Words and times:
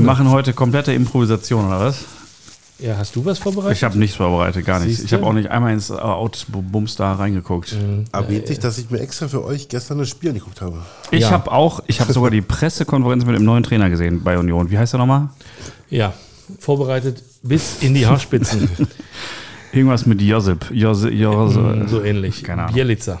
Wir 0.00 0.06
machen 0.06 0.30
heute 0.30 0.52
komplette 0.54 0.92
Improvisation, 0.94 1.66
oder 1.66 1.80
was? 1.80 2.04
Ja, 2.78 2.96
hast 2.96 3.14
du 3.14 3.22
was 3.26 3.38
vorbereitet? 3.38 3.76
Ich 3.76 3.84
habe 3.84 3.98
nichts 3.98 4.16
vorbereitet, 4.16 4.64
gar 4.64 4.80
nichts. 4.80 5.02
Ich 5.04 5.12
habe 5.12 5.24
auch 5.26 5.34
nicht 5.34 5.50
einmal 5.50 5.74
ins 5.74 5.90
Outbums 5.90 6.96
da 6.96 7.12
reingeguckt. 7.12 7.76
Erwähnt 8.12 8.46
sich, 8.46 8.58
dass 8.58 8.78
ich 8.78 8.88
mir 8.88 9.00
extra 9.00 9.28
für 9.28 9.44
euch 9.44 9.68
gestern 9.68 9.98
das 9.98 10.08
Spiel 10.08 10.30
angeguckt 10.30 10.62
habe. 10.62 10.78
Ich 11.10 11.20
Ja. 11.20 11.30
habe 11.32 11.52
auch, 11.52 11.82
ich 11.88 12.00
habe 12.00 12.12
sogar 12.14 12.30
die 12.30 12.40
Pressekonferenz 12.40 13.26
mit 13.26 13.36
dem 13.36 13.44
neuen 13.44 13.62
Trainer 13.62 13.90
gesehen 13.90 14.22
bei 14.24 14.38
Union. 14.38 14.70
Wie 14.70 14.78
heißt 14.78 14.94
er 14.94 14.98
nochmal? 14.98 15.28
Ja, 15.90 16.14
vorbereitet 16.58 17.22
bis 17.42 17.82
in 17.82 17.92
die 17.92 18.06
Haarspitzen. 18.06 18.70
Irgendwas 19.72 20.06
mit 20.06 20.22
Josip. 20.22 20.70
Josip, 20.72 21.12
Josip. 21.12 21.88
so 21.88 22.02
ähnlich. 22.02 22.42
Keine 22.42 22.62
Ahnung. 22.62 22.74
Bielica. 22.74 23.20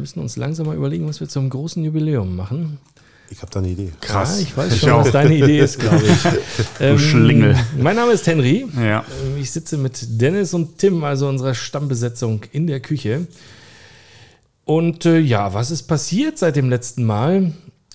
Wir 0.00 0.04
müssen 0.04 0.20
uns 0.20 0.38
langsam 0.38 0.64
mal 0.66 0.76
überlegen, 0.76 1.06
was 1.06 1.20
wir 1.20 1.28
zum 1.28 1.50
großen 1.50 1.84
Jubiläum 1.84 2.34
machen. 2.34 2.78
Ich 3.28 3.42
habe 3.42 3.52
da 3.52 3.58
eine 3.60 3.68
Idee. 3.68 3.92
Krass. 4.00 4.36
Ja, 4.40 4.42
ich 4.46 4.56
weiß 4.56 4.72
Ich 4.76 4.80
schon, 4.80 4.92
auch. 4.92 5.04
was 5.04 5.10
deine 5.12 5.34
Idee 5.36 5.58
ist, 5.60 5.78
glaube 5.78 6.02
ich. 6.02 6.24
Ähm, 6.80 6.98
Schlingel. 6.98 7.54
Mein 7.78 7.96
Name 7.96 8.12
ist 8.12 8.26
Henry. 8.26 8.66
Ja. 8.76 9.04
Ähm, 9.22 9.36
Ich 9.38 9.50
sitze 9.50 9.76
mit 9.76 10.18
Dennis 10.18 10.54
und 10.54 10.78
Tim, 10.78 11.04
also 11.04 11.28
unserer 11.28 11.52
Stammbesetzung, 11.52 12.40
in 12.50 12.66
der 12.66 12.80
Küche. 12.80 13.26
Und 14.64 15.04
äh, 15.04 15.18
ja, 15.18 15.52
was 15.52 15.70
ist 15.70 15.82
passiert 15.82 16.38
seit 16.38 16.56
dem 16.56 16.70
letzten 16.70 17.04
Mal? 17.04 17.52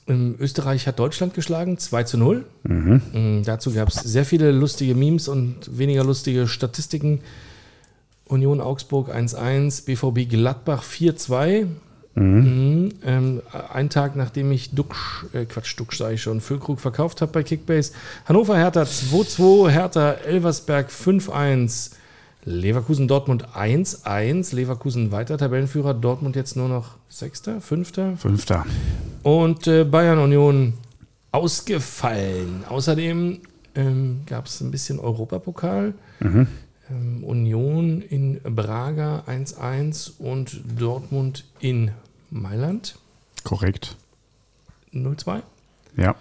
Ähm, 0.08 0.36
Österreich 0.40 0.86
hat 0.86 1.00
Deutschland 1.00 1.34
geschlagen, 1.34 1.80
2 1.80 2.04
zu 2.04 2.20
0. 2.20 2.46
Ähm, 2.70 3.42
dazu 3.44 3.74
gab 3.74 3.88
es 3.90 3.96
sehr 3.96 4.26
viele 4.26 4.52
lustige 4.52 4.94
Memes 4.94 5.28
und 5.28 5.56
weniger 5.76 6.04
lustige 6.04 6.48
Statistiken. 6.48 7.22
Union 8.28 8.62
Augsburg 8.62 9.10
1-1, 9.10 9.86
BVB 9.86 10.30
Gladbach 10.30 10.84
4-2. 10.84 11.66
Mhm. 12.16 12.94
Ähm, 13.06 13.42
ein 13.74 13.90
Tag 13.90 14.16
nachdem 14.16 14.52
ich 14.52 14.72
Duxch, 14.74 15.26
äh, 15.34 15.46
Quatsch, 15.46 15.78
Duxch 15.78 15.98
sage 15.98 16.16
ich 16.16 16.22
schon, 16.22 16.40
Füllkrug 16.40 16.80
verkauft 16.80 17.22
habe 17.22 17.32
bei 17.34 17.44
Kickbase. 17.44 17.92
Hannover 18.26 18.58
Hertha 18.58 18.84
2-2, 18.84 19.70
Hertha 19.70 20.12
Elversberg 20.12 20.90
5-1, 20.90 21.92
Leverkusen 22.46 23.08
Dortmund 23.08 23.50
1-1, 23.56 24.56
Leverkusen 24.56 25.12
weiter 25.12 25.38
Tabellenführer, 25.38 25.94
Dortmund 25.94 26.36
jetzt 26.38 26.56
nur 26.56 26.70
noch 26.70 26.96
Sechster, 27.10 27.60
Fünfter 27.60 28.16
Fünfter. 28.18 28.66
und 29.24 29.68
äh, 29.68 29.84
Bayern 29.84 30.20
Union 30.20 30.74
ausgefallen. 31.32 32.64
Außerdem 32.70 33.40
ähm, 33.76 34.22
gab 34.26 34.46
es 34.46 34.62
ein 34.62 34.72
bisschen 34.72 35.00
Europapokal. 35.00 35.94
Ähm, 36.90 37.24
Union 37.24 38.02
in 38.02 38.40
Braga 38.44 39.24
1-1 39.28 40.18
und 40.20 40.62
Dortmund 40.80 41.46
in 41.60 41.92
Mailand 42.30 42.96
Korrekt. 43.44 43.96
0-2. 44.94 45.42
Ja. 45.98 46.16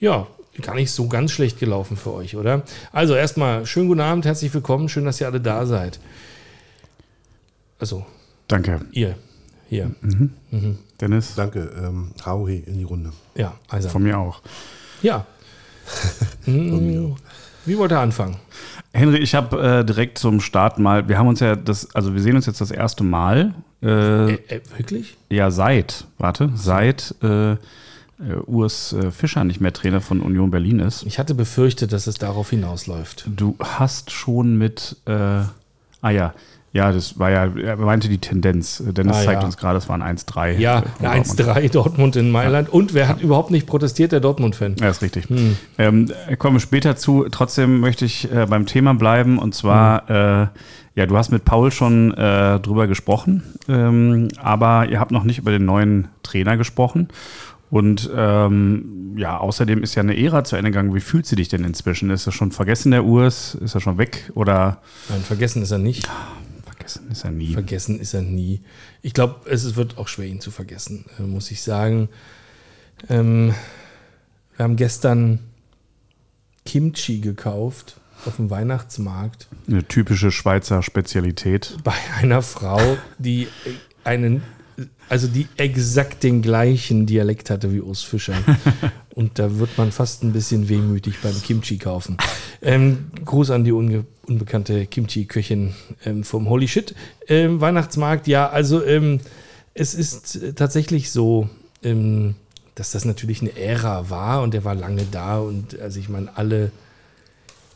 Ja, 0.00 0.26
gar 0.62 0.74
nicht 0.74 0.92
so 0.92 1.08
ganz 1.08 1.32
schlecht 1.32 1.58
gelaufen 1.58 1.96
für 1.96 2.12
euch, 2.12 2.36
oder? 2.36 2.62
Also 2.92 3.14
erstmal 3.14 3.66
schönen 3.66 3.88
guten 3.88 4.00
Abend, 4.00 4.24
herzlich 4.24 4.52
willkommen, 4.54 4.88
schön, 4.88 5.04
dass 5.04 5.20
ihr 5.20 5.26
alle 5.26 5.40
da 5.40 5.66
seid. 5.66 5.98
Also, 7.78 8.06
Danke. 8.46 8.80
ihr 8.92 9.16
hier. 9.68 9.90
Dennis, 11.00 11.34
Danke. 11.34 11.70
Ähm, 11.76 12.12
Hauhe 12.24 12.54
in 12.54 12.78
die 12.78 12.84
Runde. 12.84 13.12
Ja, 13.34 13.54
also. 13.68 13.88
von 13.88 14.02
mir 14.02 14.18
auch. 14.18 14.42
Ja. 15.02 15.26
Hm, 16.44 17.16
Wie 17.66 17.76
wollt 17.76 17.92
ihr 17.92 18.00
anfangen? 18.00 18.36
Henry, 18.94 19.18
ich 19.18 19.34
habe 19.34 19.80
äh, 19.80 19.84
direkt 19.84 20.16
zum 20.16 20.40
Start 20.40 20.78
mal, 20.78 21.08
wir 21.08 21.18
haben 21.18 21.28
uns 21.28 21.40
ja 21.40 21.56
das, 21.56 21.94
also 21.94 22.14
wir 22.14 22.22
sehen 22.22 22.36
uns 22.36 22.46
jetzt 22.46 22.60
das 22.62 22.70
erste 22.70 23.04
Mal, 23.04 23.54
äh, 23.82 24.32
Äh, 24.32 24.32
äh, 24.48 24.60
wirklich? 24.76 25.16
ja 25.30 25.50
seit, 25.50 26.04
warte, 26.18 26.50
seit 26.54 27.14
äh, 27.22 27.56
Urs 28.46 28.92
äh, 28.94 29.10
Fischer 29.12 29.44
nicht 29.44 29.60
mehr 29.60 29.72
Trainer 29.72 30.00
von 30.00 30.20
Union 30.20 30.50
Berlin 30.50 30.80
ist. 30.80 31.04
Ich 31.06 31.18
hatte 31.20 31.34
befürchtet, 31.34 31.92
dass 31.92 32.06
es 32.08 32.16
darauf 32.16 32.50
hinausläuft. 32.50 33.28
Du 33.36 33.54
hast 33.62 34.10
schon 34.10 34.58
mit, 34.58 34.96
äh, 35.06 35.12
ah 35.12 36.10
ja, 36.10 36.34
ja, 36.72 36.92
das 36.92 37.18
war 37.18 37.30
ja, 37.30 37.46
er 37.56 37.76
meinte 37.76 38.08
die 38.08 38.18
Tendenz. 38.18 38.82
Dennis 38.84 39.16
Ah, 39.16 39.24
zeigt 39.24 39.40
ja. 39.42 39.46
uns 39.46 39.56
gerade, 39.56 39.78
es 39.78 39.88
waren 39.88 40.02
1-3. 40.02 40.58
Ja, 40.58 40.80
äh, 41.00 41.06
eine 41.06 41.22
1-3 41.24 41.70
Dortmund 41.72 42.14
in 42.16 42.30
Mailand. 42.30 42.68
Und 42.68 42.92
wer 42.92 43.08
hat 43.08 43.22
überhaupt 43.22 43.50
nicht 43.50 43.66
protestiert? 43.66 44.12
Der 44.12 44.20
Dortmund-Fan. 44.20 44.76
Ja, 44.80 44.90
ist 44.90 45.00
richtig. 45.00 45.28
Hm. 45.30 45.56
Ähm, 45.78 46.10
kommen 46.38 46.56
wir 46.56 46.60
später 46.60 46.94
zu. 46.96 47.24
Trotzdem 47.30 47.80
möchte 47.80 48.04
ich 48.04 48.30
äh, 48.30 48.46
beim 48.46 48.66
Thema 48.66 48.94
bleiben. 48.94 49.38
Und 49.38 49.54
zwar, 49.54 50.06
Hm. 50.08 50.14
äh, 50.44 50.46
ja, 50.98 51.06
du 51.06 51.16
hast 51.16 51.30
mit 51.30 51.44
Paul 51.44 51.70
schon 51.70 52.12
äh, 52.14 52.58
drüber 52.58 52.88
gesprochen, 52.88 53.44
ähm, 53.68 54.30
aber 54.36 54.88
ihr 54.88 54.98
habt 54.98 55.12
noch 55.12 55.22
nicht 55.22 55.38
über 55.38 55.52
den 55.52 55.64
neuen 55.64 56.08
Trainer 56.24 56.56
gesprochen. 56.56 57.06
Und 57.70 58.10
ähm, 58.12 59.14
ja, 59.16 59.38
außerdem 59.38 59.84
ist 59.84 59.94
ja 59.94 60.02
eine 60.02 60.20
Ära 60.20 60.42
zu 60.42 60.56
Ende 60.56 60.72
gegangen. 60.72 60.92
Wie 60.96 61.00
fühlt 61.00 61.24
sie 61.24 61.36
dich 61.36 61.46
denn 61.46 61.62
inzwischen? 61.62 62.10
Ist 62.10 62.26
er 62.26 62.32
schon 62.32 62.50
vergessen, 62.50 62.90
der 62.90 63.04
Urs? 63.04 63.54
Ist 63.54 63.76
er 63.76 63.80
schon 63.80 63.96
weg? 63.96 64.32
Oder 64.34 64.82
Nein, 65.08 65.20
vergessen 65.20 65.62
ist 65.62 65.70
er 65.70 65.78
nicht. 65.78 66.10
vergessen 66.64 67.08
ist 67.12 67.24
er 67.24 67.30
nie? 67.30 67.52
Vergessen 67.52 68.00
ist 68.00 68.14
er 68.14 68.22
nie. 68.22 68.62
Ich 69.00 69.12
glaube, 69.14 69.48
es 69.48 69.76
wird 69.76 69.98
auch 69.98 70.08
schwer, 70.08 70.26
ihn 70.26 70.40
zu 70.40 70.50
vergessen, 70.50 71.04
äh, 71.20 71.22
muss 71.22 71.52
ich 71.52 71.62
sagen. 71.62 72.08
Ähm, 73.08 73.54
wir 74.56 74.64
haben 74.64 74.74
gestern 74.74 75.38
Kimchi 76.66 77.20
gekauft 77.20 78.00
auf 78.26 78.36
dem 78.36 78.50
Weihnachtsmarkt 78.50 79.48
Eine 79.66 79.84
typische 79.86 80.30
Schweizer 80.30 80.82
Spezialität. 80.82 81.76
bei 81.84 81.94
einer 82.20 82.42
Frau, 82.42 82.80
die 83.18 83.48
einen, 84.04 84.42
also 85.08 85.28
die 85.28 85.48
exakt 85.56 86.22
den 86.22 86.42
gleichen 86.42 87.06
Dialekt 87.06 87.50
hatte 87.50 87.72
wie 87.72 87.80
Urs 87.80 88.02
Fischer. 88.02 88.34
Und 89.14 89.38
da 89.38 89.58
wird 89.58 89.76
man 89.78 89.90
fast 89.92 90.22
ein 90.22 90.32
bisschen 90.32 90.68
wehmütig 90.68 91.18
beim 91.22 91.34
Kimchi 91.42 91.78
kaufen. 91.78 92.16
Ähm, 92.62 93.10
Gruß 93.24 93.50
an 93.50 93.64
die 93.64 93.72
unge 93.72 94.04
unbekannte 94.26 94.86
Kimchi-Köchin 94.86 95.74
ähm, 96.04 96.22
vom 96.22 96.48
Holy 96.48 96.68
Shit. 96.68 96.94
Ähm, 97.28 97.60
Weihnachtsmarkt, 97.60 98.26
ja, 98.26 98.48
also 98.48 98.84
ähm, 98.84 99.20
es 99.74 99.94
ist 99.94 100.54
tatsächlich 100.56 101.10
so, 101.10 101.48
ähm, 101.82 102.34
dass 102.74 102.90
das 102.92 103.04
natürlich 103.04 103.40
eine 103.40 103.56
Ära 103.56 104.10
war 104.10 104.42
und 104.42 104.54
der 104.54 104.64
war 104.64 104.74
lange 104.74 105.04
da 105.10 105.38
und 105.38 105.80
also 105.80 105.98
ich 105.98 106.08
meine, 106.08 106.36
alle 106.36 106.70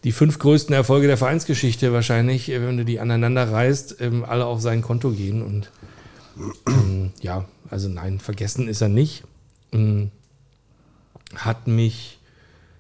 die 0.05 0.13
fünf 0.13 0.39
größten 0.39 0.75
Erfolge 0.75 1.07
der 1.07 1.17
Vereinsgeschichte 1.17 1.93
wahrscheinlich, 1.93 2.51
äh, 2.51 2.67
wenn 2.67 2.77
du 2.77 2.85
die 2.85 3.01
aneinander 3.01 3.51
reißt, 3.51 4.01
ähm, 4.01 4.25
alle 4.25 4.47
auf 4.47 4.61
sein 4.61 4.83
Konto 4.83 5.11
gehen. 5.11 5.43
Und 5.43 5.71
ähm, 6.67 7.13
ja, 7.21 7.47
also 7.71 7.89
nein, 7.89 8.19
vergessen 8.19 8.69
ist 8.69 8.81
er 8.81 8.89
nicht. 8.89 9.25
Ähm, 9.73 10.11
hat 11.37 11.67
mich, 11.67 12.19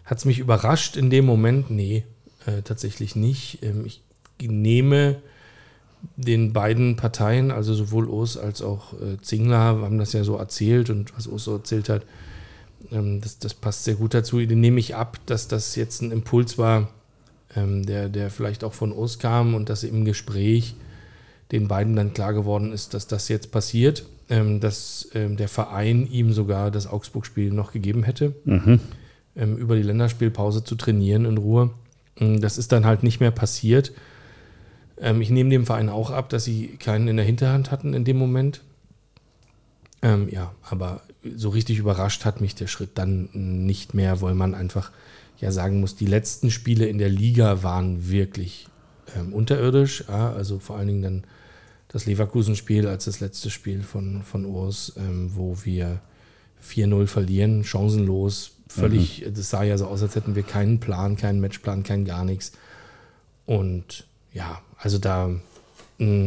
hat 0.05 0.19
es 0.19 0.25
mich 0.25 0.39
überrascht 0.39 0.97
in 0.97 1.11
dem 1.11 1.25
Moment? 1.25 1.71
Nee, 1.71 2.05
äh, 2.47 2.63
tatsächlich 2.63 3.17
nicht. 3.17 3.63
Ähm, 3.63 3.87
ich 3.87 4.03
nehme 4.41 5.23
den 6.17 6.53
beiden 6.53 6.97
Parteien, 6.97 7.53
also 7.53 7.75
sowohl 7.75 8.09
Urs 8.09 8.37
als 8.37 8.61
auch 8.61 8.95
äh, 8.95 9.21
Zingler, 9.23 9.59
haben 9.59 9.99
das 9.99 10.13
ja 10.13 10.25
so 10.25 10.37
erzählt 10.37 10.91
und 10.91 11.17
was 11.17 11.29
Urs 11.29 11.45
so 11.45 11.55
erzählt 11.55 11.89
hat, 11.89 12.05
das, 12.91 13.39
das 13.39 13.55
passt 13.55 13.85
sehr 13.85 13.95
gut 13.95 14.13
dazu. 14.13 14.41
Den 14.41 14.61
nehme 14.61 14.81
ich 14.81 14.97
ab, 14.97 15.21
dass 15.27 15.47
das 15.47 15.77
jetzt 15.77 16.03
ein 16.03 16.11
Impuls 16.11 16.59
war, 16.59 16.89
ähm, 17.57 17.85
der, 17.85 18.09
der 18.09 18.31
vielleicht 18.31 18.65
auch 18.65 18.73
von 18.73 18.93
Urs 18.93 19.19
kam 19.19 19.55
und 19.55 19.69
dass 19.69 19.85
im 19.85 20.05
Gespräch 20.05 20.75
den 21.51 21.69
beiden 21.69 21.95
dann 21.97 22.15
klar 22.15 22.33
geworden 22.33 22.73
ist, 22.73 22.95
dass 22.95 23.07
das 23.07 23.29
jetzt 23.29 23.51
passiert, 23.53 24.07
ähm, 24.31 24.61
dass 24.61 25.09
ähm, 25.15 25.37
der 25.37 25.49
Verein 25.49 26.07
ihm 26.07 26.33
sogar 26.33 26.71
das 26.71 26.87
Augsburg-Spiel 26.87 27.53
noch 27.53 27.73
gegeben 27.73 28.03
hätte, 28.05 28.35
ähm, 29.37 29.57
über 29.57 29.77
die 29.77 29.83
Länderspielpause 29.83 30.65
zu 30.65 30.75
trainieren 30.77 31.25
in 31.27 31.37
Ruhe. 31.39 31.71
Ähm, 32.19 32.41
Das 32.41 32.57
ist 32.59 32.73
dann 32.73 32.87
halt 32.87 33.03
nicht 33.03 33.21
mehr 33.21 33.31
passiert. 33.31 33.93
Ähm, 34.99 35.21
ich 35.21 35.31
nehme 35.31 35.51
dem 35.51 35.67
Verein 35.67 35.89
auch 35.91 36.11
ab, 36.11 36.31
dass 36.31 36.45
sie 36.45 36.69
keinen 36.79 37.09
in 37.09 37.17
der 37.17 37.27
Hinterhand 37.27 37.71
hatten 37.71 37.93
in 37.95 38.05
dem 38.05 38.17
Moment. 38.17 38.63
Ja, 40.05 40.53
aber 40.69 41.03
so 41.37 41.51
richtig 41.51 41.79
überrascht 41.79 42.25
hat 42.25 42.41
mich 42.41 42.57
der 42.57 42.67
Schritt 42.67 42.99
dann 42.99 43.29
nicht 43.33 43.95
mehr, 43.95 44.21
weil 44.21 44.35
man 44.35 44.53
einfach 44.53 44.91
ja 45.43 45.51
sagen 45.51 45.81
muss, 45.81 45.97
die 45.97 46.07
letzten 46.07 46.51
Spiele 46.51 46.87
in 46.87 46.99
der 46.99 47.11
Liga 47.11 47.63
waren 47.63 48.09
wirklich 48.09 48.69
ähm, 49.17 49.35
unterirdisch. 49.35 50.05
Ja, 50.09 50.33
also 50.33 50.59
vor 50.59 50.79
allen 50.79 50.87
Dingen 50.87 51.03
dann 51.03 51.25
das 51.89 52.07
Leverkusen-Spiel 52.07 52.87
als 52.87 53.05
das 53.05 53.21
letzte 53.21 53.51
Spiel 53.51 53.83
von, 53.83 54.23
von 54.23 54.47
Urs, 54.47 54.95
ähm, 54.97 55.33
wo 55.35 55.59
wir 55.65 56.01
4-0 56.65 57.07
verlieren, 57.09 57.65
chancenlos, 57.65 58.53
völlig, 58.69 59.27
das 59.35 59.51
sah 59.51 59.65
ja 59.65 59.77
so 59.77 59.87
aus, 59.87 60.01
als 60.01 60.15
hätten 60.15 60.37
wir 60.37 60.45
keinen 60.45 60.81
Plan, 60.81 61.17
keinen 61.17 61.41
Matchplan, 61.41 61.83
kein 61.83 62.05
gar 62.05 62.25
nichts. 62.25 62.53
Und 63.45 64.07
ja, 64.33 64.63
also 64.79 64.99
da 64.99 65.31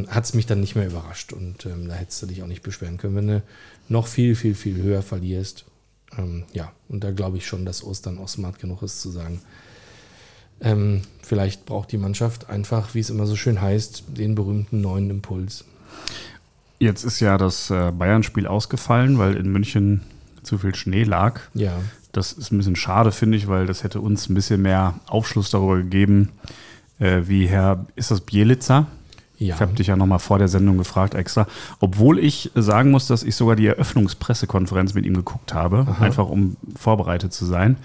hat 0.08 0.24
es 0.24 0.34
mich 0.34 0.46
dann 0.46 0.62
nicht 0.62 0.76
mehr 0.76 0.88
überrascht 0.88 1.34
und 1.34 1.66
ähm, 1.66 1.88
da 1.88 1.96
hättest 1.96 2.22
du 2.22 2.28
dich 2.28 2.44
auch 2.44 2.48
nicht 2.48 2.64
beschweren 2.64 2.98
können, 2.98 3.16
wenn 3.16 3.28
du 3.28 3.44
noch 3.90 4.08
viel, 4.08 4.36
viel, 4.36 4.56
viel 4.56 4.82
höher 4.82 5.02
verlierst. 5.02 5.66
Ähm, 6.18 6.44
ja, 6.54 6.72
und 6.90 7.04
da 7.04 7.12
glaube 7.12 7.38
ich 7.38 7.46
schon, 7.46 7.66
dass 7.66 7.84
Ostern 7.84 8.18
auch 8.18 8.30
smart 8.30 8.60
genug 8.60 8.82
ist 8.82 9.02
zu 9.02 9.10
sagen, 9.10 9.42
ähm, 10.62 11.02
vielleicht 11.22 11.66
braucht 11.66 11.92
die 11.92 11.98
Mannschaft 11.98 12.50
einfach, 12.50 12.96
wie 12.96 13.00
es 13.00 13.10
immer 13.10 13.28
so 13.28 13.36
schön 13.36 13.62
heißt, 13.62 14.04
den 14.08 14.36
berühmten 14.36 14.82
neuen 14.82 15.10
Impuls. 15.10 15.66
Jetzt 16.80 17.04
ist 17.04 17.20
ja 17.20 17.38
das 17.38 17.70
äh, 17.70 17.92
Bayern-Spiel 17.92 18.48
ausgefallen, 18.48 19.18
weil 19.18 19.36
in 19.36 19.52
München 19.52 20.02
zu 20.44 20.58
viel 20.58 20.76
Schnee 20.76 21.04
lag. 21.04 21.42
Ja. 21.54 21.82
Das 22.12 22.32
ist 22.32 22.52
ein 22.52 22.58
bisschen 22.58 22.76
schade, 22.76 23.12
finde 23.12 23.38
ich, 23.38 23.48
weil 23.48 23.66
das 23.66 23.84
hätte 23.84 24.00
uns 24.00 24.30
ein 24.30 24.36
bisschen 24.36 24.62
mehr 24.62 25.00
Aufschluss 25.08 25.50
darüber 25.50 25.78
gegeben, 25.78 26.30
äh, 27.00 27.24
wie 27.26 27.48
Herr, 27.48 27.86
ist 27.96 28.12
das 28.12 28.22
Bielitzer? 28.22 28.88
Ja. 29.45 29.56
Ich 29.56 29.62
habe 29.62 29.74
dich 29.74 29.88
ja 29.88 29.95
nochmal 29.95 30.19
vor 30.19 30.39
der 30.39 30.47
Sendung 30.47 30.77
gefragt 30.77 31.13
extra. 31.13 31.47
Obwohl 31.80 32.19
ich 32.19 32.51
sagen 32.56 32.92
muss, 32.92 33.07
dass 33.07 33.24
ich 33.24 33.36
sogar 33.36 33.56
die 33.56 33.68
Eröffnungspressekonferenz 33.68 34.94
mit 34.94 35.06
ihm 35.06 35.15
geguckt 35.15 35.53
habe, 35.53 35.88
einfach 36.00 36.30
um 36.30 36.57
vorbereitet 36.75 37.33
zu 37.33 37.45
sein. 37.45 37.77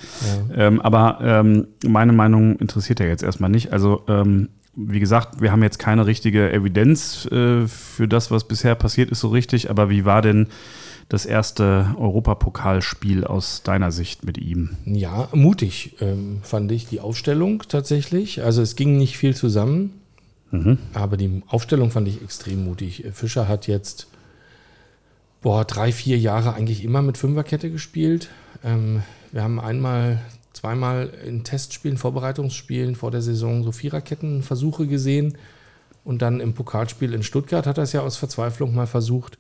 Ähm, 0.54 0.80
aber 0.80 1.18
ähm, 1.22 1.66
meine 1.86 2.12
Meinung 2.12 2.56
interessiert 2.56 3.00
er 3.00 3.08
jetzt 3.08 3.22
erstmal 3.22 3.50
nicht. 3.50 3.72
Also, 3.72 4.02
ähm, 4.08 4.48
wie 4.74 5.00
gesagt, 5.00 5.40
wir 5.40 5.50
haben 5.52 5.62
jetzt 5.62 5.78
keine 5.78 6.06
richtige 6.06 6.52
Evidenz 6.52 7.26
äh, 7.26 7.66
für 7.66 8.08
das, 8.08 8.30
was 8.30 8.44
bisher 8.44 8.74
passiert 8.74 9.10
ist, 9.10 9.20
so 9.20 9.28
richtig. 9.28 9.68
Aber 9.68 9.90
wie 9.90 10.04
war 10.04 10.22
denn 10.22 10.46
das 11.10 11.26
erste 11.26 11.94
Europapokalspiel 11.98 13.24
aus 13.24 13.62
deiner 13.64 13.90
Sicht 13.90 14.24
mit 14.24 14.38
ihm? 14.38 14.70
Ja, 14.86 15.28
mutig 15.32 15.96
ähm, 16.00 16.38
fand 16.42 16.70
ich 16.72 16.86
die 16.86 17.00
Aufstellung 17.00 17.64
tatsächlich. 17.68 18.42
Also 18.44 18.62
es 18.62 18.76
ging 18.76 18.96
nicht 18.96 19.18
viel 19.18 19.34
zusammen, 19.34 19.99
aber 20.94 21.16
die 21.16 21.42
Aufstellung 21.46 21.90
fand 21.90 22.08
ich 22.08 22.22
extrem 22.22 22.64
mutig. 22.64 23.04
Fischer 23.12 23.46
hat 23.46 23.66
jetzt 23.66 24.08
boah, 25.42 25.64
drei, 25.64 25.92
vier 25.92 26.18
Jahre 26.18 26.54
eigentlich 26.54 26.84
immer 26.84 27.02
mit 27.02 27.18
Fünferkette 27.18 27.70
gespielt. 27.70 28.28
Ähm, 28.64 29.02
wir 29.32 29.42
haben 29.42 29.60
einmal, 29.60 30.20
zweimal 30.52 31.10
in 31.26 31.44
Testspielen, 31.44 31.96
Vorbereitungsspielen 31.96 32.94
vor 32.94 33.10
der 33.10 33.22
Saison 33.22 33.62
so 33.62 33.72
Viererkettenversuche 33.72 34.86
gesehen. 34.86 35.38
Und 36.04 36.22
dann 36.22 36.40
im 36.40 36.54
Pokalspiel 36.54 37.14
in 37.14 37.22
Stuttgart 37.22 37.66
hat 37.66 37.78
er 37.78 37.84
es 37.84 37.92
ja 37.92 38.00
aus 38.00 38.16
Verzweiflung 38.16 38.74
mal 38.74 38.86
versucht. 38.86 39.38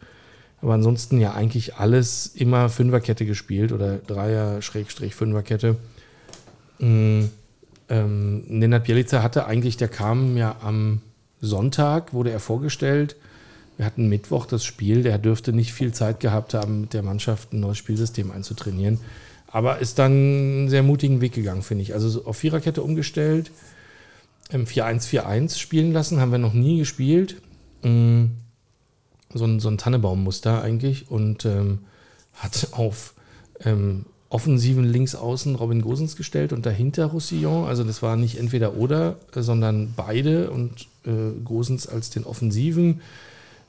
Aber 0.62 0.74
ansonsten 0.74 1.18
ja 1.20 1.32
eigentlich 1.32 1.76
alles 1.76 2.26
immer 2.26 2.68
Fünferkette 2.68 3.24
gespielt 3.24 3.72
oder 3.72 3.96
Dreier-Fünferkette. 3.96 5.76
Mm, 6.78 7.24
ähm, 7.90 8.44
Nenad 8.48 8.84
Bielica 8.84 9.22
hatte 9.22 9.46
eigentlich, 9.46 9.76
der 9.76 9.88
kam 9.88 10.36
ja 10.36 10.56
am 10.62 11.02
Sonntag, 11.40 12.14
wurde 12.14 12.30
er 12.30 12.40
vorgestellt. 12.40 13.16
Wir 13.76 13.86
hatten 13.86 14.08
Mittwoch 14.08 14.46
das 14.46 14.64
Spiel, 14.64 15.02
der 15.02 15.18
dürfte 15.18 15.52
nicht 15.52 15.72
viel 15.72 15.92
Zeit 15.92 16.20
gehabt 16.20 16.54
haben, 16.54 16.82
mit 16.82 16.94
der 16.94 17.02
Mannschaft 17.02 17.52
ein 17.52 17.60
neues 17.60 17.78
Spielsystem 17.78 18.30
einzutrainieren. 18.30 19.00
Aber 19.46 19.78
ist 19.78 19.98
dann 19.98 20.12
einen 20.12 20.68
sehr 20.68 20.82
mutigen 20.82 21.20
Weg 21.20 21.32
gegangen, 21.32 21.62
finde 21.62 21.82
ich. 21.82 21.94
Also 21.94 22.08
so 22.08 22.24
auf 22.26 22.36
Viererkette 22.36 22.82
umgestellt, 22.82 23.50
im 24.50 24.66
4-1-4-1 24.66 25.58
spielen 25.58 25.92
lassen, 25.92 26.20
haben 26.20 26.32
wir 26.32 26.38
noch 26.38 26.54
nie 26.54 26.78
gespielt. 26.78 27.40
Mm, 27.82 28.26
So 29.32 29.44
ein, 29.44 29.60
so 29.60 29.68
ein 29.68 29.78
Tannebaummuster 29.78 30.60
eigentlich 30.60 31.10
und 31.10 31.44
ähm, 31.44 31.80
hat 32.34 32.68
auf 32.72 33.14
ähm, 33.64 34.06
offensiven 34.30 34.84
Linksaußen 34.84 35.56
Robin 35.56 35.82
Gosens 35.82 36.16
gestellt 36.16 36.52
und 36.52 36.64
dahinter 36.64 37.06
Roussillon. 37.06 37.66
Also 37.66 37.82
das 37.84 38.00
war 38.00 38.16
nicht 38.16 38.38
entweder 38.38 38.76
oder, 38.76 39.16
äh, 39.34 39.42
sondern 39.42 39.92
beide 39.96 40.50
und 40.50 40.86
äh, 41.04 41.32
Gosens 41.44 41.86
als 41.88 42.10
den 42.10 42.24
Offensiven. 42.24 43.00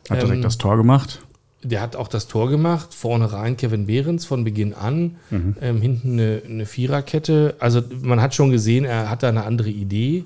Hat 0.09 0.21
direkt 0.21 0.37
Ähm, 0.37 0.41
das 0.43 0.57
Tor 0.59 0.77
gemacht. 0.77 1.19
Der 1.63 1.81
hat 1.81 1.95
auch 1.95 2.07
das 2.07 2.27
Tor 2.27 2.49
gemacht. 2.49 2.93
Vorne 2.93 3.33
rein 3.33 3.57
Kevin 3.57 3.87
Behrens 3.87 4.25
von 4.25 4.43
Beginn 4.43 4.73
an. 4.73 5.17
Ähm, 5.61 5.81
hinten 5.81 6.13
eine, 6.13 6.41
eine 6.45 6.65
Viererkette. 6.65 7.55
Also 7.59 7.81
man 8.01 8.21
hat 8.21 8.33
schon 8.35 8.51
gesehen, 8.51 8.85
er 8.85 9.09
hat 9.09 9.23
da 9.23 9.29
eine 9.29 9.43
andere 9.43 9.69
Idee, 9.69 10.25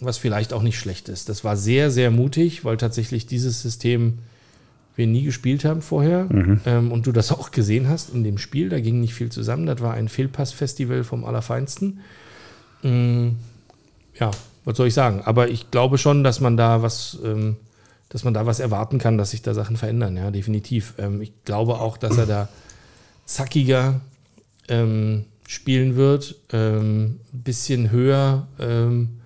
was 0.00 0.18
vielleicht 0.18 0.52
auch 0.52 0.62
nicht 0.62 0.78
schlecht 0.78 1.08
ist. 1.08 1.28
Das 1.28 1.44
war 1.44 1.56
sehr, 1.56 1.90
sehr 1.90 2.10
mutig, 2.10 2.64
weil 2.64 2.76
tatsächlich 2.76 3.26
dieses 3.26 3.62
System 3.62 4.18
wir 4.96 5.06
nie 5.06 5.24
gespielt 5.24 5.64
haben 5.64 5.82
vorher. 5.82 6.28
Ähm, 6.66 6.92
und 6.92 7.06
du 7.06 7.12
das 7.12 7.32
auch 7.32 7.50
gesehen 7.50 7.88
hast 7.88 8.14
in 8.14 8.24
dem 8.24 8.38
Spiel. 8.38 8.68
Da 8.68 8.80
ging 8.80 9.00
nicht 9.00 9.14
viel 9.14 9.30
zusammen. 9.30 9.66
Das 9.66 9.80
war 9.80 9.94
ein 9.94 10.08
Fehlpass-Festival 10.08 11.04
vom 11.04 11.24
Allerfeinsten. 11.24 12.00
Mm, 12.82 13.30
ja, 14.18 14.30
was 14.64 14.76
soll 14.76 14.88
ich 14.88 14.94
sagen? 14.94 15.22
Aber 15.24 15.48
ich 15.48 15.70
glaube 15.70 15.98
schon, 15.98 16.22
dass 16.22 16.40
man 16.40 16.56
da 16.56 16.82
was, 16.82 17.18
ähm, 17.24 17.56
dass 18.08 18.24
man 18.24 18.34
da 18.34 18.46
was 18.46 18.60
erwarten 18.60 18.98
kann, 18.98 19.18
dass 19.18 19.32
sich 19.32 19.42
da 19.42 19.54
Sachen 19.54 19.76
verändern, 19.76 20.16
ja, 20.16 20.30
definitiv. 20.30 20.94
Ähm, 20.98 21.20
ich 21.20 21.32
glaube 21.44 21.80
auch, 21.80 21.96
dass 21.96 22.16
er 22.16 22.26
da 22.26 22.48
zackiger 23.26 24.00
ähm, 24.68 25.24
spielen 25.46 25.96
wird, 25.96 26.36
ähm, 26.52 27.20
ein 27.32 27.42
bisschen 27.42 27.90
höher 27.90 28.46
ähm, 28.58 29.20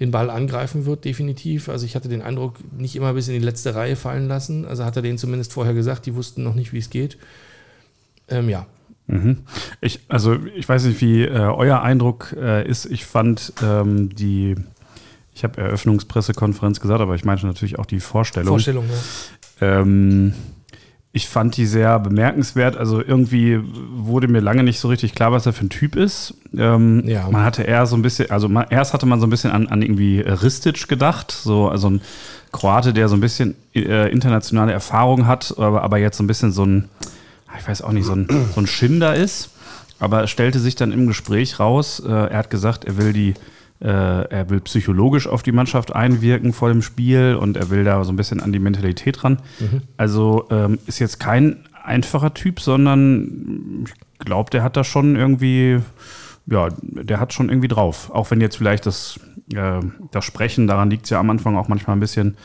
den 0.00 0.10
Ball 0.10 0.30
angreifen 0.30 0.86
wird, 0.86 1.04
definitiv. 1.04 1.68
Also 1.68 1.86
ich 1.86 1.94
hatte 1.94 2.08
den 2.08 2.22
Eindruck, 2.22 2.56
nicht 2.76 2.96
immer 2.96 3.12
bis 3.14 3.28
in 3.28 3.34
die 3.34 3.44
letzte 3.44 3.74
Reihe 3.74 3.96
fallen 3.96 4.26
lassen. 4.26 4.64
Also 4.64 4.84
hat 4.84 4.96
er 4.96 5.02
denen 5.02 5.18
zumindest 5.18 5.52
vorher 5.52 5.74
gesagt, 5.74 6.06
die 6.06 6.14
wussten 6.14 6.42
noch 6.42 6.54
nicht, 6.54 6.72
wie 6.72 6.78
es 6.78 6.90
geht. 6.90 7.16
Ähm, 8.28 8.48
ja, 8.48 8.66
Mhm. 9.06 9.38
Ich, 9.80 10.00
also 10.08 10.36
ich 10.56 10.68
weiß 10.68 10.84
nicht, 10.84 11.00
wie 11.00 11.24
äh, 11.24 11.30
euer 11.30 11.82
Eindruck 11.82 12.34
äh, 12.38 12.66
ist. 12.66 12.86
Ich 12.86 13.04
fand 13.04 13.52
ähm, 13.62 14.14
die, 14.14 14.54
ich 15.34 15.44
habe 15.44 15.60
Eröffnungspressekonferenz 15.60 16.80
gesagt, 16.80 17.00
aber 17.00 17.14
ich 17.14 17.24
meinte 17.24 17.46
natürlich 17.46 17.78
auch 17.78 17.86
die 17.86 18.00
Vorstellung. 18.00 18.48
Vorstellung, 18.48 18.86
ja. 19.60 19.80
Ähm, 19.80 20.34
ich 21.16 21.28
fand 21.28 21.56
die 21.56 21.64
sehr 21.64 22.00
bemerkenswert. 22.00 22.76
Also 22.76 23.00
irgendwie 23.00 23.60
wurde 23.94 24.26
mir 24.26 24.40
lange 24.40 24.64
nicht 24.64 24.80
so 24.80 24.88
richtig 24.88 25.14
klar, 25.14 25.30
was 25.30 25.46
er 25.46 25.52
für 25.52 25.64
ein 25.64 25.70
Typ 25.70 25.94
ist. 25.94 26.34
Ähm, 26.56 27.04
Ja. 27.06 27.30
Man 27.30 27.44
hatte 27.44 27.62
eher 27.62 27.86
so 27.86 27.94
ein 27.94 28.02
bisschen, 28.02 28.32
also 28.32 28.48
man, 28.48 28.66
erst 28.68 28.92
hatte 28.92 29.06
man 29.06 29.20
so 29.20 29.26
ein 29.28 29.30
bisschen 29.30 29.52
an, 29.52 29.68
an 29.68 29.80
irgendwie 29.80 30.18
Ristic 30.20 30.88
gedacht, 30.88 31.30
so 31.30 31.68
also 31.68 31.88
ein 31.88 32.00
Kroate, 32.50 32.92
der 32.92 33.08
so 33.08 33.14
ein 33.14 33.20
bisschen 33.20 33.54
äh, 33.76 34.10
internationale 34.10 34.72
Erfahrung 34.72 35.28
hat, 35.28 35.54
aber, 35.56 35.82
aber 35.82 35.98
jetzt 35.98 36.16
so 36.16 36.24
ein 36.24 36.26
bisschen 36.26 36.50
so 36.50 36.66
ein, 36.66 36.88
ich 37.56 37.68
weiß 37.68 37.82
auch 37.82 37.92
nicht, 37.92 38.06
so 38.06 38.14
ein, 38.14 38.26
so 38.52 38.60
ein 38.60 38.66
Schinder 38.66 39.14
ist. 39.14 39.50
Aber 40.00 40.24
es 40.24 40.30
stellte 40.30 40.58
sich 40.58 40.74
dann 40.74 40.90
im 40.90 41.06
Gespräch 41.06 41.60
raus, 41.60 42.02
äh, 42.04 42.10
er 42.10 42.38
hat 42.38 42.50
gesagt, 42.50 42.86
er 42.86 42.96
will 42.96 43.12
die 43.12 43.30
äh, 43.30 43.34
er 43.88 44.48
will 44.48 44.60
psychologisch 44.60 45.26
auf 45.26 45.42
die 45.42 45.52
Mannschaft 45.52 45.94
einwirken 45.94 46.52
vor 46.52 46.68
dem 46.68 46.80
Spiel 46.82 47.36
und 47.38 47.56
er 47.56 47.68
will 47.70 47.84
da 47.84 48.02
so 48.04 48.12
ein 48.12 48.16
bisschen 48.16 48.40
an 48.40 48.52
die 48.52 48.58
Mentalität 48.58 49.22
ran. 49.24 49.42
Also 49.96 50.46
ähm, 50.50 50.78
ist 50.86 51.00
jetzt 51.00 51.20
kein 51.20 51.58
einfacher 51.84 52.32
Typ, 52.34 52.60
sondern 52.60 53.84
ich 53.86 54.24
glaube, 54.24 54.50
der 54.50 54.62
hat 54.62 54.76
da 54.76 54.84
schon 54.84 55.16
irgendwie, 55.16 55.80
ja, 56.46 56.68
der 56.80 57.20
hat 57.20 57.32
schon 57.32 57.48
irgendwie 57.48 57.68
drauf. 57.68 58.10
Auch 58.10 58.30
wenn 58.30 58.40
jetzt 58.40 58.56
vielleicht 58.56 58.86
das, 58.86 59.20
äh, 59.54 59.80
das 60.10 60.24
Sprechen, 60.24 60.66
daran 60.66 60.90
liegt 60.90 61.04
es 61.04 61.10
ja 61.10 61.20
am 61.20 61.28
Anfang 61.30 61.56
auch 61.56 61.68
manchmal 61.68 61.96
ein 61.96 62.00
bisschen, 62.00 62.36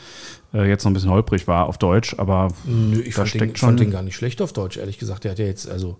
äh, 0.52 0.68
jetzt 0.68 0.84
noch 0.84 0.90
ein 0.90 0.94
bisschen 0.94 1.10
holprig 1.10 1.48
war 1.48 1.66
auf 1.66 1.78
Deutsch, 1.78 2.14
aber 2.18 2.48
Nö, 2.66 3.00
ich 3.00 3.14
da 3.14 3.22
fand 3.22 3.34
den, 3.34 3.38
steckt 3.38 3.58
schon. 3.58 3.68
fand 3.70 3.80
den 3.80 3.90
gar 3.90 4.02
nicht 4.02 4.16
schlecht 4.16 4.42
auf 4.42 4.52
Deutsch, 4.52 4.76
ehrlich 4.76 4.98
gesagt. 4.98 5.24
Der 5.24 5.30
hat 5.32 5.38
ja 5.38 5.46
jetzt, 5.46 5.68
also. 5.70 5.98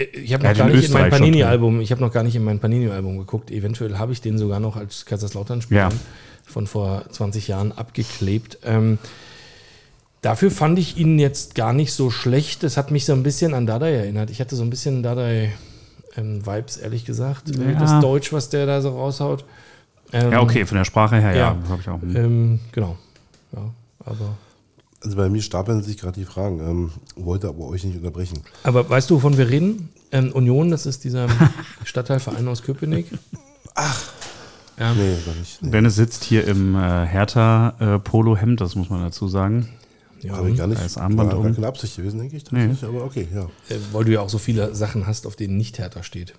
Äh, 0.00 0.04
Ich 0.18 0.32
habe 0.32 0.42
noch 0.44 0.50
hat 0.50 0.58
gar 0.58 0.68
in 0.70 0.76
nicht 0.76 0.86
in 0.88 0.92
mein 0.92 1.10
Panini-Album, 1.10 1.80
ich 1.80 1.90
habe 1.92 2.00
noch 2.00 2.12
gar 2.12 2.22
nicht 2.22 2.36
in 2.36 2.44
mein 2.44 2.58
Panini-Album 2.60 3.18
geguckt. 3.18 3.50
Eventuell 3.50 3.98
habe 3.98 4.12
ich 4.12 4.20
den 4.20 4.38
sogar 4.38 4.60
noch 4.60 4.76
als 4.76 5.04
Kaiserslautern-Spieler 5.06 5.80
Ja. 5.80 5.88
von 6.46 6.66
vor 6.66 7.04
20 7.10 7.48
Jahren 7.48 7.72
abgeklebt. 7.72 8.58
Ähm, 8.64 8.98
dafür 10.22 10.50
fand 10.50 10.78
ich 10.78 10.96
ihn 10.96 11.18
jetzt 11.18 11.54
gar 11.54 11.72
nicht 11.72 11.92
so 11.92 12.10
schlecht. 12.10 12.62
Das 12.62 12.76
hat 12.76 12.90
mich 12.90 13.04
so 13.04 13.12
ein 13.12 13.22
bisschen 13.22 13.54
an 13.54 13.66
Dadai 13.66 13.92
erinnert. 13.94 14.30
Ich 14.30 14.40
hatte 14.40 14.56
so 14.56 14.62
ein 14.62 14.70
bisschen 14.70 15.02
Dadai-Vibes, 15.02 16.76
ehrlich 16.78 17.04
gesagt. 17.04 17.54
Ja. 17.56 17.72
Das 17.78 18.00
Deutsch, 18.00 18.32
was 18.32 18.48
der 18.48 18.66
da 18.66 18.80
so 18.82 18.90
raushaut. 18.90 19.44
Ähm, 20.12 20.32
ja, 20.32 20.40
okay, 20.42 20.66
von 20.66 20.76
der 20.76 20.84
Sprache 20.84 21.16
her, 21.20 21.30
ja, 21.32 21.36
Ja. 21.36 21.56
habe 21.68 21.80
ich 21.80 21.88
auch. 21.88 22.02
hm. 22.02 22.16
Ähm, 22.16 22.60
genau. 22.72 22.96
Ja, 23.52 23.70
aber. 24.04 24.36
Also 25.02 25.16
bei 25.16 25.28
mir 25.28 25.40
stapeln 25.40 25.82
sich 25.82 25.98
gerade 25.98 26.18
die 26.18 26.26
Fragen. 26.26 26.60
Ähm, 26.60 26.90
wollte 27.16 27.48
aber 27.48 27.66
euch 27.66 27.84
nicht 27.84 27.96
unterbrechen. 27.96 28.40
Aber 28.64 28.88
weißt 28.88 29.08
du, 29.10 29.16
wovon 29.16 29.38
wir 29.38 29.48
reden? 29.48 29.88
Ähm, 30.12 30.32
Union, 30.32 30.70
das 30.70 30.86
ist 30.86 31.04
dieser 31.04 31.28
Stadtteilverein 31.84 32.46
aus 32.48 32.62
Köpenick. 32.62 33.06
Ja. 34.78 34.94
Nee, 34.94 35.16
gar 35.26 35.34
nicht. 35.34 35.62
Nee. 35.62 35.70
Dennis 35.70 35.94
sitzt 35.96 36.24
hier 36.24 36.46
im 36.46 36.74
äh, 36.74 36.78
Hertha-Polo-Hemd, 36.78 38.60
das 38.60 38.74
muss 38.76 38.88
man 38.88 39.02
dazu 39.02 39.28
sagen. 39.28 39.68
Ja, 40.22 40.36
Habe 40.36 40.50
ich 40.50 40.58
gar 40.58 40.66
nicht. 40.66 40.80
Da 40.80 40.84
ist 40.84 40.98
Armband 40.98 41.30
war 41.30 41.38
um. 41.38 41.44
gar 41.44 41.52
keine 41.52 41.66
Absicht 41.66 41.96
gewesen, 41.96 42.18
denke 42.18 42.36
ich. 42.36 42.44
Tatsächlich, 42.44 42.84
aber 42.84 43.04
okay, 43.04 43.28
ja. 43.34 43.44
äh, 43.68 43.78
weil 43.92 44.04
du 44.04 44.12
ja 44.12 44.20
auch 44.20 44.28
so 44.28 44.38
viele 44.38 44.74
Sachen 44.74 45.06
hast, 45.06 45.26
auf 45.26 45.36
denen 45.36 45.56
nicht 45.56 45.78
Hertha 45.78 46.02
steht. 46.02 46.34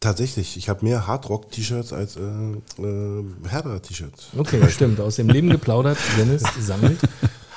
Tatsächlich, 0.00 0.56
ich 0.56 0.68
habe 0.68 0.84
mehr 0.84 1.06
Hardrock-T-Shirts 1.06 1.92
als 1.92 2.16
äh, 2.16 2.20
äh, 2.20 3.24
Herder-T-Shirts. 3.48 4.30
Okay, 4.36 4.60
stimmt. 4.68 5.00
Aus 5.00 5.16
dem 5.16 5.28
Leben 5.28 5.50
geplaudert. 5.50 5.98
Dennis 6.16 6.42
sammelt 6.60 6.98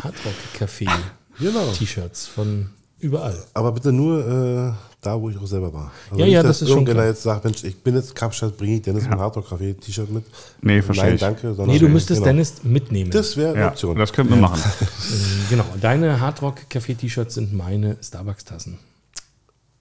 Hardrock 0.03 0.33
Café 0.59 0.89
Genau. 1.39 1.71
T-Shirts 1.71 2.27
von 2.27 2.69
Überall. 2.99 3.37
Aber 3.53 3.71
bitte 3.73 3.91
nur 3.91 4.19
äh, 4.25 4.73
da, 5.01 5.19
wo 5.19 5.29
ich 5.29 5.37
auch 5.37 5.45
selber 5.45 5.73
war. 5.73 5.91
Also 6.09 6.19
Ja, 6.19 6.25
nicht, 6.25 6.33
ja, 6.35 6.43
das 6.43 6.61
ist 6.61 6.69
schon 6.69 6.85
klar. 6.85 7.05
jetzt 7.05 7.23
sagt, 7.23 7.43
Mensch, 7.43 7.61
ich 7.65 7.75
bin 7.83 7.95
jetzt 7.95 8.15
Kapstadt, 8.15 8.55
bringe 8.55 8.75
ich 8.77 8.81
Dennis 8.81 9.05
ein 9.05 9.19
Hardrock 9.19 9.51
Café 9.51 9.77
T-Shirt 9.77 10.09
mit. 10.09 10.23
Nee, 10.61 10.81
verstehe 10.81 11.07
Nein, 11.07 11.15
ich. 11.15 11.19
danke. 11.21 11.53
sondern- 11.53 11.67
Nee, 11.67 11.79
du 11.79 11.89
müsstest 11.89 12.19
genau. 12.21 12.27
Dennis 12.31 12.63
mitnehmen. 12.63 13.11
Das 13.11 13.35
wäre 13.35 13.51
eine 13.51 13.59
Ja, 13.61 13.67
Option. 13.69 13.97
das 13.97 14.13
könnten 14.13 14.33
wir 14.35 14.41
machen. 14.41 14.61
Ähm, 15.11 15.45
genau, 15.49 15.65
deine 15.81 16.21
Hardrock-Café-T-Shirts 16.21 17.33
sind 17.35 17.51
meine 17.53 17.97
Starbucks-Tassen. 18.01 18.79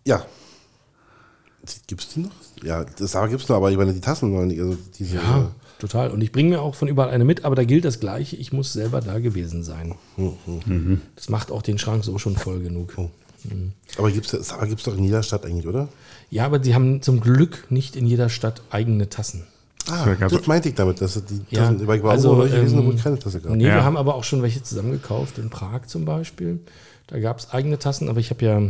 Ja. 0.05 0.25
Gibt 1.87 2.03
es 2.03 2.09
die 2.11 2.21
noch? 2.21 2.31
Ja, 2.63 2.85
das 2.85 3.15
aber 3.17 3.29
gibt 3.29 3.43
es 3.43 3.49
noch, 3.49 3.57
aber 3.57 3.71
ich 3.71 3.77
meine, 3.77 3.93
die 3.93 4.01
Tassen 4.01 4.33
noch 4.35 4.45
nicht. 4.45 4.61
Also 4.61 4.77
diese, 4.99 5.17
Ja, 5.17 5.53
total. 5.79 6.11
Und 6.11 6.21
ich 6.21 6.33
bringe 6.33 6.51
mir 6.51 6.61
auch 6.61 6.75
von 6.75 6.89
überall 6.89 7.11
eine 7.11 7.25
mit, 7.25 7.45
aber 7.45 7.55
da 7.55 7.65
gilt 7.65 7.85
das 7.85 8.01
Gleiche. 8.01 8.37
Ich 8.37 8.53
muss 8.53 8.73
selber 8.73 9.01
da 9.01 9.19
gewesen 9.21 9.63
sein. 9.63 9.95
Das 11.17 11.29
macht 11.29 11.51
auch 11.51 11.63
den 11.63 11.79
Schrank 11.79 12.05
so 12.05 12.19
schon 12.19 12.37
voll 12.37 12.61
genug. 12.61 12.95
Aber 13.99 14.11
gibt 14.11 14.33
es 14.33 14.55
gibt's 14.69 14.85
doch 14.85 14.97
in 14.97 15.05
jeder 15.05 15.23
Stadt 15.23 15.45
eigentlich, 15.45 15.67
oder? 15.67 15.89
Ja, 16.31 16.47
aber 16.47 16.63
sie 16.63 16.75
haben 16.75 17.03
zum 17.03 17.21
Glück 17.21 17.67
nicht 17.71 17.97
in 17.97 18.07
jeder 18.07 18.29
Stadt 18.29 18.63
eigene 18.71 19.09
Tassen. 19.09 19.45
Ah, 19.91 20.15
das 20.15 20.47
meinte 20.47 20.69
ich 20.69 20.75
damit, 20.77 21.01
dass 21.01 21.15
die 21.25 21.41
Ja, 21.51 21.63
Tassen, 21.69 21.87
weil 21.87 21.99
ich 21.99 22.05
war 22.05 22.13
also, 22.13 22.37
gewesen, 22.37 22.79
wo 22.87 22.91
ähm, 22.91 22.97
es 22.97 23.03
keine 23.03 23.19
Tasse 23.19 23.41
gab. 23.41 23.55
Nee, 23.57 23.67
Ja. 23.67 23.75
wir 23.75 23.85
haben 23.85 23.97
aber 23.97 24.15
auch 24.15 24.23
schon 24.25 24.41
welche 24.43 24.63
zusammengekauft, 24.63 25.39
in 25.39 25.51
Prag 25.51 25.87
zum 25.87 26.05
Beispiel. 26.05 26.61
Da 27.09 27.19
gab 27.19 27.39
es 27.41 27.51
eigene 27.51 27.79
Tassen, 27.81 28.09
aber 28.09 28.21
ich 28.21 28.31
habe 28.31 28.45
ja 28.45 28.63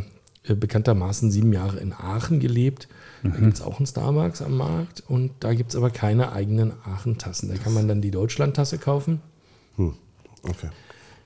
bekanntermaßen 0.45 1.31
sieben 1.31 1.53
Jahre 1.53 1.79
in 1.79 1.93
Aachen 1.93 2.41
gelebt. 2.41 2.89
Da 3.23 3.31
gibt 3.31 3.55
es 3.55 3.63
auch 3.63 3.77
einen 3.79 3.87
Starbucks 3.87 4.43
am 4.43 4.57
Markt 4.57 5.05
und 5.07 5.31
da 5.41 5.55
gibt 5.55 5.71
es 5.71 5.77
aber 5.77 5.91
keine 5.91 6.33
eigenen 6.33 6.73
Aachen-Tassen. 6.85 7.49
Da 7.49 7.57
kann 7.57 7.73
man 7.75 7.87
dann 7.87 8.03
die 8.03 8.11
Deutschland-Tasse 8.11 8.79
kaufen 8.79 9.21
Okay. 10.43 10.71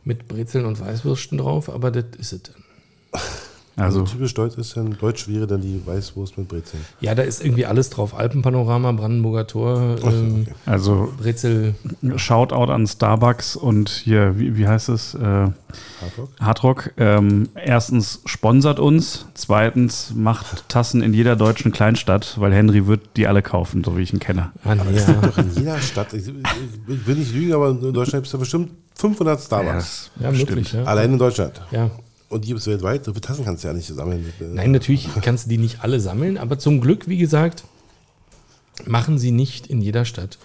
mit 0.05 0.29
Brezeln 0.29 0.67
und 0.67 0.79
Weißwürsten 0.79 1.39
drauf, 1.39 1.71
aber 1.71 1.91
das 1.91 2.05
ist 2.19 2.33
es 2.35 2.43
dann. 2.43 2.55
Also, 3.79 4.05
typisch 4.05 4.33
deutsch 4.33 4.57
ist 4.57 4.75
dann, 4.77 4.97
deutsch 4.99 5.29
wäre 5.29 5.47
dann 5.47 5.61
die 5.61 5.83
Weißwurst 5.85 6.39
mit 6.39 6.49
Brezeln. 6.49 6.83
Ja, 7.01 7.15
da 7.15 7.23
ist 7.23 7.45
irgendwie 7.45 7.67
alles 7.67 7.91
drauf. 7.91 8.15
Alpenpanorama, 8.15 8.93
Brandenburger 8.93 9.47
Tor, 9.47 9.97
ähm, 10.03 10.47
also 10.65 11.13
Brezel. 11.19 11.75
Shoutout 12.17 12.73
an 12.73 12.87
Starbucks 12.87 13.55
und 13.55 13.91
hier, 13.91 14.39
wie, 14.39 14.57
wie 14.57 14.67
heißt 14.67 14.89
es? 14.89 15.15
Äh, 15.15 15.21
Hardrock? 15.21 16.31
Hardrock. 16.41 16.91
Ähm, 16.97 17.49
erstens 17.55 18.23
sponsert 18.25 18.81
uns, 18.81 19.27
zweitens 19.35 20.13
macht 20.15 20.69
Tassen 20.71 21.03
in 21.03 21.13
jeder 21.13 21.37
deutschen 21.37 21.71
Kleinstadt, 21.71 22.37
weil 22.41 22.55
Henry 22.55 22.87
wird 22.87 23.03
die 23.17 23.27
alle 23.27 23.43
kaufen, 23.43 23.85
so 23.85 23.97
wie 23.99 24.03
ich 24.03 24.13
ihn 24.13 24.21
kenne. 24.21 24.53
Ah, 24.65 24.75
nee, 24.75 24.85
Das 24.95 25.07
gibt 25.07 25.23
ja. 25.23 25.29
doch 25.29 25.39
in 25.39 25.55
jeder 25.55 25.79
Stadt, 25.81 26.15
ich, 26.15 26.27
ich 26.29 27.07
will 27.07 27.17
nicht 27.17 27.35
lügen, 27.35 27.53
aber 27.53 27.69
in 27.71 27.81
Deutschland 27.93 28.13
gibt 28.25 28.27
es 28.27 28.33
ja 28.33 28.39
bestimmt 28.39 28.71
500 28.95 29.39
Starbucks. 29.39 30.11
ja, 30.19 30.31
möglich. 30.33 30.73
Ja. 30.73 30.85
Allein 30.85 31.13
in 31.13 31.19
Deutschland. 31.19 31.61
ja. 31.71 31.91
Und 32.29 32.45
die 32.45 32.49
gibt 32.49 32.61
es 32.61 32.67
weltweit. 32.67 33.05
So 33.05 33.13
viele 33.13 33.21
Tassen 33.21 33.45
kannst 33.45 33.63
du 33.63 33.69
ja 33.69 33.75
nicht 33.75 33.87
sammeln. 33.87 34.33
Nein, 34.41 34.73
natürlich 34.73 35.09
kannst 35.23 35.47
du 35.47 35.51
die 35.51 35.59
nicht 35.59 35.83
alle 35.83 36.01
sammeln, 36.01 36.39
aber 36.39 36.59
zum 36.59 36.81
Glück, 36.81 37.07
wie 37.09 37.19
gesagt, 37.19 37.65
machen 38.85 39.19
sie 39.19 39.31
nicht 39.31 39.69
in 39.69 39.81
jeder 39.81 40.05
Stadt 40.05 40.39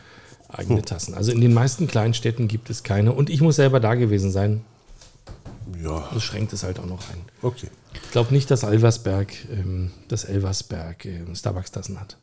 eigene 0.49 0.81
Tassen. 0.81 1.15
Also 1.15 1.31
in 1.31 1.41
den 1.41 1.53
meisten 1.53 1.87
Kleinstädten 1.87 2.47
gibt 2.47 2.69
es 2.69 2.83
keine. 2.83 3.13
Und 3.13 3.29
ich 3.29 3.41
muss 3.41 3.55
selber 3.55 3.79
da 3.79 3.95
gewesen 3.95 4.31
sein. 4.31 4.61
Ja, 5.81 6.07
Das 6.13 6.23
schränkt 6.23 6.53
es 6.53 6.63
halt 6.63 6.79
auch 6.79 6.85
noch 6.85 6.99
ein. 7.09 7.21
okay. 7.41 7.67
Ich 7.93 8.11
glaube 8.11 8.33
nicht, 8.33 8.49
dass 8.51 8.63
Elversberg, 8.63 9.33
ähm, 9.51 9.91
dass 10.07 10.23
Elversberg 10.23 11.05
ähm, 11.05 11.35
Starbucks-Tassen 11.35 11.99
hat. 11.99 12.17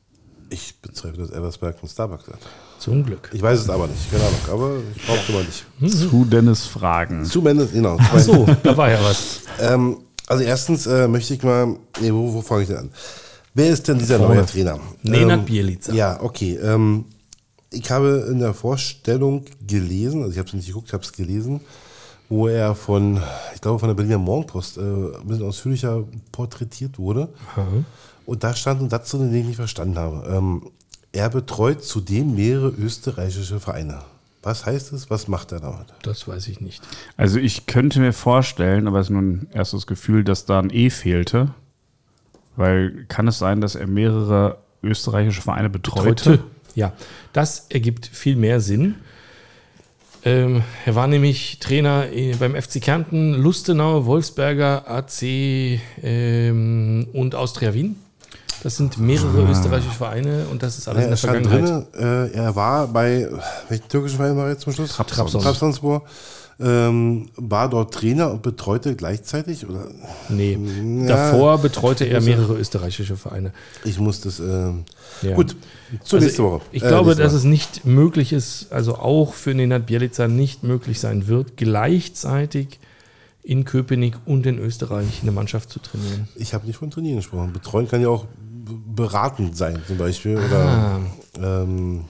Ich 0.51 0.81
bezweifle, 0.81 1.23
dass 1.25 1.31
Elversberg 1.31 1.77
ein 1.83 1.89
Starbucks 1.89 2.27
hat. 2.29 2.39
Zum 2.79 3.05
Glück. 3.05 3.31
Ich 3.33 3.43
weiß 3.43 3.61
es 3.61 3.69
aber 3.71 3.87
nicht, 3.89 4.11
keine 4.11 4.25
Ahnung. 4.25 4.39
Aber 4.53 4.73
ich 4.95 5.07
brauche 5.07 5.19
es 5.19 5.29
immer 5.29 5.41
nicht. 5.91 6.11
Zu 6.11 6.25
Dennis 6.25 6.67
Fragen. 6.67 7.25
Zumindest, 7.25 7.73
genau. 7.73 7.97
Ach 7.99 8.19
so, 8.19 8.47
da 8.63 8.77
war 8.77 8.91
ja 8.91 9.03
was. 9.03 9.41
Ähm, 9.61 9.99
also 10.27 10.45
erstens 10.45 10.87
äh, 10.87 11.09
möchte 11.09 11.35
ich 11.35 11.43
mal, 11.43 11.77
nee, 12.01 12.13
wo, 12.13 12.33
wo 12.35 12.41
fange 12.41 12.63
ich 12.63 12.69
denn 12.69 12.77
an? 12.79 12.91
Wer 13.55 13.71
ist 13.71 13.89
denn 13.89 13.99
dieser 13.99 14.19
Vorne. 14.19 14.37
neue 14.37 14.47
Trainer? 14.47 14.79
Nenad 15.03 15.41
Ähm, 15.41 15.45
Bielica. 15.45 15.93
Ja, 15.93 16.23
okay. 16.23 16.57
Ähm, 16.57 17.07
ich 17.71 17.91
habe 17.91 18.29
in 18.31 18.39
der 18.39 18.55
Vorstellung 18.55 19.45
gelesen, 19.67 20.21
also 20.23 20.33
ich 20.33 20.39
habe 20.39 20.49
es 20.49 20.55
nicht 20.55 20.67
geguckt, 20.69 20.87
ich 20.89 20.93
habe 20.93 21.03
es 21.03 21.13
gelesen, 21.13 21.61
wo 22.29 22.47
er 22.47 22.75
von, 22.75 23.21
ich 23.55 23.61
glaube 23.61 23.79
von 23.79 23.89
der 23.89 23.95
Berliner 23.95 24.19
Morgenpost 24.19 24.77
äh, 24.79 24.81
ein 24.81 25.27
bisschen 25.27 25.47
ausführlicher 25.47 26.05
porträtiert 26.31 26.99
wurde. 26.99 27.29
Und 28.27 28.45
da 28.45 28.55
stand 28.55 28.83
ein 28.83 28.91
Satz 28.91 29.11
drin, 29.11 29.33
den 29.33 29.41
ich 29.41 29.47
nicht 29.47 29.57
verstanden 29.57 29.99
habe. 29.99 30.29
Ähm, 30.31 30.71
er 31.13 31.31
betreut 31.31 31.83
zudem 31.83 32.35
mehrere 32.35 32.69
österreichische 32.69 33.61
Vereine. 33.61 34.03
Was 34.43 34.67
heißt 34.67 34.93
es? 34.93 35.11
Was 35.11 35.29
macht 35.29 35.53
er 35.53 35.61
damit? 35.61 35.87
Das 36.03 36.29
weiß 36.29 36.49
ich 36.49 36.61
nicht. 36.61 36.83
Also 37.17 37.39
ich 37.39 37.67
könnte 37.67 38.01
mir 38.01 38.13
vorstellen, 38.13 38.87
aber 38.87 39.01
es 39.01 39.07
ist 39.07 39.11
nur 39.11 39.23
ein 39.23 39.49
erstes 39.53 39.87
Gefühl, 39.87 40.25
dass 40.25 40.47
da 40.47 40.61
ein 40.61 40.71
E 40.71 40.91
fehlte. 40.91 41.55
Weil 42.57 43.05
kann 43.09 43.29
es 43.29 43.39
sein, 43.39 43.61
dass 43.61 43.75
er 43.75 43.87
mehrere 43.87 44.59
österreichische 44.83 45.43
Vereine 45.43 45.71
betreute? 45.71 46.31
Heute. 46.31 46.45
Ja, 46.75 46.93
das 47.33 47.67
ergibt 47.71 48.07
viel 48.07 48.37
mehr 48.37 48.61
Sinn. 48.61 48.95
Ähm, 50.25 50.63
er 50.85 50.95
war 50.95 51.07
nämlich 51.07 51.59
Trainer 51.61 52.07
äh, 52.13 52.35
beim 52.35 52.61
FC 52.61 52.81
Kärnten, 52.81 53.35
Lustenau, 53.35 54.07
Wolfsberger, 54.07 54.89
AC 54.89 55.23
ähm, 56.03 57.07
und 57.13 57.35
Austria 57.35 57.75
Wien. 57.75 57.97
Das 58.63 58.77
sind 58.77 58.99
mehrere 58.99 59.49
österreichische 59.51 59.93
Vereine 59.95 60.47
und 60.51 60.63
das 60.63 60.79
ist 60.79 60.89
alles 60.89 61.05
in 61.05 61.11
Ja, 61.11 61.15
der 61.15 61.15
er 61.15 61.17
stand 61.17 61.47
Vergangenheit. 61.47 61.95
drin, 61.95 62.31
äh, 62.33 62.33
er 62.37 62.57
war 62.57 62.89
bei, 62.89 63.29
welchen 63.69 63.89
türkischen 63.89 64.17
Verein 64.17 64.37
war 64.37 64.45
er 64.47 64.51
jetzt 64.53 64.63
zum 64.63 64.73
Schluss? 64.73 64.91
Trabzon. 64.97 65.41
Trabzonspor. 65.41 66.03
Ähm, 66.61 67.29
war 67.37 67.71
dort 67.71 67.95
Trainer 67.95 68.33
und 68.33 68.43
betreute 68.43 68.97
gleichzeitig, 68.97 69.65
oder? 69.69 69.87
Nee, 70.29 70.59
Ja. 71.03 71.07
davor 71.31 71.59
betreute 71.59 72.05
er 72.07 72.21
mehrere 72.21 72.57
österreichische 72.59 73.17
Vereine. 73.17 73.53
Ich 73.85 74.01
muss 74.01 74.21
das, 74.23 74.41
ähm, 74.41 74.83
Ja. 75.23 75.37
gut, 75.37 75.55
zur 76.03 76.17
Also 76.17 76.27
nächsten 76.27 76.43
Woche. 76.43 76.61
Ich 76.73 76.83
Äh, 76.83 76.89
glaube, 76.89 77.15
dass 77.15 77.33
es 77.33 77.45
nicht 77.45 77.85
möglich 77.85 78.33
ist, 78.33 78.73
also 78.73 78.97
auch 78.97 79.35
für 79.35 79.55
Nenad 79.55 79.87
Bielica 79.87 80.27
nicht 80.27 80.65
möglich 80.65 80.99
sein 80.99 81.29
wird, 81.29 81.57
gleichzeitig 81.57 82.81
in 83.45 83.65
Köpenick 83.65 84.17
und 84.27 84.45
in 84.45 84.59
Österreich 84.59 85.21
eine 85.23 85.31
Mannschaft 85.31 85.71
zu 85.71 85.79
trainieren. 85.79 86.27
Ich 86.35 86.55
habe 86.55 86.67
nicht 86.67 86.77
von 86.77 86.91
Trainieren 86.91 87.19
gesprochen. 87.19 87.53
Betreuen 87.53 87.87
kann 87.89 88.01
ja 88.03 88.09
auch 88.09 88.27
beratend 88.95 89.57
sein, 89.57 89.81
zum 89.87 89.99
Beispiel. 89.99 90.39
Ah. 90.39 91.01
Oder, 91.39 91.63
ähm, 91.63 92.05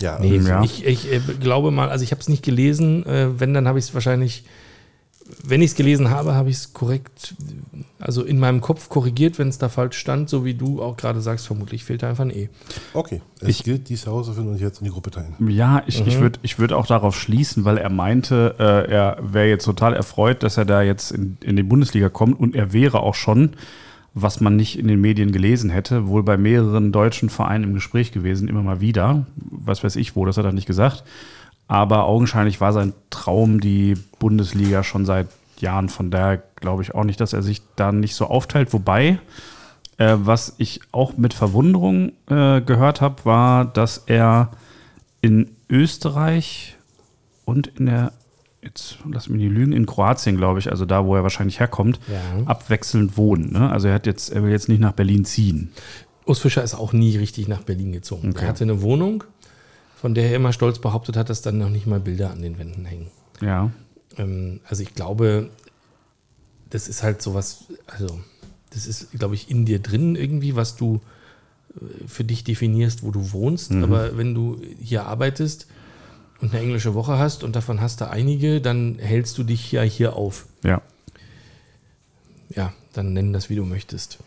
ja, 0.00 0.18
Nee, 0.18 0.38
also- 0.38 0.48
Ja. 0.48 0.62
ich, 0.64 0.84
ich 0.84 1.12
äh, 1.12 1.20
glaube 1.40 1.70
mal, 1.70 1.88
also 1.90 2.02
ich 2.04 2.10
habe 2.10 2.20
es 2.20 2.28
nicht 2.28 2.42
gelesen. 2.44 3.04
Äh, 3.06 3.38
wenn, 3.38 3.54
dann 3.54 3.68
habe 3.68 3.78
ich 3.78 3.86
es 3.86 3.94
wahrscheinlich, 3.94 4.44
wenn 5.44 5.62
ich 5.62 5.70
es 5.70 5.76
gelesen 5.76 6.10
habe, 6.10 6.34
habe 6.34 6.50
ich 6.50 6.56
es 6.56 6.72
korrekt, 6.72 7.34
also 8.00 8.22
in 8.24 8.38
meinem 8.40 8.60
Kopf 8.60 8.88
korrigiert, 8.88 9.38
wenn 9.38 9.48
es 9.48 9.56
da 9.58 9.68
falsch 9.68 9.96
stand, 9.96 10.28
so 10.28 10.44
wie 10.44 10.54
du 10.54 10.82
auch 10.82 10.96
gerade 10.96 11.20
sagst, 11.20 11.46
vermutlich 11.46 11.84
fehlt 11.84 12.02
da 12.02 12.08
einfach 12.10 12.24
ein 12.24 12.30
E. 12.30 12.48
okay. 12.92 13.22
Es 13.40 13.62
gilt, 13.62 13.88
dies 13.88 14.06
herauszufinden 14.06 14.52
und 14.52 14.60
jetzt 14.60 14.80
in 14.80 14.84
die 14.86 14.90
Gruppe 14.90 15.10
teilen. 15.10 15.34
Ja, 15.48 15.82
ich, 15.86 16.04
ich 16.06 16.18
würde 16.20 16.38
ich 16.42 16.58
würd 16.58 16.72
auch 16.72 16.86
darauf 16.86 17.16
schließen, 17.18 17.64
weil 17.64 17.78
er 17.78 17.88
meinte, 17.90 18.56
äh, 18.58 18.90
er 18.90 19.18
wäre 19.22 19.48
jetzt 19.48 19.64
total 19.64 19.94
erfreut, 19.94 20.42
dass 20.42 20.56
er 20.56 20.64
da 20.64 20.82
jetzt 20.82 21.12
in, 21.12 21.38
in 21.42 21.56
die 21.56 21.62
Bundesliga 21.62 22.08
kommt 22.08 22.38
und 22.38 22.54
er 22.56 22.72
wäre 22.72 23.00
auch 23.00 23.14
schon, 23.14 23.50
was 24.14 24.40
man 24.40 24.56
nicht 24.56 24.78
in 24.78 24.88
den 24.88 25.00
Medien 25.00 25.32
gelesen 25.32 25.70
hätte, 25.70 26.06
wohl 26.08 26.22
bei 26.22 26.36
mehreren 26.36 26.92
deutschen 26.92 27.30
Vereinen 27.30 27.64
im 27.64 27.74
Gespräch 27.74 28.12
gewesen, 28.12 28.48
immer 28.48 28.62
mal 28.62 28.80
wieder. 28.80 29.26
Was 29.36 29.82
weiß 29.82 29.96
ich 29.96 30.16
wo, 30.16 30.24
das 30.26 30.36
hat 30.36 30.44
er 30.44 30.52
nicht 30.52 30.66
gesagt. 30.66 31.04
Aber 31.68 32.04
augenscheinlich 32.04 32.60
war 32.60 32.72
sein 32.72 32.92
Traum 33.10 33.60
die 33.60 33.94
Bundesliga 34.18 34.82
schon 34.82 35.06
seit 35.06 35.28
Jahren. 35.58 35.88
Von 35.88 36.10
daher 36.10 36.42
glaube 36.56 36.82
ich 36.82 36.94
auch 36.94 37.04
nicht, 37.04 37.20
dass 37.20 37.32
er 37.32 37.42
sich 37.42 37.62
da 37.76 37.92
nicht 37.92 38.14
so 38.14 38.26
aufteilt. 38.26 38.72
Wobei, 38.74 39.18
äh, 39.96 40.16
was 40.18 40.54
ich 40.58 40.80
auch 40.92 41.16
mit 41.16 41.32
Verwunderung 41.32 42.12
äh, 42.28 42.60
gehört 42.60 43.00
habe, 43.00 43.24
war, 43.24 43.64
dass 43.64 43.98
er 44.06 44.50
in 45.22 45.56
Österreich 45.70 46.76
und 47.46 47.68
in 47.78 47.86
der, 47.86 48.12
jetzt 48.62 48.98
lass 49.10 49.28
mich 49.28 49.42
nicht 49.42 49.52
lügen, 49.52 49.72
in 49.72 49.86
Kroatien, 49.86 50.36
glaube 50.36 50.58
ich, 50.60 50.70
also 50.70 50.84
da, 50.84 51.04
wo 51.04 51.16
er 51.16 51.22
wahrscheinlich 51.22 51.60
herkommt, 51.60 51.98
Ja. 52.08 52.46
abwechselnd 52.46 53.16
wohnen. 53.16 53.52
Ne? 53.52 53.70
Also 53.70 53.88
er 53.88 53.94
hat 53.94 54.06
jetzt, 54.06 54.30
er 54.30 54.42
will 54.44 54.50
jetzt 54.50 54.68
nicht 54.68 54.80
nach 54.80 54.92
Berlin 54.92 55.24
ziehen. 55.24 55.72
Urs 56.24 56.38
Fischer 56.38 56.62
ist 56.62 56.74
auch 56.74 56.92
nie 56.92 57.16
richtig 57.16 57.48
nach 57.48 57.62
Berlin 57.62 57.92
gezogen. 57.92 58.30
Okay. 58.30 58.42
Er 58.44 58.48
hatte 58.48 58.64
eine 58.64 58.80
Wohnung, 58.82 59.24
von 59.96 60.14
der 60.14 60.30
er 60.30 60.36
immer 60.36 60.52
stolz 60.52 60.78
behauptet 60.78 61.16
hat, 61.16 61.28
dass 61.30 61.42
dann 61.42 61.58
noch 61.58 61.68
nicht 61.70 61.86
mal 61.86 61.98
Bilder 62.00 62.30
an 62.30 62.40
den 62.42 62.58
Wänden 62.58 62.84
hängen. 62.84 63.08
Ja. 63.40 63.70
Ähm, 64.16 64.60
also 64.68 64.82
ich 64.82 64.94
glaube, 64.94 65.50
das 66.70 66.88
ist 66.88 67.02
halt 67.02 67.20
sowas, 67.20 67.64
also 67.86 68.20
das 68.70 68.86
ist, 68.86 69.10
glaube 69.12 69.34
ich, 69.34 69.50
in 69.50 69.64
dir 69.64 69.80
drin 69.80 70.14
irgendwie, 70.14 70.54
was 70.54 70.76
du 70.76 71.00
äh, 71.74 72.06
für 72.06 72.22
dich 72.24 72.44
definierst, 72.44 73.02
wo 73.02 73.10
du 73.10 73.32
wohnst. 73.32 73.72
Aber 73.72 74.16
wenn 74.16 74.34
du 74.34 74.60
hier 74.80 75.06
arbeitest 75.06 75.66
und 76.42 76.52
eine 76.52 76.62
englische 76.62 76.92
Woche 76.94 77.18
hast 77.18 77.44
und 77.44 77.56
davon 77.56 77.80
hast 77.80 78.00
du 78.00 78.10
einige, 78.10 78.60
dann 78.60 78.98
hältst 78.98 79.38
du 79.38 79.44
dich 79.44 79.72
ja 79.72 79.82
hier 79.82 80.16
auf. 80.16 80.46
Ja. 80.62 80.82
Ja, 82.50 82.72
dann 82.92 83.14
nenn 83.14 83.32
das, 83.32 83.48
wie 83.48 83.56
du 83.56 83.64
möchtest. 83.64 84.18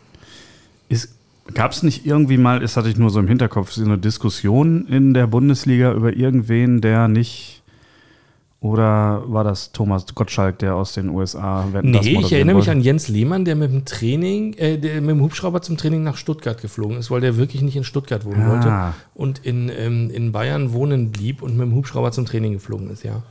Gab 1.54 1.72
es 1.72 1.82
nicht 1.82 2.04
irgendwie 2.04 2.38
mal, 2.38 2.60
das 2.60 2.76
hatte 2.76 2.88
ich 2.88 2.96
nur 2.96 3.10
so 3.10 3.20
im 3.20 3.28
Hinterkopf, 3.28 3.70
so 3.70 3.84
eine 3.84 3.98
Diskussion 3.98 4.86
in 4.88 5.14
der 5.14 5.28
Bundesliga 5.28 5.92
über 5.92 6.12
irgendwen, 6.12 6.80
der 6.80 7.06
nicht 7.06 7.62
Oder 8.60 9.22
war 9.26 9.44
das 9.44 9.70
Thomas 9.72 10.06
Gottschalk, 10.14 10.58
der 10.60 10.74
aus 10.74 10.94
den 10.94 11.10
USA 11.10 11.66
Wetten, 11.72 11.92
das 11.92 12.04
Nee, 12.06 12.18
ich 12.20 12.32
erinnere 12.32 12.56
mich 12.56 12.66
wollte? 12.66 12.78
an 12.78 12.80
Jens 12.80 13.06
Lehmann, 13.08 13.44
der 13.44 13.54
mit 13.54 13.70
dem 13.70 13.84
Training, 13.84 14.54
äh, 14.54 14.78
der 14.78 15.00
mit 15.02 15.10
dem 15.10 15.20
Hubschrauber 15.20 15.60
zum 15.62 15.76
Training 15.76 16.02
nach 16.02 16.16
Stuttgart 16.16 16.60
geflogen 16.60 16.96
ist, 16.96 17.10
weil 17.10 17.20
der 17.20 17.36
wirklich 17.36 17.60
nicht 17.62 17.76
in 17.76 17.84
Stuttgart 17.84 18.24
wohnen 18.24 18.42
Ah. 18.42 18.50
wollte 18.50 18.94
und 19.14 19.38
in, 19.44 19.68
ähm, 19.76 20.10
in 20.10 20.32
Bayern 20.32 20.72
wohnen 20.72 21.12
blieb 21.12 21.42
und 21.42 21.56
mit 21.56 21.66
dem 21.66 21.74
Hubschrauber 21.74 22.12
zum 22.12 22.24
Training 22.24 22.54
geflogen 22.54 22.90
ist, 22.90 23.04
ja. 23.04 23.22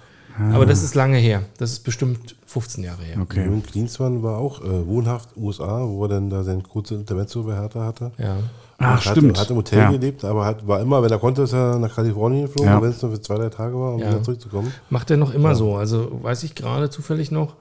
Aber 0.52 0.66
das 0.66 0.84
ist 0.84 0.96
lange 0.96 1.18
her. 1.18 1.44
Das 1.60 1.72
ist 1.72 1.86
bestimmt 1.86 2.36
15 2.46 2.84
Jahre 2.84 3.02
her. 3.04 3.18
Okay. 3.22 3.46
Jürgen 3.46 3.64
Klinsmann 3.64 4.22
war 4.22 4.38
auch 4.38 4.62
äh, 4.62 4.86
wohnhaft 4.86 5.30
USA, 5.38 5.88
wo 5.88 6.04
er 6.04 6.10
dann 6.10 6.30
da 6.30 6.44
sein 6.44 6.62
kurzes 6.62 7.00
Intermezzo 7.00 7.44
bei 7.44 7.56
Hertha 7.56 7.86
hatte. 7.86 8.12
Ja. 8.18 8.36
Ach, 8.78 8.96
hat, 8.96 9.04
stimmt. 9.18 9.40
Hat 9.40 9.50
im 9.50 9.56
Hotel 9.58 9.80
Ja. 9.80 9.92
gelebt, 9.92 10.26
aber 10.26 10.46
hat, 10.46 10.68
war 10.68 10.82
immer, 10.82 11.02
wenn 11.02 11.12
er 11.12 11.20
konnte, 11.20 11.44
ist 11.44 11.54
er 11.54 11.80
nach 11.80 11.96
Kalifornien 11.96 12.44
geflogen, 12.48 12.72
Ja. 12.72 12.82
wenn 12.82 12.90
es 12.90 13.02
nur 13.02 13.12
für 13.12 13.22
zwei, 13.22 13.36
drei 13.36 13.50
Tage 13.50 13.74
war, 13.76 13.94
um 13.94 14.00
Ja. 14.02 14.10
wieder 14.10 14.24
zurückzukommen. 14.24 14.74
Macht 14.90 15.10
er 15.12 15.18
noch 15.18 15.34
immer 15.34 15.56
so. 15.56 15.76
Also 15.76 16.20
weiß 16.22 16.44
ich 16.44 16.56
gerade 16.56 16.90
zufällig 16.90 17.32
noch. 17.32 17.56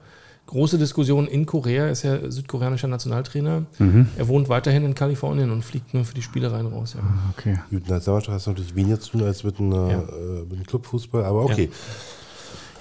Große 0.47 0.77
Diskussion 0.77 1.25
in 1.27 1.47
Korea, 1.47 1.87
ist 1.87 2.03
ja 2.03 2.29
südkoreanischer 2.29 2.87
Nationaltrainer. 2.87 3.63
Mhm. 3.79 4.09
Er 4.15 4.27
wohnt 4.27 4.47
weiterhin 4.47 4.85
in 4.85 4.93
Kalifornien 4.93 5.49
und 5.49 5.63
fliegt 5.65 5.93
nur 5.95 6.05
für 6.05 6.13
die 6.13 6.21
Spielereien 6.21 6.67
raus. 6.67 6.95
Ja. 6.95 7.01
Okay. 7.35 7.55
Gut, 7.71 7.79
in 7.79 7.85
der 7.85 7.95
Nationalmannschaft 7.95 8.35
hast 8.35 8.45
du 8.45 8.51
natürlich 8.51 8.75
weniger 8.75 8.99
zu 8.99 9.11
tun 9.11 9.23
als 9.23 9.43
mit, 9.43 9.59
einer, 9.59 9.89
Ja. 9.89 9.97
äh, 10.01 10.41
mit 10.43 10.53
einem 10.53 10.65
Clubfußball, 10.67 11.23
aber 11.25 11.45
okay. 11.45 11.71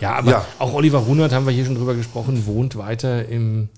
Ja, 0.00 0.16
aber 0.16 0.30
Ja. 0.32 0.44
auch 0.58 0.74
Oliver 0.74 0.98
Runert, 0.98 1.32
haben 1.32 1.46
wir 1.46 1.52
hier 1.52 1.64
schon 1.64 1.76
drüber 1.76 1.94
gesprochen, 1.94 2.44
wohnt 2.46 2.76
weiter 2.76 3.26
im, 3.28 3.68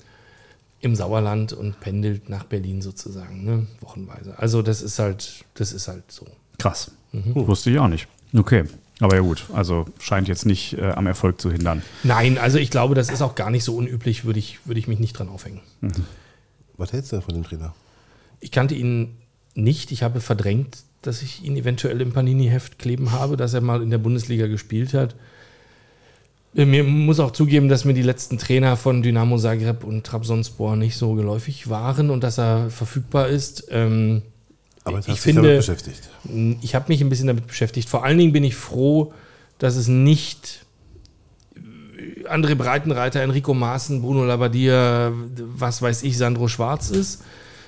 im 0.81 0.95
Sauerland 0.95 1.53
und 1.53 1.81
pendelt 1.81 2.29
nach 2.29 2.45
Berlin 2.45 2.83
sozusagen, 2.83 3.45
ne? 3.45 3.67
wochenweise. 3.81 4.39
Also 4.39 4.63
das 4.63 4.83
ist 4.83 4.99
halt, 4.99 5.45
das 5.55 5.73
ist 5.73 5.89
halt 5.89 6.11
so. 6.11 6.27
Krass. 6.59 6.93
Mhm. 7.13 7.35
Wusste 7.35 7.71
ich 7.71 7.79
auch 7.79 7.89
nicht. 7.89 8.09
Okay. 8.35 8.65
Aber 9.01 9.15
ja 9.15 9.21
gut, 9.21 9.45
also 9.53 9.85
scheint 9.99 10.27
jetzt 10.27 10.47
nicht 10.47 10.79
äh, 10.79 10.91
am 10.91 11.07
Erfolg 11.07 11.41
zu 11.41 11.51
hindern. 11.51 11.83
Nein, 12.03 12.39
also 12.39 12.59
ich 12.59 12.71
glaube, 12.71 12.95
das 12.95 13.11
ist 13.11 13.21
auch 13.21 13.35
gar 13.35 13.51
nicht 13.51 13.65
so 13.65 13.77
unüblich, 13.77 14.25
würde 14.25 14.39
ich, 14.39 14.67
würde 14.67 14.81
ich 14.81 14.89
mich 14.89 14.99
nicht 14.99 15.13
dran 15.13 15.29
aufhängen. 15.29 15.61
Was 16.79 16.93
hältst 16.93 17.13
du 17.13 17.17
denn 17.17 17.23
von 17.23 17.35
dem 17.35 17.45
Trainer? 17.45 17.75
Ich 18.41 18.51
kannte 18.51 18.75
ihn 18.75 19.17
nicht, 19.55 19.93
ich 19.93 20.03
habe 20.03 20.21
verdrängt, 20.21 20.79
dass 21.03 21.23
ich 21.23 21.45
ihn 21.45 21.57
eventuell 21.57 22.01
im 22.01 22.13
Panini-Heft 22.13 22.79
kleben 22.79 23.13
habe, 23.13 23.37
dass 23.37 23.53
er 23.55 23.61
mal 23.61 23.83
in 23.83 23.91
der 23.91 23.99
Bundesliga 23.99 24.47
gespielt 24.47 24.95
hat. 24.95 25.15
Äh, 26.57 26.65
Mir 26.65 26.85
muss 26.85 27.21
auch 27.21 27.31
zugeben, 27.33 27.69
dass 27.69 27.85
mir 27.85 27.95
die 27.95 28.03
letzten 28.03 28.39
Trainer 28.39 28.77
von 28.77 29.03
Dynamo 29.03 29.37
Zagreb 29.39 29.85
und 29.85 30.05
Trabzonspor 30.05 30.77
nicht 30.77 30.97
so 30.97 31.15
geläufig 31.15 31.69
waren 31.69 32.11
und 32.11 32.23
dass 32.25 32.39
er 32.39 32.71
verfügbar 32.71 33.29
ist. 33.29 33.69
Ähm, 33.71 34.23
Aber 34.85 35.01
Ich 35.07 35.21
finde- 35.21 35.43
damit 35.43 35.59
beschäftigt. 35.59 36.09
Ich 36.63 36.75
habe 36.75 36.85
mich 36.89 37.01
ein 37.01 37.09
bisschen 37.09 37.27
damit 37.27 37.47
beschäftigt. 37.47 37.89
Vor 37.89 38.05
allen 38.05 38.19
Dingen 38.19 38.33
bin 38.33 38.45
ich 38.45 38.55
froh, 38.55 39.13
dass 39.59 39.75
es 39.77 39.89
nicht 39.89 40.65
äh, 41.57 42.29
André 42.29 42.55
Breitenreiter, 42.55 43.21
Enrico 43.21 43.53
Maaßen, 43.53 44.01
Bruno 44.01 44.25
Labbadia, 44.25 45.13
was 45.57 45.83
weiß 45.83 46.03
ich, 46.05 46.17
Sandro 46.17 46.47
Schwarz 46.49 46.91
ist. 46.91 47.23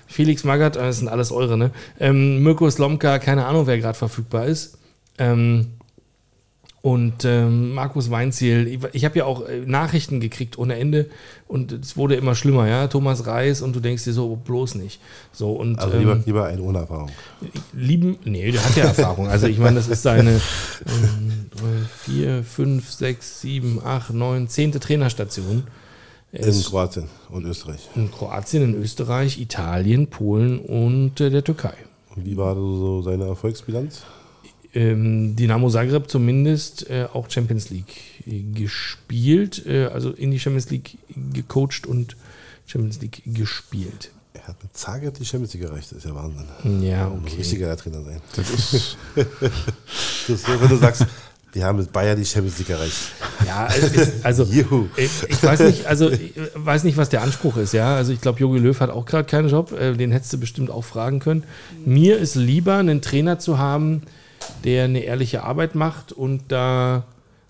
Felix 0.06 0.44
Magath, 0.44 0.76
äh, 0.76 0.80
das 0.80 0.98
sind 0.98 1.08
alles 1.08 1.32
eure, 1.32 1.58
ne? 1.58 1.70
Ähm, 2.00 2.42
Mirko 2.42 2.70
Slomka, 2.70 3.18
keine 3.18 3.44
Ahnung, 3.46 3.66
wer 3.66 3.78
gerade 3.78 3.98
verfügbar 3.98 4.46
ist. 4.46 4.78
Ähm, 5.18 5.72
und 6.80 7.24
ähm, 7.24 7.74
Markus 7.74 8.10
Weinziel, 8.10 8.68
ich, 8.68 8.78
ich 8.92 9.04
habe 9.04 9.18
ja 9.18 9.24
auch 9.24 9.46
äh, 9.48 9.60
Nachrichten 9.66 10.20
gekriegt 10.20 10.58
ohne 10.58 10.76
Ende 10.78 11.06
und 11.48 11.72
es 11.72 11.96
wurde 11.96 12.14
immer 12.14 12.36
schlimmer, 12.36 12.68
ja. 12.68 12.86
Thomas 12.86 13.26
Reis 13.26 13.62
und 13.62 13.74
du 13.74 13.80
denkst 13.80 14.04
dir 14.04 14.12
so, 14.12 14.36
bloß 14.36 14.76
nicht. 14.76 15.00
So, 15.32 15.52
und, 15.52 15.78
Also 15.78 15.94
ähm, 15.94 16.00
lieber, 16.00 16.20
lieber 16.24 16.46
eine 16.46 16.62
ohne 16.62 16.78
Erfahrung. 16.78 17.10
lieben, 17.72 18.18
nee, 18.24 18.52
der 18.52 18.64
hat 18.64 18.76
ja 18.76 18.84
Erfahrung. 18.84 19.28
Also 19.28 19.48
ich 19.48 19.58
meine, 19.58 19.76
das 19.76 19.88
ist 19.88 20.02
seine 20.02 20.30
ähm, 20.86 21.46
drei, 21.50 21.86
vier, 22.04 22.44
fünf, 22.44 22.90
sechs, 22.92 23.40
sieben, 23.40 23.80
acht, 23.84 24.12
neun, 24.14 24.48
zehnte 24.48 24.78
Trainerstation. 24.78 25.64
Er 26.30 26.46
In 26.46 26.62
Kroatien 26.62 27.08
und 27.30 27.44
Österreich. 27.44 27.88
in 27.96 28.10
Kroatien, 28.12 28.62
in 28.62 28.82
Österreich, 28.82 29.40
Italien, 29.40 30.08
Polen 30.08 30.58
und 30.60 31.20
äh, 31.20 31.30
der 31.30 31.42
Türkei. 31.42 31.74
Und 32.14 32.24
wie 32.24 32.36
war 32.36 32.54
so 32.54 33.02
seine 33.02 33.24
Erfolgsbilanz? 33.24 34.02
Ähm, 34.74 35.34
Dynamo 35.34 35.70
Zagreb 35.70 36.10
zumindest 36.10 36.88
äh, 36.90 37.06
auch 37.12 37.30
Champions 37.30 37.70
League 37.70 37.96
äh, 38.26 38.42
gespielt, 38.42 39.64
äh, 39.66 39.86
also 39.86 40.10
in 40.10 40.30
die 40.30 40.38
Champions 40.38 40.70
League 40.70 40.98
gecoacht 41.32 41.86
und 41.86 42.16
Champions 42.66 43.00
League 43.00 43.22
gespielt. 43.24 44.10
Er 44.34 44.46
hat 44.48 44.62
mit 44.62 44.76
Zagreb 44.76 45.14
die 45.14 45.24
Champions 45.24 45.54
League 45.54 45.64
erreicht. 45.64 45.90
Das 45.90 45.98
ist 45.98 46.04
ja 46.04 46.14
Wahnsinn. 46.14 46.82
Ja, 46.82 47.06
Ein 47.06 47.20
okay. 47.24 47.36
richtiger 47.36 47.76
Trainer 47.76 48.02
sein. 48.02 48.20
Das 48.36 48.50
ist, 48.50 48.96
Das 49.16 50.28
ist 50.28 50.60
wenn 50.60 50.68
du 50.68 50.76
sagst, 50.76 51.06
wir 51.52 51.64
haben 51.64 51.78
mit 51.78 51.92
Bayern 51.92 52.18
die 52.18 52.26
Champions 52.26 52.58
League 52.58 52.70
erreicht. 52.70 53.12
Ja, 53.46 53.66
ist, 53.66 54.24
also 54.24 54.44
ich, 54.44 55.10
ich 55.28 55.42
weiß 55.42 55.60
nicht, 55.60 55.86
also 55.86 56.10
ich 56.10 56.34
weiß 56.54 56.84
nicht, 56.84 56.96
was 56.96 57.08
der 57.08 57.22
Anspruch 57.22 57.56
ist, 57.56 57.72
ja. 57.72 57.96
Also 57.96 58.12
ich 58.12 58.20
glaube, 58.20 58.38
Jogi 58.38 58.58
Löw 58.58 58.78
hat 58.78 58.90
auch 58.90 59.06
gerade 59.06 59.24
keinen 59.24 59.48
Job, 59.48 59.72
äh, 59.72 59.94
den 59.94 60.12
hättest 60.12 60.32
du 60.34 60.38
bestimmt 60.38 60.70
auch 60.70 60.84
fragen 60.84 61.20
können. 61.20 61.44
Mir 61.86 62.18
ist 62.18 62.34
lieber, 62.34 62.76
einen 62.76 63.00
Trainer 63.00 63.38
zu 63.38 63.58
haben, 63.58 64.02
der 64.64 64.84
eine 64.84 65.00
ehrliche 65.00 65.44
Arbeit 65.44 65.74
macht 65.74 66.12
und 66.12 66.44
da 66.48 67.04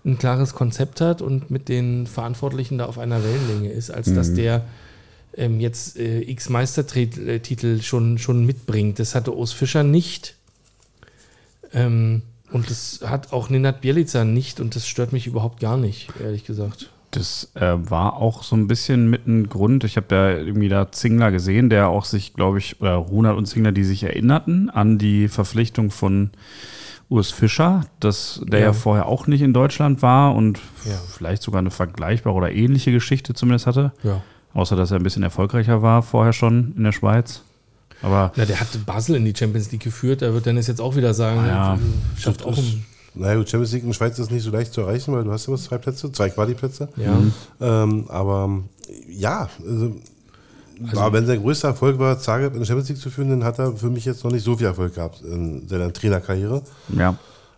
ein 0.05 0.17
klares 0.17 0.53
Konzept 0.53 1.01
hat 1.01 1.21
und 1.21 1.51
mit 1.51 1.67
den 1.69 2.07
Verantwortlichen 2.07 2.77
da 2.77 2.85
auf 2.85 2.97
einer 2.97 3.23
Wellenlänge 3.23 3.69
ist, 3.69 3.91
als 3.91 4.13
dass 4.13 4.33
der 4.33 4.63
ähm, 5.35 5.59
jetzt 5.59 5.97
äh, 5.97 6.21
x 6.21 6.49
Meistertitel 6.49 7.81
schon, 7.81 8.17
schon 8.17 8.45
mitbringt. 8.45 8.99
Das 8.99 9.13
hatte 9.13 9.35
Urs 9.35 9.51
Fischer 9.51 9.83
nicht. 9.83 10.35
Ähm, 11.73 12.23
und 12.51 12.69
das 12.69 13.01
hat 13.05 13.31
auch 13.31 13.49
Nenad 13.49 13.81
Bielica 13.81 14.23
nicht 14.23 14.59
und 14.59 14.75
das 14.75 14.87
stört 14.87 15.13
mich 15.13 15.27
überhaupt 15.27 15.59
gar 15.59 15.77
nicht, 15.77 16.09
ehrlich 16.19 16.45
gesagt. 16.45 16.89
das 17.11 17.51
äh, 17.55 17.75
war 17.77 18.17
auch 18.17 18.43
so 18.43 18.55
ein 18.55 18.67
bisschen 18.67 19.09
mit 19.09 19.27
ein 19.27 19.49
Grund. 19.49 19.83
Ich 19.83 19.97
habe 19.97 20.15
ja 20.15 20.29
irgendwie 20.37 20.69
da 20.69 20.91
Zingler 20.91 21.31
gesehen, 21.31 21.69
der 21.69 21.89
auch 21.89 22.05
sich, 22.05 22.33
glaube 22.33 22.59
ich, 22.59 22.81
oder 22.81 22.95
Runert 22.95 23.37
und 23.37 23.45
Zingler, 23.45 23.71
die 23.71 23.83
sich 23.83 24.03
erinnerten 24.03 24.69
an 24.69 24.97
die 24.97 25.27
Verpflichtung 25.27 25.91
von 25.91 26.31
Urs 27.09 27.31
Fischer, 27.31 27.85
dass 27.99 28.39
der 28.45 28.59
ja. 28.59 28.65
Ja. 28.67 28.73
vorher 28.73 29.07
auch 29.07 29.25
nicht 29.27 29.41
in 29.41 29.51
Deutschland 29.53 30.01
war 30.01 30.35
und 30.35 30.59
Ja. 30.85 30.91
vielleicht 31.11 31.41
sogar 31.41 31.59
eine 31.59 31.71
vergleichbare 31.71 32.35
oder 32.35 32.51
ähnliche 32.51 32.91
Geschichte 32.91 33.33
zumindest 33.33 33.65
hatte. 33.67 33.91
Ja. 34.03 34.21
Außer 34.53 34.75
dass 34.75 34.91
er 34.91 34.97
ein 34.97 35.03
bisschen 35.03 35.23
erfolgreicher 35.23 35.81
war 35.81 36.01
vorher 36.03 36.33
schon 36.33 36.73
in 36.77 36.83
der 36.83 36.91
Schweiz. 36.91 37.41
Aber 38.01 38.31
Na, 38.35 38.45
der 38.45 38.59
hat 38.59 38.67
Basel 38.85 39.15
in 39.15 39.25
die 39.25 39.33
Champions 39.35 39.71
League 39.71 39.83
geführt, 39.83 40.21
da 40.21 40.33
wird 40.33 40.45
Dennis 40.45 40.67
jetzt 40.67 40.79
auch 40.81 40.95
wieder 40.95 41.13
sagen, 41.13 41.39
Ah, 41.41 41.47
ja. 41.75 41.79
schafft 42.17 42.45
auch 42.45 42.57
ein, 42.57 42.85
Naja, 43.15 43.35
gut, 43.37 43.49
Champions 43.49 43.73
League 43.73 43.83
in 43.83 43.89
der 43.89 43.95
Schweiz 43.95 44.17
ist 44.19 44.31
nicht 44.31 44.43
so 44.43 44.51
leicht 44.51 44.71
zu 44.71 44.81
erreichen, 44.81 45.11
weil 45.13 45.23
du 45.23 45.31
hast 45.31 45.47
ja 45.47 45.53
was, 45.53 45.63
zwei 45.63 45.77
Plätze, 45.79 46.11
zwei 46.11 46.29
Quali-Plätze. 46.29 46.89
ja. 46.95 47.17
Ähm, 47.59 48.05
aber 48.07 48.61
ja, 49.09 49.49
also, 49.67 49.95
aber 50.95 51.13
wenn 51.13 51.25
sein 51.25 51.41
größter 51.41 51.69
Erfolg 51.69 51.99
war, 51.99 52.19
Zagreb 52.19 52.53
in 52.53 52.59
der 52.59 52.65
Champions 52.65 52.89
League 52.89 52.99
zu 52.99 53.09
führen, 53.09 53.29
dann 53.29 53.43
hat 53.43 53.59
er 53.59 53.75
für 53.75 53.89
mich 53.89 54.05
jetzt 54.05 54.23
noch 54.23 54.31
nicht 54.31 54.43
so 54.43 54.55
viel 54.57 54.67
Erfolg 54.67 54.95
gehabt 54.95 55.21
in 55.21 55.67
seiner 55.67 55.91
Trainerkarriere. 55.91 56.61
ja, 56.95 57.15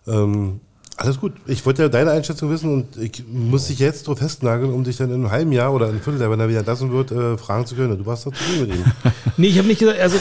Ähm, 0.07 0.59
alles 0.97 1.19
gut. 1.19 1.33
Ich 1.47 1.65
wollte 1.65 1.83
ja 1.83 1.89
deine 1.89 2.11
Einschätzung 2.11 2.51
wissen 2.51 2.71
und 2.71 2.97
ich 2.97 3.23
muss 3.27 3.67
dich 3.67 3.79
jetzt 3.79 4.07
drauf 4.07 4.19
festnageln, 4.19 4.71
um 4.71 4.83
dich 4.83 4.97
dann 4.97 5.09
in 5.09 5.15
einem 5.15 5.31
halben 5.31 5.51
Jahr 5.51 5.73
oder 5.73 5.85
in 5.87 5.93
einem 5.93 6.01
Vierteljahr, 6.01 6.29
wenn 6.29 6.39
er 6.39 6.49
wieder 6.49 6.63
lassen 6.63 6.91
wird, 6.91 7.11
äh, 7.11 7.37
fragen 7.37 7.65
zu 7.65 7.75
können. 7.75 7.97
Du 7.97 8.05
warst 8.05 8.25
doch 8.25 8.33
zufrieden 8.33 8.67
mit 8.67 8.77
ihm. 8.77 8.85
Nee, 9.37 9.47
ich 9.47 9.57
habe 9.57 9.67
nicht 9.67 9.79
gesagt, 9.79 9.99
also 9.99 10.17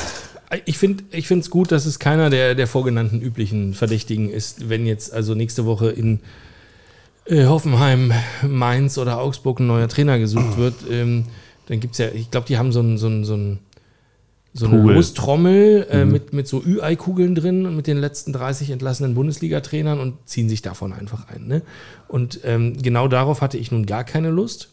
ich 0.65 0.79
finde 0.79 1.05
es 1.13 1.51
gut, 1.51 1.71
dass 1.71 1.85
es 1.85 1.99
keiner 1.99 2.31
der, 2.31 2.55
der 2.55 2.67
vorgenannten 2.67 3.21
üblichen 3.21 3.75
Verdächtigen 3.75 4.31
ist, 4.31 4.69
wenn 4.69 4.87
jetzt 4.87 5.13
also 5.13 5.35
nächste 5.35 5.67
Woche 5.67 5.91
in 5.91 6.21
äh, 7.27 7.45
Hoffenheim, 7.47 8.13
Mainz 8.47 8.99
oder 8.99 9.19
Augsburg 9.19 9.61
ein 9.61 9.67
neuer 9.67 9.89
Trainer 9.89 10.19
gesucht 10.19 10.57
wird. 10.57 10.75
Ähm, 10.91 11.27
dann 11.70 11.78
gibt 11.78 11.92
es 11.92 11.98
ja, 11.98 12.09
ich 12.09 12.33
glaube, 12.33 12.48
die 12.48 12.59
haben 12.59 12.72
so 12.72 12.80
ein, 12.80 12.98
so 12.98 13.06
ein, 13.06 13.24
so 13.24 13.35
ein 13.37 13.61
so 14.52 14.66
eine 14.66 14.80
Kugel. 14.80 14.96
Lostrommel 14.96 15.87
äh, 15.88 16.04
mit, 16.04 16.33
mit 16.33 16.48
so 16.48 16.61
Ü-Ei-Kugeln 16.61 17.37
drin 17.37 17.64
und 17.66 17.76
mit 17.76 17.87
den 17.87 17.98
letzten 17.98 18.33
30 18.33 18.70
entlassenen 18.70 19.14
Bundesliga-Trainern 19.14 20.00
und 20.00 20.16
ziehen 20.24 20.48
sich 20.48 20.62
davon 20.62 20.92
einfach 20.92 21.28
ein. 21.28 21.46
Ne? 21.46 21.62
Und 22.09 22.40
ähm, 22.42 22.76
genau 22.83 23.06
darauf 23.06 23.42
hatte 23.42 23.56
ich 23.56 23.70
nun 23.70 23.87
gar 23.87 24.02
keine 24.02 24.30
Lust. 24.30 24.70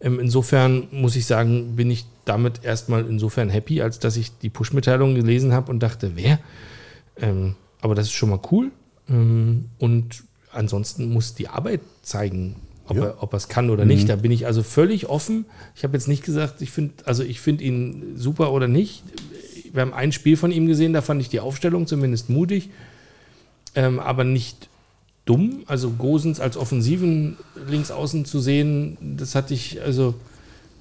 Ähm, 0.00 0.18
insofern 0.18 0.88
muss 0.90 1.14
ich 1.14 1.26
sagen, 1.26 1.76
bin 1.76 1.88
ich 1.92 2.06
damit 2.24 2.64
erstmal 2.64 3.06
insofern 3.06 3.48
happy, 3.48 3.80
als 3.80 4.00
dass 4.00 4.16
ich 4.16 4.36
die 4.38 4.50
Push-Mitteilung 4.50 5.14
gelesen 5.14 5.52
habe 5.52 5.70
und 5.70 5.78
dachte, 5.78 6.16
wer? 6.16 6.40
Ähm, 7.16 7.54
aber 7.80 7.94
das 7.94 8.06
ist 8.06 8.14
schon 8.14 8.30
mal 8.30 8.40
cool. 8.50 8.72
Ähm, 9.08 9.66
und 9.78 10.24
ansonsten 10.50 11.12
muss 11.12 11.36
die 11.36 11.46
Arbeit 11.46 11.82
zeigen, 12.02 12.56
ob 12.88 12.96
Ja. 12.96 13.04
er 13.04 13.22
ob 13.22 13.32
er 13.32 13.36
es 13.36 13.48
kann 13.48 13.70
oder 13.70 13.84
nicht. 13.84 14.08
Da 14.08 14.16
bin 14.16 14.30
ich 14.32 14.46
also 14.46 14.62
völlig 14.62 15.08
offen. 15.08 15.44
Ich 15.76 15.84
habe 15.84 15.96
jetzt 15.96 16.08
nicht 16.08 16.24
gesagt, 16.24 16.60
ich 16.62 16.70
finde 16.70 16.94
also 17.04 17.22
ich 17.22 17.40
finde 17.40 17.64
ihn 17.64 18.12
super 18.16 18.52
oder 18.52 18.68
nicht. 18.68 19.02
Wir 19.72 19.82
haben 19.82 19.92
ein 19.94 20.12
Spiel 20.12 20.36
von 20.36 20.50
ihm 20.50 20.66
gesehen, 20.66 20.92
da 20.92 21.02
fand 21.02 21.20
ich 21.20 21.28
die 21.28 21.40
Aufstellung 21.40 21.86
zumindest 21.86 22.30
mutig, 22.30 22.70
ähm, 23.74 23.98
aber 24.00 24.24
nicht 24.24 24.68
dumm. 25.26 25.62
Also 25.66 25.90
Gosens 25.90 26.40
als 26.40 26.56
offensiven 26.56 27.36
Linksaußen 27.68 28.24
zu 28.24 28.40
sehen, 28.40 28.96
das 29.18 29.34
hatte 29.34 29.52
ich, 29.52 29.80
also 29.82 30.14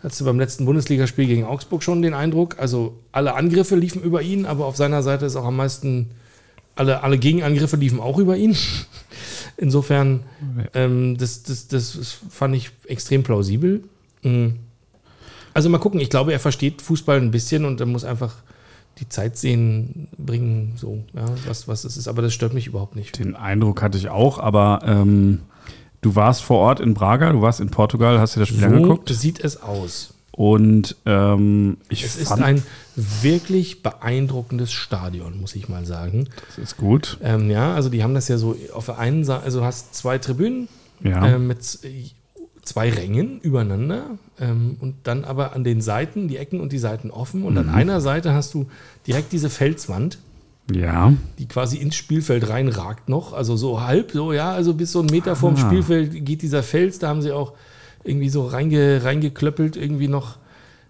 hattest 0.01 0.21
du 0.21 0.25
beim 0.25 0.39
letzten 0.39 0.65
Bundesligaspiel 0.65 1.27
gegen 1.27 1.43
Augsburg 1.43 1.83
schon 1.83 2.01
den 2.01 2.13
Eindruck. 2.13 2.57
Also 2.59 2.97
alle 3.11 3.33
Angriffe 3.35 3.75
liefen 3.75 4.01
über 4.01 4.21
ihn, 4.21 4.45
aber 4.45 4.65
auf 4.65 4.77
seiner 4.77 5.03
Seite 5.03 5.25
ist 5.25 5.35
auch 5.35 5.45
am 5.45 5.57
meisten, 5.57 6.11
alle, 6.75 7.03
alle 7.03 7.17
Gegenangriffe 7.17 7.75
liefen 7.75 7.99
auch 7.99 8.17
über 8.19 8.37
ihn. 8.37 8.55
Insofern, 9.57 10.21
ähm, 10.75 11.17
das, 11.17 11.41
das, 11.43 11.67
das 11.67 12.19
fand 12.29 12.55
ich 12.55 12.71
extrem 12.85 13.23
plausibel. 13.23 13.83
Mhm. 14.23 14.57
Also 15.53 15.69
mal 15.69 15.79
gucken, 15.79 15.99
ich 15.99 16.11
glaube, 16.11 16.31
er 16.31 16.39
versteht 16.39 16.83
Fußball 16.83 17.17
ein 17.19 17.31
bisschen 17.31 17.65
und 17.65 17.79
er 17.79 17.87
muss 17.87 18.03
einfach 18.03 18.35
die 18.99 19.09
Zeit 19.09 19.37
sehen, 19.37 20.07
bringen, 20.17 20.73
so, 20.75 21.03
ja, 21.15 21.25
was, 21.47 21.67
was 21.67 21.83
es 21.83 21.97
ist. 21.97 22.07
Aber 22.07 22.21
das 22.21 22.33
stört 22.33 22.53
mich 22.53 22.67
überhaupt 22.67 22.95
nicht. 22.95 23.17
Den 23.17 23.35
Eindruck 23.35 23.81
hatte 23.81 23.97
ich 23.97 24.09
auch, 24.09 24.37
aber 24.39 24.81
ähm, 24.85 25.41
du 26.01 26.15
warst 26.15 26.43
vor 26.43 26.59
Ort 26.59 26.79
in 26.79 26.93
Braga, 26.93 27.31
du 27.31 27.41
warst 27.41 27.59
in 27.59 27.69
Portugal, 27.69 28.19
hast 28.19 28.35
dir 28.35 28.41
das 28.41 28.49
Spiel 28.49 28.61
So 28.61 28.67
angeguckt. 28.67 29.09
sieht 29.09 29.39
es 29.43 29.61
aus. 29.61 30.13
Und 30.31 30.95
ähm, 31.07 31.77
ich 31.89 32.03
Es 32.03 32.15
ist 32.15 32.27
fand, 32.29 32.43
ein 32.43 32.63
wirklich 33.21 33.83
beeindruckendes 33.83 34.71
Stadion, 34.71 35.39
muss 35.39 35.55
ich 35.55 35.69
mal 35.69 35.85
sagen. 35.85 36.27
das 36.47 36.57
ist 36.57 36.77
gut. 36.77 37.17
Ähm, 37.21 37.49
ja, 37.51 37.73
also 37.75 37.89
die 37.89 38.01
haben 38.03 38.13
das 38.15 38.27
ja 38.27 38.37
so 38.37 38.55
auf 38.73 38.87
der 38.87 38.97
einen 38.97 39.23
Seite, 39.23 39.43
also 39.43 39.59
du 39.59 39.65
hast 39.65 39.93
zwei 39.93 40.17
Tribünen 40.17 40.67
Ja. 41.03 41.27
ähm, 41.27 41.47
mit 41.47 41.59
zwei 42.63 42.89
Rängen 42.89 43.39
übereinander 43.41 44.17
ähm, 44.39 44.77
und 44.79 44.95
dann 45.03 45.23
aber 45.25 45.53
an 45.53 45.63
den 45.63 45.79
Seiten, 45.81 46.27
die 46.27 46.37
Ecken 46.37 46.59
und 46.59 46.71
die 46.73 46.79
Seiten 46.79 47.11
offen 47.11 47.43
und 47.43 47.53
Mhm. 47.53 47.59
an 47.59 47.69
einer 47.69 48.01
Seite 48.01 48.33
hast 48.33 48.53
du 48.55 48.65
direkt 49.05 49.31
diese 49.31 49.49
Felswand, 49.49 50.17
ja. 50.73 51.13
die 51.37 51.47
quasi 51.47 51.77
ins 51.77 51.95
Spielfeld 51.95 52.49
reinragt 52.49 53.09
noch, 53.09 53.31
also 53.33 53.55
so 53.55 53.81
halb, 53.81 54.11
so 54.11 54.33
ja, 54.33 54.51
also 54.51 54.73
bis 54.73 54.91
so 54.91 54.99
einen 54.99 55.09
Meter 55.11 55.35
vorm 55.35 55.53
Ah. 55.55 55.59
Spielfeld 55.59 56.25
geht 56.25 56.41
dieser 56.41 56.63
Fels, 56.63 56.99
da 56.99 57.07
haben 57.09 57.21
sie 57.21 57.31
auch 57.31 57.53
irgendwie 58.03 58.29
so 58.29 58.45
reinge, 58.47 59.03
reingeklöppelt, 59.03 59.77
irgendwie 59.77 60.07
noch 60.07 60.37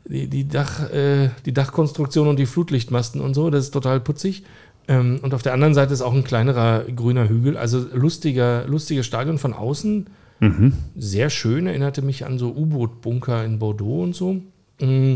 die, 0.09 0.27
die, 0.27 0.47
Dach, 0.47 0.89
äh, 0.91 1.29
die 1.45 1.53
Dachkonstruktion 1.53 2.27
und 2.27 2.37
die 2.39 2.45
Flutlichtmasten 2.45 3.21
und 3.21 3.33
so, 3.33 3.49
das 3.49 3.65
ist 3.65 3.71
total 3.71 3.99
putzig. 3.99 4.43
Ähm, 4.87 5.19
und 5.21 5.33
auf 5.33 5.41
der 5.43 5.53
anderen 5.53 5.73
Seite 5.73 5.93
ist 5.93 6.01
auch 6.01 6.13
ein 6.13 6.23
kleinerer 6.23 6.85
grüner 6.95 7.27
Hügel, 7.27 7.57
also 7.57 7.85
lustiger, 7.93 8.65
lustiges 8.67 9.05
Stadion 9.05 9.37
von 9.37 9.53
außen, 9.53 10.07
Mhm. 10.39 10.73
sehr 10.95 11.31
schön, 11.31 11.65
erinnerte 11.65 12.03
mich 12.03 12.23
an 12.25 12.37
so 12.37 12.49
U-Boot-Bunker 12.55 13.43
in 13.43 13.57
Bordeaux 13.57 14.03
und 14.03 14.15
so. 14.15 14.33
Mm, 14.79 15.15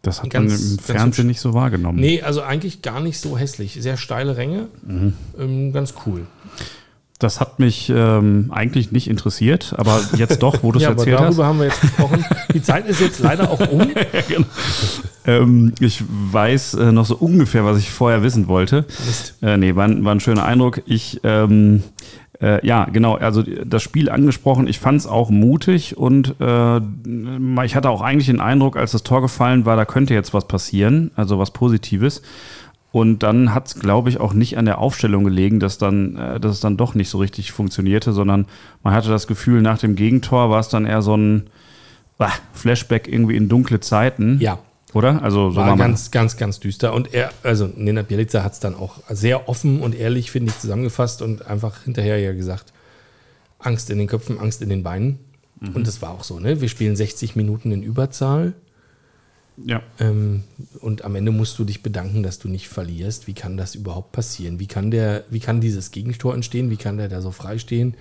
Das 0.00 0.22
hat 0.22 0.30
Ganz- 0.30 0.52
man 0.62 0.70
im 0.72 0.78
Fernsehen 0.78 1.26
nicht 1.26 1.40
so 1.40 1.52
wahrgenommen. 1.54 1.98
Nee, 2.00 2.22
also 2.22 2.40
eigentlich 2.42 2.80
gar 2.82 3.00
nicht 3.00 3.18
so 3.18 3.36
hässlich. 3.36 3.76
Sehr 3.80 3.96
steile 3.98 4.36
Ränge, 4.38 4.68
ähm, 5.38 5.72
ganz 5.72 5.92
cool. 6.06 6.22
Das 7.20 7.40
hat 7.40 7.58
mich 7.58 7.90
ähm, 7.94 8.52
eigentlich 8.54 8.92
nicht 8.92 9.08
interessiert, 9.10 9.74
aber 9.76 10.00
jetzt 10.16 10.40
doch, 10.40 10.62
wo 10.62 10.70
du 10.70 10.78
es 10.78 10.82
Ja, 10.84 10.90
aber 10.90 10.98
erzählt 11.00 11.18
darüber 11.18 11.42
hast. 11.42 11.48
haben 11.48 11.58
wir 11.58 11.66
jetzt 11.66 11.80
gesprochen. 11.80 12.24
Die 12.54 12.62
Zeit 12.62 12.86
ist 12.86 13.00
jetzt 13.00 13.18
leider 13.18 13.50
auch 13.50 13.60
um. 13.70 13.82
Ähm, 15.26 15.74
ich 15.80 16.02
weiß 16.08 16.74
äh, 16.74 16.92
noch 16.92 17.04
so 17.04 17.16
ungefähr, 17.16 17.64
was 17.64 17.78
ich 17.78 17.90
vorher 17.90 18.22
wissen 18.22 18.48
wollte. 18.48 18.86
Mist. 19.06 19.34
Äh, 19.42 19.58
nee, 19.58 19.74
war, 19.76 19.84
ein- 19.84 20.02
war 20.04 20.14
ein 20.14 20.20
schöner 20.20 20.44
Eindruck. 20.46 20.80
Ich, 20.86 21.20
ähm, 21.22 21.82
äh, 22.40 22.64
ja, 22.66 22.84
genau, 22.86 23.16
also 23.16 23.42
das 23.42 23.82
Spiel 23.82 24.08
angesprochen, 24.08 24.66
ich 24.68 24.78
fand 24.78 25.00
es 25.00 25.06
auch 25.06 25.28
mutig 25.28 25.98
und 25.98 26.36
äh, 26.40 26.80
ich 27.64 27.76
hatte 27.76 27.90
auch 27.90 28.00
eigentlich 28.00 28.26
den 28.28 28.40
Eindruck, 28.40 28.76
als 28.78 28.92
das 28.92 29.02
Tor 29.02 29.20
gefallen 29.20 29.66
war, 29.66 29.76
da 29.76 29.84
könnte 29.84 30.14
jetzt 30.14 30.32
was 30.32 30.46
passieren, 30.48 31.10
also 31.14 31.38
was 31.38 31.50
Positives. 31.50 32.22
Und 32.90 33.22
dann 33.22 33.54
hat 33.54 33.66
es, 33.66 33.74
glaube 33.78 34.08
ich, 34.08 34.18
auch 34.18 34.32
nicht 34.32 34.56
an 34.56 34.64
der 34.64 34.78
Aufstellung 34.78 35.24
gelegen, 35.24 35.60
dass, 35.60 35.76
dann, 35.76 36.16
äh, 36.16 36.40
dass 36.40 36.52
es 36.52 36.60
dann 36.60 36.76
doch 36.76 36.94
nicht 36.94 37.10
so 37.10 37.18
richtig 37.18 37.52
funktionierte, 37.52 38.12
sondern 38.12 38.46
man 38.82 38.94
hatte 38.94 39.10
das 39.10 39.26
Gefühl, 39.26 39.60
nach 39.60 39.78
dem 39.78 39.94
Gegentor 39.94 40.50
war 40.50 40.60
es 40.60 40.68
dann 40.68 40.86
eher 40.86 41.02
so 41.02 41.14
ein 41.14 41.50
ah, 42.18 42.32
Flashback 42.54 43.06
irgendwie 43.06 43.36
in 43.36 43.48
dunkle 43.48 43.80
Zeiten. 43.80 44.38
Ja, 44.40 44.58
Oder? 44.94 45.22
Also 45.22 45.50
so 45.50 45.56
war 45.56 45.68
war 45.68 45.76
ganz, 45.76 46.10
ganz, 46.10 46.38
ganz 46.38 46.60
düster. 46.60 46.94
Und 46.94 47.12
er, 47.12 47.30
also 47.42 47.68
Nena 47.76 48.02
Bielica 48.02 48.42
hat 48.42 48.54
es 48.54 48.60
dann 48.60 48.74
auch 48.74 49.00
sehr 49.10 49.48
offen 49.50 49.80
und 49.80 49.94
ehrlich, 49.94 50.30
finde 50.30 50.50
ich, 50.50 50.58
zusammengefasst 50.58 51.20
und 51.20 51.46
einfach 51.46 51.82
hinterher 51.84 52.18
ja 52.18 52.32
gesagt, 52.32 52.72
Angst 53.58 53.90
in 53.90 53.98
den 53.98 54.06
Köpfen, 54.06 54.38
Angst 54.38 54.62
in 54.62 54.70
den 54.70 54.82
Beinen. 54.82 55.18
Und 55.74 55.86
das 55.86 56.00
war 56.02 56.10
auch 56.10 56.22
so, 56.22 56.38
ne? 56.38 56.60
Wir 56.60 56.68
spielen 56.68 56.94
60 56.94 57.34
Minuten 57.34 57.72
in 57.72 57.82
Überzahl. 57.82 58.54
Ja. 59.64 59.82
Ähm, 59.98 60.44
und 60.80 61.04
am 61.04 61.14
Ende 61.16 61.32
musst 61.32 61.58
du 61.58 61.64
dich 61.64 61.82
bedanken, 61.82 62.22
dass 62.22 62.38
du 62.38 62.48
nicht 62.48 62.68
verlierst. 62.68 63.26
Wie 63.26 63.34
kann 63.34 63.56
das 63.56 63.74
überhaupt 63.74 64.12
passieren? 64.12 64.60
Wie 64.60 64.66
kann, 64.66 64.90
der, 64.90 65.24
wie 65.30 65.40
kann 65.40 65.60
dieses 65.60 65.90
Gegentor 65.90 66.34
entstehen? 66.34 66.70
Wie 66.70 66.76
kann 66.76 66.98
der 66.98 67.08
da 67.08 67.20
so 67.20 67.30
frei 67.30 67.58
stehen? 67.58 67.94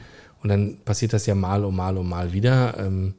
Und 0.44 0.50
dann 0.50 0.78
passiert 0.86 1.14
das 1.14 1.26
ja 1.26 1.36
mal 1.36 1.66
um 1.66 1.76
mal 1.76 1.98
um 1.98 2.08
mal 2.08 2.34
wieder. 2.34 2.76
Ähm, 2.80 3.16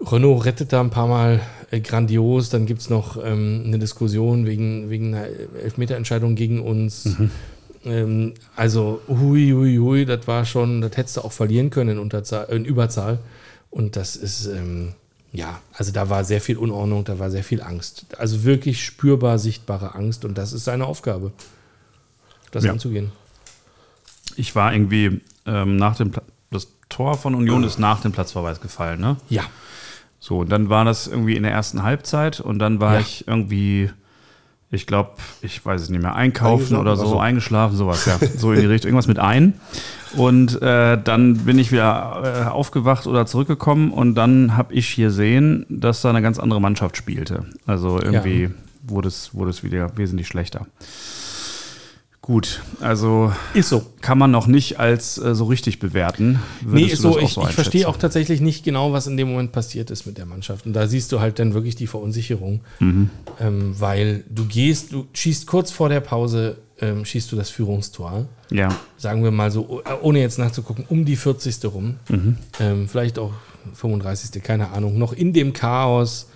Renault 0.00 0.44
rettet 0.44 0.72
da 0.72 0.80
ein 0.80 0.90
paar 0.90 1.08
Mal 1.08 1.40
äh, 1.70 1.80
grandios. 1.80 2.50
Dann 2.50 2.66
gibt 2.66 2.82
es 2.82 2.90
noch 2.90 3.22
ähm, 3.22 3.62
eine 3.66 3.78
Diskussion 3.78 4.46
wegen, 4.46 4.90
wegen 4.90 5.14
einer 5.14 5.26
Elfmeterentscheidung 5.62 6.34
gegen 6.34 6.60
uns. 6.60 7.16
Ähm, 7.84 8.34
also, 8.56 9.00
hui, 9.06 9.52
hui, 9.52 9.76
hui, 9.76 10.04
das 10.06 10.26
war 10.26 10.44
schon, 10.44 10.80
das 10.80 10.96
hättest 10.96 11.18
du 11.18 11.20
auch 11.20 11.30
verlieren 11.30 11.70
können 11.70 11.90
in, 11.90 11.98
Unterzahl, 12.00 12.46
in 12.50 12.64
Überzahl. 12.64 13.20
Und 13.70 13.94
das 13.94 14.16
ist, 14.16 14.46
ähm, 14.46 14.94
ja, 15.32 15.60
also 15.74 15.92
da 15.92 16.08
war 16.08 16.24
sehr 16.24 16.40
viel 16.40 16.56
Unordnung, 16.56 17.04
da 17.04 17.18
war 17.18 17.30
sehr 17.30 17.44
viel 17.44 17.62
Angst. 17.62 18.06
Also 18.18 18.44
wirklich 18.44 18.84
spürbar 18.84 19.38
sichtbare 19.38 19.94
Angst 19.94 20.24
und 20.24 20.36
das 20.38 20.52
ist 20.52 20.64
seine 20.64 20.86
Aufgabe, 20.86 21.32
das 22.52 22.64
Ja. 22.64 22.72
anzugehen. 22.72 23.12
Ich 24.36 24.54
war 24.54 24.72
irgendwie 24.72 25.20
ähm, 25.46 25.76
nach 25.76 25.96
dem 25.96 26.10
Pla 26.10 26.22
das 26.50 26.68
Tor 26.88 27.16
von 27.18 27.34
Union 27.34 27.64
ist 27.64 27.78
nach 27.78 28.00
dem 28.00 28.12
Platzverweis 28.12 28.60
gefallen, 28.60 29.00
ne? 29.00 29.16
Ja, 29.28 29.42
So, 30.20 30.38
und 30.40 30.48
dann 30.50 30.68
war 30.70 30.84
das 30.84 31.06
irgendwie 31.06 31.36
in 31.36 31.42
der 31.42 31.52
ersten 31.52 31.82
Halbzeit 31.82 32.40
und 32.40 32.58
dann 32.58 32.80
war 32.80 32.94
Ja. 32.94 33.00
ich 33.00 33.26
irgendwie, 33.28 33.90
ich 34.70 34.86
glaube, 34.86 35.10
ich 35.42 35.64
weiß 35.64 35.80
es 35.82 35.90
nicht 35.90 36.02
mehr, 36.02 36.16
einkaufen 36.16 36.76
oder 36.76 36.96
so, 36.96 37.06
so. 37.06 37.18
eingeschlafen, 37.18 37.76
sowas, 37.76 38.04
ja. 38.06 38.18
So 38.36 38.52
in 38.52 38.60
die 38.60 38.66
Richtung, 38.66 38.88
irgendwas 38.88 39.06
mit 39.06 39.18
ein. 39.18 39.54
Und 40.16 40.60
äh, 40.62 40.98
dann 41.02 41.38
bin 41.38 41.58
ich 41.58 41.72
wieder 41.72 42.46
äh, 42.46 42.50
aufgewacht 42.50 43.06
oder 43.06 43.26
zurückgekommen 43.26 43.90
und 43.92 44.14
dann 44.14 44.56
habe 44.56 44.72
ich 44.74 44.88
hier 44.88 45.10
sehen, 45.10 45.66
dass 45.68 46.00
da 46.00 46.10
eine 46.10 46.22
ganz 46.22 46.38
andere 46.38 46.60
Mannschaft 46.60 46.96
spielte. 46.96 47.44
Also 47.66 48.00
irgendwie 48.00 48.42
Ja. 48.44 48.50
wurde, 48.88 49.08
es, 49.08 49.34
wurde 49.34 49.50
es 49.50 49.62
wieder 49.62 49.96
wesentlich 49.96 50.26
schlechter. 50.26 50.66
Gut, 52.26 52.60
also 52.80 53.32
ist 53.54 53.68
so. 53.68 53.86
kann 54.00 54.18
man 54.18 54.32
noch 54.32 54.48
nicht 54.48 54.80
als 54.80 55.16
äh, 55.16 55.36
so 55.36 55.44
richtig 55.44 55.78
bewerten. 55.78 56.40
Nee, 56.60 56.72
Würdest 56.72 56.94
ist 56.94 57.04
du 57.04 57.08
das 57.20 57.34
so. 57.34 57.42
Ich, 57.42 57.48
ich 57.50 57.54
verstehe 57.54 57.86
auch 57.86 57.96
tatsächlich 57.96 58.40
nicht 58.40 58.64
genau, 58.64 58.92
was 58.92 59.06
in 59.06 59.16
dem 59.16 59.30
Moment 59.30 59.52
passiert 59.52 59.92
ist 59.92 60.06
mit 60.06 60.18
der 60.18 60.26
Mannschaft. 60.26 60.66
Und 60.66 60.72
da 60.72 60.88
siehst 60.88 61.12
du 61.12 61.20
halt 61.20 61.38
dann 61.38 61.54
wirklich 61.54 61.76
die 61.76 61.86
Verunsicherung. 61.86 62.62
Mhm. 62.80 63.10
Ähm, 63.38 63.76
weil 63.78 64.24
du 64.28 64.44
gehst, 64.44 64.90
du 64.90 65.06
schießt 65.12 65.46
kurz 65.46 65.70
vor 65.70 65.88
der 65.88 66.00
Pause, 66.00 66.56
ähm, 66.80 67.04
schießt 67.04 67.30
du 67.30 67.36
das 67.36 67.48
Führungstor. 67.48 68.26
Ja, 68.50 68.70
Sagen 68.96 69.22
wir 69.22 69.30
mal 69.30 69.52
so, 69.52 69.82
äh, 69.84 69.92
ohne 70.02 70.18
jetzt 70.18 70.40
nachzugucken, 70.40 70.84
um 70.88 71.04
die 71.04 71.14
40. 71.14 71.64
rum. 71.66 71.94
Mhm. 72.08 72.38
Ähm, 72.58 72.88
vielleicht 72.88 73.20
auch 73.20 73.34
35. 73.72 74.42
keine 74.42 74.70
Ahnung. 74.70 74.98
Noch 74.98 75.12
in 75.12 75.32
dem 75.32 75.52
Chaos. 75.52 76.28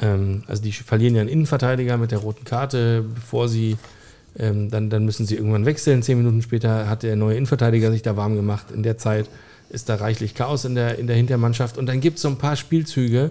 Ähm, 0.00 0.44
also 0.46 0.62
die 0.62 0.72
verlieren 0.72 1.16
ja 1.16 1.20
einen 1.20 1.28
Innenverteidiger 1.28 1.98
mit 1.98 2.12
der 2.12 2.20
roten 2.20 2.46
Karte, 2.46 3.04
bevor 3.14 3.46
sie 3.50 3.76
ähm, 4.38 4.70
dann, 4.70 4.90
dann 4.90 5.04
müssen 5.04 5.26
sie 5.26 5.36
irgendwann 5.36 5.66
wechseln. 5.66 6.02
Zehn 6.02 6.18
Minuten 6.18 6.42
später 6.42 6.88
hat 6.88 7.02
der 7.02 7.16
neue 7.16 7.36
Innenverteidiger 7.36 7.90
sich 7.90 8.02
da 8.02 8.16
warm 8.16 8.36
gemacht. 8.36 8.66
In 8.72 8.82
der 8.82 8.98
Zeit 8.98 9.26
ist 9.70 9.88
da 9.88 9.96
reichlich 9.96 10.34
Chaos 10.34 10.64
in 10.64 10.74
der, 10.74 10.98
in 10.98 11.06
der 11.06 11.16
Hintermannschaft. 11.16 11.76
Und 11.76 11.86
dann 11.86 12.00
gibt 12.00 12.16
es 12.16 12.22
so 12.22 12.28
ein 12.28 12.38
paar 12.38 12.56
Spielzüge 12.56 13.30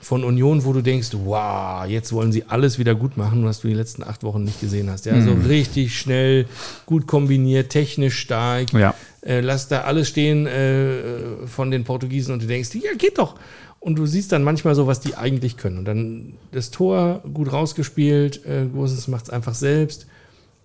von 0.00 0.24
Union, 0.24 0.64
wo 0.64 0.72
du 0.72 0.82
denkst, 0.82 1.10
wow, 1.12 1.86
jetzt 1.86 2.12
wollen 2.12 2.32
sie 2.32 2.44
alles 2.48 2.78
wieder 2.78 2.96
gut 2.96 3.16
machen, 3.16 3.44
was 3.44 3.60
du 3.60 3.68
die 3.68 3.74
letzten 3.74 4.02
acht 4.02 4.24
Wochen 4.24 4.42
nicht 4.42 4.60
gesehen 4.60 4.90
hast. 4.90 5.06
Ja, 5.06 5.20
so 5.20 5.32
richtig 5.32 5.96
schnell, 5.96 6.46
gut 6.86 7.06
kombiniert, 7.06 7.70
technisch 7.70 8.18
stark. 8.18 8.72
ja. 8.72 8.94
Äh, 9.24 9.38
lass 9.38 9.68
da 9.68 9.82
alles 9.82 10.08
stehen 10.08 10.48
äh, 10.48 11.46
von 11.46 11.70
den 11.70 11.84
Portugiesen 11.84 12.32
und 12.34 12.42
du 12.42 12.48
denkst, 12.48 12.70
ja, 12.74 12.90
geht 12.98 13.18
doch. 13.18 13.36
Und 13.78 13.96
du 13.96 14.06
siehst 14.06 14.32
dann 14.32 14.42
manchmal 14.42 14.74
so, 14.74 14.88
was 14.88 14.98
die 14.98 15.14
eigentlich 15.14 15.56
können. 15.56 15.78
Und 15.78 15.84
dann 15.84 16.34
das 16.50 16.72
Tor 16.72 17.22
gut 17.32 17.52
rausgespielt, 17.52 18.44
äh, 18.44 18.66
Gosens 18.66 19.06
macht 19.06 19.26
es 19.26 19.30
einfach 19.30 19.54
selbst. 19.54 20.08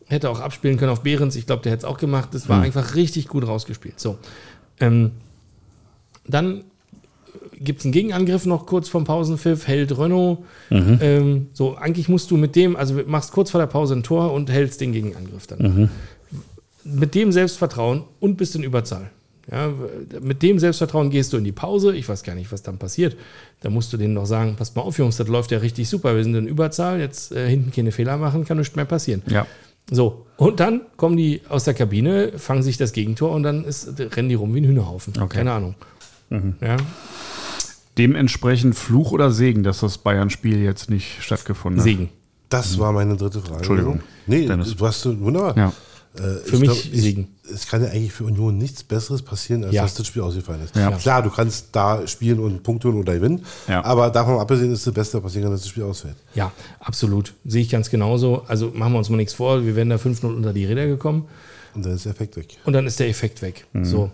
Hätte 0.08 0.30
auch 0.30 0.40
abspielen 0.40 0.78
können 0.78 0.92
auf 0.92 1.04
Behrens, 1.04 1.36
ich 1.36 1.46
glaube, 1.46 1.64
der 1.64 1.74
hätte 1.74 1.82
es 1.82 1.86
auch 1.86 1.98
gemacht. 1.98 2.30
Das 2.32 2.48
war 2.48 2.62
einfach 2.62 2.96
richtig 2.96 3.28
gut 3.28 3.46
rausgespielt. 3.46 4.00
So. 4.00 4.18
Ähm, 4.80 5.12
dann 6.26 6.64
gibt 7.60 7.80
es 7.80 7.86
einen 7.86 7.92
Gegenangriff 7.92 8.46
noch 8.46 8.66
kurz 8.66 8.88
vom 8.88 9.04
Pausenpfiff, 9.04 9.68
hält 9.68 9.98
Renault. 9.98 10.40
Ähm, 11.02 11.48
so, 11.54 11.76
eigentlich 11.76 12.08
musst 12.08 12.32
du 12.32 12.38
mit 12.38 12.56
dem, 12.56 12.76
also 12.76 13.02
machst 13.06 13.32
kurz 13.32 13.52
vor 13.52 13.60
der 13.60 13.68
Pause 13.68 13.96
ein 13.96 14.04
Tor 14.04 14.32
und 14.32 14.50
hältst 14.50 14.82
den 14.82 14.94
Gegenangriff 14.94 15.48
dann. 15.48 15.90
Mit 16.84 17.16
dem 17.16 17.32
Selbstvertrauen 17.32 18.04
und 18.20 18.38
bist 18.38 18.56
in 18.56 18.64
Überzahl. 18.64 19.10
Ja, 19.50 19.72
mit 20.22 20.44
dem 20.44 20.60
Selbstvertrauen 20.60 21.10
gehst 21.10 21.32
du 21.32 21.38
in 21.38 21.46
die 21.46 21.54
Pause. 21.54 21.96
Ich 21.96 22.10
weiß 22.10 22.24
gar 22.24 22.36
nicht, 22.36 22.52
was 22.52 22.64
dann 22.64 22.78
passiert. 22.78 23.16
Da 23.62 23.70
musst 23.70 23.94
du 23.94 23.98
denen 23.98 24.14
noch 24.14 24.26
sagen: 24.26 24.56
Passt 24.58 24.76
mal 24.76 24.82
auf, 24.82 24.98
Jungs, 24.98 25.16
das 25.16 25.30
läuft 25.30 25.52
ja 25.52 25.60
richtig 25.60 25.88
super. 25.88 26.16
Wir 26.18 26.24
sind 26.24 26.36
in 26.36 26.48
Überzahl. 26.48 27.00
Jetzt 27.00 27.32
äh, 27.32 27.48
hinten 27.50 27.72
keine 27.72 27.94
Fehler 27.94 28.18
machen, 28.18 28.44
kann 28.44 28.58
nichts 28.58 28.76
mehr 28.76 28.84
passieren. 28.84 29.22
Ja. 29.28 29.48
So, 29.90 30.26
und 30.38 30.60
dann 30.60 30.82
kommen 30.98 31.16
die 31.18 31.42
aus 31.50 31.64
der 31.64 31.74
Kabine, 31.74 32.34
fangen 32.38 32.62
sich 32.64 32.78
das 32.78 32.92
Gegentor 32.94 33.32
und 33.32 33.44
dann 33.44 33.64
ist, 33.64 34.00
rennen 34.00 34.30
die 34.30 34.36
rum 34.36 34.54
wie 34.54 34.62
ein 34.62 34.66
Hühnerhaufen. 34.66 35.14
Okay. 35.20 35.38
Keine 35.38 35.52
Ahnung. 35.54 35.76
Ja, 36.62 36.76
Dementsprechend 37.98 38.76
Fluch 38.76 39.12
oder 39.12 39.32
Segen, 39.32 39.64
dass 39.64 39.80
das 39.80 39.98
Bayern-Spiel 39.98 40.62
jetzt 40.62 40.90
nicht 40.90 41.24
stattgefunden 41.24 41.80
hat. 41.80 41.86
Segen. 41.86 42.10
Das 42.50 42.78
war 42.80 42.92
meine 42.92 43.16
dritte 43.18 43.40
Frage. 43.42 43.58
Entschuldigung, 43.58 44.02
Nee, 44.28 44.46
Dennis. 44.46 44.76
du 44.76 44.86
hast 44.86 45.06
wunderbar. 45.20 45.58
Ja. 45.58 45.74
Äh, 46.20 46.38
Für 46.40 46.56
ich 46.56 46.60
mich 46.62 46.70
glaub, 46.70 46.78
ich- 46.94 47.02
Siegen. 47.02 47.28
Es 47.54 47.66
kann 47.68 47.82
ja 47.82 47.90
eigentlich 47.90 48.12
für 48.12 48.26
Union 48.26 48.58
nichts 48.58 48.84
Besseres 48.84 49.22
passieren, 49.22 49.64
als 49.64 49.74
Ja. 49.74 49.84
dass 49.84 49.94
das 49.96 50.06
Spiel 50.08 50.22
ausgefallen 50.22 50.62
ist. 50.64 50.76
Ja. 50.76 50.92
Klar, 50.92 51.22
du 51.24 51.30
kannst 51.30 51.68
da 51.72 52.06
spielen 52.08 52.40
und 52.40 52.62
Punkte 52.64 52.90
holen 52.90 52.98
oder 53.00 53.14
gewinnen, 53.14 53.46
Ja. 53.70 53.84
aber 53.86 54.10
davon 54.10 54.38
abgesehen 54.40 54.72
ist 54.74 54.86
das 54.86 54.94
Beste, 54.94 55.18
was 55.18 55.24
passieren 55.24 55.44
kann, 55.46 55.52
dass 55.54 55.62
das 55.62 55.70
Spiel 55.70 55.84
ausfällt. 55.84 56.18
Ja, 56.36 56.52
absolut. 56.82 57.34
Sehe 57.46 57.62
ich 57.62 57.70
ganz 57.70 57.90
genauso. 57.90 58.44
Also 58.48 58.72
machen 58.74 58.92
wir 58.94 58.98
uns 59.00 59.10
mal 59.10 59.16
nichts 59.18 59.34
vor. 59.34 59.66
Wir 59.66 59.76
wären 59.78 59.90
da 59.90 59.98
5-0 59.98 60.36
unter 60.36 60.52
die 60.54 60.66
Räder 60.66 60.88
gekommen 60.88 61.26
Und 61.74 61.86
dann 61.86 61.94
ist 61.94 62.04
der 62.06 62.12
Effekt 62.12 62.36
weg. 62.36 62.58
und 62.66 62.74
dann 62.74 62.86
ist 62.86 63.00
der 63.00 63.08
Effekt 63.08 63.42
weg. 63.42 63.66
So. 63.84 64.12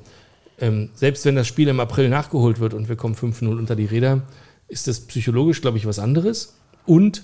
Ähm, 0.60 0.90
selbst 0.94 1.26
wenn 1.26 1.36
das 1.36 1.48
Spiel 1.48 1.68
im 1.68 1.80
April 1.80 2.10
nachgeholt 2.10 2.60
wird 2.60 2.76
und 2.76 2.88
wir 2.88 2.96
kommen 2.96 3.16
5-0 3.16 3.58
unter 3.58 3.76
die 3.76 3.86
Räder, 3.86 4.22
ist 4.68 4.88
das 4.88 5.00
psychologisch, 5.00 5.62
glaube 5.62 5.78
ich, 5.80 5.88
was 5.88 5.98
anderes. 5.98 6.54
Und 6.86 7.24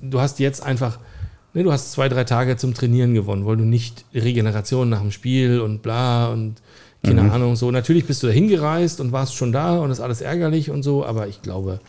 du 0.00 0.20
hast 0.20 0.38
jetzt 0.38 0.62
einfach, 0.62 0.98
ne, 1.54 1.62
du 1.62 1.72
hast 1.72 1.92
zwei, 1.92 2.08
drei 2.08 2.24
Tage 2.24 2.56
zum 2.56 2.74
Trainieren 2.74 3.14
gewonnen, 3.14 3.46
weil 3.46 3.56
du 3.56 3.64
nicht 3.64 4.04
Regeneration 4.14 4.88
nach 4.88 5.00
dem 5.00 5.10
Spiel 5.10 5.60
und 5.60 5.82
bla 5.82 6.28
und 6.28 6.56
keine 7.04 7.30
Ahnung 7.32 7.54
so. 7.54 7.70
Natürlich 7.70 8.06
bist 8.06 8.22
du 8.22 8.28
da 8.28 8.32
hingereist 8.32 9.00
und 9.00 9.12
warst 9.12 9.34
schon 9.34 9.52
da 9.52 9.78
und 9.78 9.90
ist 9.90 10.00
alles 10.00 10.20
ärgerlich 10.20 10.70
und 10.70 10.82
so, 10.82 11.04
aber 11.04 11.28
ich 11.28 11.42
glaube, 11.42 11.80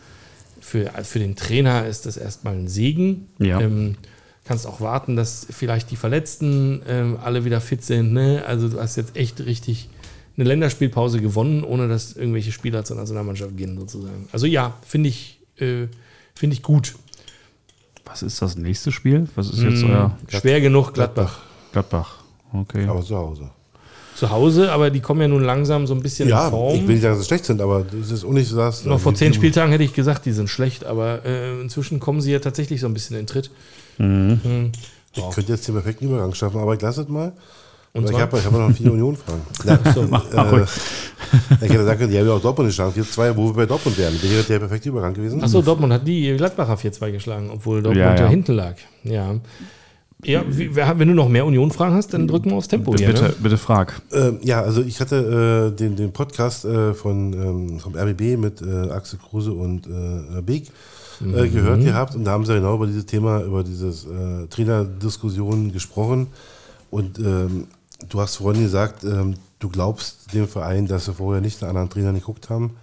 für, 0.60 0.90
für 1.04 1.18
den 1.18 1.36
Trainer 1.36 1.86
ist 1.86 2.06
das 2.06 2.16
erstmal 2.16 2.54
ein 2.54 2.68
Segen. 2.68 3.28
Ja. 3.38 3.60
Ähm, 3.60 3.96
kannst 4.44 4.66
auch 4.66 4.80
warten, 4.80 5.16
dass 5.16 5.46
vielleicht 5.50 5.90
die 5.90 5.96
Verletzten 5.96 6.82
ähm, 6.88 7.18
alle 7.22 7.44
wieder 7.44 7.60
fit 7.60 7.84
sind. 7.84 8.12
Ne? 8.12 8.44
Also 8.46 8.68
du 8.68 8.80
hast 8.80 8.96
jetzt 8.96 9.16
echt 9.16 9.44
richtig 9.44 9.88
eine 10.36 10.46
Länderspielpause 10.48 11.20
gewonnen, 11.20 11.64
ohne 11.64 11.88
dass 11.88 12.14
irgendwelche 12.14 12.52
Spieler 12.52 12.84
zur 12.84 12.96
Nationalmannschaft 12.96 13.56
gehen 13.56 13.78
sozusagen. 13.78 14.28
Also 14.32 14.46
ja, 14.46 14.74
finde 14.86 15.08
ich, 15.08 15.40
äh, 15.58 15.86
finde 16.34 16.54
ich 16.54 16.62
gut. 16.62 16.94
Was 18.06 18.22
ist 18.22 18.40
das 18.40 18.56
nächste 18.56 18.92
Spiel? 18.92 19.28
Was 19.34 19.50
ist 19.50 19.62
jetzt 19.62 19.84
euer 19.84 20.16
Schwer 20.28 20.60
genug 20.60 20.94
Gladbach. 20.94 21.40
Gladbach? 21.72 22.16
Okay. 22.52 22.86
Aber 22.86 23.02
zu 23.02 23.16
Hause. 23.16 23.50
Zu 24.14 24.30
Hause, 24.30 24.72
aber 24.72 24.88
die 24.88 25.00
kommen 25.00 25.20
ja 25.20 25.28
nun 25.28 25.42
langsam 25.42 25.86
so 25.86 25.94
ein 25.94 26.00
bisschen 26.00 26.26
Ja, 26.28 26.46
in 26.46 26.50
Form. 26.50 26.74
ich 26.74 26.86
will 26.86 26.94
nicht 26.94 27.02
sagen, 27.02 27.14
dass 27.16 27.22
sie 27.24 27.28
schlecht 27.28 27.44
sind, 27.44 27.60
aber 27.60 27.84
das 27.84 28.10
ist 28.10 28.24
auch 28.24 28.30
nicht 28.30 28.48
so, 28.48 28.56
dass. 28.56 28.84
Noch 28.86 28.98
vor 28.98 29.14
zehn 29.14 29.34
Spieltagen 29.34 29.70
hätte 29.72 29.84
ich 29.84 29.92
gesagt, 29.92 30.24
die 30.24 30.32
sind 30.32 30.48
schlecht, 30.48 30.86
aber 30.86 31.24
äh, 31.26 31.60
inzwischen 31.60 32.00
kommen 32.00 32.22
sie 32.22 32.32
ja 32.32 32.38
tatsächlich 32.38 32.80
so 32.80 32.86
ein 32.86 32.94
bisschen 32.94 33.18
in 33.18 33.26
Tritt. 33.26 33.50
Mhm. 33.98 34.72
Ich 35.12 35.30
könnte 35.34 35.52
jetzt 35.52 35.66
den 35.68 35.74
perfekten 35.74 36.06
Übergang 36.06 36.32
schaffen, 36.34 36.60
aber 36.60 36.74
ich 36.74 36.80
lasse 36.80 37.02
es 37.02 37.08
mal. 37.08 37.32
Und 37.96 38.10
ich 38.10 38.18
habe 38.18 38.42
hab 38.44 38.52
noch 38.52 38.72
viele 38.72 38.92
Union-Fragen. 38.92 39.40
Ja, 39.64 39.78
So, 39.92 40.02
äh, 40.02 40.64
ich 41.64 41.70
hätte 41.72 41.84
sagen 41.84 41.98
können, 41.98 42.10
die 42.12 42.18
haben 42.18 42.26
ja 42.26 42.32
auch 42.34 42.40
Dortmund 42.42 42.68
geschlagen. 42.68 42.92
4-2, 42.94 43.36
wo 43.36 43.46
wir 43.48 43.54
bei 43.54 43.66
Dortmund 43.66 43.96
wären. 43.98 44.14
Wäre 44.22 44.42
der 44.42 44.58
perfekte 44.58 44.88
Übergang 44.90 45.14
gewesen. 45.14 45.42
Achso, 45.42 45.62
Dortmund 45.62 45.92
hat 45.92 46.06
die 46.06 46.34
Gladbacher 46.36 46.74
4-2 46.74 47.12
geschlagen, 47.12 47.50
obwohl 47.52 47.82
Dortmund 47.82 48.04
Ja, 48.04 48.14
ja, 48.14 48.22
ja. 48.22 48.28
hinten 48.28 48.52
lag. 48.52 48.74
Ja. 49.04 49.34
Ja, 50.24 50.42
wenn 50.48 51.08
du 51.08 51.14
noch 51.14 51.28
mehr 51.28 51.44
Union-Fragen 51.44 51.94
hast, 51.94 52.14
dann 52.14 52.26
drücken 52.26 52.50
wir 52.50 52.56
aufs 52.56 52.68
Tempo 52.68 52.94
hier. 52.96 53.08
bitte, 53.08 53.22
Ne? 53.24 53.34
bitte 53.38 53.58
frag. 53.58 54.00
Ähm, 54.12 54.38
ja, 54.42 54.62
also 54.62 54.80
ich 54.82 54.98
hatte 55.00 55.70
äh, 55.72 55.76
den, 55.76 55.94
den 55.94 56.12
Podcast 56.12 56.64
äh, 56.64 56.94
von, 56.94 57.32
ähm, 57.34 57.80
vom 57.80 57.94
RBB 57.94 58.36
mit 58.38 58.62
äh, 58.62 58.90
Axel 58.90 59.18
Kruse 59.18 59.52
und 59.52 59.86
äh, 59.86 60.40
Beek 60.40 60.70
äh, 61.20 61.48
gehört 61.48 61.84
gehabt 61.84 62.14
und 62.16 62.24
da 62.24 62.30
haben 62.32 62.46
sie 62.46 62.54
genau 62.54 62.74
über 62.76 62.86
dieses 62.86 63.04
Thema, 63.06 63.42
über 63.42 63.62
dieses 63.62 64.04
äh, 64.06 64.46
Trainerdiskussion 64.48 65.70
gesprochen 65.72 66.28
und 66.90 67.18
ähm, 67.18 67.66
du 68.08 68.20
hast 68.20 68.36
vorhin 68.36 68.62
gesagt, 68.62 69.04
ähm, 69.04 69.34
du 69.58 69.68
glaubst 69.68 70.32
dem 70.32 70.48
Verein, 70.48 70.86
dass 70.86 71.06
sie 71.06 71.14
vorher 71.14 71.40
nicht 71.40 71.62
einen 71.62 71.70
anderen 71.70 71.90
Trainer 71.90 72.12
geguckt 72.12 72.50
haben. 72.50 72.76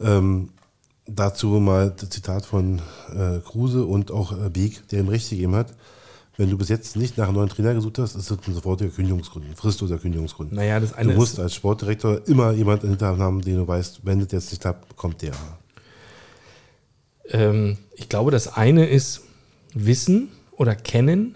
Ähm, 0.00 0.50
dazu 1.06 1.48
mal 1.48 1.92
das 1.96 2.10
Zitat 2.10 2.46
von 2.46 2.80
äh, 3.14 3.38
Kruse 3.40 3.84
und 3.84 4.10
auch 4.10 4.32
äh, 4.32 4.50
Beek, 4.50 4.88
der 4.88 5.00
ihm 5.00 5.08
recht 5.08 5.30
gegeben 5.30 5.54
hat. 5.54 5.74
Wenn 6.36 6.50
du 6.50 6.56
bis 6.56 6.68
jetzt 6.68 6.94
nicht 6.94 7.18
nach 7.18 7.26
einem 7.26 7.36
neuen 7.36 7.48
Trainer 7.48 7.74
gesucht 7.74 7.98
hast, 7.98 8.14
ist 8.14 8.30
das 8.30 8.38
ein 8.46 8.54
sofortiger 8.54 8.90
Kündigungsgrund, 8.90 9.44
ein 9.46 9.56
fristloser 9.56 9.98
Kündigungsgrund. 9.98 10.52
Naja, 10.52 10.78
das 10.78 10.92
eine 10.92 11.12
Du 11.12 11.18
musst 11.18 11.40
als 11.40 11.54
Sportdirektor 11.54 12.20
immer 12.28 12.52
jemanden 12.52 12.90
hinter 12.90 13.18
haben, 13.18 13.40
den 13.40 13.56
du 13.56 13.66
weißt, 13.66 14.00
wenn 14.04 14.20
das 14.20 14.30
jetzt 14.30 14.52
nicht 14.52 14.60
klappt, 14.60 14.96
kommt 14.96 15.22
der. 15.22 15.32
ähm, 17.30 17.76
ich 17.96 18.08
glaube, 18.08 18.30
das 18.30 18.46
eine 18.46 18.86
ist 18.86 19.22
Wissen 19.74 20.28
oder 20.52 20.76
Kennen. 20.76 21.34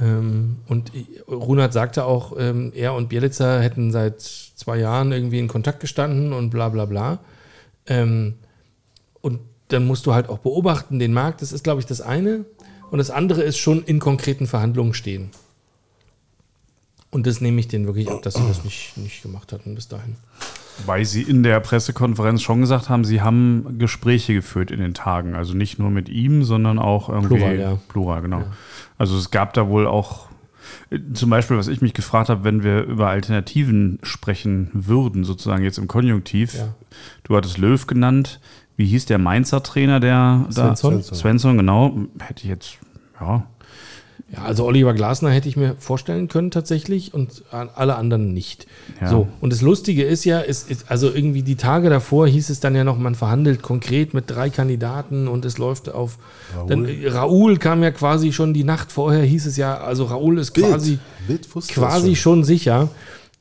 Ähm, 0.00 0.56
und 0.66 0.92
Runert 1.28 1.72
sagte 1.72 2.04
auch, 2.04 2.34
ähm, 2.38 2.72
er 2.74 2.94
und 2.94 3.08
Bielitzer 3.08 3.60
hätten 3.60 3.92
seit 3.92 4.20
zwei 4.20 4.78
Jahren 4.78 5.12
irgendwie 5.12 5.38
in 5.38 5.48
Kontakt 5.48 5.80
gestanden 5.80 6.32
und 6.32 6.50
bla 6.50 6.68
bla 6.68 6.84
bla. 6.84 7.18
Ähm, 7.86 8.34
und 9.20 9.40
dann 9.68 9.86
musst 9.86 10.06
du 10.06 10.14
halt 10.14 10.28
auch 10.28 10.38
beobachten, 10.38 10.98
den 10.98 11.12
Markt. 11.12 11.42
Das 11.42 11.52
ist, 11.52 11.64
glaube 11.64 11.80
ich, 11.80 11.86
das 11.86 12.00
eine. 12.00 12.44
Und 12.90 12.98
das 12.98 13.10
andere 13.10 13.42
ist 13.42 13.58
schon 13.58 13.82
in 13.84 13.98
konkreten 13.98 14.46
Verhandlungen 14.46 14.94
stehen. 14.94 15.30
Und 17.10 17.28
das 17.28 17.40
nehme 17.40 17.60
ich 17.60 17.68
denen 17.68 17.86
wirklich 17.86 18.10
ab, 18.10 18.22
dass 18.22 18.34
sie 18.34 18.46
das 18.48 18.64
nicht, 18.64 18.96
nicht 18.96 19.22
gemacht 19.22 19.52
hatten 19.52 19.76
bis 19.76 19.86
dahin. 19.86 20.16
Weil 20.84 21.04
Sie 21.04 21.22
in 21.22 21.44
der 21.44 21.60
Pressekonferenz 21.60 22.42
schon 22.42 22.60
gesagt 22.60 22.88
haben, 22.88 23.04
Sie 23.04 23.22
haben 23.22 23.78
Gespräche 23.78 24.34
geführt 24.34 24.72
in 24.72 24.80
den 24.80 24.94
Tagen. 24.94 25.36
Also 25.36 25.54
nicht 25.54 25.78
nur 25.78 25.90
mit 25.90 26.08
ihm, 26.08 26.42
sondern 26.42 26.80
auch 26.80 27.08
irgendwie. 27.08 27.36
Plural, 27.36 27.58
ja. 27.58 27.78
Plural, 27.88 28.22
genau. 28.22 28.42
Also 28.98 29.16
es 29.16 29.30
gab 29.30 29.54
da 29.54 29.68
wohl 29.68 29.86
auch, 29.86 30.28
äh, 30.90 30.98
zum 31.12 31.30
Beispiel, 31.30 31.56
was 31.56 31.68
ich 31.68 31.80
mich 31.80 31.94
gefragt 31.94 32.28
habe, 32.28 32.44
wenn 32.44 32.62
wir 32.62 32.82
über 32.84 33.08
Alternativen 33.08 33.98
sprechen 34.02 34.70
würden, 34.72 35.24
sozusagen 35.24 35.64
jetzt 35.64 35.78
im 35.78 35.88
Konjunktiv. 35.88 36.54
Ja. 36.54 36.74
Du 37.24 37.36
hattest 37.36 37.58
Löw 37.58 37.86
genannt. 37.86 38.40
Wie 38.76 38.86
hieß 38.86 39.06
der 39.06 39.18
Mainzer 39.18 39.62
Trainer, 39.62 40.00
der 40.00 40.46
Svensson. 40.50 40.96
da? 40.96 41.14
Svensson, 41.14 41.56
genau. 41.56 41.96
Hätte 42.18 42.42
ich 42.42 42.48
jetzt, 42.48 42.78
ja. 43.20 43.46
Ja, 44.32 44.42
also 44.42 44.64
Oliver 44.64 44.94
Glasner 44.94 45.30
hätte 45.30 45.48
ich 45.48 45.56
mir 45.56 45.76
vorstellen 45.78 46.28
können 46.28 46.50
tatsächlich 46.50 47.12
und 47.12 47.42
alle 47.50 47.96
anderen 47.96 48.32
nicht. 48.32 48.66
Ja. 49.00 49.08
So, 49.08 49.28
und 49.40 49.52
das 49.52 49.60
Lustige 49.60 50.02
ist 50.02 50.24
ja, 50.24 50.40
es 50.40 50.62
ist, 50.64 50.90
also 50.90 51.12
irgendwie 51.12 51.42
die 51.42 51.56
Tage 51.56 51.90
davor 51.90 52.26
hieß 52.26 52.48
es 52.48 52.58
dann 52.58 52.74
ja 52.74 52.84
noch, 52.84 52.98
man 52.98 53.14
verhandelt 53.14 53.62
konkret 53.62 54.14
mit 54.14 54.30
drei 54.30 54.50
Kandidaten 54.50 55.28
und 55.28 55.44
es 55.44 55.58
läuft 55.58 55.90
auf. 55.90 56.18
Raoul, 56.54 56.68
dann, 56.68 56.84
äh, 56.86 57.08
Raoul 57.08 57.58
kam 57.58 57.82
ja 57.82 57.90
quasi 57.90 58.32
schon 58.32 58.54
die 58.54 58.64
Nacht 58.64 58.92
vorher, 58.92 59.22
hieß 59.22 59.46
es 59.46 59.56
ja, 59.56 59.76
also 59.76 60.04
Raoul 60.04 60.38
ist 60.38 60.54
quasi, 60.54 60.98
Bild 61.28 61.46
quasi 61.68 62.10
das 62.10 62.18
schon 62.18 62.44
sicher. 62.44 62.88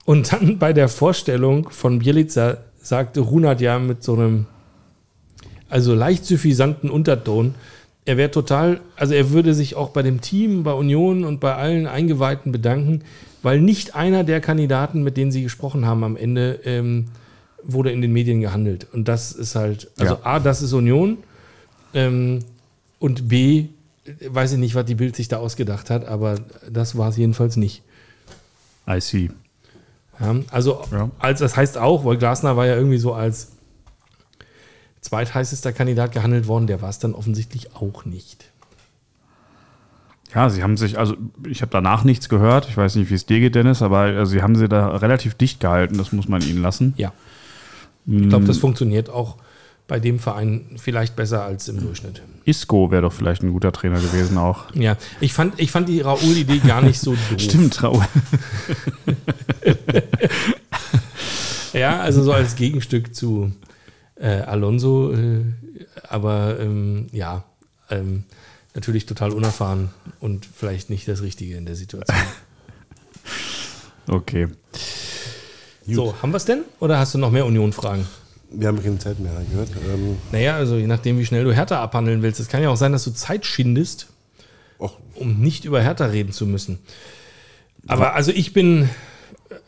Und 0.05 0.33
dann 0.33 0.59
bei 0.59 0.73
der 0.73 0.89
Vorstellung 0.89 1.69
von 1.69 1.99
Bielica 1.99 2.57
sagte 2.81 3.21
Runert 3.21 3.61
ja 3.61 3.79
mit 3.79 4.03
so 4.03 4.15
einem, 4.15 4.47
also 5.69 5.95
leicht 5.95 6.25
suffisanten 6.25 6.89
Unterton, 6.89 7.55
er 8.05 8.17
wäre 8.17 8.31
total, 8.31 8.81
also 8.95 9.13
er 9.13 9.31
würde 9.31 9.53
sich 9.53 9.75
auch 9.75 9.89
bei 9.89 10.01
dem 10.01 10.21
Team, 10.21 10.63
bei 10.63 10.73
Union 10.73 11.23
und 11.23 11.39
bei 11.39 11.55
allen 11.55 11.87
Eingeweihten 11.87 12.51
bedanken, 12.51 13.01
weil 13.41 13.61
nicht 13.61 13.95
einer 13.95 14.23
der 14.23 14.41
Kandidaten, 14.41 15.03
mit 15.03 15.17
denen 15.17 15.31
sie 15.31 15.43
gesprochen 15.43 15.85
haben 15.85 16.03
am 16.03 16.15
Ende, 16.17 16.59
ähm, 16.65 17.05
wurde 17.63 17.91
in 17.91 18.01
den 18.01 18.11
Medien 18.11 18.41
gehandelt. 18.41 18.87
Und 18.93 19.07
das 19.07 19.31
ist 19.31 19.55
halt, 19.55 19.89
also 19.97 20.15
Ja. 20.15 20.19
A, 20.23 20.39
das 20.39 20.61
ist 20.61 20.73
Union 20.73 21.17
ähm, 21.93 22.39
und 22.99 23.29
B, 23.29 23.67
weiß 24.27 24.53
ich 24.53 24.57
nicht, 24.59 24.75
was 24.75 24.85
die 24.85 24.95
Bild 24.95 25.15
sich 25.15 25.29
da 25.29 25.37
ausgedacht 25.37 25.89
hat, 25.89 26.05
aber 26.05 26.35
das 26.69 26.97
war 26.97 27.09
es 27.09 27.17
jedenfalls 27.17 27.55
nicht. 27.55 27.83
I 28.87 28.99
see. 28.99 29.29
Ja, 30.19 30.35
also, 30.51 30.81
Ja. 30.91 31.09
als 31.19 31.39
das 31.39 31.55
heißt 31.55 31.77
auch, 31.77 32.03
weil 32.03 32.17
Glasner 32.17 32.57
war 32.57 32.65
ja 32.65 32.75
irgendwie 32.75 32.97
so 32.97 33.13
als 33.13 33.53
zweitheißester 35.03 35.73
Kandidat 35.73 36.11
gehandelt 36.11 36.47
worden, 36.47 36.67
der 36.67 36.81
war 36.81 36.89
es 36.89 36.99
dann 36.99 37.13
offensichtlich 37.13 37.75
auch 37.75 38.05
nicht. 38.05 38.45
Ja, 40.33 40.49
sie 40.49 40.63
haben 40.63 40.77
sich, 40.77 40.97
also 40.97 41.15
ich 41.47 41.61
habe 41.61 41.71
danach 41.71 42.03
nichts 42.03 42.27
gehört. 42.27 42.67
Ich 42.67 42.75
weiß 42.75 42.95
nicht, 42.95 43.11
wie 43.11 43.13
es 43.13 43.25
dir 43.25 43.39
geht, 43.39 43.53
Dennis, 43.53 43.83
aber 43.83 43.99
also, 43.99 44.31
sie 44.31 44.41
haben 44.41 44.55
sie 44.55 44.67
da 44.67 44.95
relativ 44.97 45.35
dicht 45.35 45.59
gehalten. 45.59 45.97
Das 45.97 46.11
muss 46.11 46.27
man 46.27 46.41
ihnen 46.41 46.61
lassen. 46.61 46.93
Ja. 46.97 47.13
Ich 48.07 48.29
glaube, 48.29 48.45
das 48.45 48.57
funktioniert 48.57 49.09
auch 49.09 49.37
bei 49.87 49.99
dem 49.99 50.17
Verein 50.17 50.71
vielleicht 50.77 51.15
besser 51.15 51.43
als 51.43 51.67
im 51.67 51.79
Durchschnitt. 51.79 52.21
Isco 52.45 52.89
wäre 52.89 53.03
doch 53.03 53.13
vielleicht 53.13 53.43
ein 53.43 53.51
guter 53.51 53.71
Trainer 53.71 53.99
gewesen 53.99 54.37
auch. 54.37 54.73
Ja, 54.73 54.97
ich 55.21 55.33
fand, 55.33 55.59
ich 55.59 55.71
fand 55.71 55.87
die 55.87 56.01
Raoul-Idee 56.01 56.59
gar 56.59 56.81
nicht 56.81 56.99
so 56.99 57.11
doof. 57.29 57.39
Stimmt, 57.39 57.83
Raoul. 57.83 58.03
Ja, 61.73 61.99
also 61.99 62.23
so 62.23 62.31
als 62.31 62.55
Gegenstück 62.55 63.15
zu 63.15 63.51
äh, 64.15 64.27
Alonso, 64.27 65.13
äh, 65.13 65.43
aber 66.07 66.59
ähm, 66.59 67.07
ja, 67.11 67.43
ähm, 67.89 68.23
natürlich 68.73 69.05
total 69.05 69.31
unerfahren 69.31 69.91
und 70.19 70.45
vielleicht 70.45 70.89
nicht 70.89 71.07
das 71.07 71.21
Richtige 71.21 71.55
in 71.57 71.65
der 71.65 71.75
Situation. 71.75 72.17
Okay. 74.07 74.47
So, 75.87 76.13
haben 76.21 76.31
wir 76.31 76.37
es 76.37 76.45
denn? 76.45 76.63
Oder 76.79 76.99
hast 76.99 77.13
du 77.13 77.17
noch 77.17 77.31
mehr 77.31 77.45
Union-Fragen? 77.45 78.05
Wir 78.49 78.67
haben 78.67 78.81
keine 78.81 78.99
Zeit 78.99 79.19
mehr 79.19 79.31
gehört. 79.49 79.69
Ähm, 79.89 80.17
Naja, 80.31 80.55
also 80.55 80.75
je 80.75 80.87
nachdem, 80.87 81.17
wie 81.17 81.25
schnell 81.25 81.43
du 81.43 81.53
Hertha 81.53 81.81
abhandeln 81.81 82.21
willst. 82.21 82.39
Es 82.39 82.47
kann 82.47 82.61
ja 82.61 82.69
auch 82.69 82.77
sein, 82.77 82.91
dass 82.91 83.03
du 83.03 83.11
Zeit 83.11 83.45
schindest, 83.45 84.07
och, 84.77 84.97
um 85.15 85.39
nicht 85.39 85.65
über 85.65 85.81
Hertha 85.81 86.05
reden 86.05 86.31
zu 86.31 86.45
müssen. 86.45 86.79
Aber 87.87 88.13
also 88.13 88.31
ich 88.31 88.53
bin, 88.53 88.89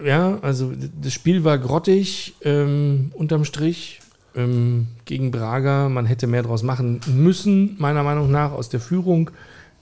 ja, 0.03 0.37
also 0.41 0.71
das 1.01 1.13
Spiel 1.13 1.43
war 1.43 1.57
grottig, 1.57 2.35
ähm, 2.41 3.11
unterm 3.15 3.43
Strich, 3.43 3.99
ähm, 4.35 4.87
gegen 5.05 5.31
Braga. 5.31 5.89
Man 5.89 6.05
hätte 6.05 6.27
mehr 6.27 6.43
draus 6.43 6.63
machen 6.63 7.01
müssen, 7.07 7.75
meiner 7.79 8.03
Meinung 8.03 8.31
nach, 8.31 8.51
aus 8.51 8.69
der 8.69 8.79
Führung. 8.79 9.31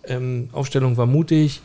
Ähm, 0.05 0.49
Aufstellung 0.51 0.97
war 0.97 1.05
mutig. 1.05 1.61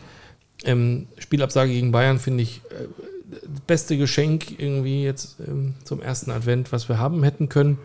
Ähm, 0.65 1.07
Spielabsage 1.19 1.73
gegen 1.73 1.93
Bayern 1.93 2.19
finde 2.19 2.43
ich 2.43 2.63
äh, 2.71 2.87
das 3.31 3.61
beste 3.67 3.97
Geschenk 3.97 4.59
irgendwie 4.59 5.05
jetzt 5.05 5.37
ähm, 5.47 5.75
zum 5.85 6.01
ersten 6.01 6.31
Advent, 6.31 6.73
was 6.73 6.89
wir 6.89 6.99
haben 6.99 7.23
hätten 7.23 7.49
können. 7.49 7.79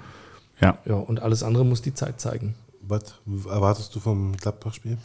Ja. 0.61 0.77
Ja, 0.85 0.95
und 0.95 1.21
alles 1.21 1.43
andere 1.43 1.65
muss 1.65 1.81
die 1.81 1.93
Zeit 1.93 2.21
zeigen. 2.21 2.55
Was 2.81 3.15
erwartest 3.49 3.93
du 3.95 3.99
vom 3.99 4.35
Gladbach-Spiel? 4.37 4.97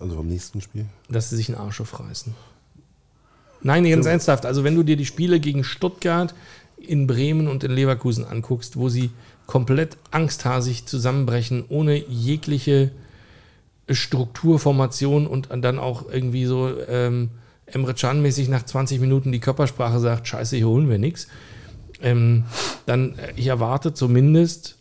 Also 0.00 0.16
vom 0.16 0.26
nächsten 0.26 0.60
Spiel? 0.60 0.86
dass 1.08 1.30
sie 1.30 1.36
sich 1.36 1.48
einen 1.48 1.58
Arsch 1.58 1.80
aufreißen. 1.80 2.34
Nein, 3.62 3.88
ganz 3.88 4.06
ernsthaft. 4.06 4.46
Also 4.46 4.64
wenn 4.64 4.74
du 4.74 4.82
dir 4.82 4.96
die 4.96 5.06
Spiele 5.06 5.40
gegen 5.40 5.64
Stuttgart, 5.64 6.34
in 6.88 7.06
Bremen 7.06 7.48
und 7.48 7.64
in 7.64 7.72
Leverkusen 7.72 8.24
anguckst, 8.24 8.76
wo 8.76 8.88
sie 8.88 9.10
komplett 9.46 9.96
angsthasig 10.10 10.86
zusammenbrechen, 10.86 11.64
ohne 11.68 11.96
jegliche 11.96 12.90
Strukturformation 13.88 15.26
und 15.26 15.48
dann 15.50 15.78
auch 15.78 16.10
irgendwie 16.10 16.46
so 16.46 16.70
ähm, 16.88 17.30
Emre 17.66 17.94
Can-mäßig 17.94 18.48
nach 18.48 18.64
20 18.64 19.00
Minuten 19.00 19.32
die 19.32 19.40
Körpersprache 19.40 20.00
sagt, 20.00 20.26
scheiße, 20.26 20.56
hier 20.56 20.68
holen 20.68 20.88
wir 20.88 20.98
nichts, 20.98 21.28
ähm, 22.02 22.44
dann 22.86 23.18
äh, 23.18 23.32
ich 23.36 23.46
erwarte 23.46 23.94
zumindest, 23.94 24.76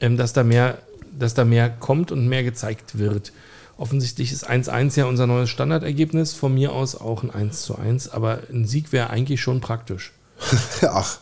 ähm, 0.00 0.16
dass, 0.16 0.32
da 0.32 0.44
mehr, 0.44 0.78
dass 1.18 1.34
da 1.34 1.44
mehr 1.44 1.68
kommt 1.68 2.12
und 2.12 2.28
mehr 2.28 2.44
gezeigt 2.44 2.98
wird. 2.98 3.32
Offensichtlich 3.76 4.30
ist 4.30 4.48
1-1 4.48 4.98
ja 4.98 5.06
unser 5.06 5.26
neues 5.26 5.50
Standardergebnis, 5.50 6.32
von 6.32 6.54
mir 6.54 6.72
aus 6.72 6.94
auch 6.94 7.24
ein 7.24 7.50
1-1, 7.50 8.12
aber 8.12 8.40
ein 8.52 8.66
Sieg 8.66 8.92
wäre 8.92 9.10
eigentlich 9.10 9.40
schon 9.40 9.60
praktisch. 9.60 10.12
Ach, 10.82 11.18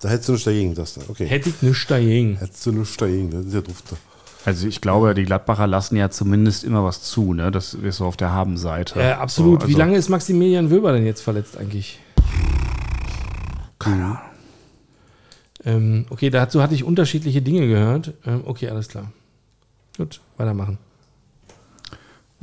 da 0.00 0.08
hättest 0.08 0.28
du 0.28 0.32
nichts 0.32 0.44
dagegen, 0.44 0.74
das 0.74 0.94
da. 0.94 1.00
Okay. 1.08 1.26
Hätte 1.26 1.48
ich 1.50 1.62
nichts 1.62 1.86
dagegen. 1.86 2.36
Hättest 2.36 2.66
du 2.66 2.72
nichts 2.72 2.96
dagegen, 2.96 3.30
das 3.30 3.46
ist 3.46 3.54
ja 3.54 3.60
doof. 3.60 3.82
da. 3.90 3.96
Also 4.44 4.66
ich 4.66 4.80
glaube, 4.80 5.14
die 5.14 5.24
Gladbacher 5.24 5.66
lassen 5.68 5.96
ja 5.96 6.10
zumindest 6.10 6.64
immer 6.64 6.82
was 6.84 7.02
zu, 7.02 7.32
ne? 7.32 7.50
Das 7.52 7.74
ist 7.74 7.96
so 7.98 8.06
auf 8.06 8.16
der 8.16 8.32
Habenseite. 8.32 9.00
Äh, 9.00 9.12
absolut. 9.12 9.62
So, 9.62 9.68
Wie 9.68 9.72
also- 9.72 9.78
lange 9.78 9.96
ist 9.96 10.08
Maximilian 10.08 10.70
Wöber 10.70 10.92
denn 10.92 11.06
jetzt 11.06 11.20
verletzt 11.20 11.56
eigentlich? 11.56 12.00
Keine 13.78 14.04
Ahnung. 14.04 14.18
Ähm, 15.64 16.06
okay, 16.10 16.30
dazu 16.30 16.60
hatte 16.60 16.74
ich 16.74 16.82
unterschiedliche 16.82 17.40
Dinge 17.40 17.68
gehört. 17.68 18.14
Ähm, 18.26 18.42
okay, 18.44 18.68
alles 18.68 18.88
klar. 18.88 19.12
Gut, 19.96 20.20
weitermachen. 20.36 20.78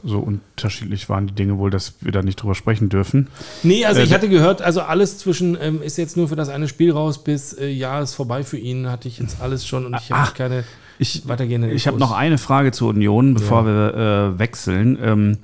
So 0.03 0.19
unterschiedlich 0.19 1.09
waren 1.09 1.27
die 1.27 1.33
Dinge 1.33 1.57
wohl, 1.57 1.69
dass 1.69 1.95
wir 2.01 2.11
da 2.11 2.21
nicht 2.21 2.41
drüber 2.41 2.55
sprechen 2.55 2.89
dürfen. 2.89 3.27
Nee, 3.63 3.85
also 3.85 4.01
Äh, 4.01 4.05
ich 4.05 4.13
hatte 4.13 4.29
gehört, 4.29 4.61
also 4.61 4.81
alles 4.81 5.17
zwischen 5.17 5.57
ähm, 5.61 5.81
ist 5.81 5.97
jetzt 5.97 6.17
nur 6.17 6.27
für 6.27 6.35
das 6.35 6.49
eine 6.49 6.67
Spiel 6.67 6.91
raus 6.91 7.23
bis 7.23 7.53
äh, 7.53 7.67
ja 7.67 8.01
ist 8.01 8.13
vorbei 8.13 8.43
für 8.43 8.57
ihn, 8.57 8.89
hatte 8.89 9.07
ich 9.07 9.19
jetzt 9.19 9.41
alles 9.41 9.65
schon 9.67 9.85
und 9.85 9.95
ich 9.95 10.11
habe 10.11 10.21
Ach, 10.23 10.33
keine 10.33 10.63
Ich, 10.99 11.27
weitergehenden 11.27 11.71
ich 11.71 11.87
habe 11.87 11.97
noch 11.97 12.11
eine 12.11 12.37
Frage 12.37 12.71
zur 12.71 12.89
Union, 12.89 13.33
bevor 13.33 13.65
wir 13.65 14.33
äh, 14.35 14.39
wechseln. 14.39 14.97
Ähm, 15.01 15.37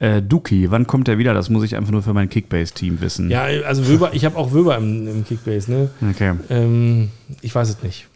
äh, 0.00 0.20
Duki, 0.20 0.70
wann 0.70 0.86
kommt 0.86 1.08
er 1.08 1.18
wieder? 1.18 1.34
Das 1.34 1.50
muss 1.50 1.62
ich 1.62 1.76
einfach 1.76 1.92
nur 1.92 2.02
für 2.02 2.12
mein 2.12 2.28
Kickbase-Team 2.28 3.00
wissen. 3.00 3.30
Ja, 3.30 3.44
also 3.44 3.86
Wöber, 3.86 4.12
ich 4.12 4.24
habe 4.24 4.36
auch 4.36 4.52
Wöber 4.52 4.76
im, 4.76 5.06
im 5.06 5.24
Kickbase, 5.24 5.70
ne? 5.70 5.90
Okay, 6.10 6.34
Ähm, 6.50 7.10
ich 7.42 7.54
weiß 7.54 7.68
es 7.68 7.82
nicht. 7.82 8.06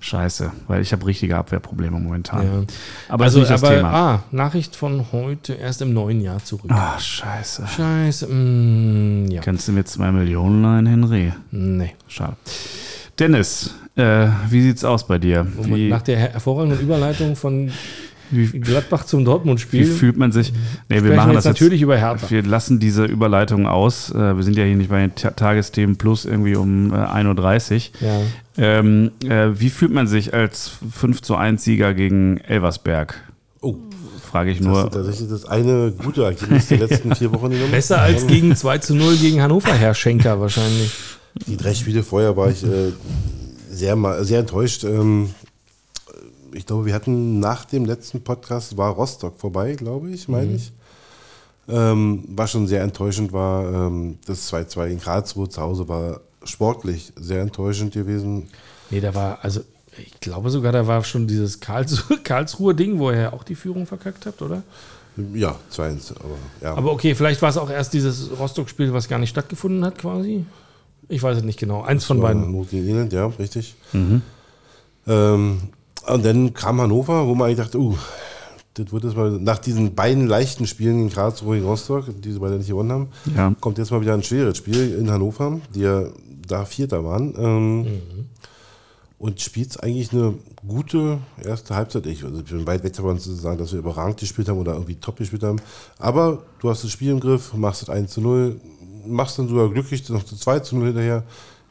Scheiße, 0.00 0.52
weil 0.68 0.80
ich 0.82 0.92
habe 0.92 1.04
richtige 1.06 1.36
Abwehrprobleme 1.36 1.98
momentan. 1.98 2.44
Ja. 2.44 2.62
Aber 3.08 3.24
also, 3.24 3.40
das 3.40 3.48
ist 3.48 3.50
nicht 3.52 3.62
das 3.62 3.68
aber, 3.70 3.76
Thema. 3.78 3.92
ah, 4.14 4.22
Nachricht 4.30 4.76
von 4.76 5.06
heute, 5.12 5.54
erst 5.54 5.82
im 5.82 5.92
neuen 5.92 6.20
Jahr 6.20 6.42
zurück. 6.44 6.70
Ah, 6.70 6.98
scheiße. 6.98 7.66
Scheiße, 7.66 8.26
mm, 8.28 9.26
ja. 9.30 9.40
Kannst 9.40 9.66
du 9.68 9.72
mir 9.72 9.84
zwei 9.84 10.10
Millionen 10.12 10.62
leihen, 10.62 10.86
Henry? 10.86 11.32
Nee. 11.50 11.94
Schade. 12.06 12.36
Dennis, 13.18 13.74
äh, 13.96 14.28
wie 14.48 14.62
sieht's 14.62 14.84
aus 14.84 15.06
bei 15.06 15.18
dir? 15.18 15.44
Moment, 15.56 15.88
nach 15.88 16.02
der 16.02 16.16
her- 16.18 16.32
hervorragenden 16.32 16.80
Überleitung 16.80 17.34
von 17.34 17.70
wie, 18.30 18.46
Gladbach 18.60 19.04
zum 19.04 19.20
wie 19.20 19.24
Dortmund-Spiel 19.24 19.84
fühlt 19.86 20.16
man 20.16 20.32
sich? 20.32 20.52
Nee, 20.88 21.02
wir 21.02 21.14
machen 21.14 21.34
das 21.34 21.44
jetzt 21.44 21.54
jetzt 21.54 21.60
natürlich 21.62 21.82
über 21.82 21.96
Hertha. 21.96 22.30
Wir 22.30 22.42
lassen 22.42 22.78
diese 22.78 23.04
Überleitung 23.04 23.66
aus. 23.66 24.10
Äh, 24.10 24.36
Wir 24.36 24.42
sind 24.42 24.56
ja 24.56 24.64
hier 24.64 24.76
nicht 24.76 24.90
bei 24.90 25.00
den 25.00 25.14
Ta- 25.14 25.30
Tagesthemen 25.30 25.96
plus 25.96 26.24
irgendwie 26.24 26.56
um 26.56 26.92
äh, 26.92 26.96
1.30 26.96 27.90
Uhr. 28.02 28.08
Ja. 28.08 28.20
Ähm, 28.80 29.10
äh, 29.24 29.48
wie 29.60 29.70
fühlt 29.70 29.92
man 29.92 30.06
sich 30.06 30.34
als 30.34 30.70
5 30.92 31.22
zu 31.22 31.36
1 31.36 31.62
Sieger 31.64 31.94
gegen 31.94 32.38
Elversberg? 32.38 33.14
Oh, 33.60 33.76
Frage 34.22 34.50
ich 34.50 34.58
das 34.58 34.66
nur. 34.66 34.84
ist 34.84 34.92
tatsächlich 34.92 35.28
das 35.30 35.44
eine 35.46 35.92
gute 35.92 36.24
Ergebnis 36.24 36.68
der 36.68 36.78
letzten 36.78 37.14
vier 37.14 37.32
Wochen 37.32 37.50
genommen. 37.50 37.70
Besser 37.70 38.00
als 38.02 38.26
gegen 38.26 38.54
2 38.54 38.78
zu 38.78 38.94
0 38.94 39.16
gegen 39.16 39.40
Hannover, 39.40 39.72
Herr 39.72 39.94
Schenker 39.94 40.38
wahrscheinlich. 40.40 40.92
Die 41.46 41.56
drei 41.56 41.72
Spiele 41.72 42.02
vorher 42.02 42.36
war 42.36 42.50
ich 42.50 42.62
äh, 42.64 42.92
sehr, 43.70 43.96
sehr 44.24 44.40
enttäuscht. 44.40 44.84
Ähm, 44.84 45.30
ich 46.52 46.66
glaube, 46.66 46.86
wir 46.86 46.94
hatten 46.94 47.40
nach 47.40 47.64
dem 47.64 47.84
letzten 47.84 48.22
Podcast 48.22 48.76
war 48.76 48.92
Rostock 48.92 49.38
vorbei, 49.38 49.74
glaube 49.74 50.10
ich, 50.10 50.28
meine 50.28 50.54
ich. 50.54 50.72
Ähm, 51.68 52.24
war 52.28 52.46
schon 52.46 52.66
sehr 52.66 52.82
enttäuschend, 52.82 53.32
war 53.32 53.88
ähm, 53.88 54.18
das 54.26 54.50
2-2 54.52 54.86
in 54.86 55.00
Karlsruhe 55.00 55.48
zu 55.48 55.60
Hause 55.60 55.86
war 55.88 56.20
sportlich 56.42 57.12
sehr 57.16 57.42
enttäuschend 57.42 57.92
gewesen. 57.92 58.48
Nee, 58.90 59.00
da 59.00 59.14
war, 59.14 59.38
also 59.42 59.60
ich 59.98 60.18
glaube 60.20 60.48
sogar, 60.50 60.72
da 60.72 60.86
war 60.86 61.04
schon 61.04 61.26
dieses 61.26 61.60
Karlsruhe- 61.60 62.18
Karlsruher 62.24 62.74
Ding, 62.74 62.98
wo 62.98 63.10
ihr 63.10 63.18
ja 63.18 63.32
auch 63.32 63.44
die 63.44 63.54
Führung 63.54 63.86
verkackt 63.86 64.24
habt, 64.24 64.40
oder? 64.40 64.62
Ja, 65.34 65.56
2-1, 65.72 66.12
aber 66.16 66.36
ja. 66.62 66.74
Aber 66.74 66.92
okay, 66.92 67.14
vielleicht 67.14 67.42
war 67.42 67.50
es 67.50 67.56
auch 67.56 67.68
erst 67.70 67.92
dieses 67.92 68.30
Rostock-Spiel, 68.38 68.92
was 68.92 69.08
gar 69.08 69.18
nicht 69.18 69.30
stattgefunden 69.30 69.84
hat, 69.84 69.98
quasi. 69.98 70.46
Ich 71.08 71.22
weiß 71.22 71.38
es 71.38 71.42
nicht 71.42 71.58
genau. 71.58 71.82
Eins 71.82 72.04
von 72.04 72.22
war 72.22 72.28
beiden. 72.28 72.52
Not 72.52 72.70
gegen 72.70 72.86
Elend, 72.88 73.12
ja, 73.12 73.26
richtig. 73.26 73.74
Ähm, 75.06 75.62
und 76.14 76.24
dann 76.24 76.54
kam 76.54 76.80
Hannover, 76.80 77.26
wo 77.26 77.34
man 77.34 77.46
eigentlich 77.48 77.64
dachte, 77.64 77.78
uh, 77.78 77.96
das 78.74 78.92
wird 78.92 79.04
jetzt 79.04 79.16
mal, 79.16 79.30
nach 79.32 79.58
diesen 79.58 79.94
beiden 79.94 80.26
leichten 80.26 80.66
Spielen 80.66 81.02
in 81.02 81.10
Karlsruhe 81.10 81.56
gegen 81.56 81.66
Rostock, 81.68 82.04
die 82.22 82.32
sie 82.32 82.38
beide 82.38 82.56
nicht 82.56 82.68
gewonnen 82.68 82.92
haben, 82.92 83.08
Ja. 83.34 83.54
kommt 83.60 83.78
jetzt 83.78 83.90
mal 83.90 84.00
wieder 84.00 84.14
ein 84.14 84.22
schweres 84.22 84.56
Spiel 84.58 84.94
in 84.98 85.10
Hannover, 85.10 85.60
die 85.74 85.80
ja 85.80 86.04
da 86.46 86.64
Vierter 86.64 87.04
waren. 87.04 87.34
Ähm, 87.36 87.86
Und 89.20 89.40
spielt 89.40 89.82
eigentlich 89.82 90.12
eine 90.12 90.34
gute 90.66 91.18
erste 91.44 91.74
Halbzeit. 91.74 92.06
Ich, 92.06 92.22
also 92.24 92.38
ich 92.38 92.44
bin 92.44 92.64
weit 92.68 92.84
weg 92.84 92.92
davon 92.92 93.18
zu 93.18 93.32
sagen, 93.34 93.58
dass 93.58 93.72
wir 93.72 93.80
überragend 93.80 94.18
gespielt 94.18 94.48
haben 94.48 94.58
oder 94.60 94.74
irgendwie 94.74 94.94
top 94.94 95.16
gespielt 95.16 95.42
haben. 95.42 95.60
Aber 95.98 96.44
du 96.60 96.70
hast 96.70 96.84
das 96.84 96.92
Spiel 96.92 97.10
im 97.10 97.18
Griff, 97.18 97.52
machst 97.54 97.82
das 97.82 97.90
1 97.90 98.12
zu 98.12 98.20
0, 98.20 98.60
machst 99.08 99.36
dann 99.40 99.48
sogar 99.48 99.70
glücklich 99.70 100.08
noch 100.08 100.22
das 100.22 100.38
2 100.38 100.60
zu 100.60 100.76
0 100.76 100.86
hinterher, 100.86 101.24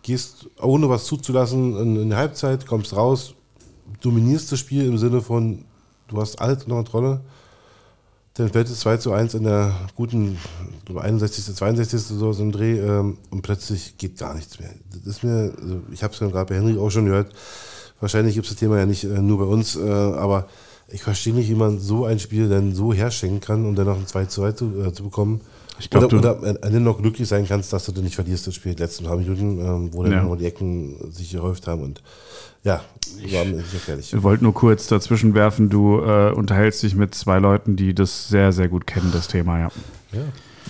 gehst 0.04 0.48
ohne 0.62 0.90
was 0.90 1.06
zuzulassen 1.06 1.78
in, 1.78 1.96
in 2.02 2.10
die 2.10 2.16
Halbzeit, 2.18 2.66
kommst 2.68 2.94
raus, 2.94 3.34
dominierst 4.02 4.52
das 4.52 4.60
Spiel 4.60 4.86
im 4.86 4.98
Sinne 4.98 5.22
von, 5.22 5.66
du 6.08 6.22
hast 6.22 6.40
alles 6.42 6.64
unter 6.64 6.76
Kontrolle. 6.76 7.22
Dann 8.36 8.50
fällt 8.50 8.70
es 8.70 8.82
2 8.82 8.98
zu 8.98 9.14
1 9.14 9.34
in 9.34 9.44
der 9.44 9.74
guten 9.96 10.38
ich 10.78 10.86
glaube, 10.86 11.02
61., 11.02 11.56
62. 11.56 12.00
so 12.02 12.34
so 12.34 12.44
ein 12.44 12.52
Dreh 12.52 12.80
ähm, 12.80 13.18
und 13.32 13.42
plötzlich 13.42 13.98
geht 13.98 14.20
gar 14.20 14.36
nichts 14.36 14.60
mehr. 14.60 14.70
Das 14.94 15.08
ist 15.08 15.24
mir, 15.24 15.54
also 15.60 15.82
ich 15.92 16.04
habe 16.04 16.14
es 16.14 16.20
ja 16.20 16.28
gerade 16.28 16.54
bei 16.54 16.56
Henry 16.56 16.78
auch 16.78 16.92
schon 16.92 17.06
gehört, 17.06 17.34
wahrscheinlich 18.00 18.36
gibt 18.36 18.46
es 18.46 18.52
das 18.52 18.60
Thema 18.60 18.78
ja 18.78 18.86
nicht 18.86 19.06
äh, 19.06 19.22
nur 19.22 19.40
bei 19.40 19.46
uns, 19.46 19.76
äh, 19.76 19.90
aber 19.90 20.48
ich 20.88 21.02
verstehe 21.02 21.34
nicht, 21.34 21.50
wie 21.50 21.56
man 21.56 21.80
so 21.80 22.06
ein 22.06 22.20
Spiel 22.20 22.48
dann 22.48 22.76
so 22.76 22.94
herschenken 22.94 23.40
kann, 23.40 23.66
um 23.66 23.76
dann 23.76 23.88
noch 23.88 23.98
ein 23.98 24.06
2 24.06 24.26
zu 24.26 24.42
2 24.42 24.52
zu, 24.52 24.82
äh, 24.82 24.94
zu 24.94 25.04
bekommen. 25.04 25.42
Ich 25.80 25.90
glaub, 25.90 26.04
oder, 26.06 26.08
du- 26.10 26.18
oder 26.18 26.38
am 26.40 26.58
Ende 26.64 26.80
noch 26.80 27.00
glücklich 27.02 27.28
sein 27.28 27.48
kannst, 27.48 27.72
dass 27.74 27.86
du 27.86 28.02
nicht 28.02 28.16
verlierst 28.16 28.48
das 28.48 28.56
Spiel, 28.56 28.74
die 28.76 28.82
letzten 28.82 29.06
paar 29.06 29.18
Minuten, 29.18 29.60
ähm, 29.60 29.94
wo 29.94 30.04
dann 30.04 30.12
Ja. 30.12 30.22
nochmal 30.24 30.38
die 30.38 30.46
Ecken 30.46 31.12
sich 31.12 31.32
gehäuft 31.32 31.68
haben 31.68 31.82
und 31.84 32.02
ja, 32.64 32.82
war 33.32 33.46
nicht 33.46 33.72
gefährlich. 33.72 34.12
Ich 34.14 34.24
wollte 34.24 34.44
nur 34.44 34.54
kurz 34.54 34.88
dazwischen 34.88 35.34
werfen, 35.36 35.70
du 35.70 36.00
äh, 36.02 36.32
unterhältst 36.32 36.84
dich 36.84 36.96
mit 36.96 37.14
zwei 37.16 37.40
Leuten, 37.40 37.76
die 37.76 37.94
das 37.94 38.28
sehr, 38.28 38.52
sehr 38.52 38.68
gut 38.68 38.88
kennen, 38.88 39.12
das 39.14 39.28
Thema, 39.28 39.60
ja. 39.60 39.70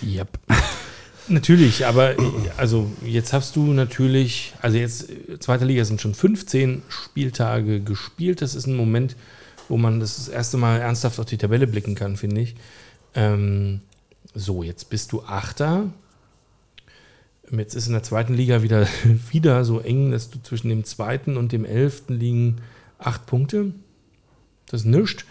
Yep. 0.06 0.28
natürlich, 1.30 1.86
aber 1.86 2.15
also 2.58 2.89
jetzt 3.04 3.34
hast 3.34 3.56
du 3.56 3.74
natürlich, 3.74 4.54
also 4.62 4.78
jetzt 4.78 5.10
zweite 5.39 5.65
Liga 5.65 5.86
sind 5.86 6.02
schon 6.02 6.13
15 6.13 6.84
Spieltage 6.88 7.80
gespielt. 7.82 8.41
Das 8.41 8.56
ist 8.56 8.67
ein 8.67 8.76
Moment, 8.76 9.15
wo 9.70 9.78
man 9.78 10.00
das, 10.00 10.17
das 10.17 10.28
erste 10.30 10.58
Mal 10.58 10.80
ernsthaft 10.80 11.20
auf 11.20 11.26
die 11.26 11.38
Tabelle 11.38 11.67
blicken 11.67 11.96
kann, 11.96 12.15
finde 12.17 12.41
ich. 12.41 12.56
Ähm, 13.15 13.82
so, 14.38 14.63
jetzt 14.63 14.89
bist 14.89 15.12
du 15.12 15.23
Achter. 15.23 15.86
Jetzt 17.50 17.76
ist 17.76 17.88
in 17.88 17.93
der 17.93 18.04
zweiten 18.04 18.34
Liga 18.34 18.62
wieder, 18.62 18.88
wieder 19.32 19.65
so 19.65 19.80
eng, 19.80 20.12
dass 20.12 20.30
du 20.30 20.41
zwischen 20.41 20.69
dem 20.69 20.83
zweiten 20.83 21.38
und 21.38 21.52
dem 21.52 21.65
elften 21.65 22.13
liegen 22.13 22.58
acht 23.00 23.25
Punkte. 23.25 23.73
Das 24.69 24.81
ist 24.81 24.88
nichts. 24.88 25.25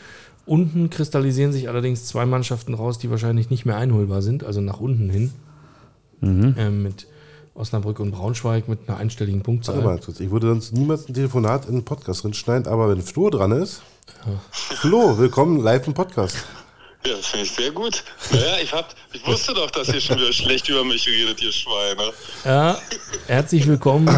Unten 0.45 0.91
kristallisieren 0.91 1.53
sich 1.53 1.69
allerdings 1.69 2.07
zwei 2.07 2.25
Mannschaften 2.25 2.75
raus, 2.75 2.99
die 2.99 3.11
wahrscheinlich 3.11 3.51
nicht 3.51 3.67
mehr 3.67 3.77
einholbar 3.77 4.23
sind, 4.23 4.45
also 4.45 4.61
nach 4.61 4.81
unten 4.81 5.11
hin. 5.11 5.33
Ähm, 6.23 6.83
mit 6.83 7.07
Osnabrück 7.55 8.01
und 8.01 8.13
Braunschweig 8.13 8.69
mit 8.69 8.89
einer 8.89 8.99
einstelligen 8.99 9.41
Warte 9.41 9.51
mal 9.51 9.57
Punktzahl. 9.83 10.01
kurz. 10.01 10.21
Ich 10.21 10.31
würde 10.31 10.49
sonst 10.49 10.73
niemals 10.73 11.09
ein 11.09 11.15
Telefonat 11.15 11.67
in 11.67 11.75
den 11.75 11.85
Podcast 11.85 12.25
reinschneiden, 12.25 12.67
aber 12.67 12.89
wenn 12.89 13.03
Flo 13.03 13.29
dran 13.31 13.53
ist, 13.53 13.83
Flo, 14.51 15.19
willkommen 15.19 15.61
live 15.61 15.87
im 15.87 15.95
Podcast. 15.95 16.47
Ja, 17.07 17.15
das 17.15 17.27
finde 17.27 17.47
ich 17.47 17.53
sehr 17.53 17.71
gut. 17.71 18.03
Naja, 18.33 18.59
ich, 18.61 18.73
hab, 18.73 18.93
ich 19.13 19.25
wusste 19.25 19.55
doch, 19.55 19.71
dass 19.71 19.89
ihr 19.89 20.01
schon 20.01 20.19
wieder 20.19 20.33
schlecht 20.33 20.69
über 20.69 20.83
mich 20.83 21.07
redet, 21.07 21.41
ihr 21.41 21.53
Schweine. 21.53 22.13
Ja, 22.45 22.81
herzlich 23.29 23.65
willkommen, 23.69 24.09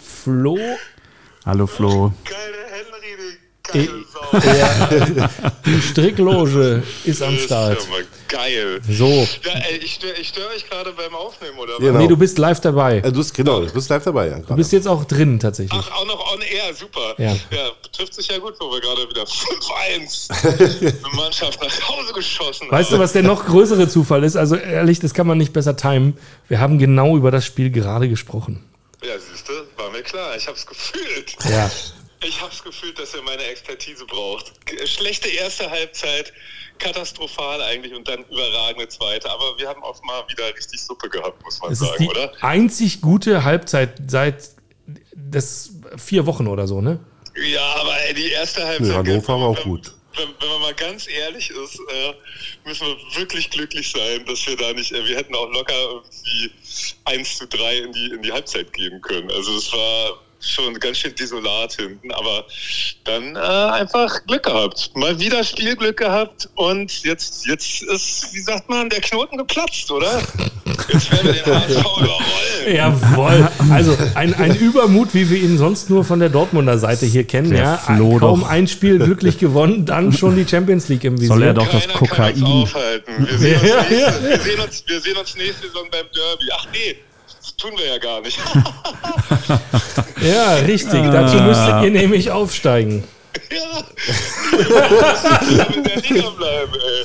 Flo. 0.00 0.58
Hallo 1.46 1.68
Flo. 1.68 2.12
Geil, 2.24 2.52
der 2.52 2.78
Henry, 2.78 3.38
Geile 3.64 4.04
Sau. 4.12 4.38
Die 5.66 5.80
Strickloge 5.80 6.82
ist 7.04 7.22
am 7.22 7.32
Das 7.32 7.40
ist 7.40 7.46
Start. 7.46 7.82
ja 7.84 7.90
mal 7.90 8.04
geil. 8.28 8.80
So. 8.88 9.06
Ja, 9.44 9.52
ey, 9.70 9.76
ich 9.78 9.94
störe 9.94 10.14
ich 10.20 10.28
stör 10.28 10.48
euch 10.48 10.68
gerade 10.68 10.92
beim 10.92 11.14
Aufnehmen, 11.14 11.58
oder? 11.58 11.74
was? 11.74 11.78
Genau. 11.78 11.98
Nee, 11.98 12.08
du 12.08 12.16
bist 12.16 12.38
live 12.38 12.58
dabei. 12.60 12.98
Äh, 12.98 13.02
du 13.02 13.12
bist, 13.18 13.34
genau, 13.34 13.60
du 13.60 13.72
bist 13.72 13.88
live 13.88 14.02
dabei. 14.02 14.28
Ja, 14.28 14.38
Du 14.40 14.56
bist 14.56 14.72
jetzt 14.72 14.88
auch 14.88 15.04
drin 15.04 15.38
tatsächlich. 15.38 15.80
Ach, 15.80 15.92
auch 16.00 16.06
noch 16.06 16.32
on 16.34 16.40
air, 16.40 16.74
super. 16.74 17.14
Ja. 17.18 17.36
trifft 17.92 18.14
sich 18.14 18.26
ja 18.28 18.38
gut, 18.38 18.54
wo 18.58 18.70
wir 18.72 18.80
gerade 18.80 19.08
wieder 19.08 19.22
5-1 19.22 20.90
eine 21.06 21.14
Mannschaft 21.16 21.62
nach 21.62 21.88
Hause 21.88 22.12
geschossen 22.14 22.66
Weißt 22.70 22.90
du, 22.90 22.94
haben. 22.94 23.02
was 23.02 23.12
der 23.12 23.22
noch 23.22 23.46
größere 23.46 23.88
Zufall 23.88 24.24
ist? 24.24 24.36
Also 24.36 24.56
ehrlich, 24.56 24.98
das 24.98 25.14
kann 25.14 25.26
man 25.26 25.38
nicht 25.38 25.52
besser 25.52 25.76
timen. 25.76 26.16
Wir 26.48 26.58
haben 26.58 26.78
genau 26.78 27.16
über 27.16 27.30
das 27.30 27.44
Spiel 27.46 27.70
gerade 27.70 28.08
gesprochen. 28.08 28.64
Ja, 29.04 29.12
siehst 29.18 29.48
du, 29.48 29.52
war 29.80 29.90
mir 29.90 30.02
klar. 30.02 30.36
Ich 30.36 30.46
hab's 30.48 30.66
gefühlt. 30.66 31.36
Ja. 31.48 31.70
Ich 32.24 32.40
hab's 32.40 32.62
gefühlt, 32.62 32.98
dass 32.98 33.14
er 33.14 33.22
meine 33.22 33.42
Expertise 33.44 34.04
braucht. 34.06 34.64
G- 34.66 34.86
Schlechte 34.86 35.28
erste 35.28 35.70
Halbzeit, 35.70 36.32
katastrophal 36.78 37.60
eigentlich 37.62 37.94
und 37.94 38.06
dann 38.08 38.24
überragende 38.30 38.88
zweite. 38.88 39.30
Aber 39.30 39.58
wir 39.58 39.68
haben 39.68 39.82
auch 39.82 40.00
mal 40.02 40.22
wieder 40.28 40.54
richtig 40.56 40.80
Suppe 40.80 41.08
gehabt, 41.08 41.42
muss 41.44 41.60
man 41.60 41.72
Es 41.72 41.80
ist 41.80 41.88
sagen, 41.88 41.98
die 42.02 42.08
oder? 42.08 42.32
einzig 42.40 43.00
gute 43.00 43.44
Halbzeit 43.44 43.94
seit 44.08 44.50
das 45.14 45.70
vier 45.96 46.26
Wochen 46.26 46.46
oder 46.46 46.66
so, 46.66 46.80
ne? 46.80 46.98
Ja, 47.50 47.74
aber 47.76 47.98
ey, 48.02 48.14
die 48.14 48.30
erste 48.30 48.64
Halbzeit. 48.66 48.86
Nee, 48.88 49.10
Hannover 49.12 49.40
war 49.40 49.48
auch 49.48 49.56
wenn- 49.58 49.64
gut. 49.64 49.92
Wenn, 50.14 50.28
wenn 50.40 50.48
man 50.50 50.60
mal 50.60 50.74
ganz 50.74 51.08
ehrlich 51.08 51.48
ist, 51.48 51.76
äh, 51.90 52.12
müssen 52.66 52.86
wir 52.86 52.96
wirklich 53.18 53.48
glücklich 53.48 53.90
sein, 53.90 54.26
dass 54.26 54.46
wir 54.46 54.58
da 54.58 54.70
nicht, 54.74 54.92
äh, 54.92 55.06
wir 55.08 55.16
hätten 55.16 55.34
auch 55.34 55.50
locker 55.50 55.72
irgendwie 55.72 56.50
1 57.06 57.38
zu 57.38 57.46
3 57.46 57.78
in 57.78 57.92
die, 57.92 58.06
in 58.10 58.20
die 58.20 58.30
Halbzeit 58.30 58.74
gehen 58.74 59.00
können. 59.00 59.30
Also 59.30 59.56
es 59.56 59.72
war 59.72 60.20
schon 60.42 60.78
ganz 60.80 60.98
schön 60.98 61.14
desolat 61.14 61.74
hinten, 61.74 62.10
aber 62.12 62.44
dann 63.04 63.36
äh, 63.36 63.38
einfach 63.38 64.24
Glück 64.26 64.42
gehabt. 64.44 64.90
Mal 64.94 65.18
wieder 65.18 65.42
Spielglück 65.44 65.96
gehabt 65.98 66.48
und 66.56 67.04
jetzt, 67.04 67.46
jetzt 67.46 67.82
ist, 67.82 68.28
wie 68.32 68.40
sagt 68.40 68.68
man, 68.68 68.88
der 68.88 69.00
Knoten 69.00 69.38
geplatzt, 69.38 69.90
oder? 69.90 70.20
Jetzt 70.92 71.12
werden 71.12 71.34
wir 71.34 71.42
den 71.42 71.54
HSV 71.60 71.80
überrollen. 71.80 72.74
Jawohl. 72.74 73.48
Also 73.70 73.96
ein, 74.14 74.34
ein 74.34 74.56
Übermut, 74.56 75.14
wie 75.14 75.28
wir 75.30 75.38
ihn 75.38 75.58
sonst 75.58 75.90
nur 75.90 76.04
von 76.04 76.20
der 76.20 76.28
Dortmunder 76.28 76.78
Seite 76.78 77.06
hier 77.06 77.24
kennen. 77.24 77.50
Der 77.50 77.62
ja, 77.62 77.76
Flo 77.76 78.18
Kaum 78.18 78.40
doch. 78.40 78.48
ein 78.48 78.68
Spiel 78.68 78.98
glücklich 78.98 79.38
gewonnen, 79.38 79.84
dann 79.86 80.12
schon 80.12 80.36
die 80.36 80.46
Champions 80.46 80.88
League 80.88 81.04
im 81.04 81.16
Visier. 81.16 81.28
Soll 81.28 81.42
er 81.42 81.54
doch 81.54 81.68
das 81.70 81.82
Keiner 81.86 81.92
kann 81.94 82.08
Kokain. 82.08 82.34
uns 82.42 82.44
aufhalten. 82.44 83.26
Wir 83.28 83.38
sehen, 83.38 83.60
uns 83.60 83.62
Ja, 83.68 83.82
nächste, 83.82 83.94
ja. 83.94 84.22
Wir, 84.28 84.38
sehen 84.40 84.60
uns, 84.60 84.84
wir 84.86 85.00
sehen 85.00 85.16
uns 85.16 85.36
nächste 85.36 85.66
Saison 85.66 85.84
beim 85.90 86.06
Derby. 86.14 86.44
Ach 86.54 86.66
nee, 86.72 86.96
das 87.42 87.56
tun 87.56 87.72
wir 87.76 87.86
ja 87.86 87.98
gar 87.98 88.20
nicht. 88.20 88.38
Ja, 90.22 90.54
richtig. 90.54 91.02
Dazu 91.10 91.36
müsstet 91.42 91.82
ihr 91.82 91.90
nämlich 91.90 92.30
aufsteigen. 92.30 93.02
ja. 93.50 93.82
In 95.74 95.84
der 95.84 95.96
Liga 95.96 96.30
bleiben, 96.30 96.74
ey. 96.74 97.04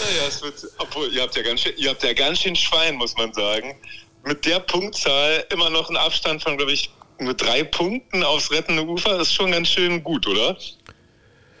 Naja, 0.00 0.22
es 0.28 0.42
wird, 0.42 0.54
obwohl, 0.78 1.12
ihr 1.14 1.22
habt, 1.22 1.36
ja 1.36 1.42
ganz 1.42 1.60
schön, 1.60 1.72
ihr 1.76 1.90
habt 1.90 2.02
ja 2.02 2.12
ganz 2.12 2.40
schön 2.40 2.56
Schwein, 2.56 2.96
muss 2.96 3.16
man 3.16 3.32
sagen. 3.32 3.76
Mit 4.24 4.44
der 4.44 4.58
Punktzahl 4.60 5.44
immer 5.52 5.70
noch 5.70 5.88
ein 5.88 5.96
Abstand 5.96 6.42
von, 6.42 6.56
glaube 6.56 6.72
ich, 6.72 6.90
nur 7.20 7.34
drei 7.34 7.62
Punkten 7.64 8.22
aufs 8.24 8.50
rettende 8.50 8.84
Ufer 8.84 9.20
ist 9.20 9.32
schon 9.32 9.52
ganz 9.52 9.68
schön 9.68 10.02
gut, 10.02 10.26
oder? 10.26 10.56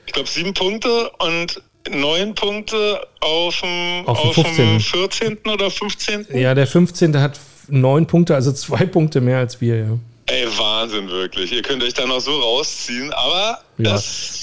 Ich 0.06 0.12
glaube, 0.12 0.28
sieben 0.28 0.54
Punkte 0.54 1.10
und 1.18 1.62
neun 1.90 2.34
Punkte 2.34 3.06
auf 3.20 3.60
dem, 3.60 4.06
Auf 4.06 4.20
dem 4.20 4.28
auf 4.30 4.34
dem 4.34 4.44
15.. 4.44 4.80
14. 4.80 5.38
oder 5.46 5.70
15. 5.70 6.26
Ja, 6.32 6.54
der 6.54 6.66
15. 6.66 7.20
hat 7.20 7.38
neun 7.68 8.06
Punkte, 8.06 8.34
also 8.34 8.52
zwei 8.52 8.86
Punkte 8.86 9.20
mehr 9.20 9.38
als 9.38 9.60
wir, 9.60 9.76
ja. 9.76 9.98
Ey, 10.30 10.46
Wahnsinn, 10.58 11.08
wirklich. 11.08 11.52
Ihr 11.52 11.62
könnt 11.62 11.82
euch 11.82 11.94
da 11.94 12.06
noch 12.06 12.20
so 12.20 12.38
rausziehen, 12.38 13.12
aber 13.14 13.60
ja. 13.78 13.98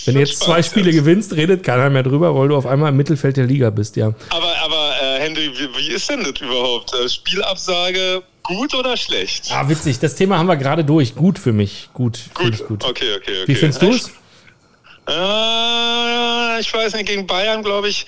Wenn 0.06 0.16
du 0.16 0.20
jetzt 0.20 0.40
zwei 0.40 0.64
Spiele 0.64 0.88
jetzt. 0.88 0.96
gewinnst, 0.96 1.36
redet 1.36 1.64
keiner 1.64 1.92
mehr 1.92 2.02
drüber, 2.02 2.36
weil 2.36 2.48
du 2.48 2.56
auf 2.56 2.66
einmal 2.66 2.90
im 2.90 2.98
Mittelfeld 2.98 3.38
der 3.38 3.46
Liga 3.46 3.70
bist, 3.70 3.96
ja. 3.96 4.08
Aber, 4.30 4.52
aber 4.64 4.92
äh, 5.00 5.20
Henry, 5.20 5.52
wie, 5.54 5.78
wie 5.78 5.94
ist 5.94 6.10
denn 6.10 6.24
das 6.24 6.42
überhaupt? 6.42 6.92
Äh, 6.96 7.08
Spielabsage 7.08 8.24
gut 8.42 8.74
oder 8.74 8.98
schlecht? 8.98 9.52
Ah, 9.52 9.70
witzig. 9.70 10.00
Das 10.00 10.16
Thema 10.16 10.40
haben 10.40 10.48
wir 10.48 10.58
gerade 10.58 10.84
durch. 10.84 11.14
Gut 11.16 11.38
für 11.38 11.54
mich. 11.54 11.90
Gut. 11.94 12.20
Finde 12.36 12.56
ich 12.56 12.66
gut. 12.66 12.84
Okay, 12.84 13.06
okay, 13.18 13.32
okay. 13.42 13.44
Wie 13.46 13.56
findest 13.56 13.82
du 13.82 13.90
es? 13.90 14.12
Äh, 15.08 16.60
ich 16.60 16.74
weiß 16.74 16.94
nicht, 16.94 17.08
gegen 17.08 17.28
Bayern, 17.28 17.64
glaube 17.64 17.90
ich, 17.90 18.06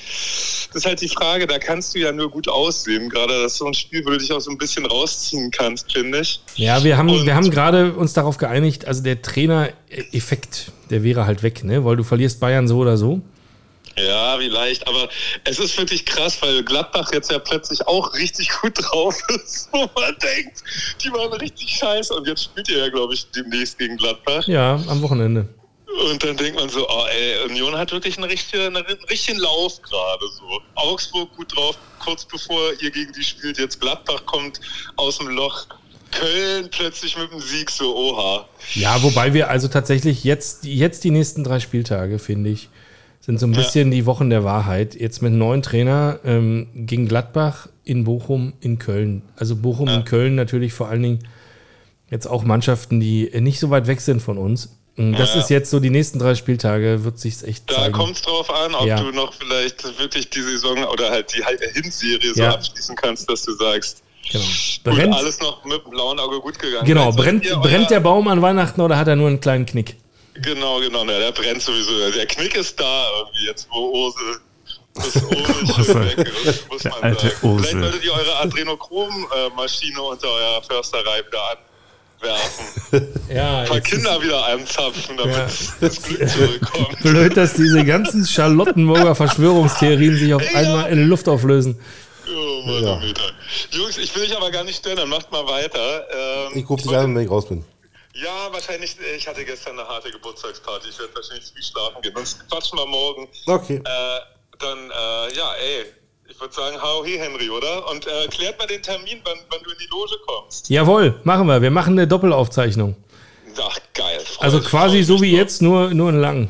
das 0.68 0.78
ist 0.84 0.86
halt 0.86 1.02
die 1.02 1.10
Frage, 1.10 1.48
da 1.48 1.60
kannst 1.60 1.94
du 1.96 2.00
ja 2.00 2.12
nur 2.12 2.30
gut 2.30 2.48
aussehen. 2.48 3.10
Gerade 3.10 3.42
das 3.44 3.54
ist 3.54 3.58
so 3.60 3.66
ein 3.68 3.74
Spiel, 3.74 4.04
wo 4.06 4.10
du 4.12 4.18
dich 4.18 4.32
auch 4.32 4.40
so 4.40 4.52
ein 4.52 4.58
bisschen 4.58 4.86
rausziehen 4.86 5.52
kannst, 5.52 5.92
finde 5.92 6.20
ich. 6.22 6.40
Ja, 6.56 6.84
wir 6.84 6.98
haben, 6.98 7.10
Und- 7.10 7.26
wir 7.26 7.36
haben 7.36 7.50
gerade 7.50 7.94
uns 7.94 8.14
darauf 8.14 8.38
geeinigt, 8.38 8.86
also 8.86 9.04
der 9.04 9.22
Trainer-Effekt, 9.22 10.72
der 10.90 11.04
wäre 11.04 11.26
halt 11.26 11.44
weg, 11.44 11.64
ne? 11.64 11.84
Weil 11.86 11.96
du 11.98 12.04
verlierst 12.04 12.40
Bayern 12.40 12.68
so 12.68 12.78
oder 12.78 12.98
so. 12.98 13.22
Ja, 14.00 14.38
vielleicht, 14.38 14.88
aber 14.88 15.10
es 15.44 15.58
ist 15.58 15.76
wirklich 15.78 16.06
krass, 16.06 16.40
weil 16.44 16.64
Gladbach 16.64 17.10
jetzt 17.14 17.32
ja 17.32 17.40
plötzlich 17.40 17.88
auch 17.88 18.14
richtig 18.14 18.50
gut 18.62 18.74
drauf 18.76 19.18
ist, 19.44 19.70
wo 19.72 19.90
man 20.00 20.16
denkt, 20.22 20.64
die 21.04 21.12
waren 21.12 21.34
richtig 21.34 21.68
scheiße 21.80 22.14
und 22.14 22.28
jetzt 22.28 22.44
spielt 22.44 22.70
ihr 22.70 22.78
ja, 22.78 22.90
glaube 22.90 23.16
ich, 23.16 23.26
demnächst 23.32 23.80
gegen 23.80 23.98
Gladbach. 23.98 24.48
Ja, 24.48 24.76
am 24.88 25.02
Wochenende. 25.02 25.50
Und 25.88 26.22
dann 26.22 26.36
denkt 26.36 26.60
man 26.60 26.70
so, 26.70 26.88
oh, 26.88 27.06
ey, 27.10 27.50
Union 27.50 27.78
hat 27.78 27.92
wirklich 27.92 28.18
einen 28.18 28.30
richtigen, 28.30 28.76
einen 28.76 28.86
richtigen 29.10 29.40
Lauf 29.40 29.82
gerade 29.82 30.26
so. 30.28 30.62
Augsburg 30.76 31.36
gut 31.36 31.56
drauf, 31.56 31.78
kurz 32.00 32.26
bevor 32.26 32.74
ihr 32.82 32.92
gegen 32.92 33.14
die 33.14 33.24
spielt. 33.24 33.58
Jetzt 33.58 33.80
Gladbach 33.80 34.26
kommt 34.26 34.60
aus 34.98 35.18
dem 35.18 35.30
Loch. 35.30 35.66
Köln 36.12 36.70
plötzlich 36.72 37.18
mit 37.18 37.32
dem 37.32 37.40
Sieg, 37.40 37.70
so 37.70 37.96
oha. 37.96 38.48
Ja, 38.76 39.02
wobei 39.04 39.34
wir 39.34 39.50
also 39.50 39.68
tatsächlich 39.68 40.24
jetzt, 40.24 40.64
jetzt 40.66 41.04
die 41.04 41.12
nächsten 41.12 41.44
drei 41.44 41.60
Spieltage, 41.60 42.20
finde 42.20 42.50
ich, 42.50 42.70
sind 43.20 43.40
so 43.40 43.46
ein 43.46 43.52
bisschen 43.52 43.92
die 43.92 44.06
Wochen 44.06 44.30
der 44.30 44.44
Wahrheit. 44.44 44.96
Jetzt 44.96 45.22
mit 45.22 45.30
einem 45.30 45.40
neuen 45.40 45.62
Trainer 45.62 46.20
ähm, 46.24 46.68
gegen 46.74 47.08
Gladbach 47.08 47.68
in 47.84 48.04
Bochum, 48.04 48.54
in 48.62 48.80
Köln. 48.80 49.22
Also 49.36 49.56
Bochum 49.58 49.90
und 49.90 50.06
Köln 50.06 50.36
natürlich 50.36 50.74
vor 50.74 50.88
allen 50.88 51.04
Dingen 51.04 51.28
jetzt 52.10 52.26
auch 52.26 52.44
Mannschaften, 52.44 53.00
die 53.00 53.30
nicht 53.42 53.60
so 53.60 53.70
weit 53.70 53.88
weg 53.88 54.00
sind 54.00 54.22
von 54.22 54.38
uns. 54.38 54.78
Das 55.00 55.36
Ja. 55.36 55.40
ist 55.42 55.50
jetzt 55.52 55.70
so 55.70 55.80
die 55.80 55.92
nächsten 55.92 56.18
drei 56.18 56.34
Spieltage, 56.34 57.04
wird 57.04 57.20
sich's 57.20 57.44
echt 57.44 57.70
Da 57.70 57.76
zeigen. 57.76 57.94
kommt 57.94 58.16
es 58.16 58.24
drauf 58.24 58.50
an, 58.50 58.74
ob 58.74 58.88
Ja. 58.88 59.00
du 59.00 59.12
noch 59.12 59.32
vielleicht 59.32 59.84
wirklich 60.00 60.28
die 60.32 60.42
Saison 60.42 60.84
oder 60.86 61.12
halt 61.12 61.32
die 61.38 61.46
halt 61.46 61.62
Hinserie 61.74 62.34
so 62.34 62.42
Ja. 62.42 62.54
abschließen 62.56 62.96
kannst, 62.96 63.30
dass 63.30 63.44
du 63.44 63.54
sagst, 63.54 64.02
Genau. 64.32 64.44
gut, 64.44 64.96
Brennt, 64.96 65.14
alles 65.14 65.40
noch 65.40 65.64
mit 65.66 65.86
dem 65.86 65.92
blauen 65.92 66.20
Auge 66.20 66.40
gut 66.40 66.58
gegangen. 66.58 66.84
genau, 66.86 67.12
Vielleicht 67.12 67.44
brennt, 67.44 67.62
brennt 67.62 67.90
der 67.92 68.00
Baum 68.00 68.28
an 68.28 68.42
Weihnachten 68.42 68.82
oder 68.82 68.98
hat 68.98 69.08
er 69.08 69.16
nur 69.16 69.28
einen 69.28 69.40
kleinen 69.40 69.68
Knick? 69.68 69.96
Genau, 70.34 70.80
genau, 70.80 71.04
na, 71.06 71.18
der 71.20 71.32
brennt 71.32 71.62
sowieso. 71.62 71.92
Der 72.12 72.26
Knick 72.26 72.56
ist 72.58 72.80
da 72.80 73.06
irgendwie 73.20 73.46
jetzt, 73.46 73.68
wo 73.72 73.78
Ose 74.08 74.18
das 74.96 75.16
Ose 75.24 76.02
ist, 76.44 76.70
muss 76.70 76.82
Der 76.82 76.92
man 76.92 77.04
alte 77.04 77.28
sagen. 77.30 77.38
Ose. 77.48 77.64
Vielleicht 77.64 77.84
solltet 77.84 78.04
ihr 78.04 78.14
eure 78.14 78.36
Adrenochrom-Maschine 78.42 80.02
unter 80.02 80.28
euer 80.28 80.62
Försterei 80.64 81.20
wieder 81.26 81.44
anwerfen. 82.22 83.14
Ja, 83.30 83.60
Ein 83.62 83.68
paar 83.68 83.82
Kinder 83.82 84.22
wieder 84.22 84.46
anzapfen, 84.48 85.18
damit 85.18 85.36
Ja. 85.36 85.48
das 85.82 86.02
Glück 86.02 86.30
zurückkommt. 86.30 87.00
Blöd, 87.04 87.36
dass 87.38 87.54
diese 87.54 87.84
ganzen 87.84 88.26
Charlottenburger 88.26 89.14
Verschwörungstheorien 89.16 90.18
sich 90.18 90.34
auf 90.34 90.42
Ja. 90.42 90.58
einmal 90.60 90.90
in 90.92 91.08
Luft 91.10 91.28
auflösen. 91.28 91.80
Oh, 92.30 92.62
Mann, 92.66 92.84
Ja. 92.84 93.02
oh. 93.04 93.76
Jungs, 93.76 93.98
ich 93.98 94.16
will 94.16 94.24
euch 94.24 94.36
aber 94.36 94.50
gar 94.52 94.64
nicht 94.64 94.78
stören, 94.78 94.98
dann 94.98 95.10
macht 95.10 95.32
mal 95.32 95.46
weiter. 95.48 96.08
Ähm, 96.12 96.52
Ich 96.58 96.70
rufe 96.70 96.84
dich 96.84 96.96
an, 96.96 97.14
wenn 97.16 97.24
ich 97.24 97.30
raus 97.30 97.48
bin. 97.48 97.64
Ja, 98.14 98.52
wahrscheinlich. 98.52 98.96
Ich 99.16 99.28
hatte 99.28 99.46
gestern 99.46 99.78
eine 99.78 99.88
harte 99.88 100.10
Geburtstagsparty. 100.10 100.90
Ich 100.90 100.98
werde 101.00 101.14
wahrscheinlich 101.14 101.46
früh 101.54 101.62
schlafen 101.62 102.02
gehen. 102.02 102.14
Sonst 102.16 102.50
quatschen 102.50 102.80
wir 102.80 102.86
morgen. 102.88 103.28
Okay. 103.46 103.76
Äh, 103.76 104.20
dann, 104.60 104.78
äh, 104.90 105.36
ja, 105.38 105.54
ey, 105.54 105.86
ich 106.30 106.40
würde 106.40 106.54
sagen, 106.54 106.78
hau 106.82 107.04
he, 107.06 107.18
Henry, 107.18 107.50
oder? 107.50 107.90
Und 107.90 108.06
äh, 108.08 108.28
klärt 108.30 108.58
mal 108.60 108.68
den 108.68 108.82
Termin, 108.82 109.20
wann, 109.24 109.38
wann 109.50 109.60
du 109.64 109.72
in 109.72 109.78
die 109.80 109.88
Loge 109.90 110.16
kommst. 110.26 110.70
Jawohl, 110.70 111.16
machen 111.24 111.48
wir. 111.48 111.62
Wir 111.62 111.72
machen 111.72 111.94
eine 111.94 112.08
Doppelaufzeichnung. 112.08 112.96
Ach, 113.60 113.78
geil. 113.94 114.20
Freu 114.24 114.44
Also 114.46 114.60
quasi 114.62 115.04
so 115.04 115.22
wie 115.22 115.32
drauf. 115.32 115.40
jetzt, 115.40 115.62
nur, 115.62 115.90
nur 115.94 116.10
in 116.10 116.20
lang. 116.20 116.50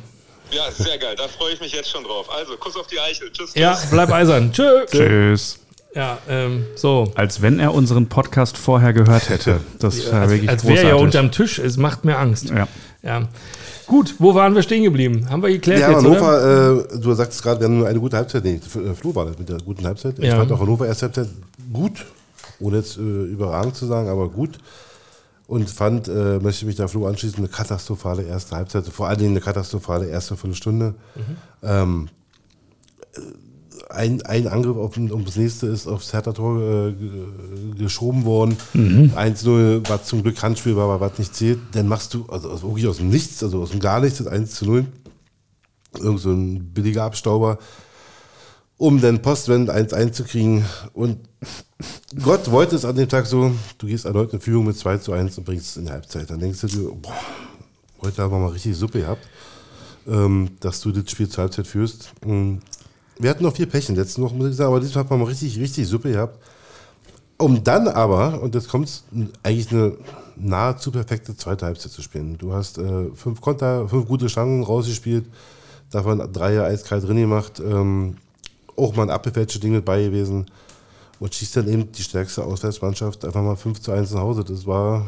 Ja, 0.52 0.70
sehr 0.72 0.98
geil. 0.98 1.16
Da 1.18 1.28
freue 1.28 1.54
ich 1.54 1.60
mich 1.62 1.72
jetzt 1.74 1.90
schon 1.90 2.04
drauf. 2.04 2.30
Also, 2.30 2.56
Kuss 2.58 2.76
auf 2.76 2.88
die 2.88 3.00
Eichel. 3.00 3.32
Tschüss. 3.32 3.52
Ja, 3.56 3.76
tschüss. 3.76 3.90
bleib 3.92 4.12
eisern. 4.12 4.52
Tschö. 4.54 4.86
Tschüss. 4.86 5.60
Ja, 5.94 6.18
ähm, 6.30 6.66
so. 6.76 7.12
Als 7.16 7.42
wenn 7.42 7.60
er 7.60 7.74
unseren 7.74 8.08
Podcast 8.10 8.58
vorher 8.58 8.94
gehört 8.94 9.30
hätte. 9.30 9.62
Das 9.80 10.12
war 10.12 10.22
Als, 10.22 10.32
wirklich 10.32 10.50
als 10.50 10.68
wäre 10.68 10.90
er 10.90 11.00
unterm 11.00 11.32
Tisch. 11.32 11.60
Es 11.60 11.78
macht 11.78 12.06
mir 12.06 12.18
Angst. 12.18 12.50
ja. 12.50 12.68
Ja. 13.04 13.28
Gut, 13.88 14.16
wo 14.20 14.36
waren 14.36 14.54
wir 14.54 14.62
stehen 14.62 14.84
geblieben? 14.84 15.30
Haben 15.30 15.42
wir 15.42 15.50
geklärt 15.50 15.80
Ja, 15.80 15.92
jetzt? 15.92 16.04
Hannover, 16.04 16.86
äh, 16.94 17.00
du 17.00 17.14
sagst 17.14 17.42
gerade, 17.42 17.62
wir 17.62 17.66
haben 17.66 17.78
nur 17.78 17.88
eine 17.88 18.00
gute 18.00 18.18
Halbzeit. 18.18 18.44
Nee, 18.44 18.56
äh, 18.60 18.94
Flo 18.94 19.16
war 19.16 19.26
das 19.26 19.40
mit 19.40 19.48
der 19.48 19.58
guten 19.60 19.86
Halbzeit. 19.86 20.20
Ich 20.20 20.30
fand 20.30 20.52
auch 20.52 20.60
Hannover 20.60 20.86
erste 20.86 21.06
Halbzeit 21.06 21.30
gut, 21.72 22.06
ohne 22.60 22.78
jetzt 22.78 22.98
äh, 22.98 23.02
überragend 23.02 23.76
zu 23.76 23.86
sagen, 23.86 24.10
aber 24.10 24.30
gut. 24.30 24.58
Und 25.48 25.70
fand, 25.70 26.10
äh, 26.10 26.40
möchte 26.40 26.66
mich 26.66 26.76
da 26.76 26.90
Flo 26.90 27.08
anschließen, 27.08 27.38
eine 27.38 27.48
katastrophale 27.48 28.24
erste 28.24 28.58
Halbzeit, 28.58 28.86
vor 28.88 29.08
allen 29.08 29.20
Dingen 29.20 29.32
eine 29.32 29.40
katastrophale 29.40 30.08
erste 30.08 30.36
Viertelstunde. 30.36 30.94
Ähm, 31.64 32.10
äh, 33.16 33.22
ein, 33.90 34.22
ein 34.24 34.48
Angriff 34.48 34.76
auf, 34.78 34.98
um 34.98 35.24
das 35.26 35.36
nächste 35.38 35.68
ist 35.68 35.88
aufs 35.88 36.12
Hertha-Tor 36.14 36.62
äh, 36.62 36.92
ge- 36.94 37.76
geschoben 37.78 38.26
worden. 38.26 38.58
1-0, 38.74 39.88
was 39.90 40.06
zum 40.06 40.24
Glück 40.24 40.42
Handspiel 40.42 40.76
war, 40.76 40.90
aber 40.90 41.00
was 41.10 41.18
nicht 41.20 41.36
zählt. 41.36 41.60
Dann 41.72 41.88
machst 41.88 42.14
du, 42.14 42.26
also, 42.28 42.50
also 42.50 42.68
wirklich 42.68 42.88
aus 42.88 42.98
dem 42.98 43.10
Nichts, 43.10 43.42
also 43.44 43.62
aus 43.62 43.72
dem 43.72 43.80
Gar 43.80 44.02
nichts, 44.02 44.18
das 44.18 44.28
1 44.28 44.62
0. 44.62 44.86
Irgend 46.00 46.20
so 46.20 46.32
ein 46.32 46.74
billiger 46.74 47.04
Abstauber, 47.04 47.58
um 48.78 49.00
dann 49.02 49.22
postwendend 49.22 49.72
1-1 49.72 50.12
zu 50.12 50.24
kriegen. 50.26 50.66
Und 50.94 51.18
Gott 52.22 52.52
wollte 52.52 52.76
es 52.76 52.86
an 52.86 52.96
dem 52.96 53.10
Tag 53.10 53.26
so, 53.26 53.52
du 53.78 53.88
gehst 53.88 54.06
erneut 54.06 54.34
in 54.34 54.42
Führung 54.42 54.66
mit 54.68 54.78
2 54.78 54.98
zu 54.98 55.14
1 55.14 55.38
und 55.38 55.46
bringst 55.46 55.68
es 55.72 55.78
in 55.78 55.86
die 55.86 55.92
Halbzeit. 55.92 56.30
Dann 56.30 56.40
denkst 56.40 56.62
du 56.62 56.68
dir, 56.68 56.92
boah, 57.02 57.14
heute 58.02 58.22
haben 58.22 58.32
wir 58.32 58.40
mal 58.40 58.52
richtig 58.52 58.76
Suppe 58.76 59.00
gehabt, 59.00 59.26
ähm, 60.08 60.50
dass 60.60 60.82
du 60.82 60.92
das 60.92 61.10
Spiel 61.10 61.30
zur 61.30 61.44
Halbzeit 61.44 61.66
führst. 61.68 62.12
Und 62.24 62.62
wir 63.20 63.30
hatten 63.30 63.44
noch 63.44 63.56
viel 63.56 63.68
Pech 63.68 63.90
in 63.90 63.96
den 63.96 64.04
letzten 64.04 64.22
Wochen, 64.22 64.38
muss 64.38 64.50
ich 64.50 64.56
sagen, 64.56 64.70
aber 64.72 64.80
diesmal 64.80 65.04
hat 65.04 65.10
man 65.10 65.20
mal 65.20 65.26
richtig, 65.26 65.60
richtig 65.60 65.88
Suppe 65.88 66.12
gehabt. 66.12 66.40
Um 67.40 67.64
dann 67.64 67.88
aber, 67.88 68.42
und 68.42 68.56
jetzt 68.56 68.68
kommt 68.70 69.04
eigentlich 69.44 69.72
eine 69.72 69.94
nahezu 70.36 70.92
perfekte 70.92 71.36
zweite 71.36 71.66
Halbzeit 71.66 71.92
zu 71.92 72.02
spielen. 72.02 72.38
Du 72.38 72.54
hast 72.54 72.78
äh, 72.80 73.06
fünf 73.14 73.42
Konter, 73.42 73.88
fünf 73.88 74.08
gute 74.08 74.28
Chancen 74.28 74.64
rausgespielt, 74.64 75.26
davon 75.92 76.18
drei 76.34 76.54
ja 76.54 76.64
eiskalt 76.64 77.08
drin 77.08 77.18
gemacht, 77.18 77.60
ähm, 77.60 78.18
auch 78.76 78.96
mal 78.96 79.04
ein 79.04 79.10
abgefälschtes 79.12 79.62
Ding 79.62 79.72
mit 79.72 79.86
bei 79.86 80.04
gewesen 80.04 80.46
und 81.20 81.34
schießt 81.34 81.58
dann 81.58 81.68
eben 81.68 81.92
die 81.92 82.02
stärkste 82.04 82.44
Auswärtsmannschaft 82.44 83.26
einfach 83.26 83.42
mal 83.42 83.56
5 83.56 83.82
zu 83.82 83.92
1 83.92 84.12
nach 84.12 84.22
Hause. 84.22 84.44
Das 84.44 84.66
war, 84.68 85.06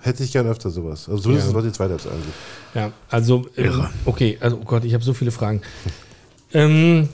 hätte 0.00 0.22
ich 0.24 0.32
gern 0.32 0.46
öfter 0.46 0.70
sowas. 0.70 1.08
Also 1.08 1.22
zumindest 1.22 1.48
Ja. 1.50 1.54
was 1.54 1.64
die 1.64 1.72
zweite 1.72 1.90
Halbzeit 1.92 2.12
angeht. 2.12 2.34
Ja, 2.74 2.92
also, 3.08 3.46
ähm, 3.56 3.86
okay, 4.04 4.36
also, 4.40 4.58
oh 4.60 4.64
Gott, 4.64 4.84
ich 4.84 4.94
habe 4.94 5.04
so 5.04 5.12
viele 5.12 5.30
Fragen. 5.32 5.60
Ähm, 6.50 7.10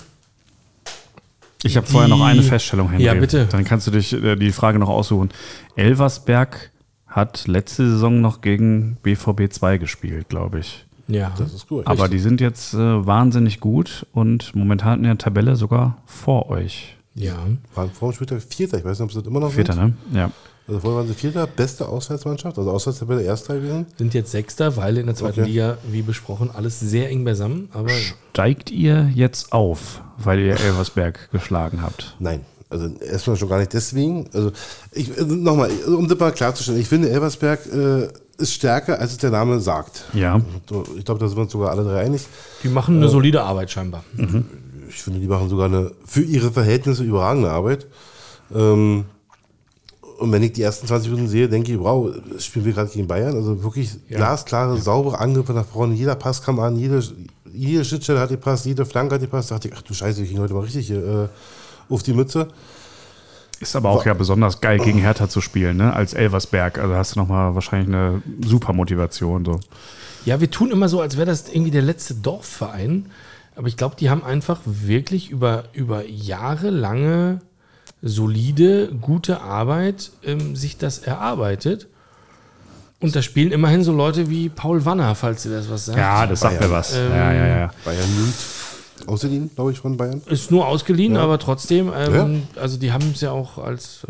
Ich 1.65 1.77
habe 1.77 1.87
vorher 1.87 2.09
noch 2.09 2.23
eine 2.23 2.43
Feststellung, 2.43 2.91
Henry. 2.91 3.05
Ja, 3.05 3.15
bitte. 3.15 3.47
Dann 3.51 3.65
kannst 3.65 3.87
du 3.87 3.91
dich 3.91 4.13
äh, 4.13 4.37
die 4.37 4.53
Frage 4.53 4.79
noch 4.79 4.89
aussuchen. 4.89 5.31
Elversberg 5.77 6.71
hat 7.07 7.47
letzte 7.47 7.89
Saison 7.89 8.21
noch 8.21 8.41
gegen 8.41 8.97
BVB 9.03 9.51
2 9.51 9.79
gespielt, 9.79 10.29
glaube 10.29 10.61
ich. 10.61 10.85
ja, 11.09 11.33
Das 11.39 11.53
ist 11.55 11.67
cool. 11.71 11.83
Aber 11.87 12.09
die 12.09 12.19
sind 12.19 12.41
jetzt 12.41 12.75
äh, 12.75 13.07
wahnsinnig 13.07 13.61
gut 13.61 14.07
und 14.13 14.55
momentan 14.55 14.99
in 15.01 15.05
der 15.05 15.19
Tabelle 15.19 15.57
sogar 15.57 15.99
vor 16.07 16.51
euch. 16.51 16.97
ja. 17.15 17.37
waren 17.75 17.91
vor 17.91 18.11
dem 18.11 18.15
Spieltag 18.17 18.43
Vierter. 18.43 18.79
Ich 18.79 18.85
weiß 18.85 18.99
nicht, 18.99 19.05
ob 19.05 19.13
sie 19.13 19.19
das 19.19 19.27
immer 19.29 19.41
noch 19.41 19.53
Vierter, 19.53 19.75
sind. 19.75 20.13
ne? 20.13 20.19
Ja. 20.19 20.31
Also 20.67 20.81
vorher 20.81 20.99
waren 21.01 21.09
sie 21.09 21.15
Vierter, 21.15 21.47
beste 21.47 21.87
Auswärtsmannschaft, 21.87 22.57
also 22.59 22.71
Auswärtstabelle 22.71 23.23
Erster 23.23 23.57
gewesen. 23.57 23.87
Sind 23.99 24.15
jetzt 24.15 24.31
Sechster, 24.31 24.77
weil 24.77 24.97
in 24.97 25.07
der 25.07 25.15
zweiten 25.15 25.41
Okay. 25.41 25.51
Liga, 25.51 25.77
wie 25.91 26.01
besprochen, 26.03 26.51
alles 26.55 26.81
sehr 26.81 27.11
eng 27.11 27.25
beisammen. 27.25 27.69
Aber 27.73 27.91
Steigt 28.31 28.71
ihr 28.71 29.11
jetzt 29.15 29.53
auf, 29.53 30.01
weil 30.17 30.39
ihr 30.41 30.59
Elversberg 30.59 31.31
geschlagen 31.33 31.83
habt? 31.83 32.17
Nein, 32.19 32.41
also 32.71 32.87
erstmal 32.99 33.37
schon 33.37 33.49
gar 33.51 33.59
nicht 33.59 33.75
deswegen. 33.75 34.29
Also 34.33 34.53
ich 34.93 35.11
also 35.19 35.35
nochmal, 35.35 35.71
um 35.87 36.09
das 36.09 36.19
mal 36.19 36.33
klarzustellen, 36.33 36.81
ich 36.81 36.89
finde 36.89 37.11
Elversberg 37.11 37.67
äh, 37.67 38.09
ist 38.39 38.55
stärker, 38.55 38.99
als 38.99 39.13
es 39.13 39.19
der 39.19 39.31
Name 39.31 39.61
sagt. 39.61 40.07
Ja. 40.15 40.41
Ich 40.97 41.05
glaube, 41.05 41.21
da 41.21 41.29
sind 41.29 41.37
wir 41.37 41.43
uns 41.43 41.53
sogar 41.53 41.71
alle 41.71 41.85
drei 41.85 42.01
einig. 42.01 42.23
die 42.63 42.69
machen 42.69 42.97
eine 42.97 43.09
solide 43.11 43.43
Arbeit 43.43 43.71
scheinbar. 43.71 44.03
Ich 44.89 45.03
finde, 45.03 45.21
die 45.21 45.29
machen 45.29 45.49
sogar 45.51 45.67
eine 45.67 45.93
für 46.07 46.23
ihre 46.23 46.51
Verhältnisse 46.51 47.05
überragende 47.05 47.51
Arbeit. 47.51 47.87
Ähm, 48.55 49.05
und 50.19 50.33
wenn 50.33 50.43
ich 50.43 50.53
die 50.53 50.63
ersten 50.63 50.87
20 50.87 51.11
Minuten 51.11 51.29
sehe, 51.29 51.49
denke 51.49 51.73
ich, 51.73 51.79
wow, 51.79 52.11
spielen 52.39 52.65
wir 52.65 52.73
gerade 52.73 52.91
gegen 52.91 53.07
Bayern. 53.07 53.35
Also 53.35 53.63
wirklich 53.63 53.91
Ja. 54.09 54.17
glasklare, 54.19 54.79
saubere 54.79 55.19
Angriffe 55.19 55.53
nach 55.53 55.67
vorne. 55.67 55.95
Jeder 55.95 56.15
Pass 56.15 56.43
kam 56.43 56.59
an, 56.61 56.77
jede, 56.77 57.03
jede 57.53 57.85
Schnittstelle 57.85 58.21
hat 58.21 58.31
gepasst, 58.31 58.67
jede 58.67 58.85
Flanke 58.87 59.15
hat 59.17 59.21
gepasst. 59.23 59.51
Da 59.51 59.57
dachte 59.57 59.69
ich, 59.69 59.75
ach 59.77 59.83
du 59.83 59.95
Scheiße, 59.95 60.19
wir 60.21 60.27
kriegen 60.27 60.41
heute 60.41 60.55
mal 60.55 60.61
richtig 60.65 60.91
äh, 60.91 61.29
auf 61.89 62.03
die 62.03 62.13
Mütze. 62.13 62.49
Ist 63.61 63.77
aber 63.77 63.91
auch 63.91 64.05
ja 64.05 64.15
besonders 64.15 64.61
geil, 64.61 64.79
gegen 64.79 64.99
Hertha 65.01 65.29
zu 65.29 65.41
spielen, 65.41 65.77
ne? 65.77 65.93
Als 65.95 66.13
Elversberg. 66.13 66.79
Also 66.79 66.95
hast 66.95 67.15
du 67.15 67.21
nochmal 67.21 67.55
wahrscheinlich 67.55 67.89
eine 67.89 68.23
super 68.45 68.73
Motivation. 68.73 69.45
So. 69.45 69.61
Ja, 70.25 70.41
wir 70.41 70.51
tun 70.51 70.71
immer 70.71 70.89
so, 70.89 71.01
als 71.01 71.17
wäre 71.17 71.27
das 71.27 71.49
irgendwie 71.49 71.71
der 71.71 71.83
letzte 71.83 72.15
Dorfverein. 72.15 73.07
Aber 73.57 73.69
ich 73.69 73.77
glaube, 73.77 73.95
die 73.97 74.11
haben 74.11 74.25
einfach 74.25 74.61
wirklich 74.65 75.31
über, 75.31 75.65
über 75.73 76.05
jahrelange 76.07 77.41
solide, 78.07 78.93
gute 79.01 79.41
Arbeit 79.41 80.11
ähm, 80.25 80.55
sich 80.57 80.77
das 80.77 80.99
erarbeitet. 80.99 81.89
Und 83.01 83.17
da 83.17 83.23
spielen 83.23 83.51
immerhin 83.51 83.83
so 83.83 83.93
Leute 83.93 84.31
wie 84.31 84.49
Paul 84.49 84.85
Wanner, 84.85 85.15
falls 85.15 85.45
ihr 85.47 85.53
das 85.53 85.69
was 85.71 85.87
sagt. 85.87 85.99
Ja, 85.99 86.27
das 86.27 86.41
sagt 86.41 86.55
mir 86.55 86.61
Bayern. 86.61 86.73
was. 86.73 86.95
ja, 86.95 87.33
ja, 87.33 87.47
ja. 87.47 87.71
Bayern 87.85 88.15
nimmt 88.17 88.35
außerdem, 89.07 89.51
glaube 89.55 89.73
ich, 89.73 89.79
von 89.81 89.97
Bayern. 89.97 90.23
Ist 90.27 90.51
nur 90.51 90.67
ausgeliehen, 90.67 91.15
Ja. 91.15 91.23
aber 91.23 91.39
trotzdem, 91.39 91.91
ähm, 91.97 92.45
also 92.57 92.79
die 92.79 92.93
haben 92.93 93.11
es 93.13 93.21
ja 93.21 93.33
auch 93.33 93.59
als, 93.59 94.07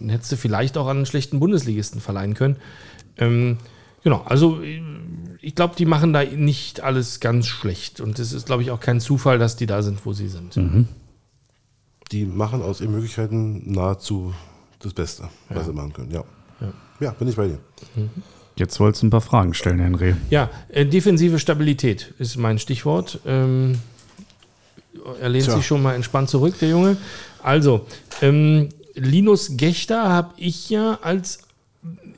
ähm, 0.00 0.08
hättest 0.08 0.32
du 0.32 0.36
vielleicht 0.36 0.76
auch 0.78 0.86
an 0.86 0.96
einen 0.98 1.06
schlechten 1.06 1.38
Bundesligisten 1.40 2.00
verleihen 2.00 2.34
können. 2.34 2.56
Ähm, 3.18 3.58
genau, 4.02 4.22
also 4.24 4.62
äh, 4.62 4.80
ich 5.40 5.54
glaube, 5.54 5.74
die 5.76 5.86
machen 5.86 6.12
da 6.12 6.24
nicht 6.24 6.80
alles 6.80 7.20
ganz 7.20 7.46
schlecht. 7.46 8.00
Und 8.00 8.18
es 8.18 8.32
ist, 8.32 8.46
glaube 8.46 8.62
ich, 8.62 8.70
auch 8.70 8.80
kein 8.80 8.98
Zufall, 9.00 9.38
dass 9.38 9.56
die 9.56 9.66
da 9.66 9.82
sind, 9.82 10.04
wo 10.06 10.12
sie 10.12 10.28
sind. 10.28 10.56
Die 12.12 12.24
machen 12.24 12.62
aus 12.62 12.80
ihren 12.80 12.92
Möglichkeiten 12.92 13.72
nahezu 13.72 14.34
das 14.80 14.92
Beste, 14.92 15.28
was 15.48 15.66
sie 15.66 15.72
machen 15.72 15.92
können. 15.92 16.10
Ja. 16.10 16.24
Ja. 16.60 16.72
ja, 17.00 17.10
bin 17.12 17.28
ich 17.28 17.36
bei 17.36 17.48
dir. 17.48 17.58
Jetzt 18.56 18.78
wolltest 18.78 19.02
du 19.02 19.06
ein 19.06 19.10
paar 19.10 19.20
Fragen 19.20 19.54
stellen, 19.54 19.80
Henry. 19.80 20.14
Ja, 20.30 20.50
äh, 20.68 20.86
defensive 20.86 21.38
Stabilität 21.38 22.14
ist 22.18 22.36
mein 22.36 22.58
Stichwort. 22.58 23.18
Ähm, 23.26 23.78
er 25.20 25.28
lehnt 25.28 25.46
Tja. 25.46 25.56
sich 25.56 25.66
schon 25.66 25.82
mal 25.82 25.94
entspannt 25.94 26.28
zurück, 26.28 26.58
der 26.60 26.68
Junge. 26.68 26.96
Also, 27.42 27.86
ähm, 28.22 28.68
Linus 28.94 29.56
Gechter 29.56 30.08
habe 30.08 30.34
ich 30.36 30.70
ja 30.70 30.98
als 31.02 31.40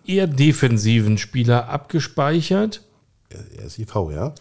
eher 0.06 0.26
defensiven 0.26 1.16
Spieler 1.18 1.68
abgespeichert. 1.68 2.82
Er 3.30 3.40
er 3.58 3.64
ist 3.66 3.78
IV, 3.78 3.94
ja? 4.12 4.34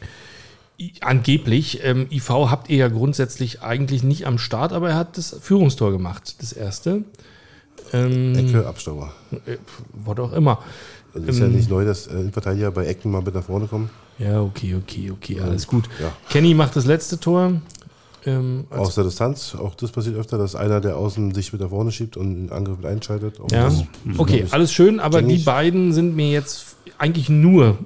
Angeblich. 1.02 1.80
Ähm, 1.84 2.08
IV 2.12 2.30
habt 2.30 2.70
ihr 2.70 2.78
ja 2.78 2.88
grundsätzlich 2.90 3.62
eigentlich 3.62 4.04
nicht 4.04 4.28
am 4.28 4.38
Start, 4.38 4.74
aber 4.74 4.90
er 4.90 4.96
hat 4.96 5.18
das 5.18 5.38
Führungstor 5.42 5.92
gemacht, 5.92 6.36
das 6.42 6.52
erste. 6.52 7.04
Ähm, 7.94 8.36
Ecke, 8.36 8.68
Abstauber. 8.68 9.14
äh, 9.46 9.58
was 9.94 10.18
auch 10.20 10.34
immer. 10.34 10.60
Also 11.14 11.28
ist 11.28 11.40
ja 11.40 11.48
nicht 11.48 11.70
neu, 11.70 11.86
dass 11.86 12.08
äh, 12.08 12.14
Innenverteidiger 12.14 12.72
bei 12.72 12.86
Ecken 12.86 13.12
mal 13.12 13.22
mit 13.22 13.34
nach 13.34 13.44
vorne 13.44 13.68
kommen. 13.68 13.90
Ja, 14.18 14.42
okay, 14.42 14.76
okay, 14.76 15.12
okay, 15.12 15.40
alles 15.40 15.66
gut. 15.68 15.86
Ja. 16.02 16.12
Kenny 16.30 16.54
macht 16.54 16.76
das 16.76 16.86
letzte 16.86 17.20
Tor. 17.20 17.62
Ähm, 18.26 18.66
Aus 18.70 18.96
der 18.96 19.04
Distanz, 19.04 19.56
auch 19.56 19.76
das 19.76 19.92
passiert 19.92 20.16
öfter, 20.16 20.38
dass 20.38 20.56
einer, 20.56 20.82
der 20.82 20.98
außen 20.98 21.34
sich 21.34 21.54
mit 21.54 21.62
nach 21.62 21.70
vorne 21.70 21.92
schiebt 21.92 22.18
und 22.18 22.36
den 22.36 22.52
Angriff 22.52 22.78
mit 22.78 22.88
einschaltet. 22.88 23.40
Auch 23.40 23.52
Ja, 23.52 23.66
das, 23.66 23.84
okay, 24.18 24.44
ich, 24.46 24.54
alles 24.54 24.74
schön, 24.74 25.00
aber 25.00 25.22
die 25.22 25.38
beiden 25.38 25.94
sind 25.94 26.16
mir 26.16 26.32
jetzt 26.32 26.76
eigentlich 26.98 27.30
nur 27.30 27.78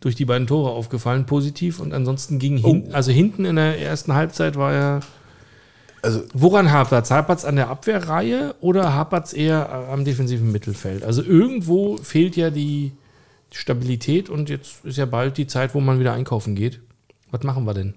durch 0.00 0.14
die 0.14 0.24
beiden 0.24 0.46
Tore 0.46 0.70
aufgefallen, 0.70 1.26
positiv. 1.26 1.80
Und 1.80 1.92
ansonsten 1.92 2.38
ging 2.38 2.56
hin, 2.56 2.88
also 2.92 3.12
hinten 3.12 3.44
in 3.44 3.56
der 3.56 3.78
ersten 3.80 4.14
Halbzeit 4.14 4.56
war 4.56 4.72
ja. 4.72 5.00
Also 6.02 6.22
Woran 6.32 6.72
hapert 6.72 7.04
es? 7.04 7.10
Hapert 7.10 7.40
es 7.40 7.44
an 7.44 7.56
der 7.56 7.68
Abwehrreihe 7.68 8.54
oder 8.60 8.94
hapert 8.94 9.26
es 9.26 9.32
eher 9.34 9.70
am 9.90 10.04
defensiven 10.04 10.50
Mittelfeld? 10.50 11.04
Also 11.04 11.22
irgendwo 11.22 11.98
fehlt 11.98 12.36
ja 12.36 12.50
die 12.50 12.92
Stabilität 13.52 14.30
und 14.30 14.48
jetzt 14.48 14.84
ist 14.84 14.96
ja 14.96 15.04
bald 15.04 15.36
die 15.36 15.46
Zeit, 15.46 15.74
wo 15.74 15.80
man 15.80 16.00
wieder 16.00 16.14
einkaufen 16.14 16.54
geht. 16.54 16.80
Was 17.30 17.42
machen 17.42 17.64
wir 17.64 17.74
denn? 17.74 17.94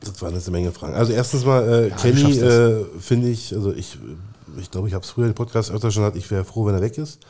Das 0.00 0.20
waren 0.22 0.34
jetzt 0.34 0.48
eine 0.48 0.56
Menge 0.56 0.72
Fragen. 0.72 0.94
Also 0.94 1.12
erstens 1.12 1.44
mal, 1.44 1.68
äh, 1.68 1.90
du 1.90 1.96
Kenny 1.96 2.38
äh, 2.38 2.84
finde 2.98 3.28
ich, 3.28 3.54
also 3.54 3.72
ich 3.72 3.98
ich 4.60 4.70
glaube, 4.70 4.88
ich 4.88 4.94
habe 4.94 5.04
es 5.04 5.10
früher 5.10 5.26
im 5.26 5.34
Podcast 5.34 5.70
öfter 5.70 5.90
schon 5.90 6.02
gesagt, 6.02 6.16
ich 6.16 6.30
wäre 6.30 6.44
froh, 6.44 6.66
wenn 6.66 6.74
er 6.74 6.80
weg 6.80 6.98
ist. 6.98 7.20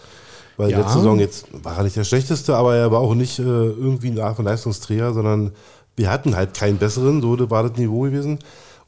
Weil 0.57 0.70
Ja. 0.70 0.78
letzte 0.80 0.98
Saison 0.98 1.18
jetzt 1.18 1.46
war 1.64 1.78
er 1.78 1.84
nicht 1.84 1.96
der 1.96 2.05
schlechteste, 2.05 2.55
aber 2.57 2.74
er 2.76 2.90
war 2.92 3.00
auch 3.00 3.14
nicht 3.14 3.38
äh, 3.38 3.42
irgendwie 3.42 4.11
eine 4.11 4.24
Art 4.24 4.36
von 4.36 4.44
Leistungsträger, 4.44 5.12
sondern 5.14 5.53
wir 5.96 6.11
hatten 6.11 6.36
halt 6.36 6.55
keinen 6.55 6.78
besseren, 6.78 7.20
so 7.20 7.50
war 7.50 7.62
das 7.68 7.78
Niveau 7.78 8.03
gewesen. 8.03 8.38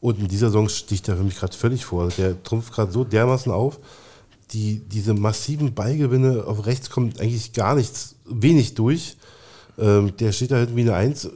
Und 0.00 0.18
in 0.18 0.28
dieser 0.28 0.48
Saison 0.48 0.68
sticht 0.68 1.08
er 1.08 1.16
für 1.16 1.22
mich 1.22 1.36
gerade 1.36 1.56
völlig 1.56 1.84
vor. 1.84 2.08
Der 2.18 2.42
trumpft 2.42 2.72
gerade 2.74 2.92
so 2.92 3.04
dermaßen 3.04 3.50
auf. 3.50 3.78
Die, 4.52 4.80
diese 4.80 5.14
massiven 5.14 5.72
Ballgewinne 5.74 6.44
auf 6.46 6.66
rechts 6.66 6.90
kommt 6.90 7.20
eigentlich 7.20 7.54
gar 7.54 7.74
nichts, 7.74 8.14
wenig 8.26 8.74
durch. 8.74 9.16
Ähm, 9.78 10.14
der 10.18 10.32
steht 10.32 10.50
da 10.50 10.56
halt 10.56 10.76
wie 10.76 10.82
eine 10.82 10.94
Eins. 10.94 11.30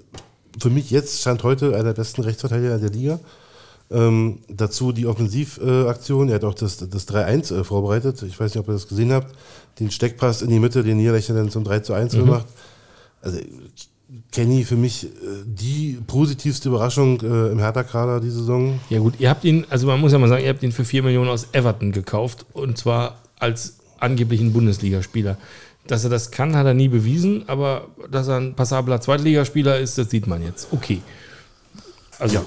Für 0.60 0.70
mich 0.70 0.90
jetzt 0.90 1.20
stand 1.20 1.42
heute 1.44 1.68
einer 1.74 1.84
der 1.84 1.94
besten 1.94 2.22
Rechtsverteidiger 2.22 2.78
der 2.78 2.90
Liga. 2.90 3.20
Ähm, 3.90 4.40
dazu 4.48 4.92
die 4.92 5.06
Offensivaktion. 5.06 6.28
er 6.28 6.34
hat 6.34 6.44
auch 6.44 6.54
das, 6.54 6.76
das 6.76 7.08
3-1 7.08 7.54
äh, 7.60 7.64
vorbereitet. 7.64 8.22
Ich 8.22 8.38
weiß 8.38 8.54
nicht, 8.54 8.60
ob 8.60 8.68
ihr 8.68 8.74
das 8.74 8.86
gesehen 8.88 9.12
habt. 9.12 9.34
Den 9.78 9.90
Steckpass 9.90 10.42
in 10.42 10.50
die 10.50 10.58
Mitte, 10.58 10.82
den 10.82 10.96
Niederlechner 10.96 11.36
dann 11.36 11.50
zum 11.50 11.64
3-1 11.64 12.16
gemacht. 12.16 12.46
Also 13.22 13.38
Kenny 14.32 14.64
für 14.64 14.76
mich 14.76 15.04
äh, 15.04 15.08
die 15.44 15.98
positivste 16.06 16.70
Überraschung 16.70 17.20
äh, 17.20 17.50
im 17.50 17.58
Hertha-Kader 17.58 18.20
diese 18.20 18.38
Saison. 18.38 18.80
Ja 18.88 19.00
gut, 19.00 19.14
ihr 19.18 19.28
habt 19.28 19.44
ihn, 19.44 19.66
also 19.68 19.86
man 19.86 20.00
muss 20.00 20.12
ja 20.12 20.18
mal 20.18 20.28
sagen, 20.28 20.42
ihr 20.42 20.48
habt 20.48 20.62
ihn 20.62 20.72
für 20.72 20.84
4 20.84 21.02
Millionen 21.02 21.28
aus 21.28 21.48
Everton 21.52 21.92
gekauft 21.92 22.46
und 22.54 22.78
zwar 22.78 23.18
als 23.38 23.78
angeblichen 23.98 24.52
Bundesligaspieler. 24.52 25.36
Dass 25.86 26.04
er 26.04 26.10
das 26.10 26.30
kann, 26.30 26.56
hat 26.56 26.66
er 26.66 26.74
nie 26.74 26.88
bewiesen, 26.88 27.44
aber 27.48 27.88
dass 28.10 28.28
er 28.28 28.36
ein 28.36 28.54
passabler 28.54 29.00
Zweitligaspieler 29.00 29.78
ist, 29.78 29.98
das 29.98 30.10
sieht 30.10 30.26
man 30.26 30.42
jetzt. 30.42 30.68
Okay. 30.70 31.02
Also 32.18 32.38
äh, 32.38 32.40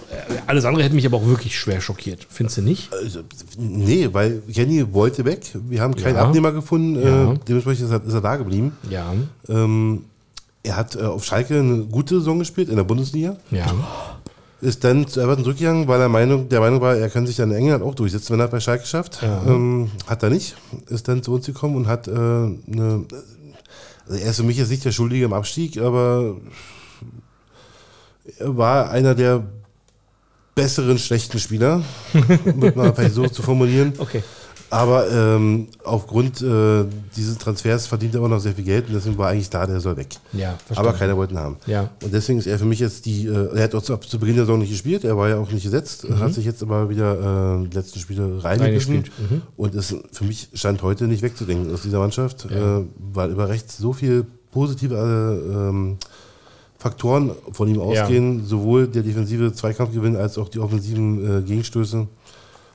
alles 0.48 0.66
andere 0.66 0.84
hätte 0.84 0.96
mich 0.96 1.06
aber 1.06 1.18
auch 1.18 1.26
wirklich 1.26 1.58
schwer 1.58 1.80
schockiert. 1.82 2.28
Findest 2.30 2.58
du 2.58 2.62
nicht? 2.62 2.92
Also, 2.94 3.22
nee, 3.58 4.10
weil 4.12 4.42
Kenny 4.54 4.94
wollte 4.94 5.24
weg. 5.26 5.42
Wir 5.54 5.82
haben 5.82 5.96
keinen 5.96 6.16
Ja. 6.16 6.24
Abnehmer 6.26 6.52
gefunden. 6.52 7.02
Ja. 7.02 7.34
Äh, 7.34 7.38
dementsprechend 7.48 7.86
ist 7.86 7.92
er, 7.92 8.04
ist 8.06 8.14
er 8.14 8.22
da 8.22 8.36
geblieben. 8.36 8.78
Ja. 8.90 9.14
Ähm, 9.48 10.06
er 10.64 10.76
hat 10.76 10.96
äh, 10.96 11.04
auf 11.04 11.24
Schalke 11.24 11.58
eine 11.60 11.86
gute 11.86 12.20
Saison 12.20 12.40
gespielt 12.40 12.70
in 12.70 12.76
der 12.76 12.84
Bundesliga. 12.84 13.38
Ja. 13.50 13.66
ist 14.62 14.84
dann 14.84 15.08
zu 15.08 15.22
Everton 15.22 15.44
zurückgegangen, 15.46 15.88
weil 15.88 16.02
er 16.02 16.10
Meinung, 16.10 16.50
der 16.50 16.60
Meinung 16.60 16.82
war, 16.82 16.96
er 16.98 17.10
kann 17.10 17.26
sich 17.26 17.38
dann 17.38 17.50
in 17.52 17.58
England 17.58 17.82
auch 17.84 17.96
durchsetzen, 17.96 18.34
wenn 18.34 18.40
er 18.42 18.48
bei 18.50 18.60
Schalke 18.60 18.86
schafft. 18.86 19.24
Ähm, 19.24 19.90
hat 20.06 20.22
er 20.22 20.30
nicht. 20.30 20.56
Ist 20.90 21.08
dann 21.08 21.24
zu 21.24 21.34
uns 21.34 21.46
gekommen 21.46 21.78
und 21.78 21.88
hat 21.88 22.08
äh, 22.08 22.12
eine. 22.12 23.06
Also 24.08 24.22
er 24.22 24.30
ist 24.32 24.38
für 24.38 24.44
mich 24.44 24.58
jetzt 24.58 24.70
nicht 24.70 24.84
der 24.84 24.92
Schuldige 24.92 25.26
im 25.26 25.34
Abstieg, 25.34 25.78
aber 25.80 26.36
er 28.38 28.58
war 28.58 28.90
einer 28.92 29.16
der 29.16 29.44
besseren 30.56 30.98
schlechten 30.98 31.40
Spieler, 31.40 31.82
um 32.46 32.60
mal 32.76 32.94
vielleicht 32.94 33.16
so 33.16 33.28
zu 33.28 33.42
formulieren. 33.42 33.94
Okay. 34.02 34.24
Aber 34.72 35.12
ähm, 35.12 35.68
aufgrund 35.84 36.42
äh, 36.42 36.86
dieses 37.18 37.38
Transfers 37.38 37.88
verdient 37.88 38.16
er 38.16 38.20
immer 38.20 38.30
noch 38.30 38.40
sehr 38.40 38.54
viel 38.54 38.64
Geld 38.64 38.88
und 38.88 38.94
deswegen 38.94 39.18
war 39.18 39.28
eigentlich 39.28 39.50
da, 39.50 39.68
der 39.68 39.82
soll 39.82 39.98
weg. 39.98 40.16
Ja, 40.32 40.58
Aber 40.76 40.94
keiner 40.94 41.18
wollte 41.18 41.34
ihn 41.34 41.40
haben. 41.40 41.58
Ja. 41.66 41.90
Und 42.02 42.14
deswegen 42.14 42.40
ist 42.40 42.48
er 42.48 42.58
für 42.58 42.64
mich 42.64 42.80
jetzt 42.80 43.06
die, 43.06 43.28
äh, 43.28 43.54
er 43.54 43.64
hat 43.64 43.76
auch 43.76 43.82
zu, 43.82 43.98
zu 43.98 44.18
Beginn 44.18 44.38
der 44.38 44.46
Saison 44.46 44.60
nicht 44.60 44.72
gespielt, 44.72 45.04
er 45.04 45.18
war 45.18 45.28
ja 45.28 45.40
auch 45.40 45.52
nicht 45.52 45.64
gesetzt, 45.64 46.08
hat 46.10 46.34
sich 46.34 46.46
jetzt 46.46 46.64
aber 46.64 46.90
wieder 46.90 47.60
äh, 47.60 47.68
die 47.68 47.76
letzten 47.76 48.00
Spiele 48.00 48.42
Reingespielt, 48.42 49.12
mhm. 49.20 49.42
und 49.58 49.76
ist 49.76 49.94
für 50.14 50.24
mich 50.24 50.48
Stand 50.54 50.82
heute 50.84 51.04
nicht 51.04 51.22
wegzudenken 51.22 51.74
aus 51.74 51.82
dieser 51.82 52.00
Mannschaft, 52.00 52.46
äh, 52.46 52.86
weil 52.98 53.30
über 53.30 53.50
rechts 53.50 53.78
so 53.78 53.92
viel 53.92 54.26
positive 54.52 54.96
äh, 54.96 55.54
ähm, 55.70 55.98
Faktoren 56.82 57.32
von 57.52 57.68
ihm 57.68 57.80
ausgehen, 57.80 58.44
sowohl 58.44 58.88
der 58.88 59.04
defensive 59.04 59.54
Zweikampfgewinn 59.54 60.16
als 60.16 60.40
auch 60.40 60.50
die 60.50 60.58
offensiven 60.58 61.40
äh, 61.40 61.42
Gegenstöße. 61.44 62.08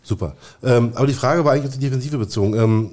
Super. 0.04 0.36
Ähm, 0.62 0.92
aber 0.94 1.08
die 1.08 1.12
Frage 1.12 1.44
war 1.44 1.52
eigentlich 1.52 1.66
auf 1.66 1.74
die 1.74 1.80
Defensive 1.80 2.16
bezogen. 2.16 2.54
Ähm, 2.54 2.90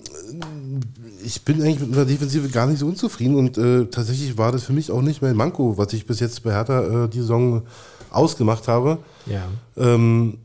ich 1.23 1.43
bin 1.43 1.61
eigentlich 1.61 1.81
mit 1.81 1.95
der 1.95 2.05
Defensive 2.05 2.49
gar 2.49 2.65
nicht 2.65 2.79
so 2.79 2.87
unzufrieden 2.87 3.35
und 3.35 3.59
äh, 3.59 3.85
tatsächlich 3.85 4.39
war 4.39 4.51
das 4.51 4.63
für 4.63 4.73
mich 4.73 4.89
auch 4.89 5.03
nicht 5.03 5.21
mein 5.21 5.35
Manko, 5.35 5.77
was 5.77 5.93
ich 5.93 6.07
bis 6.07 6.19
jetzt 6.19 6.41
bei 6.41 6.51
Hertha 6.51 7.03
äh, 7.05 7.09
die 7.09 7.19
Saison 7.19 7.61
ausgemacht 8.09 8.67
habe. 8.67 8.97
Ja. 9.27 9.43
Ähm, 9.77 10.39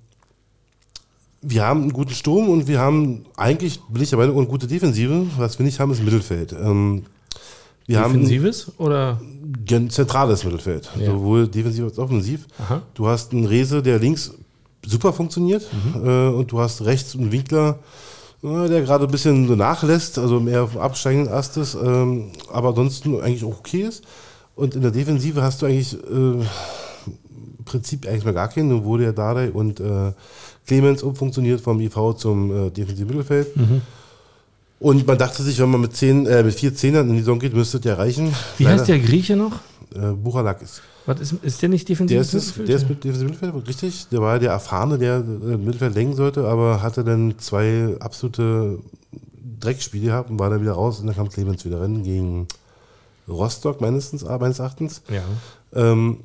wir 1.40 1.64
haben 1.64 1.80
einen 1.80 1.94
guten 1.94 2.12
Sturm 2.12 2.50
und 2.50 2.68
wir 2.68 2.78
haben 2.78 3.24
eigentlich, 3.38 3.80
bin 3.88 4.02
ich 4.02 4.10
der 4.10 4.18
Meinung, 4.18 4.36
eine 4.36 4.46
gute 4.46 4.66
Defensive. 4.66 5.28
Was 5.38 5.58
wir 5.58 5.64
nicht 5.64 5.80
haben, 5.80 5.92
ist 5.92 6.04
Mittelfeld. 6.04 6.52
Ähm, 6.52 7.04
wir 7.88 8.02
Defensives 8.02 8.72
oder? 8.76 9.16
haben 9.16 9.37
ein 9.37 9.37
zentrales 9.90 10.44
Mittelfeld, 10.44 10.90
Ja. 10.98 11.06
sowohl 11.06 11.48
defensiv 11.48 11.84
als 11.84 11.98
auch 11.98 12.04
offensiv. 12.04 12.46
Aha. 12.58 12.82
Du 12.94 13.06
hast 13.06 13.32
einen 13.32 13.46
Rese, 13.46 13.82
der 13.82 13.98
links 13.98 14.32
super 14.86 15.12
funktioniert 15.12 15.66
äh, 15.94 16.28
und 16.28 16.50
du 16.52 16.60
hast 16.60 16.84
rechts 16.84 17.14
einen 17.14 17.32
Winkler, 17.32 17.78
äh, 18.42 18.68
der 18.68 18.82
gerade 18.82 19.04
ein 19.04 19.10
bisschen 19.10 19.56
nachlässt, 19.56 20.18
also 20.18 20.40
mehr 20.40 20.62
auf 20.64 20.72
dem 20.72 20.80
absteigenden 20.80 21.32
Ast 21.32 21.56
ist, 21.56 21.74
ähm, 21.74 22.30
aber 22.52 22.68
ansonsten 22.70 23.20
eigentlich 23.20 23.44
auch 23.44 23.58
okay 23.58 23.82
ist. 23.82 24.04
Und 24.54 24.74
in 24.74 24.82
der 24.82 24.90
Defensive 24.90 25.42
hast 25.42 25.62
du 25.62 25.66
eigentlich 25.66 25.94
äh, 25.94 25.96
im 26.06 26.44
Prinzip 27.64 28.06
eigentlich 28.06 28.24
mal 28.24 28.34
gar 28.34 28.48
keinen, 28.48 28.68
nur 28.68 28.84
wurde 28.84 29.04
ja 29.04 29.12
Dardai 29.12 29.50
und 29.50 29.80
äh, 29.80 30.12
Clemens 30.66 31.02
umfunktioniert 31.02 31.60
vom 31.60 31.80
IV 31.80 31.96
zum 32.16 32.66
äh, 32.66 32.70
defensiven 32.70 33.08
Mittelfeld. 33.08 33.48
Und 34.80 35.06
man 35.06 35.18
dachte 35.18 35.42
sich, 35.42 35.58
wenn 35.58 35.70
man 35.70 35.80
mit, 35.80 35.96
zehn, 35.96 36.26
äh, 36.26 36.42
mit 36.42 36.54
vier 36.54 36.74
Zehnern 36.74 37.08
in 37.08 37.14
die 37.14 37.20
Saison 37.20 37.38
geht, 37.38 37.54
müsste 37.54 37.80
der 37.80 37.98
reichen. 37.98 38.32
Wie 38.58 38.66
heißt 38.66 38.86
der 38.86 39.00
Grieche 39.00 39.36
noch? 39.36 39.60
der? 39.94 40.10
Äh, 40.10 40.12
Buchalakis. 40.12 40.82
Was 41.06 41.20
ist, 41.20 41.32
ist 41.42 41.62
der 41.62 41.68
nicht 41.68 41.88
Der 41.88 41.94
defensives 41.94 42.34
ist, 42.34 42.58
es, 42.58 42.64
der 42.64 42.76
ist 42.76 42.88
mit 42.88 43.02
defensiven 43.02 43.32
Mittelfeld, 43.32 43.68
richtig. 43.68 44.08
Der 44.10 44.20
war 44.20 44.38
der 44.38 44.50
Erfahrene, 44.50 44.98
der 44.98 45.16
äh, 45.16 45.56
Mittelfeld 45.56 45.94
lenken 45.94 46.14
sollte, 46.14 46.46
aber 46.46 46.82
hatte 46.82 47.02
dann 47.02 47.34
zwei 47.38 47.96
absolute 47.98 48.78
Dreckspiele 49.60 50.06
gehabt 50.06 50.30
und 50.30 50.38
war 50.38 50.50
dann 50.50 50.60
wieder 50.60 50.72
raus 50.72 51.00
und 51.00 51.06
dann 51.06 51.16
kam 51.16 51.28
Clemens 51.28 51.64
wieder 51.64 51.80
rein 51.80 52.02
gegen 52.02 52.46
Rostock 53.26 53.80
meines, 53.80 54.12
meines 54.22 54.58
Erachtens. 54.58 55.02
Ja. 55.08 55.22
Ähm, 55.74 56.18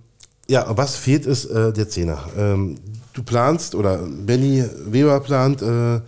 ja, 0.49 0.65
was 0.77 0.95
fehlt 0.97 1.25
ist 1.25 1.45
äh, 1.45 1.71
der 1.71 1.87
Zehner. 1.87 2.19
Ähm, 2.37 2.75
du 3.13 3.23
planst, 3.23 3.75
oder 3.75 3.97
Benny 3.97 4.65
Weber 4.85 5.19
plant 5.21 5.61
äh, 5.61 6.01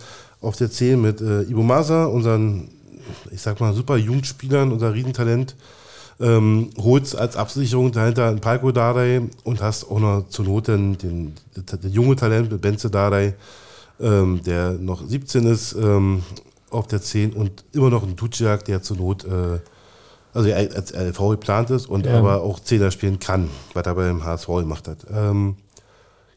auf 0.46 0.56
der 0.56 0.70
10 0.70 1.00
mit 1.00 1.20
äh, 1.20 1.42
Ibo 1.42 1.62
Masa, 1.62 2.04
unseren, 2.04 2.68
ich 3.30 3.42
sag 3.42 3.60
mal, 3.60 3.74
super 3.74 3.96
Jugendspielern, 3.96 4.72
unser 4.72 4.94
Riesentalent, 4.94 5.56
ähm, 6.20 6.70
holst 6.78 7.16
als 7.16 7.36
Absicherung 7.36 7.92
dahinter 7.92 8.28
einen 8.28 8.40
Palko 8.40 8.72
Dardai 8.72 9.22
und 9.44 9.60
hast 9.60 9.90
auch 9.90 9.98
noch 9.98 10.28
zur 10.28 10.44
Not 10.46 10.68
den, 10.68 10.96
den, 10.98 11.34
den, 11.56 11.80
den 11.80 11.92
junge 11.92 12.16
Talent 12.16 12.50
mit 12.50 12.60
Benze 12.60 12.90
Dardai, 12.90 13.34
ähm, 14.00 14.40
der 14.46 14.72
noch 14.72 15.06
17 15.06 15.46
ist, 15.46 15.74
ähm, 15.74 16.22
auf 16.70 16.86
der 16.86 17.02
10 17.02 17.32
und 17.32 17.64
immer 17.72 17.90
noch 17.90 18.02
einen 18.02 18.16
Duciak, 18.16 18.64
der 18.64 18.82
zur 18.82 18.96
Not 18.96 19.24
äh, 19.24 19.58
also 20.32 20.52
als 20.52 20.92
LV 20.92 21.30
geplant 21.30 21.70
ist 21.70 21.88
und 21.88 22.04
Ja. 22.06 22.18
aber 22.18 22.42
auch 22.42 22.60
Zehner 22.60 22.90
spielen 22.90 23.18
kann, 23.18 23.48
was 23.72 23.86
er 23.86 23.94
beim 23.94 24.22
HSV 24.22 24.46
gemacht 24.46 24.86
hat. 24.86 24.98
Ähm, 25.10 25.56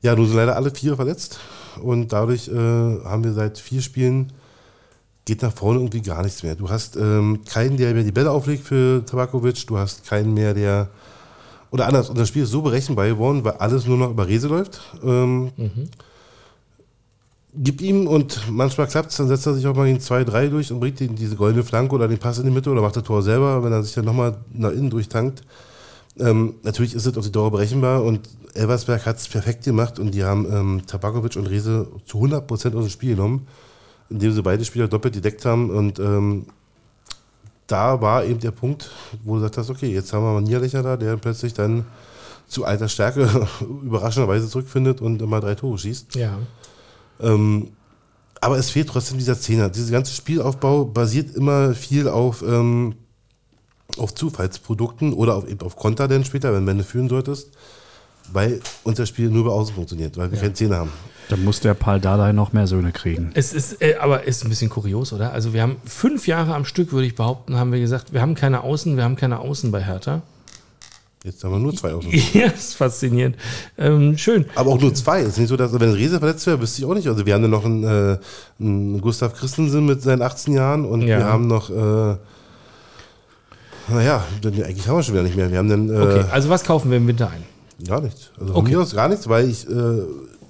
ja, 0.01 0.15
nun 0.15 0.27
sind 0.27 0.35
leider 0.35 0.55
alle 0.55 0.71
vier 0.71 0.95
verletzt 0.95 1.39
und 1.81 2.11
dadurch 2.13 2.47
äh, 2.47 2.53
haben 2.53 3.23
wir 3.23 3.33
seit 3.33 3.57
vier 3.57 3.81
Spielen 3.81 4.31
geht 5.25 5.43
nach 5.43 5.53
vorne 5.53 5.79
irgendwie 5.79 6.01
gar 6.01 6.23
nichts 6.23 6.41
mehr. 6.41 6.55
Du 6.55 6.69
hast 6.69 6.95
ähm, 6.95 7.41
keinen, 7.47 7.77
der 7.77 7.93
mehr 7.93 8.03
die 8.03 8.11
Bälle 8.11 8.31
auflegt 8.31 8.65
für 8.65 9.05
Tabakovic, 9.05 9.67
du 9.67 9.77
hast 9.77 10.05
keinen 10.05 10.33
mehr, 10.33 10.55
der 10.55 10.89
oder 11.71 11.85
anders, 11.85 12.09
und 12.09 12.17
das 12.17 12.27
Spiel 12.29 12.43
ist 12.43 12.49
so 12.49 12.63
berechenbar 12.63 13.07
geworden, 13.07 13.43
weil 13.43 13.53
alles 13.53 13.85
nur 13.85 13.97
noch 13.97 14.09
über 14.09 14.27
Rese 14.27 14.47
läuft. 14.47 14.81
Ähm, 15.03 15.51
Gib 17.53 17.81
ihm 17.81 18.07
und 18.07 18.49
manchmal 18.49 18.87
klappt 18.87 19.09
es, 19.09 19.17
dann 19.17 19.27
setzt 19.27 19.47
er 19.47 19.55
sich 19.55 19.65
auch 19.65 19.75
mal 19.75 19.87
in 19.87 19.99
2-3 19.99 20.49
durch 20.49 20.71
und 20.71 20.79
bringt 20.79 21.01
ihm 21.01 21.15
diese 21.15 21.35
goldene 21.35 21.63
Flanke 21.63 21.95
oder 21.95 22.07
den 22.07 22.19
Pass 22.19 22.37
in 22.37 22.45
die 22.45 22.51
Mitte 22.51 22.69
oder 22.69 22.81
macht 22.81 22.95
das 22.95 23.03
Tor 23.03 23.23
selber, 23.23 23.63
wenn 23.63 23.71
er 23.71 23.83
sich 23.83 23.93
dann 23.93 24.05
nochmal 24.05 24.37
nach 24.53 24.71
innen 24.71 24.89
durchtankt. 24.89 25.43
Ähm, 26.19 26.55
natürlich 26.63 26.93
ist 26.93 27.05
es 27.05 27.17
auf 27.17 27.25
die 27.25 27.31
Dauer 27.31 27.51
berechenbar 27.51 28.03
und 28.03 28.29
Elversberg 28.53 29.05
hat 29.05 29.17
es 29.17 29.27
perfekt 29.27 29.63
gemacht 29.63 29.99
und 29.99 30.11
die 30.11 30.23
haben 30.23 30.51
ähm, 30.51 30.81
Tabakovic 30.85 31.35
und 31.35 31.47
Rese 31.47 31.87
zu 32.05 32.17
100% 32.17 32.75
aus 32.75 32.85
dem 32.85 32.89
Spiel 32.89 33.15
genommen, 33.15 33.47
indem 34.09 34.33
sie 34.33 34.41
beide 34.41 34.65
Spieler 34.65 34.87
doppelt 34.87 35.13
gedeckt 35.13 35.45
haben 35.45 35.69
und 35.69 35.99
ähm, 35.99 36.45
da 37.67 38.01
war 38.01 38.25
eben 38.25 38.39
der 38.39 38.51
Punkt, 38.51 38.89
wo 39.23 39.35
du 39.35 39.41
gesagt 39.41 39.57
hast, 39.57 39.69
okay, 39.69 39.93
jetzt 39.93 40.11
haben 40.11 40.23
wir 40.23 40.31
mal 40.31 40.37
einen 40.37 40.47
Niederlächer 40.47 40.81
da, 40.81 40.97
der 40.97 41.17
plötzlich 41.17 41.53
dann 41.53 41.85
zu 42.47 42.65
alter 42.65 42.89
Stärke 42.89 43.47
überraschenderweise 43.83 44.49
zurückfindet 44.49 45.01
und 45.01 45.21
immer 45.21 45.39
drei 45.39 45.55
Tore 45.55 45.77
schießt. 45.77 46.15
Ja. 46.15 46.37
Ähm, 47.19 47.69
aber 48.41 48.57
es 48.57 48.69
fehlt 48.69 48.87
trotzdem 48.87 49.17
dieser 49.17 49.39
Zehner. 49.39 49.69
Dieser 49.69 49.91
ganze 49.91 50.13
Spielaufbau 50.13 50.85
basiert 50.85 51.35
immer 51.35 51.73
viel 51.73 52.07
auf, 52.07 52.41
ähm, 52.41 52.95
auf 53.97 54.13
Zufallsprodukten 54.15 55.13
oder 55.13 55.35
auf, 55.35 55.47
eben 55.49 55.61
auf 55.61 55.75
Konter 55.75 56.07
dann 56.07 56.23
später, 56.25 56.53
wenn, 56.53 56.65
wenn 56.67 56.77
du 56.77 56.83
führen 56.83 57.09
solltest, 57.09 57.49
weil 58.31 58.59
unser 58.83 59.05
Spiel 59.05 59.29
nur 59.29 59.45
bei 59.45 59.51
Außen 59.51 59.73
funktioniert, 59.75 60.15
weil 60.17 60.29
wir 60.31 60.37
Ja. 60.37 60.43
keinen 60.43 60.55
Zehner 60.55 60.77
haben. 60.77 60.91
Dann 61.29 61.43
muss 61.43 61.59
der 61.59 61.73
Paul 61.73 61.99
Dardai 61.99 62.31
noch 62.31 62.53
mehr 62.53 62.65
Söhne 62.67 62.91
kriegen. 62.91 63.31
Es 63.35 63.53
ist, 63.53 63.81
äh, 63.81 63.95
aber 63.99 64.23
ist 64.23 64.43
ein 64.43 64.49
bisschen 64.49 64.69
kurios, 64.69 65.13
oder? 65.13 65.31
Also 65.31 65.53
wir 65.53 65.61
haben 65.61 65.75
fünf 65.85 66.27
Jahre 66.27 66.55
am 66.55 66.65
Stück, 66.65 66.91
würde 66.91 67.05
ich 67.07 67.15
behaupten, 67.15 67.55
haben 67.55 67.71
wir 67.71 67.79
gesagt, 67.79 68.13
wir 68.13 68.21
haben 68.21 68.35
keine 68.35 68.63
Außen, 68.63 68.95
wir 68.97 69.03
haben 69.03 69.15
keine 69.15 69.39
Außen 69.39 69.71
bei 69.71 69.83
Hertha. 69.83 70.21
Jetzt 71.23 71.43
haben 71.43 71.51
wir 71.51 71.59
nur 71.59 71.75
zwei 71.75 71.93
Außen. 71.93 72.09
Ja, 72.33 72.45
ist 72.47 72.75
faszinierend. 72.75 73.35
Ähm, 73.77 74.17
schön. 74.17 74.45
Aber 74.55 74.71
auch 74.71 74.79
nur 74.79 74.93
zwei. 74.93 75.19
Es 75.21 75.29
ist 75.29 75.37
nicht 75.39 75.49
so, 75.49 75.57
dass, 75.57 75.73
wenn 75.77 75.91
Rese 75.91 76.17
verletzt 76.19 76.47
wäre, 76.47 76.61
wüsste 76.61 76.81
ich 76.81 76.87
auch 76.87 76.93
nicht. 76.93 77.07
Also 77.07 77.25
wir 77.25 77.33
haben 77.33 77.41
dann 77.41 77.51
noch 77.51 77.65
einen, 77.65 77.83
äh, 77.83 78.17
einen 78.59 79.01
Gustav 79.01 79.33
Christensen 79.33 79.85
mit 79.85 80.01
seinen 80.01 80.21
18 80.21 80.53
Jahren 80.53 80.85
und 80.85 81.01
Ja. 81.01 81.17
wir 81.17 81.25
haben 81.25 81.47
noch, 81.47 81.69
äh, 81.69 82.15
naja, 83.91 84.23
eigentlich 84.43 84.87
haben 84.87 84.97
wir 84.97 85.03
schon 85.03 85.13
wieder 85.15 85.23
nicht 85.23 85.35
mehr. 85.35 85.51
Wir 85.51 85.57
haben 85.57 85.69
dann 85.69 85.89
äh, 85.89 85.99
Okay, 85.99 86.25
also 86.31 86.49
was 86.49 86.63
kaufen 86.63 86.89
wir 86.91 86.97
im 86.97 87.07
Winter 87.07 87.29
ein? 87.29 87.43
gar 87.87 88.01
nichts. 88.01 88.31
Also 88.39 88.53
von 88.53 88.61
Okay. 88.63 88.75
mir 88.75 88.81
aus 88.81 88.93
gar 88.93 89.07
nichts, 89.07 89.27
weil 89.29 89.49
ich 89.49 89.67
äh, 89.69 90.01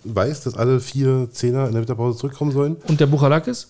weiß, 0.03 0.41
dass 0.43 0.55
alle 0.55 0.79
vier 0.79 1.27
Zehner 1.31 1.67
in 1.67 1.73
der 1.73 1.81
Winterpause 1.81 2.17
zurückkommen 2.17 2.51
sollen. 2.51 2.77
Und 2.87 2.99
der 2.99 3.05
Buchalakis? 3.05 3.67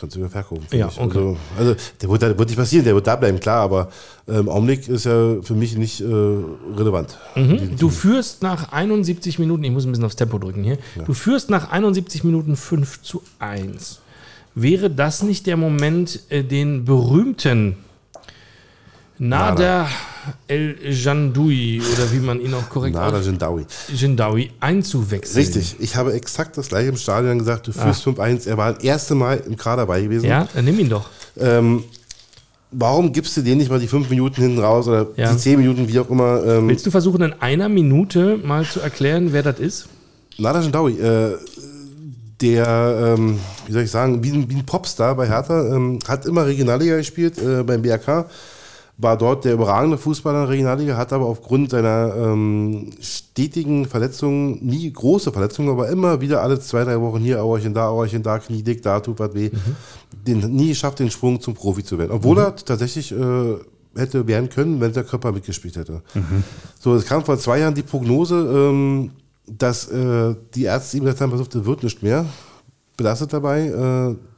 Kannst 0.00 0.16
du 0.16 0.20
wieder 0.20 0.30
verkaufen. 0.30 0.64
Ja, 0.72 0.88
ich. 0.88 0.98
okay. 0.98 1.18
Also, 1.18 1.70
also 1.72 1.76
der 2.00 2.08
wird, 2.10 2.22
wird 2.38 2.48
nicht 2.48 2.56
passieren, 2.58 2.84
der 2.84 2.94
wird 2.94 3.06
da 3.06 3.14
bleiben, 3.16 3.38
klar, 3.38 3.60
aber 3.62 3.90
äh, 4.26 4.38
im 4.38 4.48
Augenblick 4.48 4.88
ist 4.88 5.06
er 5.06 5.42
für 5.42 5.54
mich 5.54 5.76
nicht 5.76 6.00
äh, 6.00 6.04
relevant. 6.06 7.16
Mhm. 7.36 7.76
Du 7.78 7.90
führst 7.90 8.42
nach 8.42 8.72
71 8.72 9.38
Minuten, 9.38 9.62
ich 9.62 9.70
muss 9.70 9.84
ein 9.84 9.90
bisschen 9.92 10.04
aufs 10.04 10.16
Tempo 10.16 10.38
drücken 10.38 10.64
hier, 10.64 10.78
du 11.06 11.12
führst 11.14 11.48
nach 11.50 11.70
71 11.70 12.24
Minuten 12.24 12.56
5 12.56 13.02
zu 13.02 13.22
1. 13.38 14.00
Wäre 14.56 14.90
das 14.90 15.22
nicht 15.22 15.46
der 15.46 15.56
Moment, 15.56 16.20
äh, 16.28 16.42
den 16.42 16.84
berühmten 16.84 17.76
Nader 19.28 19.88
El 20.48 20.76
Jandoui 20.90 21.80
oder 21.92 22.12
wie 22.12 22.18
man 22.18 22.40
ihn 22.40 22.52
auch 22.54 22.68
korrekt 22.68 22.94
Nada 22.94 23.18
ausspricht, 23.18 23.26
Jindawi. 23.40 23.66
Jindawi 23.94 24.50
einzuwechseln? 24.60 25.44
Richtig, 25.44 25.76
ich 25.80 25.96
habe 25.96 26.12
exakt 26.14 26.56
das 26.56 26.68
gleiche 26.68 26.88
im 26.88 26.96
Stadion 26.96 27.38
gesagt, 27.38 27.66
du 27.66 27.72
führst 27.72 28.06
5-1, 28.06 28.48
er 28.48 28.56
war 28.56 28.72
das 28.74 28.82
erste 28.84 29.14
Mal 29.14 29.42
im 29.46 29.56
Kader 29.56 29.82
dabei 29.82 30.02
gewesen. 30.02 30.26
Ah. 30.26 30.28
Ja, 30.28 30.48
dann 30.54 30.64
nimm 30.64 30.78
ihn 30.78 30.88
doch. 30.88 31.08
Ähm, 31.38 31.84
warum 32.70 33.12
gibst 33.12 33.36
du 33.36 33.42
den 33.42 33.58
nicht 33.58 33.70
mal 33.70 33.78
die 33.80 33.86
fünf 33.86 34.08
Minuten 34.10 34.40
hinten 34.42 34.58
raus 34.60 34.88
oder 34.88 35.06
Ja. 35.16 35.32
die 35.32 35.38
zehn 35.38 35.58
Minuten, 35.58 35.88
wie 35.88 35.98
auch 35.98 36.08
immer? 36.10 36.42
Ähm, 36.44 36.68
Willst 36.68 36.86
du 36.86 36.90
versuchen, 36.90 37.22
in 37.22 37.32
einer 37.34 37.68
Minute 37.68 38.38
mal 38.42 38.64
zu 38.64 38.80
erklären, 38.80 39.32
wer 39.32 39.42
das 39.42 39.58
ist? 39.60 39.86
Nada 40.38 40.60
Jindawi, 40.60 40.98
äh, 41.00 41.36
der, 42.40 43.14
ähm, 43.16 43.38
wie 43.66 43.72
soll 43.72 43.82
ich 43.82 43.90
sagen, 43.90 44.22
wie 44.24 44.30
ein, 44.32 44.50
wie 44.50 44.56
ein 44.56 44.66
Popstar 44.66 45.14
bei 45.14 45.28
Hertha, 45.28 45.74
ähm, 45.74 45.98
hat 46.08 46.26
immer 46.26 46.46
Regionalliga 46.46 46.96
gespielt 46.96 47.38
äh, 47.38 47.62
beim 47.62 47.80
BRK, 47.82 48.26
war 48.96 49.18
dort 49.18 49.44
der 49.44 49.54
überragende 49.54 49.98
Fußballer 49.98 50.42
in 50.42 50.44
der 50.44 50.50
Regionalliga, 50.50 50.96
hat 50.96 51.12
aber 51.12 51.26
aufgrund 51.26 51.70
seiner 51.70 52.14
ähm, 52.16 52.90
stetigen 53.00 53.86
Verletzungen, 53.86 54.64
nie 54.64 54.92
große 54.92 55.32
Verletzungen, 55.32 55.68
aber 55.68 55.88
immer 55.88 56.20
wieder 56.20 56.42
alle 56.42 56.60
zwei, 56.60 56.84
drei 56.84 57.00
Wochen 57.00 57.20
hier 57.20 57.42
Auerchen, 57.42 57.74
da 57.74 57.88
Auerchen, 57.88 58.22
da 58.22 58.38
Knie 58.38 58.62
dick, 58.62 58.82
da 58.82 59.00
tut 59.00 59.18
was 59.18 59.34
weh, 59.34 59.50
den, 60.26 60.38
nie 60.54 60.68
geschafft, 60.68 61.00
den 61.00 61.10
Sprung 61.10 61.40
zum 61.40 61.54
Profi 61.54 61.82
zu 61.82 61.98
werden. 61.98 62.12
Obwohl 62.12 62.38
er 62.38 62.54
tatsächlich 62.54 63.10
äh, 63.10 63.54
hätte 63.96 64.26
werden 64.28 64.48
können, 64.48 64.80
wenn 64.80 64.92
der 64.92 65.04
Körper 65.04 65.32
mitgespielt 65.32 65.76
hätte. 65.76 66.02
So, 66.78 66.94
es 66.94 67.04
kam 67.04 67.24
vor 67.24 67.38
zwei 67.38 67.58
Jahren 67.60 67.74
die 67.74 67.82
Prognose, 67.82 68.36
ähm, 68.36 69.10
dass 69.46 69.88
äh, 69.88 70.34
die 70.54 70.64
Ärzte 70.64 70.96
ihm 70.96 71.04
gesagt 71.04 71.20
haben, 71.20 71.30
pass 71.30 71.40
auf, 71.40 71.48
wird 71.52 71.82
nicht 71.82 72.02
mehr. 72.02 72.26
Belastet 72.96 73.32
dabei. 73.32 73.66
Äh, 73.66 74.33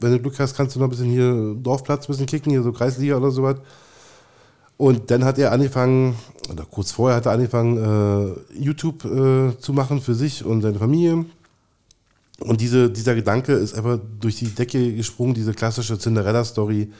wenn 0.00 0.12
du 0.12 0.18
Glück 0.20 0.38
hast, 0.38 0.56
kannst 0.56 0.74
du 0.76 0.80
noch 0.80 0.86
ein 0.86 0.90
bisschen 0.90 1.10
hier 1.10 1.54
Dorfplatz 1.62 2.04
ein 2.04 2.12
bisschen 2.12 2.26
kicken, 2.26 2.50
hier 2.52 2.62
so 2.62 2.72
Kreisliga 2.72 3.16
oder 3.16 3.30
sowas. 3.30 3.56
Und 4.76 5.10
dann 5.10 5.24
hat 5.24 5.38
er 5.38 5.50
angefangen, 5.52 6.14
oder 6.50 6.64
kurz 6.64 6.92
vorher 6.92 7.16
hat 7.16 7.26
er 7.26 7.32
angefangen, 7.32 7.76
äh, 8.56 8.58
YouTube 8.62 9.04
äh, 9.04 9.58
zu 9.58 9.72
machen 9.72 10.00
für 10.00 10.14
sich 10.14 10.44
und 10.44 10.62
seine 10.62 10.78
Familie. 10.78 11.24
Und 12.40 12.60
diese, 12.60 12.88
dieser 12.88 13.16
Gedanke 13.16 13.52
ist 13.54 13.74
einfach 13.74 13.98
durch 14.20 14.36
die 14.36 14.46
Decke 14.54 14.94
gesprungen, 14.94 15.34
diese 15.34 15.52
klassische 15.52 15.98
Cinderella-Story 15.98 16.92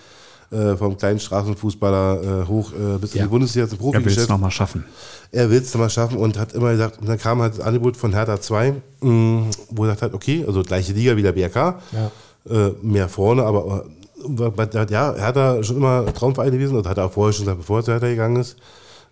äh, 0.50 0.76
vom 0.76 0.96
kleinen 0.96 1.20
Straßenfußballer 1.20 2.42
äh, 2.42 2.48
hoch 2.48 2.72
äh, 2.72 2.98
bis 2.98 3.14
Ja. 3.14 3.22
in 3.22 3.28
die 3.28 3.30
Bundesliga 3.30 3.68
zum 3.68 3.78
Er 3.94 4.04
will 4.04 4.12
es 4.12 4.28
nochmal 4.28 4.50
schaffen. 4.50 4.84
er 5.30 5.48
will 5.48 5.58
es 5.60 5.72
nochmal 5.72 5.90
schaffen 5.90 6.16
und 6.18 6.36
hat 6.36 6.54
immer 6.54 6.72
gesagt, 6.72 6.98
und 7.00 7.06
dann 7.08 7.18
kam 7.18 7.40
halt 7.40 7.52
das 7.52 7.60
Angebot 7.60 7.96
von 7.96 8.12
Hertha 8.12 8.40
2, 8.40 8.70
mh, 9.02 9.50
wo 9.70 9.84
er 9.84 9.88
gesagt 9.94 10.02
hat, 10.02 10.14
okay, 10.14 10.44
also 10.44 10.62
gleiche 10.62 10.92
Liga 10.94 11.16
wie 11.16 11.22
der 11.22 11.32
BRK, 11.32 11.78
Ja. 11.92 12.10
Äh, 12.50 12.70
mehr 12.82 13.08
vorne, 13.08 13.42
aber 13.44 13.84
äh, 13.84 14.86
ja, 14.90 15.14
Hertha 15.14 15.62
schon 15.62 15.76
immer 15.76 16.06
Traumverein 16.12 16.50
gewesen 16.50 16.76
und 16.76 16.86
hat 16.86 16.98
er 16.98 17.06
auch 17.06 17.12
vorher 17.12 17.32
schon 17.32 17.44
gesagt, 17.44 17.58
bevor 17.60 17.78
er 17.78 17.84
zu 17.84 17.92
Hertha 17.92 18.08
gegangen 18.08 18.36
ist, 18.36 18.56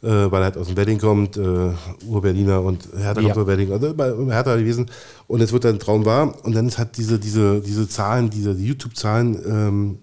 äh, 0.03 0.09
weil 0.09 0.41
er 0.43 0.45
halt 0.45 0.57
aus 0.59 0.67
dem 0.67 0.77
Wedding 0.77 0.99
kommt, 0.99 1.37
äh, 1.37 1.71
Ur-Berliner 2.09 2.61
und 2.63 2.89
Hertha 2.97 3.21
Ja. 3.21 3.29
kommt 3.29 3.39
aus 3.39 3.47
Wedding, 3.47 3.73
also 3.73 3.95
bei 3.95 4.13
Hertha 4.33 4.57
gewesen 4.57 4.91
und 5.29 5.41
jetzt 5.41 5.53
wird 5.53 5.65
er 5.65 5.71
ein 5.73 5.79
Traum 5.79 6.05
wahr 6.05 6.35
und 6.45 6.55
dann 6.55 6.67
ist 6.69 6.79
halt 6.79 6.97
diese, 6.97 7.19
diese, 7.19 7.61
diese 7.61 7.89
Zahlen, 7.89 8.31
diese 8.31 8.55
die 8.55 8.67
YouTube-Zahlen, 8.67 9.39
ähm, 9.49 9.99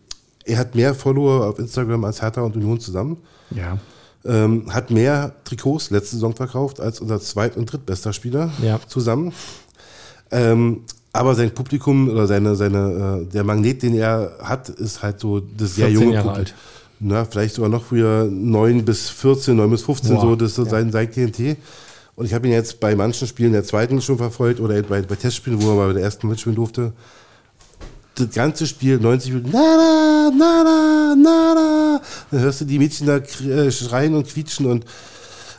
er 0.46 0.58
hat 0.58 0.76
mehr 0.76 0.94
Follower 0.96 1.48
auf 1.48 1.60
Instagram 1.60 2.04
als 2.06 2.22
Hertha 2.22 2.42
und 2.42 2.56
Union 2.56 2.80
zusammen 2.80 3.18
Ja. 3.52 3.78
ähm, 4.26 4.74
hat 4.74 4.90
mehr 4.90 5.34
Trikots 5.44 5.90
letzte 5.90 6.16
Saison 6.16 6.34
verkauft 6.36 6.80
als 6.80 7.00
unser 7.02 7.20
zweit- 7.20 7.58
und 7.58 7.72
drittbester 7.72 8.14
Spieler 8.14 8.52
Ja. 8.62 8.80
zusammen. 8.88 9.34
Ähm, 10.32 10.82
aber 11.14 11.36
sein 11.36 11.51
Publikum 11.51 12.09
oder 12.09 12.26
seine, 12.26 12.55
seine, 12.55 13.22
äh, 13.22 13.32
der 13.32 13.43
Magnet, 13.43 13.84
den 13.84 13.93
er 13.95 14.36
hat, 14.41 14.68
ist 14.70 15.03
halt 15.03 15.20
so 15.20 15.39
das 15.39 15.76
sehr 15.76 15.88
14 15.88 16.01
junge 16.01 16.14
Jahre 16.16 16.28
Publikum. 16.30 16.45
alt. 16.45 16.55
Na, 16.99 17.26
vielleicht 17.26 17.55
sogar 17.55 17.70
noch 17.70 17.84
früher 17.84 18.28
9 18.32 18.84
bis 18.84 19.09
14, 19.09 19.55
9 19.55 19.70
bis 19.70 19.84
15, 19.84 20.16
Boah, 20.16 20.22
so, 20.22 20.36
das 20.36 20.49
ist 20.49 20.55
so 20.55 20.64
ja. 20.64 20.70
sein, 20.70 20.91
sein 20.91 21.11
TNT. 21.11 21.57
Und 22.16 22.26
ich 22.26 22.34
habe 22.34 22.47
ihn 22.47 22.53
jetzt 22.53 22.80
bei 22.80 22.95
manchen 22.95 23.28
Spielen 23.28 23.53
der 23.53 23.64
zweiten 23.64 24.01
schon 24.01 24.18
verfolgt 24.18 24.59
oder 24.59 24.82
bei, 24.82 25.01
bei 25.01 25.16
Testspielen, 25.16 25.61
wo 25.61 25.70
er 25.70 25.76
mal 25.76 25.88
bei 25.88 25.93
der 25.93 26.03
ersten 26.03 26.28
mitspielen 26.28 26.55
durfte. 26.55 26.93
Das 28.16 28.30
ganze 28.32 28.68
Spiel, 28.68 28.99
90 28.99 29.34
Minuten, 29.34 29.51
nada, 29.51 30.32
nada, 30.36 31.16
nada. 31.16 32.01
Dann 32.32 32.39
hörst 32.39 32.61
du 32.61 32.66
die 32.66 32.80
Mädchen 32.80 33.07
da 33.07 33.18
äh, 33.18 33.72
schreien 33.72 34.16
und 34.16 34.28
quietschen 34.28 34.68
und 34.68 34.86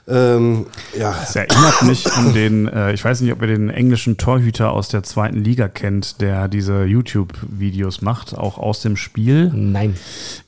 ähm, 0.06 0.66
ja, 0.98 1.14
Es 1.22 1.34
erinnert 1.34 1.82
mich 1.82 2.12
an 2.12 2.34
den, 2.34 2.68
äh, 2.68 2.92
ich 2.92 3.02
weiß 3.02 3.22
nicht, 3.22 3.32
ob 3.32 3.40
ihr 3.40 3.48
den 3.48 3.70
englischen 3.70 4.18
Torhüter 4.18 4.72
aus 4.72 4.88
der 4.88 5.02
zweiten 5.02 5.42
Liga 5.42 5.68
kennt, 5.68 6.20
der 6.20 6.48
diese 6.48 6.84
YouTube-Videos 6.84 8.02
macht, 8.02 8.36
auch 8.36 8.58
aus 8.58 8.82
dem 8.82 8.96
Spiel. 8.96 9.50
Nein. 9.54 9.94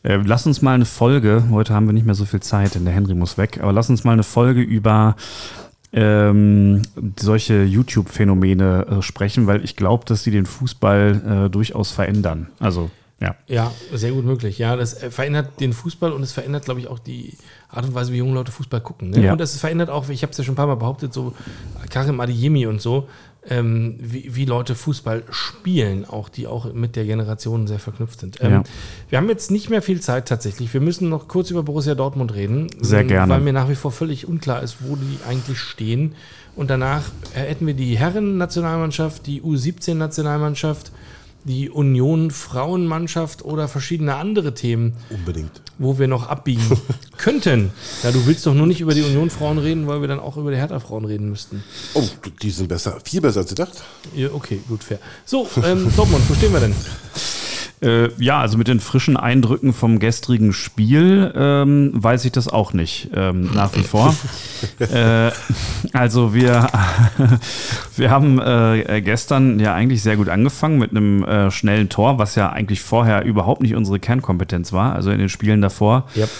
Äh, 0.02 0.16
lass 0.24 0.46
uns 0.46 0.61
mal 0.61 0.74
eine 0.74 0.84
Folge, 0.84 1.44
heute 1.50 1.72
haben 1.72 1.86
wir 1.86 1.94
nicht 1.94 2.04
mehr 2.04 2.14
so 2.14 2.26
viel 2.26 2.40
Zeit, 2.40 2.74
denn 2.74 2.84
der 2.84 2.92
Henry 2.92 3.14
muss 3.14 3.38
weg, 3.38 3.59
aber 3.62 3.72
lass 3.72 3.88
uns 3.88 4.04
mal 4.04 4.12
eine 4.12 4.24
Folge 4.24 4.61
über 4.61 5.16
ähm, 5.92 6.82
solche 7.18 7.62
YouTube-Phänomene 7.62 8.86
äh, 8.98 9.02
sprechen, 9.02 9.46
weil 9.46 9.64
ich 9.64 9.76
glaube, 9.76 10.04
dass 10.04 10.22
sie 10.22 10.30
den 10.30 10.44
Fußball 10.44 11.46
äh, 11.46 11.50
durchaus 11.50 11.92
verändern. 11.92 12.48
Also, 12.59 12.90
ja. 13.20 13.34
Ja, 13.46 13.72
sehr 13.94 14.12
gut 14.12 14.26
möglich. 14.26 14.59
Ja, 14.59 14.76
das 14.76 15.02
verändert 15.11 15.59
den 15.61 15.72
Fußball 15.72 16.12
und 16.12 16.22
es 16.22 16.32
verändert, 16.32 16.66
glaube 16.66 16.80
ich, 16.80 16.88
auch 16.88 16.98
die 16.98 17.38
Art 17.68 17.84
und 17.84 17.94
Weise, 17.94 18.12
wie 18.12 18.18
junge 18.18 18.34
Leute 18.34 18.52
Fußball 18.52 18.80
gucken. 18.80 19.10
Ne? 19.10 19.24
Ja. 19.24 19.32
Und 19.32 19.40
es 19.40 19.58
verändert 19.58 19.90
auch, 19.90 20.08
ich 20.08 20.22
habe 20.22 20.30
es 20.30 20.38
ja 20.38 20.44
schon 20.44 20.52
ein 20.52 20.56
paar 20.56 20.66
Mal 20.66 20.76
behauptet, 20.76 21.12
so 21.12 21.34
Karim 21.90 22.20
Adeyemi 22.20 22.66
und 22.66 22.80
so, 22.80 23.08
ähm, 23.48 23.96
wie, 23.98 24.34
wie 24.34 24.44
Leute 24.44 24.74
Fußball 24.74 25.24
spielen, 25.30 26.04
auch 26.04 26.28
die 26.28 26.46
auch 26.46 26.72
mit 26.72 26.96
der 26.96 27.04
Generation 27.04 27.66
sehr 27.66 27.78
verknüpft 27.78 28.20
sind. 28.20 28.38
Ähm, 28.40 28.52
Ja. 28.52 28.62
Wir 29.08 29.18
haben 29.18 29.28
jetzt 29.28 29.50
nicht 29.50 29.70
mehr 29.70 29.82
viel 29.82 30.00
Zeit 30.00 30.26
tatsächlich. 30.26 30.72
Wir 30.72 30.80
müssen 30.80 31.08
noch 31.08 31.28
kurz 31.28 31.50
über 31.50 31.62
Borussia 31.62 31.94
Dortmund 31.94 32.34
reden. 32.34 32.68
Sehr 32.80 33.00
ähm, 33.00 33.08
gerne. 33.08 33.32
Weil 33.32 33.40
mir 33.40 33.52
nach 33.52 33.68
wie 33.68 33.74
vor 33.74 33.92
völlig 33.92 34.26
unklar 34.26 34.62
ist, 34.62 34.78
wo 34.80 34.96
die 34.96 35.18
eigentlich 35.28 35.58
stehen. 35.58 36.14
Und 36.56 36.70
danach 36.70 37.02
äh, 37.34 37.40
hätten 37.40 37.66
wir 37.66 37.74
die 37.74 37.98
Herren-Nationalmannschaft, 37.98 39.26
die 39.26 39.42
U17-Nationalmannschaft, 39.42 40.90
die 41.44 41.70
Union-Frauenmannschaft 41.70 43.44
oder 43.44 43.68
verschiedene 43.68 44.16
andere 44.16 44.54
Themen, 44.54 44.94
unbedingt. 45.10 45.62
Wo 45.79 45.99
wir 45.99 46.09
noch 46.09 46.29
abbiegen 46.29 46.62
könnten. 47.18 47.70
Ja, 48.03 48.11
du 48.12 48.27
willst 48.27 48.47
doch 48.47 48.55
nur 48.55 48.66
nicht 48.66 48.81
über 48.81 48.95
die 48.95 49.03
Union-Frauen 49.03 49.59
reden, 49.59 49.87
weil 49.87 50.01
wir 50.01 50.09
dann 50.09 50.20
auch 50.20 50.37
über 50.37 50.51
die 50.51 50.57
Hertha-Frauen 50.57 51.05
reden 51.05 51.29
müssten. 51.31 51.62
Oh, 51.95 52.03
die 52.43 52.51
sind 52.51 52.68
besser, 52.68 52.99
viel 53.05 53.20
besser 53.20 53.41
als 53.41 53.51
gedacht. 53.51 53.83
Ja, 54.14 54.29
okay, 54.33 54.61
gut, 54.68 54.83
fair. 54.85 54.99
So, 55.24 55.49
ähm, 55.64 55.93
Dortmund, 55.97 56.24
wo 56.29 56.35
stehen 56.35 56.53
wir 56.53 56.61
denn? 56.61 56.74
Äh, 57.83 58.09
ja, 58.18 58.41
also 58.41 58.57
mit 58.57 58.68
den 58.68 58.81
frischen 58.81 59.16
Eindrücken 59.18 59.74
vom 59.74 59.99
gestrigen 59.99 60.53
Spiel 60.55 61.33
ähm, 61.37 61.91
weiß 61.95 62.24
ich 62.24 62.33
das 62.33 62.49
auch 62.49 62.72
nicht 62.72 63.11
ähm, 63.14 63.51
nach 63.55 63.77
wie 63.77 63.83
vor. 63.83 64.16
äh, 64.79 65.31
also 65.93 66.33
wir, 66.33 66.68
wir 67.97 68.11
haben 68.11 68.41
äh, 68.41 69.03
gestern 69.03 69.61
ja 69.61 69.74
eigentlich 69.74 70.03
sehr 70.03 70.16
gut 70.16 70.31
angefangen 70.31 70.79
mit 70.79 70.91
einem 70.91 71.22
äh, 71.24 71.51
schnellen 71.51 71.91
Tor, 71.91 72.18
was 72.18 72.35
ja 72.35 72.51
eigentlich 72.51 72.81
vorher 72.81 73.24
überhaupt 73.24 73.61
nicht 73.61 73.74
unsere 73.74 74.01
Kernkompetenz 74.01 74.72
war. 74.72 74.95
Also 74.95 75.11
in 75.11 75.18
den 75.18 75.29
Spielen 75.29 75.61
davor 75.61 76.07
Yep. 76.16 76.31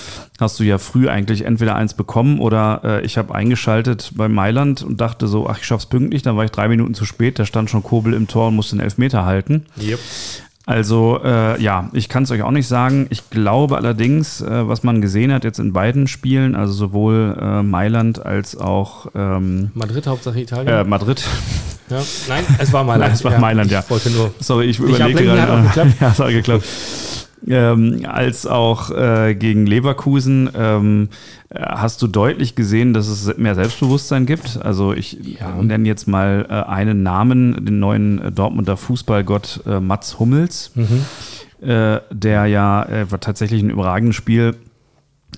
hast 0.41 0.59
du 0.59 0.65
ja 0.65 0.79
früh 0.79 1.09
eigentlich 1.09 1.45
entweder 1.45 1.77
eins 1.77 1.93
bekommen 1.95 2.39
oder 2.41 2.81
äh, 2.83 3.05
ich 3.05 3.19
habe 3.19 3.35
eingeschaltet 3.35 4.13
bei 4.15 4.29
Mailand 4.29 4.83
und 4.83 5.01
dachte 5.01 5.27
so, 5.29 5.49
ach, 5.49 5.59
ich 5.59 5.67
schaff's 5.67 5.87
pünktlich. 5.87 6.23
Dann 6.23 6.37
war 6.37 6.45
ich 6.45 6.51
drei 6.51 6.69
Minuten 6.69 6.95
zu 6.95 7.05
spät, 7.05 7.39
da 7.39 7.45
stand 7.45 7.69
schon 7.69 7.83
Kobel 7.83 8.15
im 8.15 8.27
Tor 8.27 8.49
und 8.49 8.57
musste 8.57 8.77
den 8.77 8.81
Elfmeter 8.83 9.27
halten. 9.27 9.67
Yep. 9.79 10.01
Also 10.69 11.21
äh, 11.23 11.63
ja, 11.63 11.89
ich 11.93 12.09
kann 12.09 12.25
es 12.25 12.31
euch 12.33 12.43
auch 12.43 12.51
nicht 12.51 12.67
sagen. 12.67 13.07
Ich 13.11 13.31
glaube 13.31 13.77
allerdings, 13.77 14.41
äh, 14.41 14.67
was 14.69 14.83
man 14.83 15.01
gesehen 15.01 15.33
hat 15.33 15.45
jetzt 15.45 15.61
in 15.61 15.73
beiden 15.73 16.09
Spielen, 16.09 16.57
also 16.57 16.73
sowohl 16.73 17.39
äh, 17.41 17.63
Mailand 17.63 18.27
als 18.27 18.57
auch 18.57 19.07
ähm, 19.15 19.71
Madrid, 19.75 20.09
Hauptsache 20.09 20.41
Italien. 20.41 20.67
äh, 20.67 20.83
Madrid. 20.83 21.25
ja. 21.89 22.03
Nein, 22.29 22.45
es 22.59 22.73
war 22.73 22.83
Mailand. 22.83 23.05
Nein, 23.05 23.13
es 23.15 23.25
war 23.25 23.39
Mailand, 23.39 23.71
ja. 23.71 23.79
Ich 23.81 23.91
wollte 23.91 24.11
nur. 24.11 24.35
Sorry, 24.41 24.65
ich 24.67 24.79
Dich 24.79 24.89
überlege 24.89 25.23
gerade. 25.23 25.43
hat 25.43 25.51
auch 25.51 25.63
geklappt. 25.63 25.91
ja, 26.01 26.09
es 26.09 26.19
hat 26.19 26.29
geklappt. 26.31 26.65
Ähm, 27.49 28.01
als 28.07 28.45
auch 28.47 28.91
äh, 28.91 29.35
gegen 29.37 29.67
Leverkusen 29.67 30.51
ähm, 30.57 31.09
äh, 31.49 31.61
hast 31.61 32.03
du 32.03 32.09
deutlich 32.09 32.57
gesehen, 32.57 32.93
dass 32.93 33.07
es 33.07 33.37
mehr 33.39 33.55
Selbstbewusstsein 33.55 34.27
gibt. 34.27 34.59
Also 34.63 34.93
ich 34.93 35.19
Ja. 35.39 35.55
nenne 35.63 35.87
jetzt 35.87 36.09
mal 36.09 36.47
äh, 36.51 36.53
einen 36.69 37.03
Namen, 37.05 37.65
den 37.65 37.79
neuen 37.79 38.35
Dortmunder 38.35 38.77
Fußballgott 38.77 39.61
äh, 39.67 39.79
Mats 39.79 40.19
Hummels, 40.19 40.73
äh, 41.63 42.01
der 42.11 42.47
ja 42.47 42.83
äh, 42.83 43.07
tatsächlich 43.21 43.63
ein 43.63 43.71
überragendes 43.71 44.17
Spiel 44.17 44.57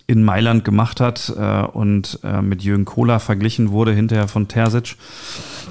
in 0.06 0.24
Mailand 0.24 0.64
gemacht 0.64 1.00
hat 1.00 1.30
äh, 1.38 1.62
und 1.64 2.20
äh, 2.24 2.40
mit 2.40 2.62
Jürgen 2.62 2.86
Kohler 2.86 3.20
verglichen 3.20 3.70
wurde 3.70 3.92
hinterher 3.92 4.28
von 4.28 4.48
Terzic 4.48 4.96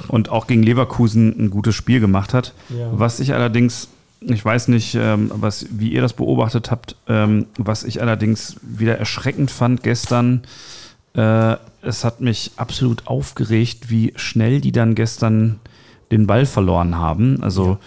und 0.08 0.30
auch 0.30 0.46
gegen 0.46 0.62
Leverkusen 0.62 1.34
ein 1.40 1.50
gutes 1.50 1.74
Spiel 1.74 2.00
gemacht 2.00 2.36
hat. 2.36 2.54
Ja. 2.70 2.90
Was 2.92 3.20
ich 3.20 3.34
allerdings, 3.34 3.90
ich 4.20 4.44
weiß 4.44 4.68
nicht, 4.70 4.96
ähm, 4.96 5.32
was, 5.34 5.68
wie 5.72 5.90
ihr 5.90 6.02
das 6.02 6.14
beobachtet 6.14 6.72
habt, 6.72 6.96
ähm, 7.08 7.48
was 7.58 7.84
ich 7.84 8.02
allerdings 8.02 8.58
wieder 8.62 8.98
erschreckend 8.98 9.52
fand 9.52 9.84
gestern, 9.84 10.42
äh, 11.14 11.56
es 11.82 12.04
hat 12.04 12.22
mich 12.22 12.52
absolut 12.58 13.08
aufgeregt, 13.08 13.90
wie 13.90 14.14
schnell 14.16 14.62
die 14.62 14.72
dann 14.72 14.96
gestern 14.96 15.60
den 16.12 16.28
Ball 16.28 16.46
verloren 16.46 16.98
haben. 16.98 17.44
Also 17.44 17.78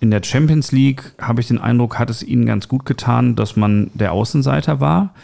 in 0.00 0.10
der 0.10 0.22
Champions 0.22 0.72
League 0.72 1.12
habe 1.20 1.40
ich 1.40 1.48
den 1.48 1.58
Eindruck, 1.58 1.98
hat 1.98 2.10
es 2.10 2.22
ihnen 2.22 2.46
ganz 2.46 2.68
gut 2.68 2.84
getan, 2.84 3.36
dass 3.36 3.56
man 3.56 3.90
der 3.94 4.12
Außenseiter 4.12 4.80
war. 4.80 5.14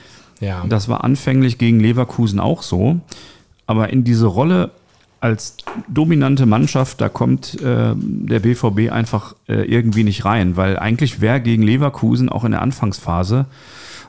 Ja. 0.41 0.65
Das 0.69 0.89
war 0.89 1.05
anfänglich 1.05 1.59
gegen 1.59 1.81
Leverkusen 1.81 2.39
auch 2.39 2.63
so. 2.63 3.01
Aber 3.67 3.91
in 3.91 4.05
diese 4.05 4.27
Rolle 4.27 4.71
als 5.21 5.57
dominante 5.89 6.47
Mannschaft, 6.47 7.01
da 7.01 7.09
kommt 7.09 7.61
äh, 7.61 7.93
der 7.97 8.41
BVB 8.41 8.91
einfach 8.93 9.35
äh, 9.49 9.63
irgendwie 9.65 10.05
nicht 10.05 10.25
rein, 10.25 10.57
weil 10.57 10.79
eigentlich 10.79 11.21
wäre 11.21 11.41
gegen 11.41 11.63
Leverkusen 11.63 12.29
auch 12.29 12.45
in 12.45 12.53
der 12.53 12.63
Anfangsphase, 12.63 13.47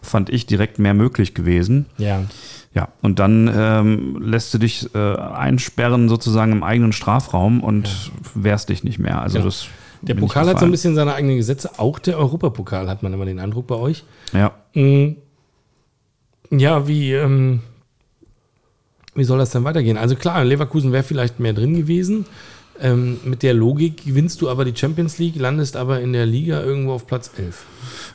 fand 0.01 0.29
ich, 0.29 0.45
direkt 0.45 0.79
mehr 0.79 0.93
möglich 0.93 1.33
gewesen. 1.33 1.85
ja. 1.97 2.23
Ja, 2.75 2.89
und 3.01 3.17
dann 3.17 3.51
ähm, 3.51 4.21
lässt 4.21 4.53
du 4.53 4.59
dich 4.59 4.93
äh, 4.93 5.15
einsperren 5.15 6.07
sozusagen 6.07 6.51
im 6.51 6.61
eigenen 6.61 6.93
Strafraum 6.93 7.61
und 7.63 8.11
wehrst 8.35 8.69
dich 8.69 8.83
nicht 8.83 8.99
mehr. 8.99 9.19
Also 9.23 9.39
Ja. 9.39 9.43
das 9.45 9.67
Der 10.03 10.13
Pokal 10.13 10.47
hat 10.47 10.59
so 10.59 10.65
ein 10.65 10.71
bisschen 10.71 10.93
seine 10.93 11.15
eigenen 11.15 11.37
Gesetze. 11.37 11.71
Auch 11.79 11.97
der 11.97 12.19
Europapokal 12.19 12.87
hat 12.87 13.01
man 13.01 13.11
immer 13.11 13.25
den 13.25 13.39
Eindruck 13.39 13.65
bei 13.65 13.73
euch. 13.75 14.03
Ja, 14.33 14.51
Mm. 14.75 15.13
Ja, 16.51 16.87
wie, 16.87 17.13
ähm, 17.13 17.61
wie 19.19 19.23
soll 19.23 19.37
das 19.37 19.51
denn 19.51 19.63
weitergehen? 19.63 19.97
Also 19.97 20.15
klar, 20.15 20.43
Leverkusen 20.43 20.91
wäre 20.91 21.03
vielleicht 21.03 21.39
mehr 21.39 21.53
drin 21.53 21.75
gewesen. 21.75 22.25
Ähm, 22.81 23.19
mit 23.25 23.43
der 23.43 23.53
Logik 23.53 24.05
gewinnst 24.05 24.41
du 24.41 24.49
aber 24.49 24.63
die 24.63 24.73
Champions 24.75 25.17
League, 25.17 25.35
landest 25.35 25.75
aber 25.75 25.99
in 25.99 26.13
der 26.13 26.25
Liga 26.25 26.61
irgendwo 26.61 26.93
auf 26.93 27.05
Platz 27.07 27.31
11. 27.37 27.65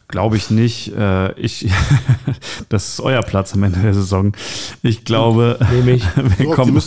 Glaube 0.08 0.36
ich 0.36 0.50
nicht. 0.50 0.94
Äh, 0.96 1.38
ich, 1.38 1.68
das 2.70 2.88
ist 2.88 3.00
euer 3.00 3.22
Platz 3.22 3.52
am 3.52 3.62
Ende 3.62 3.80
der 3.80 3.92
Saison. 3.92 4.32
Ich 4.82 5.04
glaube, 5.04 5.58
wir, 6.38 6.50
kommen, 6.50 6.82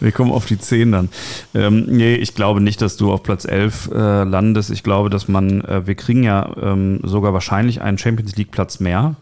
wir 0.00 0.12
kommen 0.12 0.30
auf 0.30 0.44
die 0.44 0.58
10 0.58 0.92
dann. 0.92 1.08
Ähm, 1.54 1.86
nee, 1.88 2.16
ich 2.16 2.34
glaube 2.34 2.60
nicht, 2.60 2.82
dass 2.82 2.98
du 2.98 3.10
auf 3.10 3.22
Platz 3.22 3.46
11 3.46 3.90
äh, 3.94 4.24
landest. 4.24 4.70
Ich 4.70 4.82
glaube, 4.82 5.08
dass 5.08 5.26
man, 5.28 5.62
äh, 5.62 5.86
wir 5.86 5.94
kriegen 5.94 6.24
ja 6.24 6.54
ähm, 6.60 7.00
sogar 7.02 7.32
wahrscheinlich 7.32 7.80
einen 7.80 7.96
Champions 7.96 8.36
League 8.36 8.50
Platz 8.50 8.78
mehr 8.78 9.16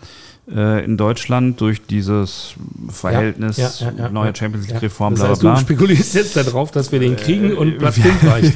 äh, 0.48 0.84
in 0.84 0.96
Deutschland 0.96 1.60
durch 1.60 1.82
dieses 1.86 2.54
Verhältnis 2.88 3.56
Ja, 3.56 3.70
ja, 3.80 3.92
ja, 4.12 4.24
ja. 4.26 4.34
Champions 4.34 4.66
League 4.66 4.74
Ja. 4.76 4.80
Reform, 4.80 5.14
Das 5.14 5.20
bla 5.20 5.28
heißt, 5.30 5.40
bla 5.40 5.50
du 5.50 5.56
bla. 5.56 5.60
spekulierst 5.62 6.14
jetzt 6.14 6.36
darauf, 6.36 6.70
dass 6.70 6.90
wir 6.92 6.98
den 6.98 7.16
kriegen 7.16 7.54
und 7.56 7.78
Platz 7.78 7.98
5 7.98 8.24
reicht. 8.30 8.54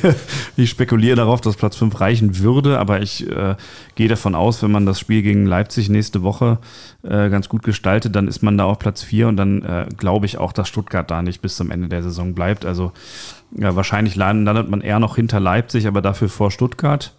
Ich 0.57 0.71
spekuliere 0.71 1.17
darauf, 1.17 1.41
dass 1.41 1.57
Platz 1.57 1.77
5 1.77 2.01
reichen 2.01 2.39
würde, 2.39 2.79
aber 2.79 3.01
ich 3.03 3.29
äh, 3.31 3.55
gehe 3.95 4.09
davon 4.09 4.35
aus, 4.35 4.63
wenn 4.63 4.73
man 4.73 4.87
das 4.87 4.99
Spiel 4.99 5.23
gegen 5.23 5.47
Leipzig 5.47 5.89
nächste 5.89 6.23
Woche 6.23 6.59
äh, 7.03 7.29
ganz 7.31 7.49
gut 7.49 7.63
gestaltet, 7.63 8.17
dann 8.17 8.29
ist 8.29 8.43
man 8.43 8.59
da 8.59 8.65
auf 8.65 8.79
Platz 8.79 9.03
4 9.03 9.29
und 9.29 9.37
dann 9.37 9.63
äh, 9.63 9.87
glaube 9.97 10.27
ich 10.27 10.39
auch, 10.39 10.53
dass 10.53 10.69
Stuttgart 10.69 11.11
da 11.11 11.23
nicht 11.23 11.43
bis 11.43 11.57
zum 11.57 11.71
Ende 11.71 11.89
der 11.89 12.03
Saison 12.03 12.35
bleibt. 12.35 12.65
Also 12.65 12.93
ja, 13.57 13.77
wahrscheinlich 13.77 14.17
land- 14.17 14.45
landet 14.45 14.69
man 14.69 14.81
eher 14.81 14.99
noch 14.99 15.15
hinter 15.17 15.39
Leipzig, 15.39 15.87
aber 15.87 16.03
dafür 16.03 16.29
vor 16.29 16.51
Stuttgart. 16.51 17.15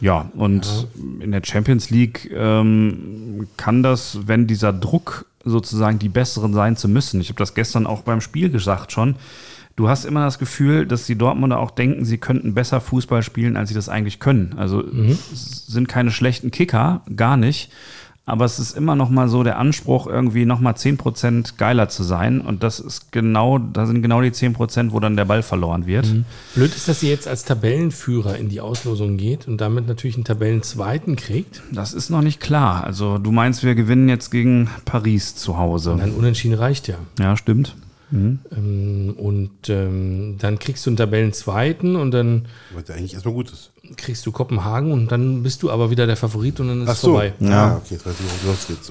Ja, 0.00 0.30
und 0.34 0.88
in 1.20 1.30
der 1.32 1.42
Champions 1.44 1.90
League 1.90 2.30
ähm, 2.34 3.46
kann 3.56 3.82
das, 3.82 4.18
wenn 4.26 4.46
dieser 4.46 4.72
Druck 4.72 5.26
sozusagen 5.44 5.98
die 5.98 6.08
Besseren 6.08 6.52
sein 6.54 6.76
zu 6.76 6.88
müssen. 6.88 7.20
Ich 7.20 7.28
habe 7.28 7.38
das 7.38 7.54
gestern 7.54 7.86
auch 7.86 8.02
beim 8.02 8.20
Spiel 8.20 8.50
gesagt 8.50 8.92
schon. 8.92 9.16
Du 9.76 9.88
hast 9.88 10.04
immer 10.04 10.24
das 10.24 10.38
Gefühl, 10.38 10.86
dass 10.86 11.04
die 11.06 11.16
Dortmunder 11.16 11.58
auch 11.58 11.72
denken, 11.72 12.04
sie 12.04 12.18
könnten 12.18 12.54
besser 12.54 12.80
Fußball 12.80 13.22
spielen, 13.22 13.56
als 13.56 13.70
sie 13.70 13.74
das 13.74 13.88
eigentlich 13.88 14.20
können. 14.20 14.54
Also 14.56 14.84
es 15.32 15.66
sind 15.66 15.88
keine 15.88 16.12
schlechten 16.12 16.52
Kicker, 16.52 17.02
gar 17.16 17.36
nicht. 17.36 17.70
Aber 18.26 18.46
es 18.46 18.58
ist 18.58 18.74
immer 18.74 18.96
noch 18.96 19.10
mal 19.10 19.28
so 19.28 19.42
der 19.42 19.58
Anspruch, 19.58 20.06
irgendwie 20.06 20.46
noch 20.46 20.58
mal 20.58 20.72
10% 20.72 21.56
geiler 21.58 21.90
zu 21.90 22.02
sein. 22.02 22.40
Und 22.40 22.62
das 22.62 22.80
ist 22.80 23.12
genau, 23.12 23.58
da 23.58 23.84
sind 23.84 24.00
genau 24.00 24.22
die 24.22 24.30
10%, 24.30 24.92
wo 24.92 25.00
dann 25.00 25.16
der 25.16 25.26
Ball 25.26 25.42
verloren 25.42 25.86
wird. 25.86 26.06
Blöd 26.54 26.74
ist, 26.74 26.88
dass 26.88 27.00
sie 27.00 27.10
jetzt 27.10 27.28
als 27.28 27.44
Tabellenführer 27.44 28.38
in 28.38 28.48
die 28.48 28.62
Auslosung 28.62 29.18
geht 29.18 29.46
und 29.46 29.60
damit 29.60 29.86
natürlich 29.86 30.16
einen 30.16 30.24
Tabellenzweiten 30.24 31.16
kriegt. 31.16 31.62
Das 31.70 31.92
ist 31.92 32.08
noch 32.08 32.22
nicht 32.22 32.40
klar. 32.40 32.84
Also 32.84 33.18
du 33.18 33.30
meinst, 33.30 33.62
wir 33.62 33.74
gewinnen 33.74 34.08
jetzt 34.08 34.30
gegen 34.30 34.70
Paris 34.86 35.36
zu 35.36 35.58
Hause. 35.58 35.98
Ein 36.00 36.12
Unentschieden 36.12 36.54
reicht 36.54 36.88
ja. 36.88 36.96
Ja, 37.18 37.36
stimmt. 37.36 37.76
Ähm, 38.12 39.14
und 39.16 39.68
ähm, 39.68 40.36
dann 40.38 40.58
kriegst 40.58 40.86
du 40.86 40.90
einen 40.90 40.96
Tabellenzweiten 40.96 41.96
und 41.96 42.12
dann 42.12 42.46
Was 42.74 42.88
ja 42.88 42.94
eigentlich 42.94 43.14
erstmal 43.14 43.34
gut 43.34 43.50
ist. 43.50 43.72
Kriegst 43.96 44.24
du 44.26 44.32
Kopenhagen 44.32 44.92
und 44.92 45.12
dann 45.12 45.42
bist 45.42 45.62
du 45.62 45.70
aber 45.70 45.90
wieder 45.90 46.06
der 46.06 46.16
Favorit 46.16 46.60
und 46.60 46.68
dann 46.68 46.82
ist 46.82 46.88
Ach 46.88 46.94
es 46.94 47.00
so. 47.00 47.08
vorbei. 47.12 47.32
Ja. 47.40 47.48
Ja, 47.50 47.76
okay, 47.76 47.94
jetzt 47.94 48.06
weiß 48.06 48.14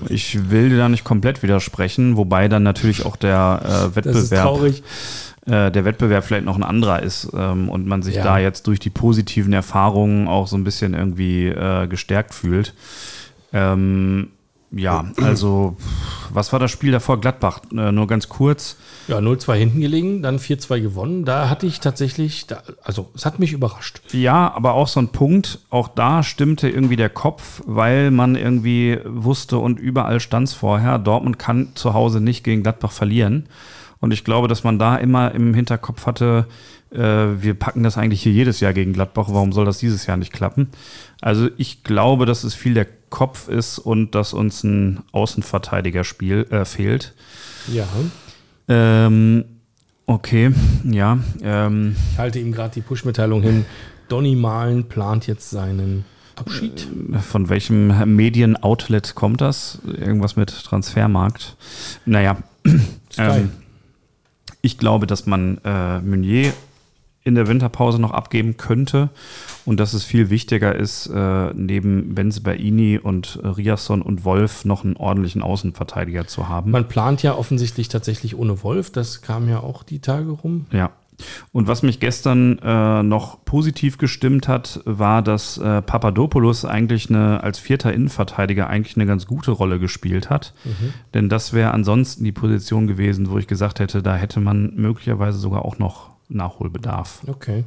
ich, 0.10 0.50
will 0.50 0.70
dir 0.70 0.78
da 0.78 0.90
nicht 0.90 1.04
komplett 1.04 1.44
widersprechen, 1.44 2.18
wobei 2.18 2.48
dann 2.48 2.64
natürlich 2.64 3.06
auch 3.06 3.16
der 3.16 3.60
äh, 3.64 4.02
Das 4.02 4.16
ist 4.16 4.32
Wettbewerb, 4.32 4.74
äh, 5.46 5.72
der 5.72 5.86
Wettbewerb 5.86 6.24
vielleicht 6.24 6.46
noch 6.46 6.56
ein 6.56 6.64
anderer 6.64 7.02
ist 7.04 7.30
ähm, 7.36 7.70
und 7.70 7.86
man 7.88 8.02
sich 8.04 8.16
Ja. 8.16 8.24
da 8.24 8.38
jetzt 8.40 8.68
durch 8.68 8.80
die 8.80 8.90
positiven 8.90 9.54
Erfahrungen 9.54 10.28
auch 10.28 10.48
so 10.48 10.56
ein 10.58 10.64
bisschen 10.64 10.94
irgendwie 10.94 11.48
äh, 11.48 11.88
gestärkt 11.88 12.34
fühlt. 12.34 12.74
Ähm, 13.52 14.30
ja, 14.76 15.06
also 15.22 15.78
was 16.32 16.52
war 16.52 16.60
das 16.60 16.72
Spiel 16.72 16.92
davor? 16.92 17.22
Gladbach, 17.22 17.62
äh, 17.72 17.92
nur 17.92 18.08
ganz 18.08 18.28
kurz. 18.28 18.78
Ja, 19.08 19.20
0-2 19.20 19.54
hinten 19.54 19.82
gelegen, 19.82 20.24
dann 20.24 20.40
4-2 20.40 20.82
gewonnen. 20.82 21.26
Da 21.26 21.50
hatte 21.50 21.68
ich 21.68 21.80
tatsächlich, 21.80 22.48
da, 22.48 22.64
also 22.84 23.12
es 23.14 23.26
hat 23.26 23.40
mich 23.40 23.54
überrascht. 23.54 24.02
Ja, 24.12 24.52
aber 24.54 24.74
auch 24.74 24.88
so 24.88 25.00
ein 25.00 25.10
Punkt, 25.10 25.60
auch 25.70 25.88
da 25.88 26.24
stimmte 26.24 26.70
irgendwie 26.70 26.96
der 26.96 27.10
Kopf, 27.10 27.62
weil 27.66 28.10
man 28.12 28.36
irgendwie 28.36 29.00
wusste 29.06 29.58
und 29.58 29.80
überall 29.80 30.20
stand 30.20 30.48
es 30.48 30.54
vorher, 30.54 30.98
Dortmund 30.98 31.38
kann 31.38 31.70
zu 31.76 31.94
Hause 31.94 32.20
nicht 32.20 32.44
gegen 32.44 32.64
Gladbach 32.64 32.92
verlieren. 32.92 33.48
Und 34.00 34.12
ich 34.12 34.24
glaube, 34.24 34.48
dass 34.48 34.64
man 34.64 34.80
da 34.80 34.98
immer 34.98 35.34
im 35.34 35.54
Hinterkopf 35.54 36.06
hatte, 36.08 36.48
wir 37.00 37.54
packen 37.56 37.84
das 37.84 37.98
eigentlich 37.98 38.22
hier 38.22 38.32
jedes 38.32 38.60
Jahr 38.60 38.74
gegen 38.74 38.94
Gladbach, 38.94 39.28
warum 39.30 39.52
soll 39.52 39.66
das 39.66 39.80
dieses 39.80 40.06
Jahr 40.06 40.18
nicht 40.18 40.32
klappen? 40.34 40.70
Also 41.22 41.50
ich 41.58 41.84
glaube, 41.84 42.26
dass 42.26 42.44
es 42.44 42.54
viel 42.54 42.74
der 42.74 42.88
Kopf 43.10 43.48
ist 43.48 43.80
und 43.80 44.16
dass 44.16 44.34
uns 44.34 44.64
ein 44.64 45.02
Außenverteidigerspiel 45.12 46.48
äh, 46.50 46.66
fehlt. 46.66 47.14
Ja, 47.72 47.88
Ähm, 48.68 49.46
okay, 50.06 50.52
ja. 50.84 51.20
Ähm, 51.42 51.96
ich 52.12 52.18
halte 52.18 52.40
ihm 52.40 52.52
gerade 52.52 52.74
die 52.74 52.82
Push-Mitteilung 52.82 53.42
hin. 53.42 53.66
Donny 54.10 54.36
Malen 54.36 54.86
plant 54.90 55.28
jetzt 55.28 55.50
seinen 55.50 56.06
Abschied. 56.36 56.88
Von 57.22 57.50
welchem 57.50 58.16
Medien-Outlet 58.16 59.16
kommt 59.16 59.42
das? 59.42 59.80
Irgendwas 59.86 60.36
mit 60.36 60.50
Transfermarkt. 60.50 61.56
Naja, 62.06 62.38
Sky. 63.12 63.22
ähm, 63.22 63.52
ich 64.62 64.78
glaube, 64.78 65.08
dass 65.08 65.26
man 65.26 65.60
äh, 65.64 66.00
Meunier 66.02 66.54
in 67.24 67.36
der 67.36 67.48
Winterpause 67.48 68.00
noch 68.00 68.12
abgeben 68.12 68.58
könnte 68.58 69.10
und 69.66 69.80
dass 69.80 69.94
es 69.94 70.04
viel 70.04 70.30
wichtiger 70.30 70.76
ist, 70.76 71.08
äh, 71.08 71.54
neben 71.54 72.16
Benzebaini 72.16 73.00
und 73.00 73.40
äh, 73.42 73.48
Riasson 73.48 74.02
und 74.02 74.26
Wolf 74.26 74.66
noch 74.66 74.84
einen 74.84 74.98
ordentlichen 74.98 75.42
Außenverteidiger 75.42 76.28
zu 76.28 76.50
haben. 76.50 76.72
Man 76.72 76.88
plant 76.88 77.24
ja 77.24 77.36
offensichtlich 77.36 77.88
tatsächlich 77.88 78.38
ohne 78.38 78.62
Wolf. 78.64 78.92
Das 78.92 79.22
kam 79.22 79.48
ja 79.48 79.62
auch 79.62 79.84
die 79.84 80.00
Tage 80.00 80.32
rum. 80.32 80.66
Ja. 80.72 80.92
Und 81.52 81.68
was 81.68 81.84
mich 81.84 82.00
gestern 82.00 82.58
äh, 82.58 83.04
noch 83.04 83.46
positiv 83.46 84.00
gestimmt 84.00 84.48
hat, 84.48 84.82
war, 84.84 85.22
dass 85.22 85.60
äh, 85.60 85.82
Papadopoulos 85.82 86.66
eigentlich 86.66 87.10
eine, 87.10 87.44
als 87.44 87.60
vierter 87.60 87.94
Innenverteidiger 87.94 88.68
eigentlich 88.68 88.98
eine 88.98 89.06
ganz 89.06 89.28
gute 89.28 89.52
Rolle 89.52 89.80
gespielt 89.80 90.32
hat. 90.32 90.54
Denn 91.14 91.30
das 91.30 91.54
wäre 91.54 91.72
ansonsten 91.72 92.24
die 92.24 92.32
Position 92.32 92.88
gewesen, 92.88 93.30
wo 93.30 93.38
ich 93.38 93.48
gesagt 93.48 93.80
hätte, 93.80 94.02
da 94.02 94.16
hätte 94.16 94.40
man 94.40 94.74
möglicherweise 94.76 95.38
sogar 95.38 95.64
auch 95.64 95.78
noch 95.78 96.13
Nachholbedarf. 96.34 97.22
Okay. 97.28 97.64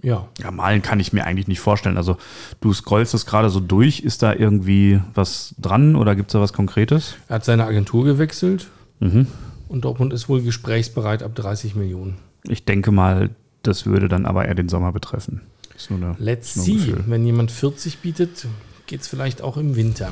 Ja, 0.00 0.28
Ja, 0.40 0.50
malen 0.52 0.80
kann 0.80 1.00
ich 1.00 1.12
mir 1.12 1.24
eigentlich 1.24 1.48
nicht 1.48 1.58
vorstellen. 1.60 1.96
Also 1.96 2.16
du 2.60 2.72
scrollst 2.72 3.14
es 3.14 3.26
gerade 3.26 3.50
so 3.50 3.58
durch. 3.58 4.00
Ist 4.00 4.22
da 4.22 4.32
irgendwie 4.32 5.00
was 5.14 5.54
dran 5.58 5.96
oder 5.96 6.14
gibt 6.14 6.30
es 6.30 6.32
da 6.34 6.40
was 6.40 6.52
Konkretes? 6.52 7.16
er 7.28 7.36
hat 7.36 7.44
seine 7.44 7.64
Agentur 7.64 8.04
gewechselt 8.04 8.68
Mhm. 9.00 9.26
und 9.68 9.84
Dortmund 9.84 10.12
ist 10.12 10.28
wohl 10.28 10.42
gesprächsbereit 10.42 11.22
ab 11.22 11.34
30 11.34 11.74
Millionen. 11.74 12.16
Ich 12.44 12.64
denke 12.64 12.92
mal, 12.92 13.30
das 13.62 13.86
würde 13.86 14.08
dann 14.08 14.24
aber 14.24 14.44
eher 14.46 14.54
den 14.54 14.68
Sommer 14.68 14.92
betreffen. 14.92 15.40
Ist 15.76 15.90
nur 15.90 15.98
eine, 16.00 16.16
Let's 16.18 16.54
nur 16.56 16.64
see. 16.64 16.94
Wenn 17.06 17.24
jemand 17.26 17.50
40 17.50 17.98
bietet, 17.98 18.46
geht 18.86 19.00
es 19.00 19.08
vielleicht 19.08 19.42
auch 19.42 19.56
im 19.56 19.74
Winter. 19.76 20.10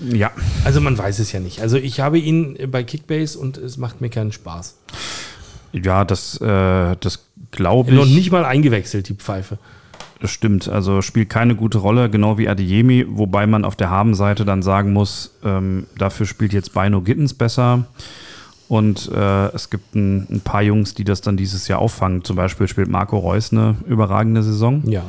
Ja, 0.00 0.32
Also 0.64 0.80
man 0.80 0.98
weiß 0.98 1.18
es 1.20 1.30
ja 1.32 1.38
nicht. 1.40 1.60
Also 1.62 1.76
ich 1.76 2.00
habe 2.00 2.18
ihn 2.18 2.56
bei 2.70 2.82
Kickbase 2.84 3.38
und 3.38 3.56
es 3.56 3.76
macht 3.78 4.00
mir 4.00 4.10
keinen 4.10 4.30
Spaß. 4.32 4.76
Ja, 5.72 6.04
das, 6.04 6.40
äh, 6.40 6.96
das 7.00 7.24
glaube 7.50 7.92
Noch 7.92 8.06
ich. 8.06 8.14
nicht 8.14 8.30
mal 8.32 8.44
eingewechselt, 8.44 9.08
die 9.08 9.14
Pfeife. 9.14 9.58
Das 10.20 10.30
stimmt. 10.32 10.68
Also 10.68 11.00
spielt 11.00 11.28
keine 11.30 11.54
gute 11.54 11.78
Rolle, 11.78 12.10
genau 12.10 12.38
wie 12.38 12.48
Adeyemi, 12.48 13.06
wobei 13.08 13.46
man 13.46 13.64
auf 13.64 13.76
der 13.76 13.88
Habenseite 13.90 14.44
dann 14.44 14.62
sagen 14.62 14.92
muss, 14.92 15.32
ähm, 15.44 15.86
dafür 15.96 16.26
spielt 16.26 16.52
jetzt 16.52 16.74
Bino 16.74 17.00
Gittens 17.02 17.34
besser. 17.34 17.84
Und 18.66 19.10
äh, 19.14 19.46
es 19.54 19.70
gibt 19.70 19.94
ein, 19.94 20.26
ein 20.30 20.40
paar 20.40 20.62
Jungs, 20.62 20.92
die 20.94 21.04
das 21.04 21.20
dann 21.22 21.36
dieses 21.36 21.68
Jahr 21.68 21.78
auffangen. 21.78 22.24
Zum 22.24 22.36
Beispiel 22.36 22.68
spielt 22.68 22.88
Marco 22.88 23.16
Reus 23.16 23.52
eine 23.52 23.76
überragende 23.86 24.42
Saison. 24.42 24.82
Ja. 24.90 25.04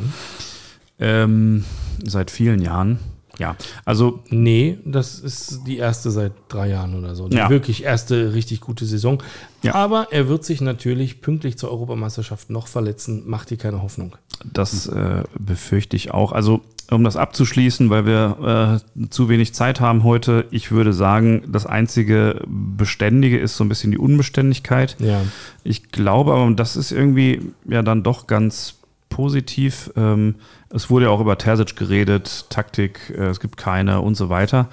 Ähm, 1.00 1.64
seit 2.06 2.30
vielen 2.32 2.62
Jahren. 2.62 3.00
Ja, 3.38 3.56
also 3.86 4.20
Nee, 4.30 4.80
das 4.86 5.18
ist 5.20 5.62
die 5.66 5.78
erste 5.78 6.12
seit 6.12 6.34
drei 6.50 6.68
Jahren 6.70 6.94
oder 6.98 7.16
so. 7.16 7.30
Die 7.30 7.38
Ja. 7.38 7.50
wirklich 7.50 7.84
erste 7.84 8.34
richtig 8.34 8.60
gute 8.60 8.86
Saison. 8.86 9.24
Ja. 9.62 9.76
Aber 9.76 10.08
er 10.12 10.28
wird 10.28 10.46
sich 10.46 10.62
natürlich 10.62 11.22
pünktlich 11.22 11.58
zur 11.58 11.72
Europameisterschaft 11.72 12.50
noch 12.50 12.68
verletzen. 12.68 13.24
Macht 13.28 13.50
dir 13.50 13.58
keine 13.58 13.82
Hoffnung. 13.82 14.16
Das 14.52 14.88
äh, 14.88 15.24
befürchte 15.38 15.96
ich 15.96 16.12
auch. 16.12 16.32
Also, 16.32 16.62
um 16.90 17.04
das 17.04 17.18
abzuschließen, 17.18 17.90
weil 17.90 18.06
wir 18.06 18.82
äh, 18.98 19.10
zu 19.10 19.30
wenig 19.30 19.54
Zeit 19.54 19.80
haben 19.80 20.04
heute, 20.04 20.46
ich 20.50 20.72
würde 20.72 20.94
sagen, 20.94 21.44
das 21.48 21.66
einzige 21.66 22.42
Beständige 22.48 23.38
ist 23.38 23.58
so 23.58 23.64
ein 23.64 23.70
bisschen 23.70 23.92
die 23.92 23.98
Unbeständigkeit. 23.98 24.96
Ja. 25.00 25.22
Ich 25.64 25.92
glaube 25.92 26.32
aber, 26.32 26.44
und 26.44 26.60
das 26.60 26.76
ist 26.76 26.92
irgendwie 26.92 27.42
ja 27.68 27.84
dann 27.84 28.02
doch 28.02 28.28
ganz 28.28 28.79
positiv. 29.10 29.92
Ähm, 29.96 30.36
es 30.74 30.90
wurde 30.90 31.06
ja 31.06 31.12
auch 31.12 31.20
über 31.22 31.38
Terzic 31.38 31.76
geredet, 31.76 32.46
Taktik, 32.50 33.14
äh, 33.16 33.28
es 33.28 33.40
gibt 33.40 33.58
keine 33.58 34.02
und 34.02 34.16
so 34.16 34.30
weiter. 34.30 34.70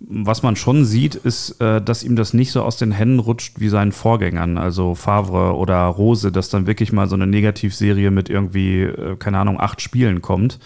Was 0.00 0.42
man 0.42 0.56
schon 0.56 0.84
sieht, 0.86 1.14
ist, 1.14 1.60
äh, 1.60 1.82
dass 1.82 2.02
ihm 2.02 2.16
das 2.16 2.32
nicht 2.32 2.52
so 2.52 2.62
aus 2.62 2.76
den 2.78 2.92
Händen 2.92 3.18
rutscht 3.18 3.60
wie 3.60 3.68
seinen 3.68 3.92
Vorgängern, 3.92 4.56
also 4.56 4.94
Favre 4.94 5.54
oder 5.56 5.84
Rose, 5.86 6.32
dass 6.32 6.48
dann 6.48 6.66
wirklich 6.66 6.92
mal 6.92 7.08
so 7.08 7.16
eine 7.16 7.26
Negativserie 7.26 8.10
mit 8.10 8.30
irgendwie, 8.30 8.82
äh, 8.82 9.16
keine 9.16 9.38
Ahnung, 9.38 9.60
acht 9.60 9.80
Spielen 9.82 10.22
kommt. 10.22 10.58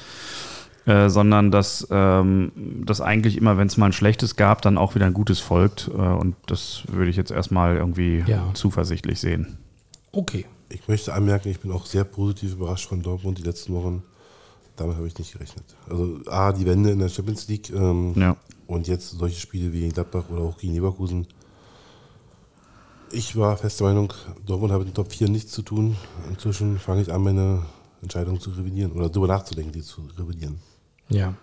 äh, 0.86 1.08
sondern 1.08 1.50
dass, 1.50 1.88
ähm, 1.90 2.52
dass 2.84 3.00
eigentlich 3.00 3.38
immer, 3.38 3.56
wenn 3.56 3.68
es 3.68 3.78
mal 3.78 3.86
ein 3.86 3.94
schlechtes 3.94 4.36
gab, 4.36 4.60
dann 4.60 4.76
auch 4.76 4.94
wieder 4.94 5.06
ein 5.06 5.14
gutes 5.14 5.40
folgt. 5.40 5.88
Äh, 5.88 5.96
und 5.96 6.36
das 6.46 6.82
würde 6.92 7.08
ich 7.08 7.16
jetzt 7.16 7.30
erstmal 7.30 7.76
irgendwie 7.76 8.22
Ja. 8.26 8.50
zuversichtlich 8.52 9.18
sehen. 9.18 9.56
Okay. 10.12 10.44
Ich 10.68 10.88
möchte 10.88 11.12
anmerken, 11.12 11.48
ich 11.50 11.60
bin 11.60 11.72
auch 11.72 11.86
sehr 11.86 12.04
positiv 12.04 12.52
überrascht 12.54 12.88
von 12.88 13.02
Dortmund 13.02 13.38
die 13.38 13.42
letzten 13.42 13.74
Wochen. 13.74 14.02
Damit 14.76 14.96
habe 14.96 15.06
ich 15.06 15.16
nicht 15.18 15.32
gerechnet. 15.32 15.64
Also 15.88 16.18
A, 16.26 16.52
die 16.52 16.66
Wende 16.66 16.90
in 16.90 16.98
der 16.98 17.08
Champions 17.08 17.46
League 17.48 17.70
ähm, 17.70 18.12
Ja. 18.16 18.36
und 18.66 18.88
jetzt 18.88 19.10
solche 19.10 19.38
Spiele 19.38 19.72
wie 19.72 19.80
gegen 19.80 19.92
Gladbach 19.92 20.24
oder 20.30 20.40
auch 20.42 20.58
gegen 20.58 20.74
Leverkusen. 20.74 21.26
Ich 23.12 23.36
war 23.36 23.56
fest 23.56 23.78
der 23.78 23.88
Meinung, 23.88 24.12
Dortmund 24.44 24.72
hat 24.72 24.80
mit 24.80 24.88
den 24.88 24.94
Top 24.94 25.12
4 25.12 25.28
nichts 25.28 25.52
zu 25.52 25.62
tun. 25.62 25.96
Inzwischen 26.28 26.78
fange 26.80 27.02
ich 27.02 27.12
an, 27.12 27.22
meine 27.22 27.62
Entscheidung 28.02 28.40
zu 28.40 28.50
revidieren 28.50 28.90
oder 28.92 29.08
darüber 29.08 29.28
nachzudenken, 29.28 29.72
die 29.72 29.82
zu 29.82 30.00
revidieren. 30.18 30.58
Ja. 31.08 31.34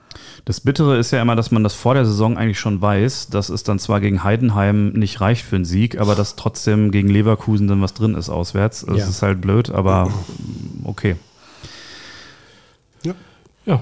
Das 0.46 0.60
Bittere 0.60 0.98
ist 0.98 1.12
ja 1.12 1.22
immer, 1.22 1.36
dass 1.36 1.52
man 1.52 1.64
das 1.64 1.74
vor 1.74 1.94
der 1.94 2.06
Saison 2.06 2.38
eigentlich 2.38 2.60
schon 2.60 2.82
weiß, 2.82 3.28
dass 3.30 3.50
es 3.50 3.64
dann 3.64 3.80
zwar 3.80 4.02
gegen 4.02 4.24
Heidenheim 4.24 4.90
nicht 4.90 5.22
reicht 5.22 5.46
für 5.46 5.56
einen 5.56 5.66
Sieg, 5.66 6.00
aber 6.00 6.16
dass 6.16 6.36
trotzdem 6.36 6.92
gegen 6.92 7.10
Leverkusen 7.10 7.68
dann 7.68 7.82
was 7.82 7.94
drin 7.94 8.16
ist 8.16 8.30
auswärts. 8.30 8.86
Das 8.88 8.98
Ja. 8.98 9.08
ist 9.08 9.22
halt 9.22 9.40
blöd, 9.42 9.70
aber 9.70 10.12
okay. 10.84 11.16
Ja. 13.04 13.14
Ja. 13.66 13.82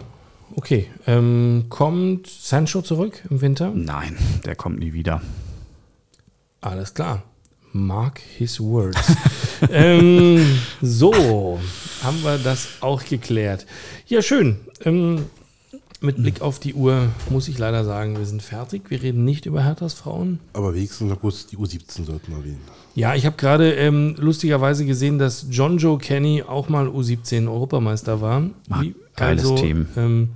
Okay. 0.56 0.90
Ähm, 1.08 1.66
kommt 1.70 2.28
Sancho 2.28 2.82
zurück 2.82 3.24
im 3.30 3.42
Winter? 3.42 3.72
Nein, 3.74 4.18
der 4.46 4.56
kommt 4.56 4.80
nie 4.80 4.94
wieder. 4.94 5.22
Alles 6.62 6.94
klar. 6.94 7.24
Mark 7.72 8.20
his 8.20 8.60
words. 8.60 9.14
ähm, 9.72 10.44
so, 10.82 11.60
haben 12.04 12.24
wir 12.24 12.38
das 12.40 12.68
auch 12.82 13.04
geklärt. 13.06 13.66
Ja, 14.08 14.22
schön. 14.22 14.58
Ähm, 14.84 15.26
mit 16.02 16.16
Blick 16.18 16.42
auf 16.42 16.60
die 16.60 16.74
Uhr 16.74 17.10
muss 17.30 17.48
ich 17.50 17.58
leider 17.58 17.84
sagen, 17.84 18.18
wir 18.18 18.26
sind 18.26 18.42
fertig. 18.42 18.90
Wir 18.90 19.02
reden 19.02 19.26
nicht 19.26 19.46
über 19.46 19.64
Herthas 19.64 19.94
Frauen. 19.94 20.40
Aber 20.54 20.74
wenigstens 20.74 21.10
noch 21.10 21.20
kurz 21.20 21.48
die 21.48 21.58
U17 21.58 22.06
sollten 22.06 22.32
wir 22.32 22.38
erwähnen. 22.38 22.62
Ja, 22.96 23.16
ich 23.16 23.26
habe 23.26 23.36
gerade 23.36 23.74
ähm, 23.74 24.16
lustigerweise 24.18 24.86
gesehen, 24.86 25.20
dass 25.20 25.46
John 25.50 25.78
Joe 25.78 25.98
Kenny 25.98 26.44
auch 26.44 26.70
mal 26.70 26.88
U17 26.88 27.48
Europameister 27.50 28.22
war. 28.22 28.44
Ah, 28.70 28.82
Wie- 28.82 28.96
geiles 29.16 29.54
Team. 29.56 29.88
Ähm, 29.98 30.30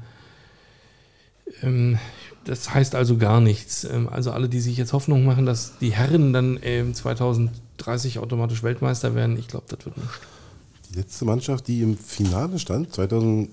ähm, 1.62 1.98
das 2.46 2.74
heißt 2.74 2.96
also 2.96 3.18
gar 3.18 3.40
nichts. 3.40 3.86
Ähm, 3.86 4.10
also 4.10 4.32
alle, 4.32 4.50
die 4.50 4.60
sich 4.60 4.76
jetzt 4.78 4.92
Hoffnung 4.92 5.24
machen, 5.26 5.46
dass 5.46 5.78
die 5.80 5.94
Herren 5.94 6.34
dann 6.34 6.60
ähm, 6.62 6.94
2030 6.94 8.20
automatisch 8.20 8.64
Weltmeister 8.64 9.16
werden, 9.16 9.38
ich 9.38 9.48
glaube, 9.48 9.66
das 9.70 9.86
wird 9.86 9.96
nicht. 9.98 10.10
Letzte 10.96 11.26
Mannschaft, 11.26 11.68
die 11.68 11.82
im 11.82 11.98
Finale 11.98 12.60
stand, 12.60 12.94
2011, 12.94 13.50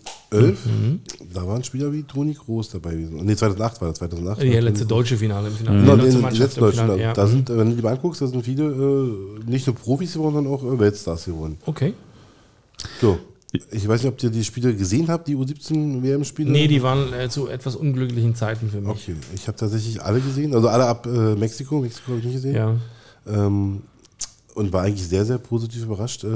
Mhm. 0.67 1.01
da 1.33 1.47
waren 1.47 1.65
Spieler 1.65 1.93
wie 1.93 2.03
Toni 2.03 2.35
Groß 2.35 2.71
dabei 2.71 2.93
gewesen. 2.93 3.25
Nee, 3.25 3.35
2008 3.37 3.81
war 3.81 3.89
das, 3.89 3.99
2008. 3.99 4.43
Die 4.43 4.53
war 4.53 4.61
letzte 4.61 4.85
deutsche 4.87 5.17
Finale 5.17 5.49
im 5.49 5.55
Finale. 5.55 5.79
Die 5.79 5.85
Genau, 5.87 6.03
letzte 6.03 6.19
Mannschaft 6.21 6.57
im 6.57 6.61
Deutsche. 6.61 6.81
Finale, 6.81 6.99
Da, 6.99 7.03
ja. 7.03 7.13
da 7.15 7.27
sind, 7.27 7.49
wenn 7.49 7.71
du 7.71 7.77
die 7.77 7.83
mal 7.83 7.93
anguckst, 7.95 8.21
da 8.21 8.27
sind 8.27 8.45
viele 8.45 8.65
äh, 8.65 9.51
nicht 9.51 9.67
nur 9.67 9.77
Profis 9.77 10.13
geworden, 10.13 10.35
sondern 10.35 10.53
auch 10.53 10.63
äh, 10.65 10.79
Weltstars 10.79 11.25
geworden. 11.25 11.57
Okay. 11.67 11.95
So. 13.01 13.19
Ich 13.73 13.89
weiß 13.89 14.03
nicht, 14.05 14.13
ob 14.13 14.23
ihr 14.23 14.31
die 14.31 14.45
Spiele 14.45 14.75
gesehen 14.77 15.09
habt, 15.09 15.27
die 15.27 15.35
U17-WM-Spiele? 15.37 16.51
Nee, 16.51 16.69
die 16.69 16.83
waren 16.83 17.13
äh, 17.13 17.29
zu 17.29 17.49
etwas 17.49 17.75
unglücklichen 17.75 18.35
Zeiten 18.37 18.71
für 18.71 18.81
mich. 18.81 18.89
Okay, 18.91 19.17
ich 19.35 19.49
habe 19.49 19.57
tatsächlich 19.59 20.01
alle 20.01 20.21
gesehen, 20.21 20.55
also 20.55 20.69
alle 20.69 20.87
ab 20.87 21.05
äh, 21.07 21.35
Mexiko. 21.35 21.81
Mexiko 21.81 22.09
habe 22.13 22.19
ich 22.21 22.25
nicht 22.27 22.35
gesehen. 22.35 22.55
Ja. 22.55 22.77
Ähm, 23.27 23.83
und 24.55 24.73
war 24.73 24.83
eigentlich 24.83 25.07
sehr, 25.09 25.25
sehr 25.25 25.39
positiv 25.39 25.83
überrascht, 25.85 26.23
äh, 26.23 26.29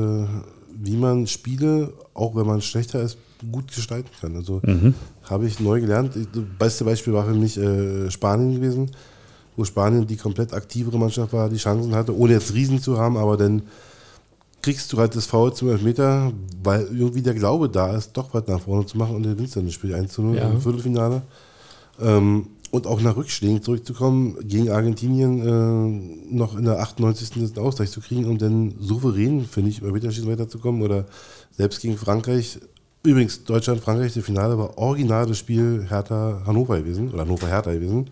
wie 0.83 0.97
man 0.97 1.27
Spiele, 1.27 1.93
auch 2.15 2.35
wenn 2.37 2.47
man 2.47 2.61
schlechter 2.61 3.03
ist, 3.03 3.17
gut 3.53 3.73
gestalten 3.75 4.09
kann. 4.21 4.37
Also 4.37 4.61
habe 5.25 5.47
ich 5.47 5.61
neu 5.61 5.81
gelernt. 5.81 6.15
Das 6.15 6.43
beste 6.59 6.85
Beispiel 6.85 7.13
war 7.13 7.25
für 7.27 7.35
mich 7.35 7.59
äh, 7.59 8.11
Spanien 8.11 8.55
gewesen, 8.55 8.91
wo 9.57 9.65
Spanien 9.65 10.07
die 10.07 10.17
komplett 10.17 10.53
aktivere 10.55 10.99
Mannschaft 10.99 11.33
war, 11.33 11.49
die 11.49 11.57
Chancen 11.57 11.95
hatte, 11.95 12.17
ohne 12.17 12.33
jetzt 12.35 12.55
Riesen 12.55 12.81
zu 12.81 12.99
haben, 12.99 13.17
aber 13.17 13.37
dann 13.37 13.63
kriegst 14.63 14.91
du 14.93 14.97
halt 14.99 15.15
das 15.15 15.27
Foul 15.27 15.53
zum 15.53 15.69
Elfmeter, 15.69 16.33
weil 16.63 16.89
irgendwie 16.97 17.21
der 17.21 17.35
Glaube 17.35 17.69
da 17.69 17.95
ist, 17.95 18.13
doch 18.15 18.33
was 18.33 18.47
nach 18.47 18.61
vorne 18.61 18.87
zu 18.87 18.97
machen 18.97 19.15
und 19.17 19.23
dann 19.25 19.35
gewinnst 19.35 19.57
du 19.57 19.61
das 19.61 19.75
Spiel 19.75 19.95
1 19.95 20.11
zu 20.13 20.23
0 20.23 20.37
Ja. 20.37 20.51
im 20.51 20.61
Viertelfinale. 20.61 21.21
Ähm, 22.01 22.47
und 22.75 22.89
auch 22.89 23.01
nach 23.01 23.17
Rückschlägen 23.17 23.63
zurückzukommen, 23.63 24.37
gegen 24.43 24.69
Argentinien 24.69 25.41
äh, 25.41 26.35
noch 26.35 26.59
in 26.59 26.65
der 26.65 26.81
98. 26.81 27.31
den 27.31 27.59
Ausgleich 27.59 27.93
zu 27.93 28.01
kriegen 28.01 28.25
und 28.25 28.43
dann 28.43 28.75
souverän, 28.81 29.45
finde 29.47 29.71
ich, 29.71 29.79
über 29.79 29.93
Meterschießen 29.93 30.29
weiterzukommen 30.29 30.83
oder 30.83 31.07
selbst 31.57 31.81
gegen 31.81 31.97
Frankreich. 31.97 32.59
Übrigens, 33.05 33.45
Deutschland, 33.45 33.81
Frankreich, 33.81 34.15
das 34.15 34.25
Finale 34.25 34.59
war 34.59 34.77
original 34.77 35.25
das 35.27 35.39
Spiel 35.39 35.87
Hertha-Hannover 35.89 36.79
gewesen 36.81 37.13
oder 37.13 37.23
Hannover-Hertha 37.23 37.73
gewesen. 37.73 38.11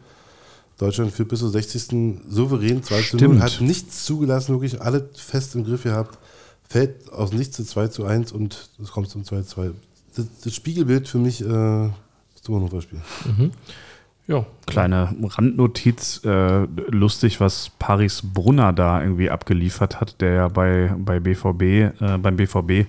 Deutschland 0.79 1.11
führt 1.11 1.29
bis 1.29 1.41
zur 1.41 1.51
60. 1.51 2.21
souverän 2.29 2.85
2 2.85 3.03
zu 3.03 3.17
0, 3.17 3.19
Stimmt. 3.19 3.43
hat 3.43 3.61
nichts 3.63 4.05
zugelassen, 4.05 4.53
wirklich 4.53 4.81
alle 4.81 5.09
fest 5.13 5.57
im 5.57 5.65
Griff 5.65 5.83
gehabt, 5.83 6.19
fällt 6.69 7.13
aus 7.13 7.33
nichts 7.33 7.57
zu 7.57 7.65
2 7.65 7.89
zu 7.89 8.05
1 8.05 8.31
und 8.31 8.71
es 8.81 8.93
kommt 8.93 9.09
zum 9.09 9.25
2 9.25 9.43
zu 9.43 9.55
2. 9.55 9.71
Das, 10.15 10.27
das 10.45 10.55
Spiegelbild 10.55 11.09
für 11.09 11.19
mich 11.19 11.41
äh, 11.41 11.87
ist 11.87 12.45
zum 12.45 12.55
Hannover-Spiel. 12.55 13.01
Ja. 14.29 14.47
Kleine 14.67 15.15
Randnotiz, 15.21 16.23
äh, 16.25 16.67
lustig, 16.91 17.41
was 17.41 17.71
Paris 17.79 18.23
Brunner 18.23 18.73
da 18.73 19.03
irgendwie 19.03 19.31
abgeliefert 19.31 20.01
hat, 20.01 20.21
der 20.21 20.33
ja 20.33 20.49
bei, 20.49 20.95
bei 20.97 21.19
BVB, 21.19 21.63
äh, 21.63 22.19
beim 22.19 22.37
BVB 22.37 22.87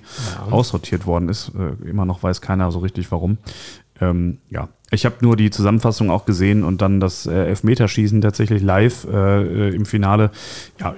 aussortiert 0.52 1.06
worden 1.08 1.30
ist. 1.30 1.52
Äh, 1.56 1.90
immer 1.90 2.06
noch 2.06 2.22
weiß 2.22 2.42
keiner 2.42 2.72
so 2.72 2.80
richtig 2.80 3.12
warum. 3.12 3.40
Ähm, 4.00 4.40
ja, 4.50 4.70
ich 4.94 5.06
habe 5.06 5.16
nur 5.22 5.36
die 5.36 5.50
Zusammenfassung 5.50 6.10
auch 6.10 6.26
gesehen 6.26 6.64
und 6.64 6.82
dann 6.82 7.00
das 7.00 7.26
äh, 7.26 7.32
Elfmeterschießen 7.48 8.22
tatsächlich 8.22 8.62
live 8.62 9.06
äh, 9.06 9.70
äh, 9.70 9.76
im 9.76 9.86
Finale. 9.86 10.32
Ja, 10.80 10.96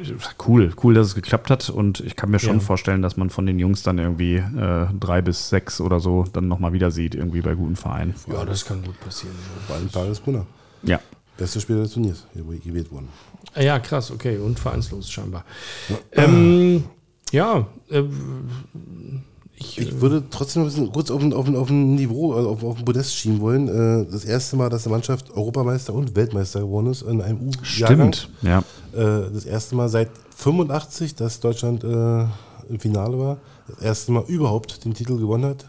cool, 0.48 0.72
cool, 0.84 0.94
dass 0.94 1.08
es 1.08 1.16
geklappt 1.16 1.50
hat 1.50 1.70
und 1.70 2.02
ich 2.02 2.16
kann 2.16 2.30
mir 2.30 2.40
schon 2.40 2.56
Ja. 2.56 2.60
vorstellen, 2.60 3.02
dass 3.02 3.18
man 3.18 3.30
von 3.30 3.46
den 3.46 3.58
Jungs 3.60 3.84
dann 3.84 3.98
irgendwie 3.98 4.36
äh, 4.36 4.88
drei 5.00 5.22
bis 5.22 5.50
sechs 5.50 5.80
oder 5.82 6.00
so 6.00 6.26
dann 6.34 6.48
nochmal 6.48 6.74
wieder 6.74 6.92
sieht, 6.92 7.16
irgendwie 7.16 7.42
bei 7.42 7.56
guten 7.56 7.76
Vereinen. 7.76 8.14
ja, 8.32 8.44
das 8.46 8.66
kann 8.66 8.84
gut 8.84 9.00
passieren. 9.00 9.36
Vor 9.68 9.76
allem 9.78 9.88
Paris 9.90 10.20
Brunner. 10.20 10.46
Ja. 10.84 11.00
Bester 11.38 11.60
Spieler 11.60 11.80
des 11.84 11.92
Turniers, 11.92 12.26
hier 12.34 12.46
wo 12.46 12.52
ich 12.54 12.64
gewählt 12.64 12.92
worden. 12.92 13.10
Ja, 13.58 13.80
krass, 13.80 14.12
okay. 14.12 14.38
Und 14.38 14.58
vereinslos 14.60 15.10
scheinbar. 15.12 15.44
Ähm, 16.14 16.84
ja, 17.32 17.68
äh, 17.90 18.04
ich, 19.58 19.78
Ich 19.80 20.02
würde 20.02 20.24
trotzdem 20.30 20.64
ein 20.64 20.66
bisschen 20.66 20.92
kurz 20.92 21.10
auf 21.12 21.22
ein, 21.22 21.34
auf 21.34 21.48
ein, 21.48 21.56
auf 21.56 21.70
ein 21.70 21.96
Niveau, 21.96 22.34
also 22.34 22.50
auf, 22.50 22.64
auf 22.64 22.78
ein 22.80 22.86
Podest 22.86 23.16
schieben 23.16 23.40
wollen. 23.40 23.68
Äh, 23.68 24.06
Das 24.12 24.26
erste 24.26 24.56
Mal, 24.58 24.70
dass 24.70 24.86
eine 24.86 24.94
Mannschaft 24.96 25.32
Europameister 25.32 25.94
und 25.94 26.16
Weltmeister 26.16 26.62
geworden 26.62 26.88
ist 26.88 27.02
in 27.04 27.22
einem 27.22 27.40
U-Jahrgang. 27.42 28.14
Stimmt, 28.14 28.30
ja. 28.42 28.60
Äh, 28.94 29.30
Das 29.34 29.46
erste 29.46 29.76
Mal 29.76 29.90
seit 29.90 30.10
85, 30.36 31.16
dass 31.16 31.40
Deutschland 31.40 31.84
äh, 31.84 32.26
im 32.70 32.80
Finale 32.80 33.18
war. 33.18 33.38
Das 33.68 33.80
erste 33.80 34.12
Mal 34.12 34.24
überhaupt 34.28 34.84
den 34.86 34.94
Titel 34.94 35.18
gewonnen 35.18 35.46
hat. 35.46 35.66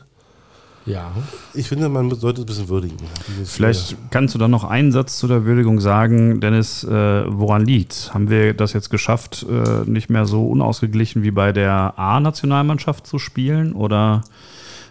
Ja. 0.87 1.11
Ich 1.55 1.69
finde, 1.69 1.89
man 1.89 2.09
sollte 2.15 2.41
es 2.41 2.45
ein 2.45 2.47
bisschen 2.47 2.69
würdigen. 2.69 2.97
Vielleicht 3.45 3.97
kannst 4.11 4.35
du 4.35 4.39
dann 4.39 4.51
noch 4.51 4.65
einen 4.65 4.93
Satz 4.93 5.19
zu 5.19 5.27
der 5.29 5.45
Würdigung 5.45 5.81
sagen, 5.81 6.41
Dennis, 6.41 6.85
äh, 6.85 6.91
woran 7.29 7.65
liegt? 7.67 8.15
Haben 8.15 8.31
wir 8.31 8.55
das 8.55 8.73
jetzt 8.73 8.91
geschafft, 8.91 9.45
äh, 9.49 9.89
nicht 9.89 10.09
mehr 10.11 10.27
so 10.27 10.47
unausgeglichen 10.49 11.23
wie 11.23 11.31
bei 11.33 11.53
der 11.53 11.99
A-Nationalmannschaft 11.99 13.07
zu 13.07 13.19
spielen? 13.19 13.73
Oder 13.73 14.23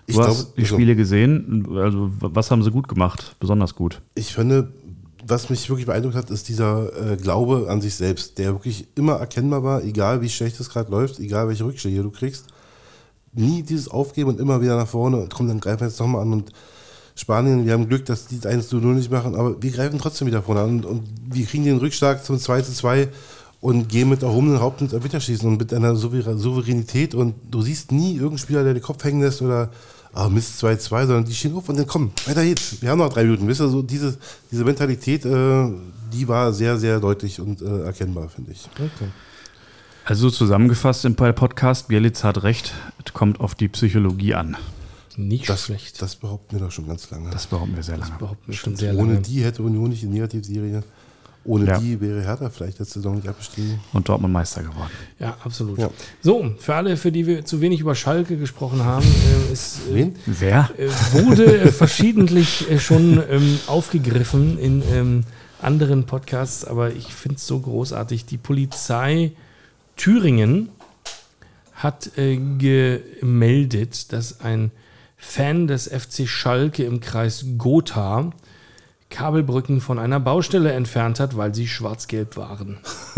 du 0.07 0.13
Ich 0.13 0.17
hast 0.19 0.25
glaube, 0.25 0.49
die 0.57 0.61
also- 0.63 0.75
Spiele 0.75 0.95
gesehen? 0.95 1.67
Also, 1.75 2.11
was 2.19 2.51
haben 2.51 2.63
sie 2.63 2.71
gut 2.71 2.87
gemacht? 2.87 3.35
Besonders 3.39 3.75
gut. 3.75 4.01
ich 4.15 4.33
finde, 4.33 4.69
was 5.27 5.49
mich 5.49 5.67
wirklich 5.69 5.87
beeindruckt 5.87 6.15
hat, 6.15 6.29
ist 6.29 6.49
dieser 6.49 7.13
äh, 7.13 7.17
Glaube 7.17 7.65
an 7.67 7.81
sich 7.81 7.95
selbst, 7.95 8.37
der 8.37 8.53
wirklich 8.53 8.87
immer 8.95 9.13
erkennbar 9.13 9.63
war, 9.63 9.83
egal 9.83 10.21
wie 10.21 10.29
schlecht 10.29 10.59
es 10.59 10.69
gerade 10.69 10.91
läuft, 10.91 11.19
egal 11.19 11.47
welche 11.47 11.65
Rückschläge 11.65 12.03
du 12.03 12.11
kriegst. 12.11 12.45
Nie 13.35 13.63
dieses 13.63 13.87
Aufgeben 13.87 14.29
und 14.29 14.39
immer 14.39 14.61
wieder 14.61 14.77
nach 14.77 14.87
vorne 14.87 15.17
und 15.17 15.33
komm, 15.33 15.47
dann 15.47 15.59
greifen 15.59 15.81
wir 15.81 15.87
jetzt 15.87 15.99
nochmal 15.99 16.21
an. 16.21 16.33
Und 16.33 16.51
Spanien, 17.15 17.65
wir 17.65 17.73
haben 17.73 17.87
Glück, 17.87 18.05
dass 18.05 18.27
die 18.27 18.45
1 18.45 18.67
zu 18.67 18.77
0 18.77 18.95
nicht 18.95 19.11
machen, 19.11 19.35
aber 19.35 19.61
wir 19.61 19.71
greifen 19.71 19.99
trotzdem 19.99 20.27
wieder 20.27 20.41
vorne 20.41 20.61
an 20.61 20.69
und, 20.69 20.85
und 20.85 21.03
wir 21.29 21.45
kriegen 21.45 21.63
den 21.63 21.77
Rückschlag 21.77 22.25
zum 22.25 22.39
2 22.39 22.61
zu 22.61 22.73
2 22.73 23.07
und 23.61 23.89
gehen 23.89 24.09
mit 24.09 24.21
erhobenen 24.21 24.59
Haupt 24.59 24.81
ins 24.81 24.91
Winterschießen 24.91 25.47
und 25.47 25.57
mit 25.57 25.73
einer 25.73 25.95
Souver- 25.95 26.37
Souveränität 26.37 27.15
und 27.15 27.35
du 27.49 27.61
siehst 27.61 27.91
nie 27.91 28.13
irgendeinen 28.13 28.37
Spieler, 28.37 28.63
der 28.63 28.73
den 28.73 28.83
Kopf 28.83 29.03
hängen 29.03 29.21
lässt 29.21 29.41
oder 29.41 29.69
ah, 30.13 30.29
Mist 30.29 30.63
2-2, 30.63 30.89
sondern 30.89 31.25
die 31.25 31.33
stehen 31.33 31.55
auf 31.55 31.67
und 31.69 31.77
dann 31.77 31.87
komm, 31.87 32.11
weiter 32.25 32.43
geht's. 32.43 32.81
Wir 32.81 32.89
haben 32.89 32.99
noch 32.99 33.09
drei 33.13 33.23
Minuten. 33.23 33.47
Wisst 33.47 33.61
ihr, 33.61 33.69
so 33.69 33.81
diese, 33.81 34.17
diese 34.51 34.63
Mentalität, 34.63 35.25
äh, 35.25 35.69
die 36.11 36.27
war 36.27 36.53
sehr, 36.53 36.77
sehr 36.77 36.99
deutlich 36.99 37.39
und 37.39 37.61
äh, 37.61 37.83
erkennbar, 37.83 38.29
finde 38.29 38.51
ich. 38.51 38.67
Okay. 38.73 39.09
Also 40.05 40.29
zusammengefasst 40.29 41.03
im 41.05 41.15
Podcast, 41.15 41.87
Bielitz 41.87 42.23
hat 42.23 42.43
recht, 42.43 42.73
es 43.03 43.13
kommt 43.13 43.39
auf 43.39 43.55
die 43.55 43.67
Psychologie 43.67 44.35
an. 44.35 44.55
Nicht 45.17 45.49
Das, 45.49 45.63
schlecht. 45.65 46.01
das 46.01 46.15
behaupten 46.15 46.57
wir 46.59 46.65
doch 46.65 46.71
schon 46.71 46.87
ganz 46.87 47.09
lange. 47.09 47.29
Das 47.31 47.47
behaupten 47.47 47.75
wir 47.75 47.83
sehr 47.83 47.97
lange. 47.97 48.11
behaupten 48.19 48.43
wir 48.47 48.53
schon 48.55 48.75
sehr 48.75 48.93
Ohne 48.95 49.13
lange. 49.13 49.21
die 49.21 49.43
hätte 49.43 49.63
Union 49.63 49.89
nicht 49.89 50.03
die 50.03 50.07
Negativserie. 50.07 50.83
Ohne 51.45 51.65
Ja. 51.67 51.79
die 51.79 51.99
wäre 52.01 52.21
Hertha 52.23 52.49
vielleicht 52.49 52.79
letzte 52.79 52.95
Saison 52.99 53.15
nicht 53.15 53.27
abgestiegen. 53.27 53.79
Und 53.93 54.09
Dortmund 54.09 54.33
Meister 54.33 54.61
geworden. 54.63 54.89
Ja, 55.19 55.37
absolut. 55.43 55.77
Ja. 55.77 55.89
So, 56.21 56.53
für 56.57 56.75
alle, 56.75 56.97
für 56.97 57.11
die 57.11 57.25
wir 57.27 57.45
zu 57.45 57.61
wenig 57.61 57.79
über 57.79 57.95
Schalke 57.95 58.35
gesprochen 58.37 58.83
haben, 58.83 59.05
äh, 59.05 59.53
es 59.53 59.79
äh, 59.89 59.93
Wen? 59.93 60.15
Wer? 60.25 60.69
äh, 60.77 60.87
wurde 61.13 61.45
äh, 61.61 61.71
verschiedentlich 61.71 62.69
äh, 62.69 62.79
schon 62.79 63.21
ähm, 63.29 63.59
aufgegriffen 63.67 64.57
in 64.59 64.83
ähm, 64.91 65.23
anderen 65.61 66.05
Podcasts, 66.05 66.65
aber 66.65 66.91
ich 66.93 67.13
finde 67.13 67.37
es 67.37 67.47
so 67.47 67.59
großartig. 67.59 68.25
Die 68.25 68.37
Polizei 68.37 69.31
Thüringen 69.95 70.69
hat 71.73 72.17
äh, 72.17 72.37
gemeldet, 72.37 74.11
dass 74.13 74.41
ein 74.41 74.71
Fan 75.17 75.67
des 75.67 75.87
FC 75.87 76.27
Schalke 76.27 76.83
im 76.83 76.99
Kreis 76.99 77.45
Gotha 77.57 78.31
Kabelbrücken 79.09 79.81
von 79.81 79.97
einer 79.99 80.19
Baustelle 80.19 80.71
entfernt 80.73 81.19
hat, 81.19 81.37
weil 81.37 81.53
sie 81.55 81.67
schwarz-gelb 81.67 82.37
waren. 82.37 82.77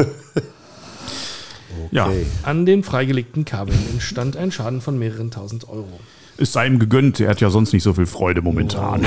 Ja, 1.91 2.05
Okay. 2.07 2.25
An 2.43 2.65
den 2.65 2.81
freigelegten 2.83 3.45
Kabeln 3.45 3.77
entstand 3.91 4.35
ein 4.37 4.51
Schaden 4.51 4.81
von 4.81 4.97
mehreren 4.97 5.31
tausend 5.31 5.69
Euro. 5.69 5.99
ist 6.37 6.53
sei 6.53 6.65
ihm 6.65 6.79
gegönnt. 6.79 7.19
Er 7.19 7.29
hat 7.29 7.41
ja 7.41 7.49
sonst 7.49 7.73
nicht 7.73 7.83
so 7.83 7.93
viel 7.93 8.05
Freude 8.05 8.41
momentan. 8.41 9.05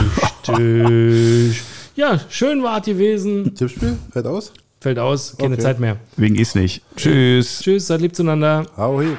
Richtig. 0.48 1.62
Ja, 1.96 2.20
schön 2.28 2.62
wart 2.62 2.84
gewesen. 2.86 3.54
Tippspiel? 3.54 3.96
Fällt 4.12 4.26
aus? 4.26 4.52
Fällt 4.80 4.98
aus, 4.98 5.36
keine 5.36 5.54
Okay. 5.54 5.62
Zeit 5.62 5.78
mehr. 5.80 5.96
Wegen 6.16 6.36
ist 6.36 6.56
nicht. 6.56 6.82
Tschüss. 6.96 7.60
Tschüss, 7.60 7.86
seid 7.86 8.00
lieb 8.00 8.16
zueinander. 8.16 8.64
Hau 8.76 9.00
hin. 9.00 9.18